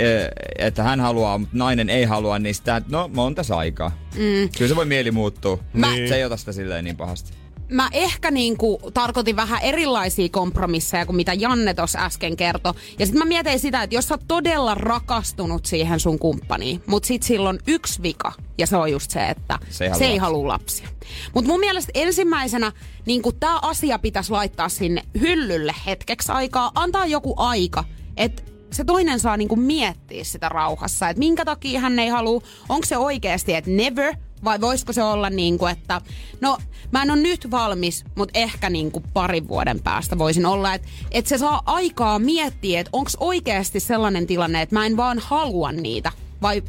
ö, 0.00 0.28
että 0.58 0.82
hän 0.82 1.00
haluaa, 1.00 1.38
mutta 1.38 1.56
nainen 1.58 1.90
ei 1.90 2.04
halua, 2.04 2.38
niin 2.38 2.54
sitä, 2.54 2.82
no, 2.90 3.10
on 3.16 3.34
tässä 3.34 3.56
aikaa. 3.56 3.90
Mm. 4.14 4.48
Kyllä 4.58 4.68
se 4.68 4.76
voi 4.76 4.84
mieli 4.84 5.10
muuttua. 5.10 5.58
Mä- 5.72 5.86
Mä... 5.86 5.96
Se 6.08 6.14
ei 6.16 6.24
ota 6.24 6.36
sitä 6.36 6.52
silleen 6.52 6.84
niin 6.84 6.96
pahasti. 6.96 7.32
Mä 7.68 7.88
ehkä 7.92 8.30
niinku 8.30 8.78
tarkoitin 8.94 9.36
vähän 9.36 9.62
erilaisia 9.62 10.28
kompromisseja 10.28 11.06
kuin 11.06 11.16
mitä 11.16 11.32
Janne 11.32 11.74
tuossa 11.74 11.98
äsken 11.98 12.36
kertoi. 12.36 12.74
Ja 12.98 13.06
sitten 13.06 13.18
mä 13.18 13.28
mietin 13.28 13.58
sitä, 13.58 13.82
että 13.82 13.96
jos 13.96 14.08
sä 14.08 14.14
oot 14.14 14.22
todella 14.28 14.74
rakastunut 14.74 15.66
siihen 15.66 16.00
sun 16.00 16.18
kumppaniin, 16.18 16.82
mutta 16.86 17.06
sit 17.06 17.22
sillä 17.22 17.48
on 17.48 17.58
yksi 17.66 18.02
vika. 18.02 18.32
Ja 18.58 18.66
se 18.66 18.76
on 18.76 18.92
just 18.92 19.10
se, 19.10 19.28
että 19.28 19.58
Se 19.70 19.84
ei 19.84 19.88
halua 19.90 19.98
se 19.98 20.04
ei 20.04 20.10
lapsia. 20.10 20.22
halua 20.22 20.48
lapsia. 20.48 20.88
Mutta 21.34 21.50
mun 21.50 21.60
mielestä 21.60 21.90
ensimmäisenä 21.94 22.72
niin 23.06 23.22
tämä 23.40 23.58
asia 23.62 23.98
pitäisi 23.98 24.30
laittaa 24.30 24.68
sinne 24.68 25.02
hyllylle 25.20 25.74
hetkeksi 25.86 26.32
aikaa. 26.32 26.72
Antaa 26.74 27.06
joku 27.06 27.34
aika, 27.36 27.84
että 28.16 28.42
se 28.72 28.84
toinen 28.84 29.20
saa 29.20 29.36
niinku 29.36 29.56
miettiä 29.56 30.24
sitä 30.24 30.48
rauhassa, 30.48 31.08
että 31.08 31.18
minkä 31.18 31.44
takia 31.44 31.80
hän 31.80 31.98
ei 31.98 32.08
halua, 32.08 32.42
onko 32.68 32.86
se 32.86 32.96
oikeasti, 32.96 33.54
että 33.54 33.70
never, 33.70 34.14
vai 34.44 34.60
voisiko 34.60 34.92
se 34.92 35.02
olla 35.02 35.30
niin 35.30 35.58
kuin, 35.58 35.72
että 35.72 36.00
no 36.40 36.58
mä 36.92 37.02
en 37.02 37.10
ole 37.10 37.20
nyt 37.20 37.50
valmis, 37.50 38.04
mutta 38.14 38.38
ehkä 38.38 38.70
niin 38.70 38.90
kuin 38.92 39.04
parin 39.12 39.48
vuoden 39.48 39.80
päästä 39.80 40.18
voisin 40.18 40.46
olla, 40.46 40.74
että, 40.74 40.88
että 41.10 41.28
se 41.28 41.38
saa 41.38 41.62
aikaa 41.66 42.18
miettiä, 42.18 42.80
että 42.80 42.90
onko 42.92 43.10
oikeasti 43.20 43.80
sellainen 43.80 44.26
tilanne, 44.26 44.62
että 44.62 44.74
mä 44.76 44.86
en 44.86 44.96
vaan 44.96 45.18
halua 45.18 45.72
niitä, 45.72 46.12
vai, 46.42 46.62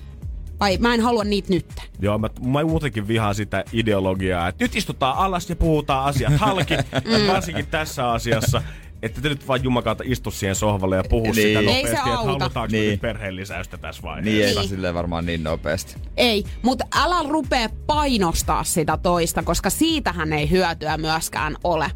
vai 0.60 0.77
mä 0.77 0.93
en 0.93 1.02
halua 1.02 1.23
niitä 1.23 1.49
nyt. 1.53 1.65
Joo, 1.99 2.18
mä, 2.18 2.30
mä 2.45 2.64
muutenkin 2.64 3.07
vihaan 3.07 3.35
sitä 3.35 3.64
ideologiaa, 3.73 4.47
että 4.47 4.64
nyt 4.64 4.76
istutaan 4.76 5.18
alas 5.18 5.49
ja 5.49 5.56
puhutaan 5.56 6.06
asiat 6.06 6.34
halki, 6.38 6.73
Mm. 7.06 7.27
varsinkin 7.27 7.68
tässä 7.68 8.11
asiassa. 8.11 8.61
Että 9.01 9.22
te 9.22 9.30
nyt 9.30 9.47
vaan 9.47 9.63
jumakaata 9.63 10.03
istu 10.07 10.31
siihen 10.31 10.55
sohvalle 10.55 10.95
ja 10.95 11.03
puhu 11.09 11.23
Niin. 11.23 11.35
sitä 11.35 11.59
Ei 11.59 11.65
se 11.65 11.72
nopeasti, 11.72 12.09
että 12.09 12.17
halutaanko 12.17 12.65
niin. 12.67 12.72
Niin. 12.72 12.91
nyt 12.91 13.01
perheen 13.01 13.35
lisäystä 13.35 13.77
tässä 13.77 14.01
Niin 14.01 14.13
vaiheessa. 14.15 14.61
ei 14.61 14.67
silleen 14.67 14.93
varmaan 14.93 15.26
niin 15.26 15.43
nopeasti. 15.43 15.95
Ei, 16.17 16.43
mutta 16.61 16.85
älä 16.95 17.23
rupea 17.30 17.69
painostaa 17.88 18.63
sitä 18.63 18.97
toista, 18.97 19.43
koska 19.43 19.69
siitähän 19.69 20.34
ei 20.34 20.49
hyötyä 20.51 20.97
myöskään 20.97 21.55
ole. 21.63 21.91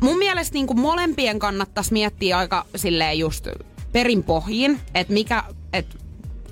Mun 0.00 0.18
mielestä 0.18 0.54
niin 0.54 0.80
molempien 0.80 1.38
kannattaisi 1.38 1.92
miettiä 1.92 2.38
aika 2.38 2.66
silleen 2.76 3.18
just 3.18 3.48
perinpohjin, 3.92 4.80
että 4.94 5.12
mikä, 5.12 5.42
että 5.72 5.96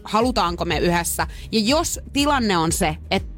halutaanko 0.04 0.64
me 0.64 0.78
yhdessä. 0.78 1.26
Ja 1.52 1.60
jos 1.60 2.00
tilanne 2.12 2.56
on 2.56 2.72
se, 2.72 2.96
että 3.10 3.32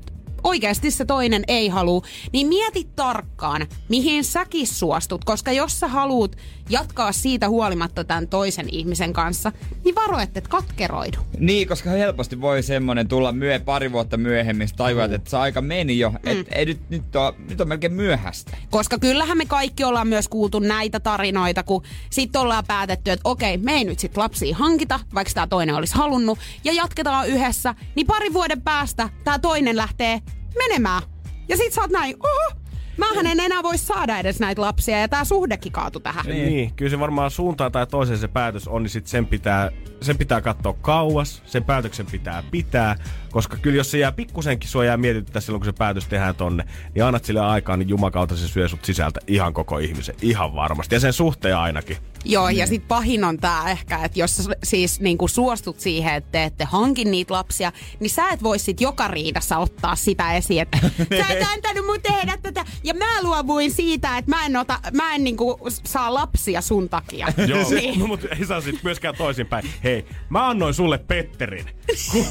oikeasti 0.44 0.90
se 0.90 1.04
toinen 1.04 1.44
ei 1.48 1.68
halua, 1.68 2.02
niin 2.32 2.46
mieti 2.46 2.88
tarkkaan, 2.96 3.66
mihin 3.88 4.24
säkin 4.24 4.66
suostut, 4.66 5.24
koska 5.24 5.52
jos 5.52 5.80
sä 5.80 5.88
haluut 5.88 6.36
jatkaa 6.70 7.12
siitä 7.12 7.48
huolimatta 7.48 8.04
tämän 8.04 8.28
toisen 8.28 8.68
ihmisen 8.72 9.12
kanssa, 9.12 9.52
niin 9.84 9.94
varo, 9.94 10.18
että 10.18 10.38
et 10.38 10.48
katkeroidu. 10.48 11.18
Niin, 11.38 11.68
koska 11.68 11.90
helposti 11.90 12.40
voi 12.40 12.62
semmonen 12.62 13.08
tulla 13.08 13.32
myö, 13.32 13.60
pari 13.60 13.92
vuotta 13.92 14.16
myöhemmin, 14.16 14.68
tajuat, 14.76 15.12
että 15.12 15.30
se 15.30 15.36
aika 15.36 15.60
meni 15.60 15.98
jo. 15.98 16.12
Et, 16.24 16.38
Mm. 16.38 16.44
ei, 16.50 16.64
nyt, 16.66 16.80
nyt, 16.90 17.16
on, 17.16 17.32
nyt 17.48 17.60
on 17.60 17.68
melkein 17.68 17.92
myöhäistä. 17.92 18.56
Koska 18.70 18.98
kyllähän 18.98 19.38
me 19.38 19.46
kaikki 19.46 19.84
ollaan 19.84 20.08
myös 20.08 20.28
kuultu 20.28 20.58
näitä 20.58 21.00
tarinoita, 21.00 21.62
kun 21.62 21.82
sitten 22.10 22.40
ollaan 22.40 22.64
päätetty, 22.66 23.10
että 23.10 23.28
okei, 23.30 23.58
me 23.58 23.72
ei 23.72 23.84
nyt 23.84 23.98
sit 23.98 24.16
lapsia 24.16 24.56
hankita, 24.56 25.00
vaikka 25.14 25.34
tämä 25.34 25.46
toinen 25.46 25.74
olisi 25.74 25.94
halunnut, 25.94 26.38
ja 26.64 26.72
jatketaan 26.72 27.28
yhdessä, 27.28 27.74
niin 27.94 28.06
parin 28.06 28.32
vuoden 28.32 28.62
päästä 28.62 29.08
tämä 29.24 29.38
toinen 29.38 29.76
lähtee 29.76 30.20
menemään. 30.58 31.02
Ja 31.48 31.56
sit 31.56 31.72
sä 31.72 31.80
oot 31.80 31.90
näin, 31.90 32.16
oho, 32.20 32.60
mähän 32.96 33.26
en 33.26 33.40
enää 33.40 33.62
voi 33.62 33.78
saada 33.78 34.18
edes 34.18 34.40
näitä 34.40 34.62
lapsia, 34.62 35.00
ja 35.00 35.08
tämä 35.08 35.24
suhdekin 35.24 35.72
kaatu 35.72 36.00
tähän. 36.00 36.26
Niin. 36.26 36.46
niin. 36.46 36.74
Kyllä 36.74 36.90
se 36.90 36.98
varmaan 36.98 37.30
suuntaan 37.30 37.72
tai 37.72 37.86
toiseen 37.86 38.18
se 38.18 38.28
päätös 38.28 38.68
on, 38.68 38.82
niin 38.82 38.90
sit 38.90 39.06
sen 39.06 39.26
pitää, 39.26 39.70
sen 40.00 40.18
pitää 40.18 40.40
katsoa 40.40 40.72
kauas, 40.72 41.42
sen 41.46 41.64
päätöksen 41.64 42.06
pitää 42.06 42.42
pitää, 42.50 42.96
koska 43.30 43.56
kyllä 43.56 43.76
jos 43.76 43.90
se 43.90 43.98
jää 43.98 44.12
pikkusenkin 44.12 44.70
sua 44.70 44.84
jää 44.84 44.96
mietityttää 44.96 45.40
silloin, 45.40 45.60
kun 45.60 45.72
se 45.72 45.78
päätös 45.78 46.06
tehdään 46.06 46.34
tonne, 46.34 46.64
niin 46.94 47.04
annat 47.04 47.24
sille 47.24 47.40
aikaa, 47.40 47.76
niin 47.76 47.88
jumakauta 47.88 48.36
se 48.36 48.48
syö 48.48 48.68
sut 48.68 48.84
sisältä 48.84 49.20
ihan 49.26 49.54
koko 49.54 49.78
ihmisen, 49.78 50.14
ihan 50.22 50.54
varmasti. 50.54 50.94
Ja 50.94 51.00
sen 51.00 51.12
suhteen 51.12 51.56
ainakin. 51.56 51.96
Joo, 52.24 52.48
ja 52.48 52.66
sitten 52.66 52.88
pahin 52.88 53.24
on 53.24 53.38
tämä 53.38 53.70
ehkä, 53.70 54.04
että 54.04 54.18
jos 54.18 54.48
siis 54.64 55.00
niinku 55.00 55.28
suostut 55.28 55.80
siihen, 55.80 56.14
että 56.14 56.30
te 56.32 56.44
ette 56.44 56.64
hankin 56.64 57.10
niitä 57.10 57.34
lapsia, 57.34 57.72
niin 58.00 58.10
sä 58.10 58.28
et 58.28 58.42
voi 58.42 58.58
sit 58.58 58.80
joka 58.80 59.08
riidassa 59.08 59.58
ottaa 59.58 59.96
sitä 59.96 60.32
esiin, 60.32 60.62
että 60.62 60.78
sä 61.18 61.32
et 61.32 61.46
antanut 61.52 61.86
mun 61.86 62.00
tehdä 62.02 62.38
tätä. 62.42 62.64
Ja 62.84 62.94
mä 62.94 63.22
luovuin 63.22 63.70
siitä, 63.70 64.18
että 64.18 64.30
mä 64.30 64.46
en, 64.46 64.56
ota, 64.56 64.80
mä 64.92 65.14
en 65.14 65.24
niinku 65.24 65.58
saa 65.84 66.14
lapsia 66.14 66.60
sun 66.60 66.88
takia. 66.88 67.26
Joo, 67.48 67.70
niin. 67.70 68.08
mutta 68.08 68.28
ei 68.38 68.46
saa 68.46 68.60
sit 68.60 68.82
myöskään 68.82 69.14
toisinpäin. 69.14 69.70
Hei, 69.84 70.04
mä 70.28 70.48
annoin 70.48 70.74
sulle 70.74 70.98
Petterin. 70.98 71.66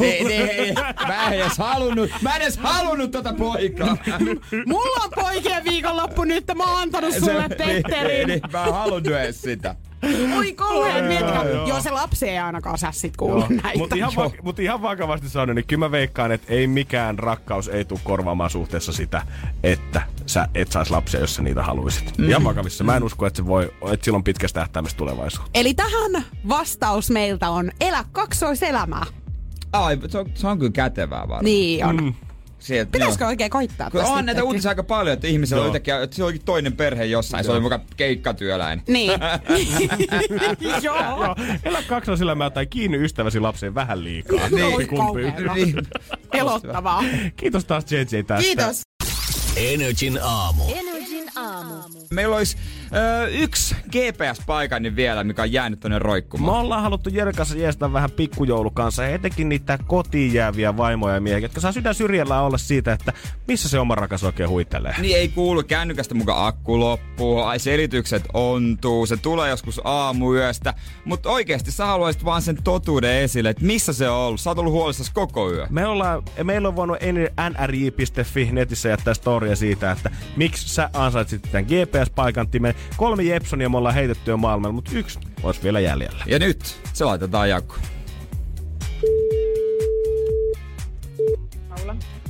ei, 0.02 0.34
ei, 0.34 0.50
ei, 0.50 0.74
mä 1.08 1.28
en 1.28 1.34
edes 1.34 1.58
halunnut, 1.58 2.10
mä 2.22 2.36
en 2.36 2.42
edes 2.42 2.58
halunnut 2.58 3.12
tota 3.12 3.34
poikaa. 3.34 3.98
Mulla 4.66 5.04
on 5.04 5.10
poikien 5.16 5.64
viikonloppu 5.64 6.24
nyt, 6.24 6.44
mä 6.56 6.64
oon 6.64 6.82
antanut 6.82 7.14
sulle 7.14 7.48
niin, 7.48 7.50
Petterin. 7.50 8.28
niin, 8.28 8.42
mä 8.52 8.66
en 8.66 8.74
halunnut 8.74 9.14
edes 9.14 9.42
sitä. 9.42 9.76
Oi 10.38 10.54
kauhean, 10.54 11.06
miettikää. 11.06 11.44
joo. 11.44 11.68
Joo, 11.68 11.82
se 11.82 11.92
lapsi 11.92 12.30
ei 12.30 12.38
ainakaan 12.38 12.78
saa 12.78 12.92
sit 12.92 13.18
kuulla 13.18 13.48
näitä. 13.50 13.78
Mutta 13.78 13.96
ihan, 13.96 14.12
va- 14.16 14.32
mut 14.42 14.60
ihan 14.60 14.82
vakavasti 14.82 15.30
sanon, 15.30 15.56
niin 15.56 15.68
kyllä 15.68 15.80
mä 15.86 15.92
veikkaan, 15.92 16.32
että 16.32 16.54
ei 16.54 16.68
mikään 16.68 17.20
rakkaus 17.20 17.68
ei 17.68 17.86
tule 17.86 18.00
korvaamaan 18.04 18.50
suhteessa 18.50 18.94
sitä, 18.94 19.22
että 19.64 20.02
sä 20.26 20.48
et 20.56 20.72
sais 20.72 20.90
lapsia, 20.92 21.20
jos 21.20 21.36
sä 21.36 21.42
niitä 21.42 21.64
haluisit. 21.64 22.18
Mm. 22.18 22.30
Ihan 22.30 22.44
vakavissa. 22.44 22.84
Mä 22.84 22.96
en 22.96 23.04
usko, 23.04 23.26
että 23.26 23.38
se 23.38 23.46
voi, 23.46 23.74
että 23.92 24.04
sillä 24.06 24.16
on 24.16 24.24
pitkästä 24.24 24.60
tähtäimestä 24.60 24.98
tulevaisuutta. 24.98 25.52
Eli 25.54 25.74
tähän 25.74 26.26
vastaus 26.50 27.10
meiltä 27.10 27.50
on 27.50 27.72
elä 27.82 28.06
kaksoiselämää. 28.12 29.06
Ai, 29.74 29.98
se 30.08 30.18
on, 30.18 30.26
se 30.34 30.48
on 30.48 30.60
kyllä 30.60 30.72
kätevää 30.72 31.20
varmaan. 31.20 31.46
Niin 31.46 31.86
on. 31.86 31.96
Mm. 32.04 32.14
Sieltä, 32.64 32.92
Pitäisikö 32.92 33.26
oikein 33.26 33.50
koittaa 33.50 33.90
Kun 33.92 34.00
tästä 34.02 34.16
on 34.16 34.26
näitä 34.26 34.44
uutisia 34.44 34.70
aika 34.70 34.84
paljon, 34.84 35.14
että 35.14 35.28
ihmisellä 35.28 35.62
on 35.62 35.66
Joo. 35.66 35.70
yhtäkkiä, 35.70 36.02
että 36.02 36.16
se 36.16 36.24
olikin 36.24 36.42
toinen 36.46 36.74
perhe 36.74 37.06
jossain, 37.06 37.44
se 37.46 37.52
oli 37.52 37.60
mukaan 37.60 37.82
keikkatyöläinen. 37.98 38.86
Niin. 38.94 39.12
Joo. 40.84 40.98
Joo, 40.98 41.36
elä 41.64 41.84
kaksoiselämää 41.88 42.50
tai 42.50 42.66
kiinni 42.66 42.98
ystäväsi 42.98 43.40
lapseen 43.40 43.76
vähän 43.76 44.04
liikaa. 44.04 44.50
Niin. 44.50 44.88
Kumpi? 44.88 45.22
Niin. 45.54 45.76
Pelottavaa. 46.32 47.04
Kiitos 47.36 47.66
taas 47.66 47.92
JJ 47.92 48.04
tästä. 48.06 48.36
Kiitos. 48.38 48.82
Energin 49.58 50.20
aamu. 50.24 50.64
Energin 50.64 50.93
aamu. 51.44 51.74
Meillä 52.12 52.36
olisi 52.36 52.58
ö, 52.96 53.28
yksi 53.28 53.76
GPS-paikannin 53.92 54.96
vielä, 54.96 55.24
mikä 55.24 55.42
on 55.42 55.52
jäänyt 55.52 55.80
tonne 55.80 55.96
Me 55.96 56.00
roikkumaan. 56.00 56.60
ollaan 56.60 56.82
haluttu 56.84 57.10
Jeren 57.10 57.36
kanssa 57.36 57.58
jeestaa 57.58 57.94
vähän 57.94 58.12
pikkujoulukanssa, 58.12 59.08
etenkin 59.08 59.50
niitä 59.50 59.80
kotiin 59.88 60.34
jääviä 60.34 60.78
vaimoja 60.78 61.14
ja 61.16 61.22
miehiä, 61.22 61.40
jotka 61.46 61.62
saa 61.62 61.72
sydän 61.72 61.96
syrjällä 61.96 62.42
olla 62.42 62.58
siitä, 62.58 62.94
että 62.94 63.14
missä 63.48 63.70
se 63.70 63.80
oma 63.80 63.96
rakas 63.96 64.24
oikein 64.24 64.50
huitelee. 64.50 64.96
Niin 65.00 65.18
ei 65.18 65.28
kuulu 65.28 65.64
kännykästä 65.64 66.16
mukaan 66.16 66.48
akku 66.48 66.80
loppuu, 66.80 67.40
ai 67.42 67.60
selitykset 67.60 68.24
ontuu, 68.34 69.06
se 69.06 69.18
tulee 69.18 69.50
joskus 69.50 69.82
aamuyöstä, 69.84 70.74
mutta 71.06 71.30
oikeasti 71.30 71.72
sä 71.72 71.86
haluaisit 71.86 72.26
vaan 72.26 72.42
sen 72.42 72.58
totuuden 72.64 73.16
esille, 73.16 73.50
että 73.50 73.66
missä 73.66 73.94
se 73.94 74.10
on 74.10 74.18
ollut. 74.18 74.42
Sä 74.42 74.50
oot 74.50 74.60
ollut 74.60 74.74
huolissasi 74.74 75.12
koko 75.14 75.52
yö. 75.52 75.68
Me 75.70 75.86
ollaan, 75.88 76.24
meillä 76.44 76.68
on 76.68 76.76
voinut 76.76 76.98
nrj.fi 77.50 78.50
netissä 78.52 78.90
jättää 78.90 79.14
storia 79.14 79.56
siitä, 79.56 79.92
että 79.92 80.12
miksi 80.36 80.70
sä 80.70 80.90
ansaitsit 80.94 81.33
tämän 81.40 81.66
GPS-paikantimen. 81.66 82.74
Kolme 82.98 83.24
Jepsonia 83.24 83.70
me 83.70 83.78
ollaan 83.78 83.96
heitetty 83.96 84.32
jo 84.32 84.38
maailmalla, 84.38 84.74
mutta 84.74 84.92
yksi 84.94 85.20
olisi 85.44 85.64
vielä 85.64 85.80
jäljellä. 85.80 86.24
Ja 86.28 86.40
nyt 86.40 86.80
se 86.94 87.06
laitetaan 87.06 87.50
jakoon. 87.50 87.80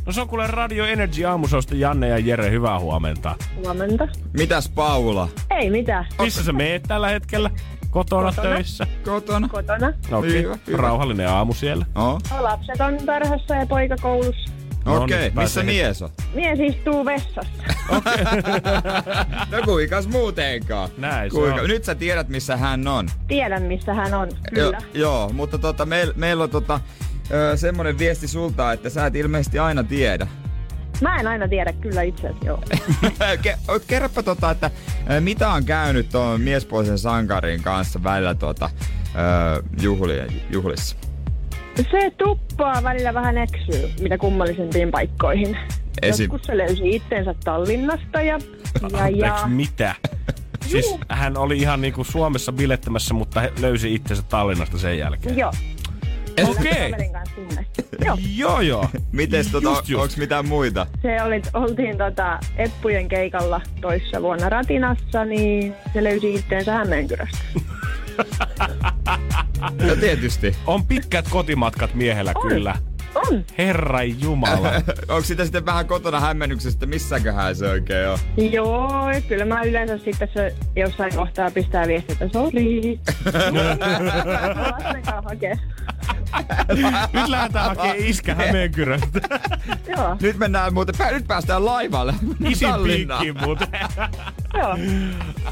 No 0.06 0.12
se 0.12 0.22
on 0.22 0.28
kuule 0.28 0.48
Radio 0.48 0.86
Energy 0.86 1.26
aamusosta 1.26 1.76
Janne 1.76 2.08
ja 2.08 2.18
Jere, 2.18 2.50
hyvää 2.52 2.80
huomenta. 2.80 3.36
Huomenta. 3.56 4.08
Mitäs 4.34 4.70
Paula? 4.70 5.28
Ei 5.50 5.70
mitään. 5.70 6.06
Missä 6.22 6.44
sä 6.44 6.54
meet 6.54 6.84
tällä 6.84 7.10
hetkellä? 7.10 7.50
Kotona, 7.90 8.30
Kotona. 8.30 8.50
töissä? 8.56 8.88
Kotona? 9.06 9.48
Kotona. 9.50 9.94
No 10.10 10.18
Okei, 10.20 10.44
Hyvä, 10.44 10.58
hyvä. 10.68 10.78
rauhallinen 10.78 11.30
aamu 11.30 11.54
siellä. 11.54 11.86
Oh. 11.96 12.22
Lapset 12.40 12.82
on 12.82 12.98
tarhassa 13.06 13.56
ja 13.56 13.66
poika 13.66 13.96
koulussa. 14.02 14.52
No 14.86 15.04
Okei, 15.04 15.18
niin, 15.18 15.32
okay, 15.32 15.44
missä 15.44 15.64
mies 15.64 16.02
on? 16.02 16.10
Mies 16.34 16.60
istuu 16.60 17.06
vessassa. 17.06 17.64
No 19.52 19.62
kuinkas 19.66 20.08
muutenkaan? 20.08 20.90
Näin 20.98 21.32
se 21.32 21.36
Kuinka? 21.36 21.62
on. 21.62 21.68
Nyt 21.68 21.84
sä 21.84 21.96
tiedät, 21.96 22.30
missä 22.30 22.58
hän 22.58 22.88
on. 22.88 23.10
Tiedän, 23.28 23.64
missä 23.64 23.94
hän 23.94 24.14
on. 24.14 24.30
Kyllä. 24.54 24.78
Jo, 24.94 25.02
joo, 25.02 25.30
mutta 25.34 25.58
tota, 25.58 25.86
meil, 25.86 26.14
meillä 26.16 26.44
on 26.44 26.50
tota, 26.50 26.80
ö, 27.32 27.58
semmonen 27.58 27.98
viesti 28.00 28.28
sulta, 28.28 28.72
että 28.72 28.90
sä 28.90 29.06
et 29.06 29.16
ilmeisesti 29.16 29.60
aina 29.60 29.84
tiedä. 29.84 30.28
Mä 31.02 31.20
en 31.20 31.28
aina 31.28 31.48
tiedä 31.48 31.74
kyllä 31.74 32.02
itse 32.02 32.28
asiassa, 32.28 32.46
joo. 32.46 32.64
Ke- 33.44 33.80
kerropa 33.88 34.24
tota, 34.24 34.52
että 34.52 34.72
mitä 35.20 35.50
on 35.50 35.66
käynyt 35.66 36.10
tuon 36.10 36.42
miespuolisen 36.42 36.98
sankarin 36.98 37.64
kanssa 37.64 38.04
välillä 38.04 38.36
tuota, 38.36 38.70
ö, 39.58 39.64
juhli, 39.82 40.44
juhlissa? 40.50 40.96
Se 41.76 42.12
tuppaa 42.18 42.84
välillä 42.84 43.14
vähän 43.14 43.38
eksyy, 43.38 43.90
mitä 44.02 44.18
kummallisempiin 44.18 44.92
paikkoihin. 44.92 45.58
Esim- 46.06 46.22
Joskus 46.22 46.42
se 46.44 46.58
löysi 46.58 46.90
itsensä 46.96 47.36
Tallinnasta 47.44 48.22
ja, 48.22 48.40
ja, 48.92 49.10
ja 49.10 49.34
Anteeksi, 49.36 49.48
mitä? 49.48 49.96
Siis 50.68 50.96
hän 51.10 51.38
oli 51.38 51.58
ihan 51.58 51.82
niinku 51.82 52.04
Suomessa 52.04 52.52
bilettämässä, 52.52 53.14
mutta 53.14 53.42
he 53.42 53.52
löysi 53.62 53.94
itsensä 53.94 54.24
Tallinnasta 54.30 54.78
sen 54.78 54.98
jälkeen. 54.98 55.38
joo. 55.38 55.52
Okei. 56.50 56.92
Kaverin 56.92 57.14
kanssa 57.14 57.36
sinne. 57.36 57.66
Joo. 58.06 58.18
Joo, 58.36 58.62
joo. 58.62 58.90
Mites 59.12 59.48
tota, 59.48 59.70
Just, 59.70 59.90
just. 59.90 60.02
onks 60.04 60.18
mitään 60.18 60.48
muita? 60.48 60.88
Se 61.02 61.24
oli, 61.24 61.42
oltiin 61.54 61.98
tota 61.98 62.40
Eppujen 62.58 63.08
keikalla 63.08 63.62
toissa 63.82 64.22
vuonna 64.22 64.50
Ratinassa, 64.50 65.26
niin 65.26 65.74
se 65.94 66.04
löysi 66.04 66.34
itteensä 66.36 66.74
Hämeenkyröstä. 66.74 67.38
No 69.88 69.96
tietysti. 70.00 70.56
On 70.68 70.86
pitkät 70.86 71.26
kotimatkat 71.30 71.94
miehellä 71.94 72.32
On. 72.36 72.48
kyllä. 72.50 72.76
On. 73.16 73.46
Herra 73.58 74.04
Jumala. 74.04 74.72
Onko 75.10 75.22
sitä 75.22 75.44
sitten 75.44 75.66
vähän 75.66 75.88
kotona 75.88 76.20
hämmennyksestä, 76.20 76.86
missäköhän 76.86 77.56
se 77.56 77.70
oikein 77.70 78.08
on? 78.08 78.18
Joo, 78.52 78.90
kyllä 79.28 79.46
mä 79.46 79.62
yleensä 79.62 79.98
sitten 79.98 80.30
se 80.34 80.56
jossain 80.76 81.16
kohtaa 81.16 81.52
pistää 81.52 81.88
viestiä, 81.88 82.16
että 82.22 82.40
sori. 82.40 82.82
Lasten 84.72 85.02
kanssa 85.04 85.22
hakee. 85.30 85.60
Nyt 87.14 87.28
lähdetään 87.28 87.66
hakemaan 87.66 87.96
iskä 87.98 88.36
Hämeenkyröstä. 88.36 89.22
Joo, 89.98 90.18
Nyt 90.22 90.38
mennään 90.38 90.74
muuten, 90.74 90.96
pä- 90.96 91.14
nyt 91.14 91.28
päästään 91.28 91.66
laivalle. 91.66 92.14
Isin 92.50 92.70
Tallinnaan. 92.70 93.22
piikki 93.22 93.46
muuten. 93.46 93.68
joo. 94.60 94.78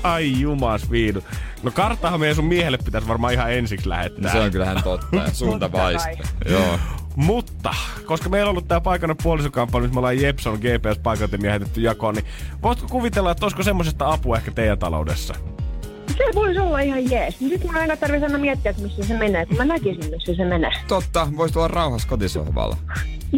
Ai 0.03 0.40
jumas 0.41 0.91
viidu. 0.91 1.24
No 1.64 1.72
karttahan 1.72 2.20
meidän 2.20 2.36
sun 2.36 2.45
miehelle 2.45 2.78
pitäisi 2.78 3.08
varmaan 3.08 3.34
ihan 3.34 3.52
ensiksi 3.53 3.86
No 3.86 3.95
lähettää. 3.95 4.32
se 4.32 4.40
on 4.40 4.52
kyllähän 4.52 4.84
totta 4.84 5.16
ja 5.16 5.34
suunta 5.34 5.72
vaista. 5.72 6.10
Joo. 6.49 6.80
Mutta, 7.16 7.74
koska 8.06 8.30
meillä 8.30 8.49
on 8.49 8.52
ollut 8.52 8.68
tää 8.68 8.82
paikannut 8.82 9.18
puolisokampanja, 9.24 9.84
nyt 9.84 9.94
me 9.94 9.99
ollaan 9.99 10.22
Jepson 10.22 10.60
GPS-paikantimia 10.60 11.49
heitetty 11.52 11.82
jakoon, 11.82 12.16
niin 12.16 12.26
voitko 12.64 12.88
kuvitella, 12.88 13.32
että 13.32 13.45
olisiko 13.45 13.64
semmoisesta 13.64 14.12
apua 14.12 14.38
ehkä 14.38 14.52
teidän 14.52 14.80
taloudessa? 14.80 15.34
Se 16.17 16.35
voisi 16.35 16.59
olla 16.59 16.79
ihan 16.79 17.11
jees. 17.11 17.41
Nyt 17.41 17.63
mun 17.63 17.77
aina 17.77 17.97
tarvitsisi 17.97 18.25
aina 18.25 18.38
miettiä, 18.38 18.69
että 18.69 18.83
missä 18.83 19.03
se 19.03 19.17
menee, 19.17 19.45
kun 19.45 19.57
mä 19.57 19.65
näkisin, 19.65 20.11
missä 20.11 20.35
se 20.35 20.45
menee. 20.45 20.71
Totta, 20.88 21.27
voisi 21.38 21.59
olla 21.59 21.67
rauhassa 21.67 22.07
kotisohvalla. 22.07 22.77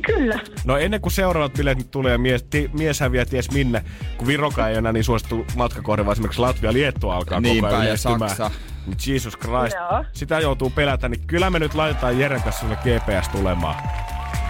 Kyllä. 0.05 0.39
No 0.65 0.77
ennen 0.77 1.01
kuin 1.01 1.13
seuraavat 1.13 1.53
bileet 1.53 1.77
nyt 1.77 1.91
tulee 1.91 2.11
ja 2.11 2.17
mies, 2.17 2.43
ti, 2.43 2.69
mies 2.73 2.99
häviää 2.99 3.25
ties 3.25 3.51
minne, 3.51 3.83
kun 4.17 4.27
Viroka 4.27 4.67
ei 4.67 4.75
enää 4.75 4.93
niin 4.93 5.03
suosittu 5.03 5.45
matkakohde, 5.55 6.05
vaan 6.05 6.13
esimerkiksi 6.13 6.41
Latvia 6.41 6.73
Liettua 6.73 7.15
alkaa 7.15 7.37
koko 7.37 7.53
Niinpä, 7.53 7.67
ajan 7.67 7.87
ja. 7.87 7.97
Saksa. 7.97 8.51
Niin 8.87 8.97
Jesus 9.07 9.37
Christ. 9.37 9.75
Joo. 9.75 10.05
Sitä 10.13 10.39
joutuu 10.39 10.69
pelätä, 10.69 11.09
niin 11.09 11.21
kyllä 11.27 11.49
me 11.49 11.59
nyt 11.59 11.73
laitetaan 11.73 12.19
Jeren 12.19 12.41
kanssa 12.41 12.61
sulle 12.61 12.75
GPS 12.75 13.29
tulemaan. 13.29 13.75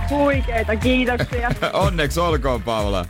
Huikeita, 0.09 0.75
kiitoksia. 0.75 1.51
Onneksi 1.73 2.19
olkoon, 2.19 2.63
Paula. 2.63 3.05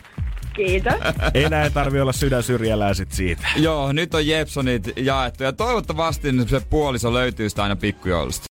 Kiitos. 0.53 0.93
Enää 1.33 1.63
ei 1.65 1.71
tarvi 1.71 2.01
olla 2.01 2.13
sydän 2.13 2.43
syrjällään 2.43 2.95
sit 2.95 3.11
siitä. 3.11 3.47
Joo, 3.55 3.91
nyt 3.91 4.13
on 4.13 4.27
Jepsonit 4.27 4.89
jaettu 4.97 5.43
ja 5.43 5.53
toivottavasti 5.53 6.27
se 6.47 6.61
puoliso 6.69 7.13
löytyy 7.13 7.49
sitä 7.49 7.63
aina 7.63 7.75
pikkujoulusta. 7.75 8.52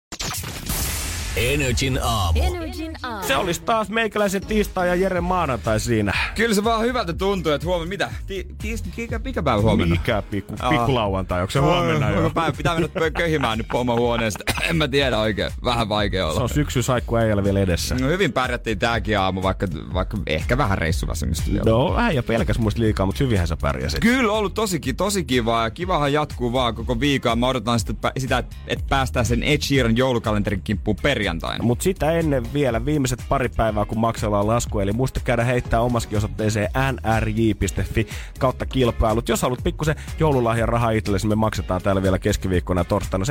Energin 1.37 1.99
aamu. 2.03 2.41
Energin 2.43 2.93
aamu. 3.03 3.27
Se 3.27 3.37
olisi 3.37 3.63
taas 3.63 3.89
meikäläisen 3.89 4.47
tiistai 4.47 4.89
ja 4.89 4.95
Jere 4.95 5.21
maanantai 5.21 5.81
siinä. 5.81 6.13
Kyllä 6.35 6.55
se 6.55 6.65
vaan 6.65 6.83
hyvältä 6.83 7.13
tuntuu, 7.13 7.53
että 7.53 7.67
huomenna, 7.67 7.89
mitä? 7.89 8.11
Ti, 8.27 8.47
tis, 8.63 8.85
mikä, 8.97 9.19
mikä 9.25 9.43
päivä 9.43 9.63
huomenna? 9.63 9.95
Mikä 9.95 10.23
pikku, 10.31 10.55
pikku 10.71 10.95
lauantai, 10.95 11.41
onko 11.41 11.51
se 11.51 11.59
huomenna 11.59 12.07
Onko 12.07 12.21
jo? 12.21 12.31
päivä? 12.31 12.53
Pitää 12.57 12.75
mennä 12.81 13.11
köhimään 13.11 13.59
nyt 13.59 13.69
pomohuoneesta. 13.73 14.45
en 14.69 14.77
mä 14.77 14.89
tiedä 14.89 15.19
oikein. 15.19 15.53
Vähän 15.65 15.89
vaikea 15.89 16.25
olla. 16.27 16.37
Se 16.37 16.43
on 16.43 16.49
syksy 16.49 16.83
saikku 16.83 17.17
äijällä 17.17 17.45
vielä 17.45 17.61
edessä. 17.61 17.95
No 18.01 18.07
hyvin 18.09 18.33
pärjättiin 18.33 18.79
tääkin 18.79 19.19
aamu, 19.19 19.43
vaikka, 19.43 19.67
vaikka 19.95 20.19
ehkä 20.27 20.59
vähän 20.59 20.79
reissuväsymistä 20.79 21.51
vielä. 21.51 21.63
No, 21.67 21.95
äijä 21.99 22.23
pelkäs 22.23 22.59
muista 22.59 22.81
liikaa, 22.81 23.07
mutta 23.07 23.25
hyvinhän 23.25 23.47
sä 23.49 23.57
pärjäsit. 23.57 24.01
Kyllä 24.01 24.33
ollut 24.33 24.55
tosi, 24.55 24.81
ki- 24.81 24.95
tosi 24.95 25.25
kivaa 25.25 25.65
ja 25.65 25.71
kivahan 25.71 26.13
jatkuu 26.13 26.53
vaan 26.53 26.75
koko 26.75 27.01
viikon. 27.01 27.39
Mä 27.39 27.47
odotan 27.49 27.81
sitä, 27.81 27.93
että 27.93 28.09
pä- 28.09 28.21
sitä 28.21 28.45
että 28.67 28.85
päästään 28.89 29.27
sen 29.27 29.43
Ed 29.43 29.61
Sheeran 29.61 29.97
joulukalenterin 29.97 30.61
kimppuun 30.65 30.97
perjantaina. 31.21 31.65
Mutta 31.65 31.83
sitä 31.83 32.13
ennen 32.13 32.53
vielä 32.53 32.85
viimeiset 32.85 33.21
pari 33.29 33.49
päivää, 33.49 33.85
kun 33.85 33.99
maksellaan 33.99 34.47
lasku. 34.47 34.81
Eli 34.81 34.93
muista 34.93 35.21
käydä 35.21 35.45
heittää 35.45 35.81
omaskin 35.81 36.19
osoitteeseen 36.19 36.69
nrj.fi 36.93 38.07
kautta 38.39 38.67
kilpailut. 38.67 39.29
Jos 39.29 39.43
haluat 39.43 39.65
pikkusen 39.65 39.97
joululahjan 40.19 40.69
rahaa 40.69 40.91
itsellesi, 40.91 41.27
me 41.27 41.35
maksetaan 41.35 41.83
täällä 41.83 42.03
vielä 42.03 42.19
keskiviikkona 42.19 42.81
ja 42.81 42.85
torstaina 42.85 43.25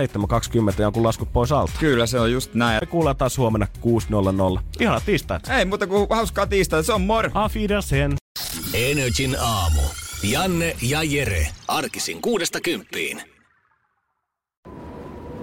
7.20 0.74 0.82
jonkun 0.82 1.04
laskut 1.04 1.34
pois 1.34 1.52
alta. 1.52 1.74
Kyllä 1.80 2.06
se 2.06 2.20
on 2.20 2.32
just 2.32 2.54
näin. 2.54 2.80
Me 2.82 2.88
kuullaan 2.88 3.18
taas 3.18 3.38
huomenna 3.38 3.68
6.00. 4.58 4.62
Ihana 4.80 5.00
tiistaita. 5.00 5.58
Ei 5.58 5.66
muuta 5.66 5.88
kuin 5.88 6.08
hauskaa 6.10 6.48
tiistaita, 6.48 6.86
se 6.86 6.94
on 6.94 7.02
mor. 7.02 7.30
Auf 7.34 7.56
Wiedersehen. 7.56 8.16
Energin 8.74 9.36
aamu. 9.40 9.82
Janne 10.24 10.76
ja 10.82 11.04
Jere. 11.04 11.48
Arkisin 11.68 12.22
kuudesta 12.22 12.62
kymppiin. 12.62 13.39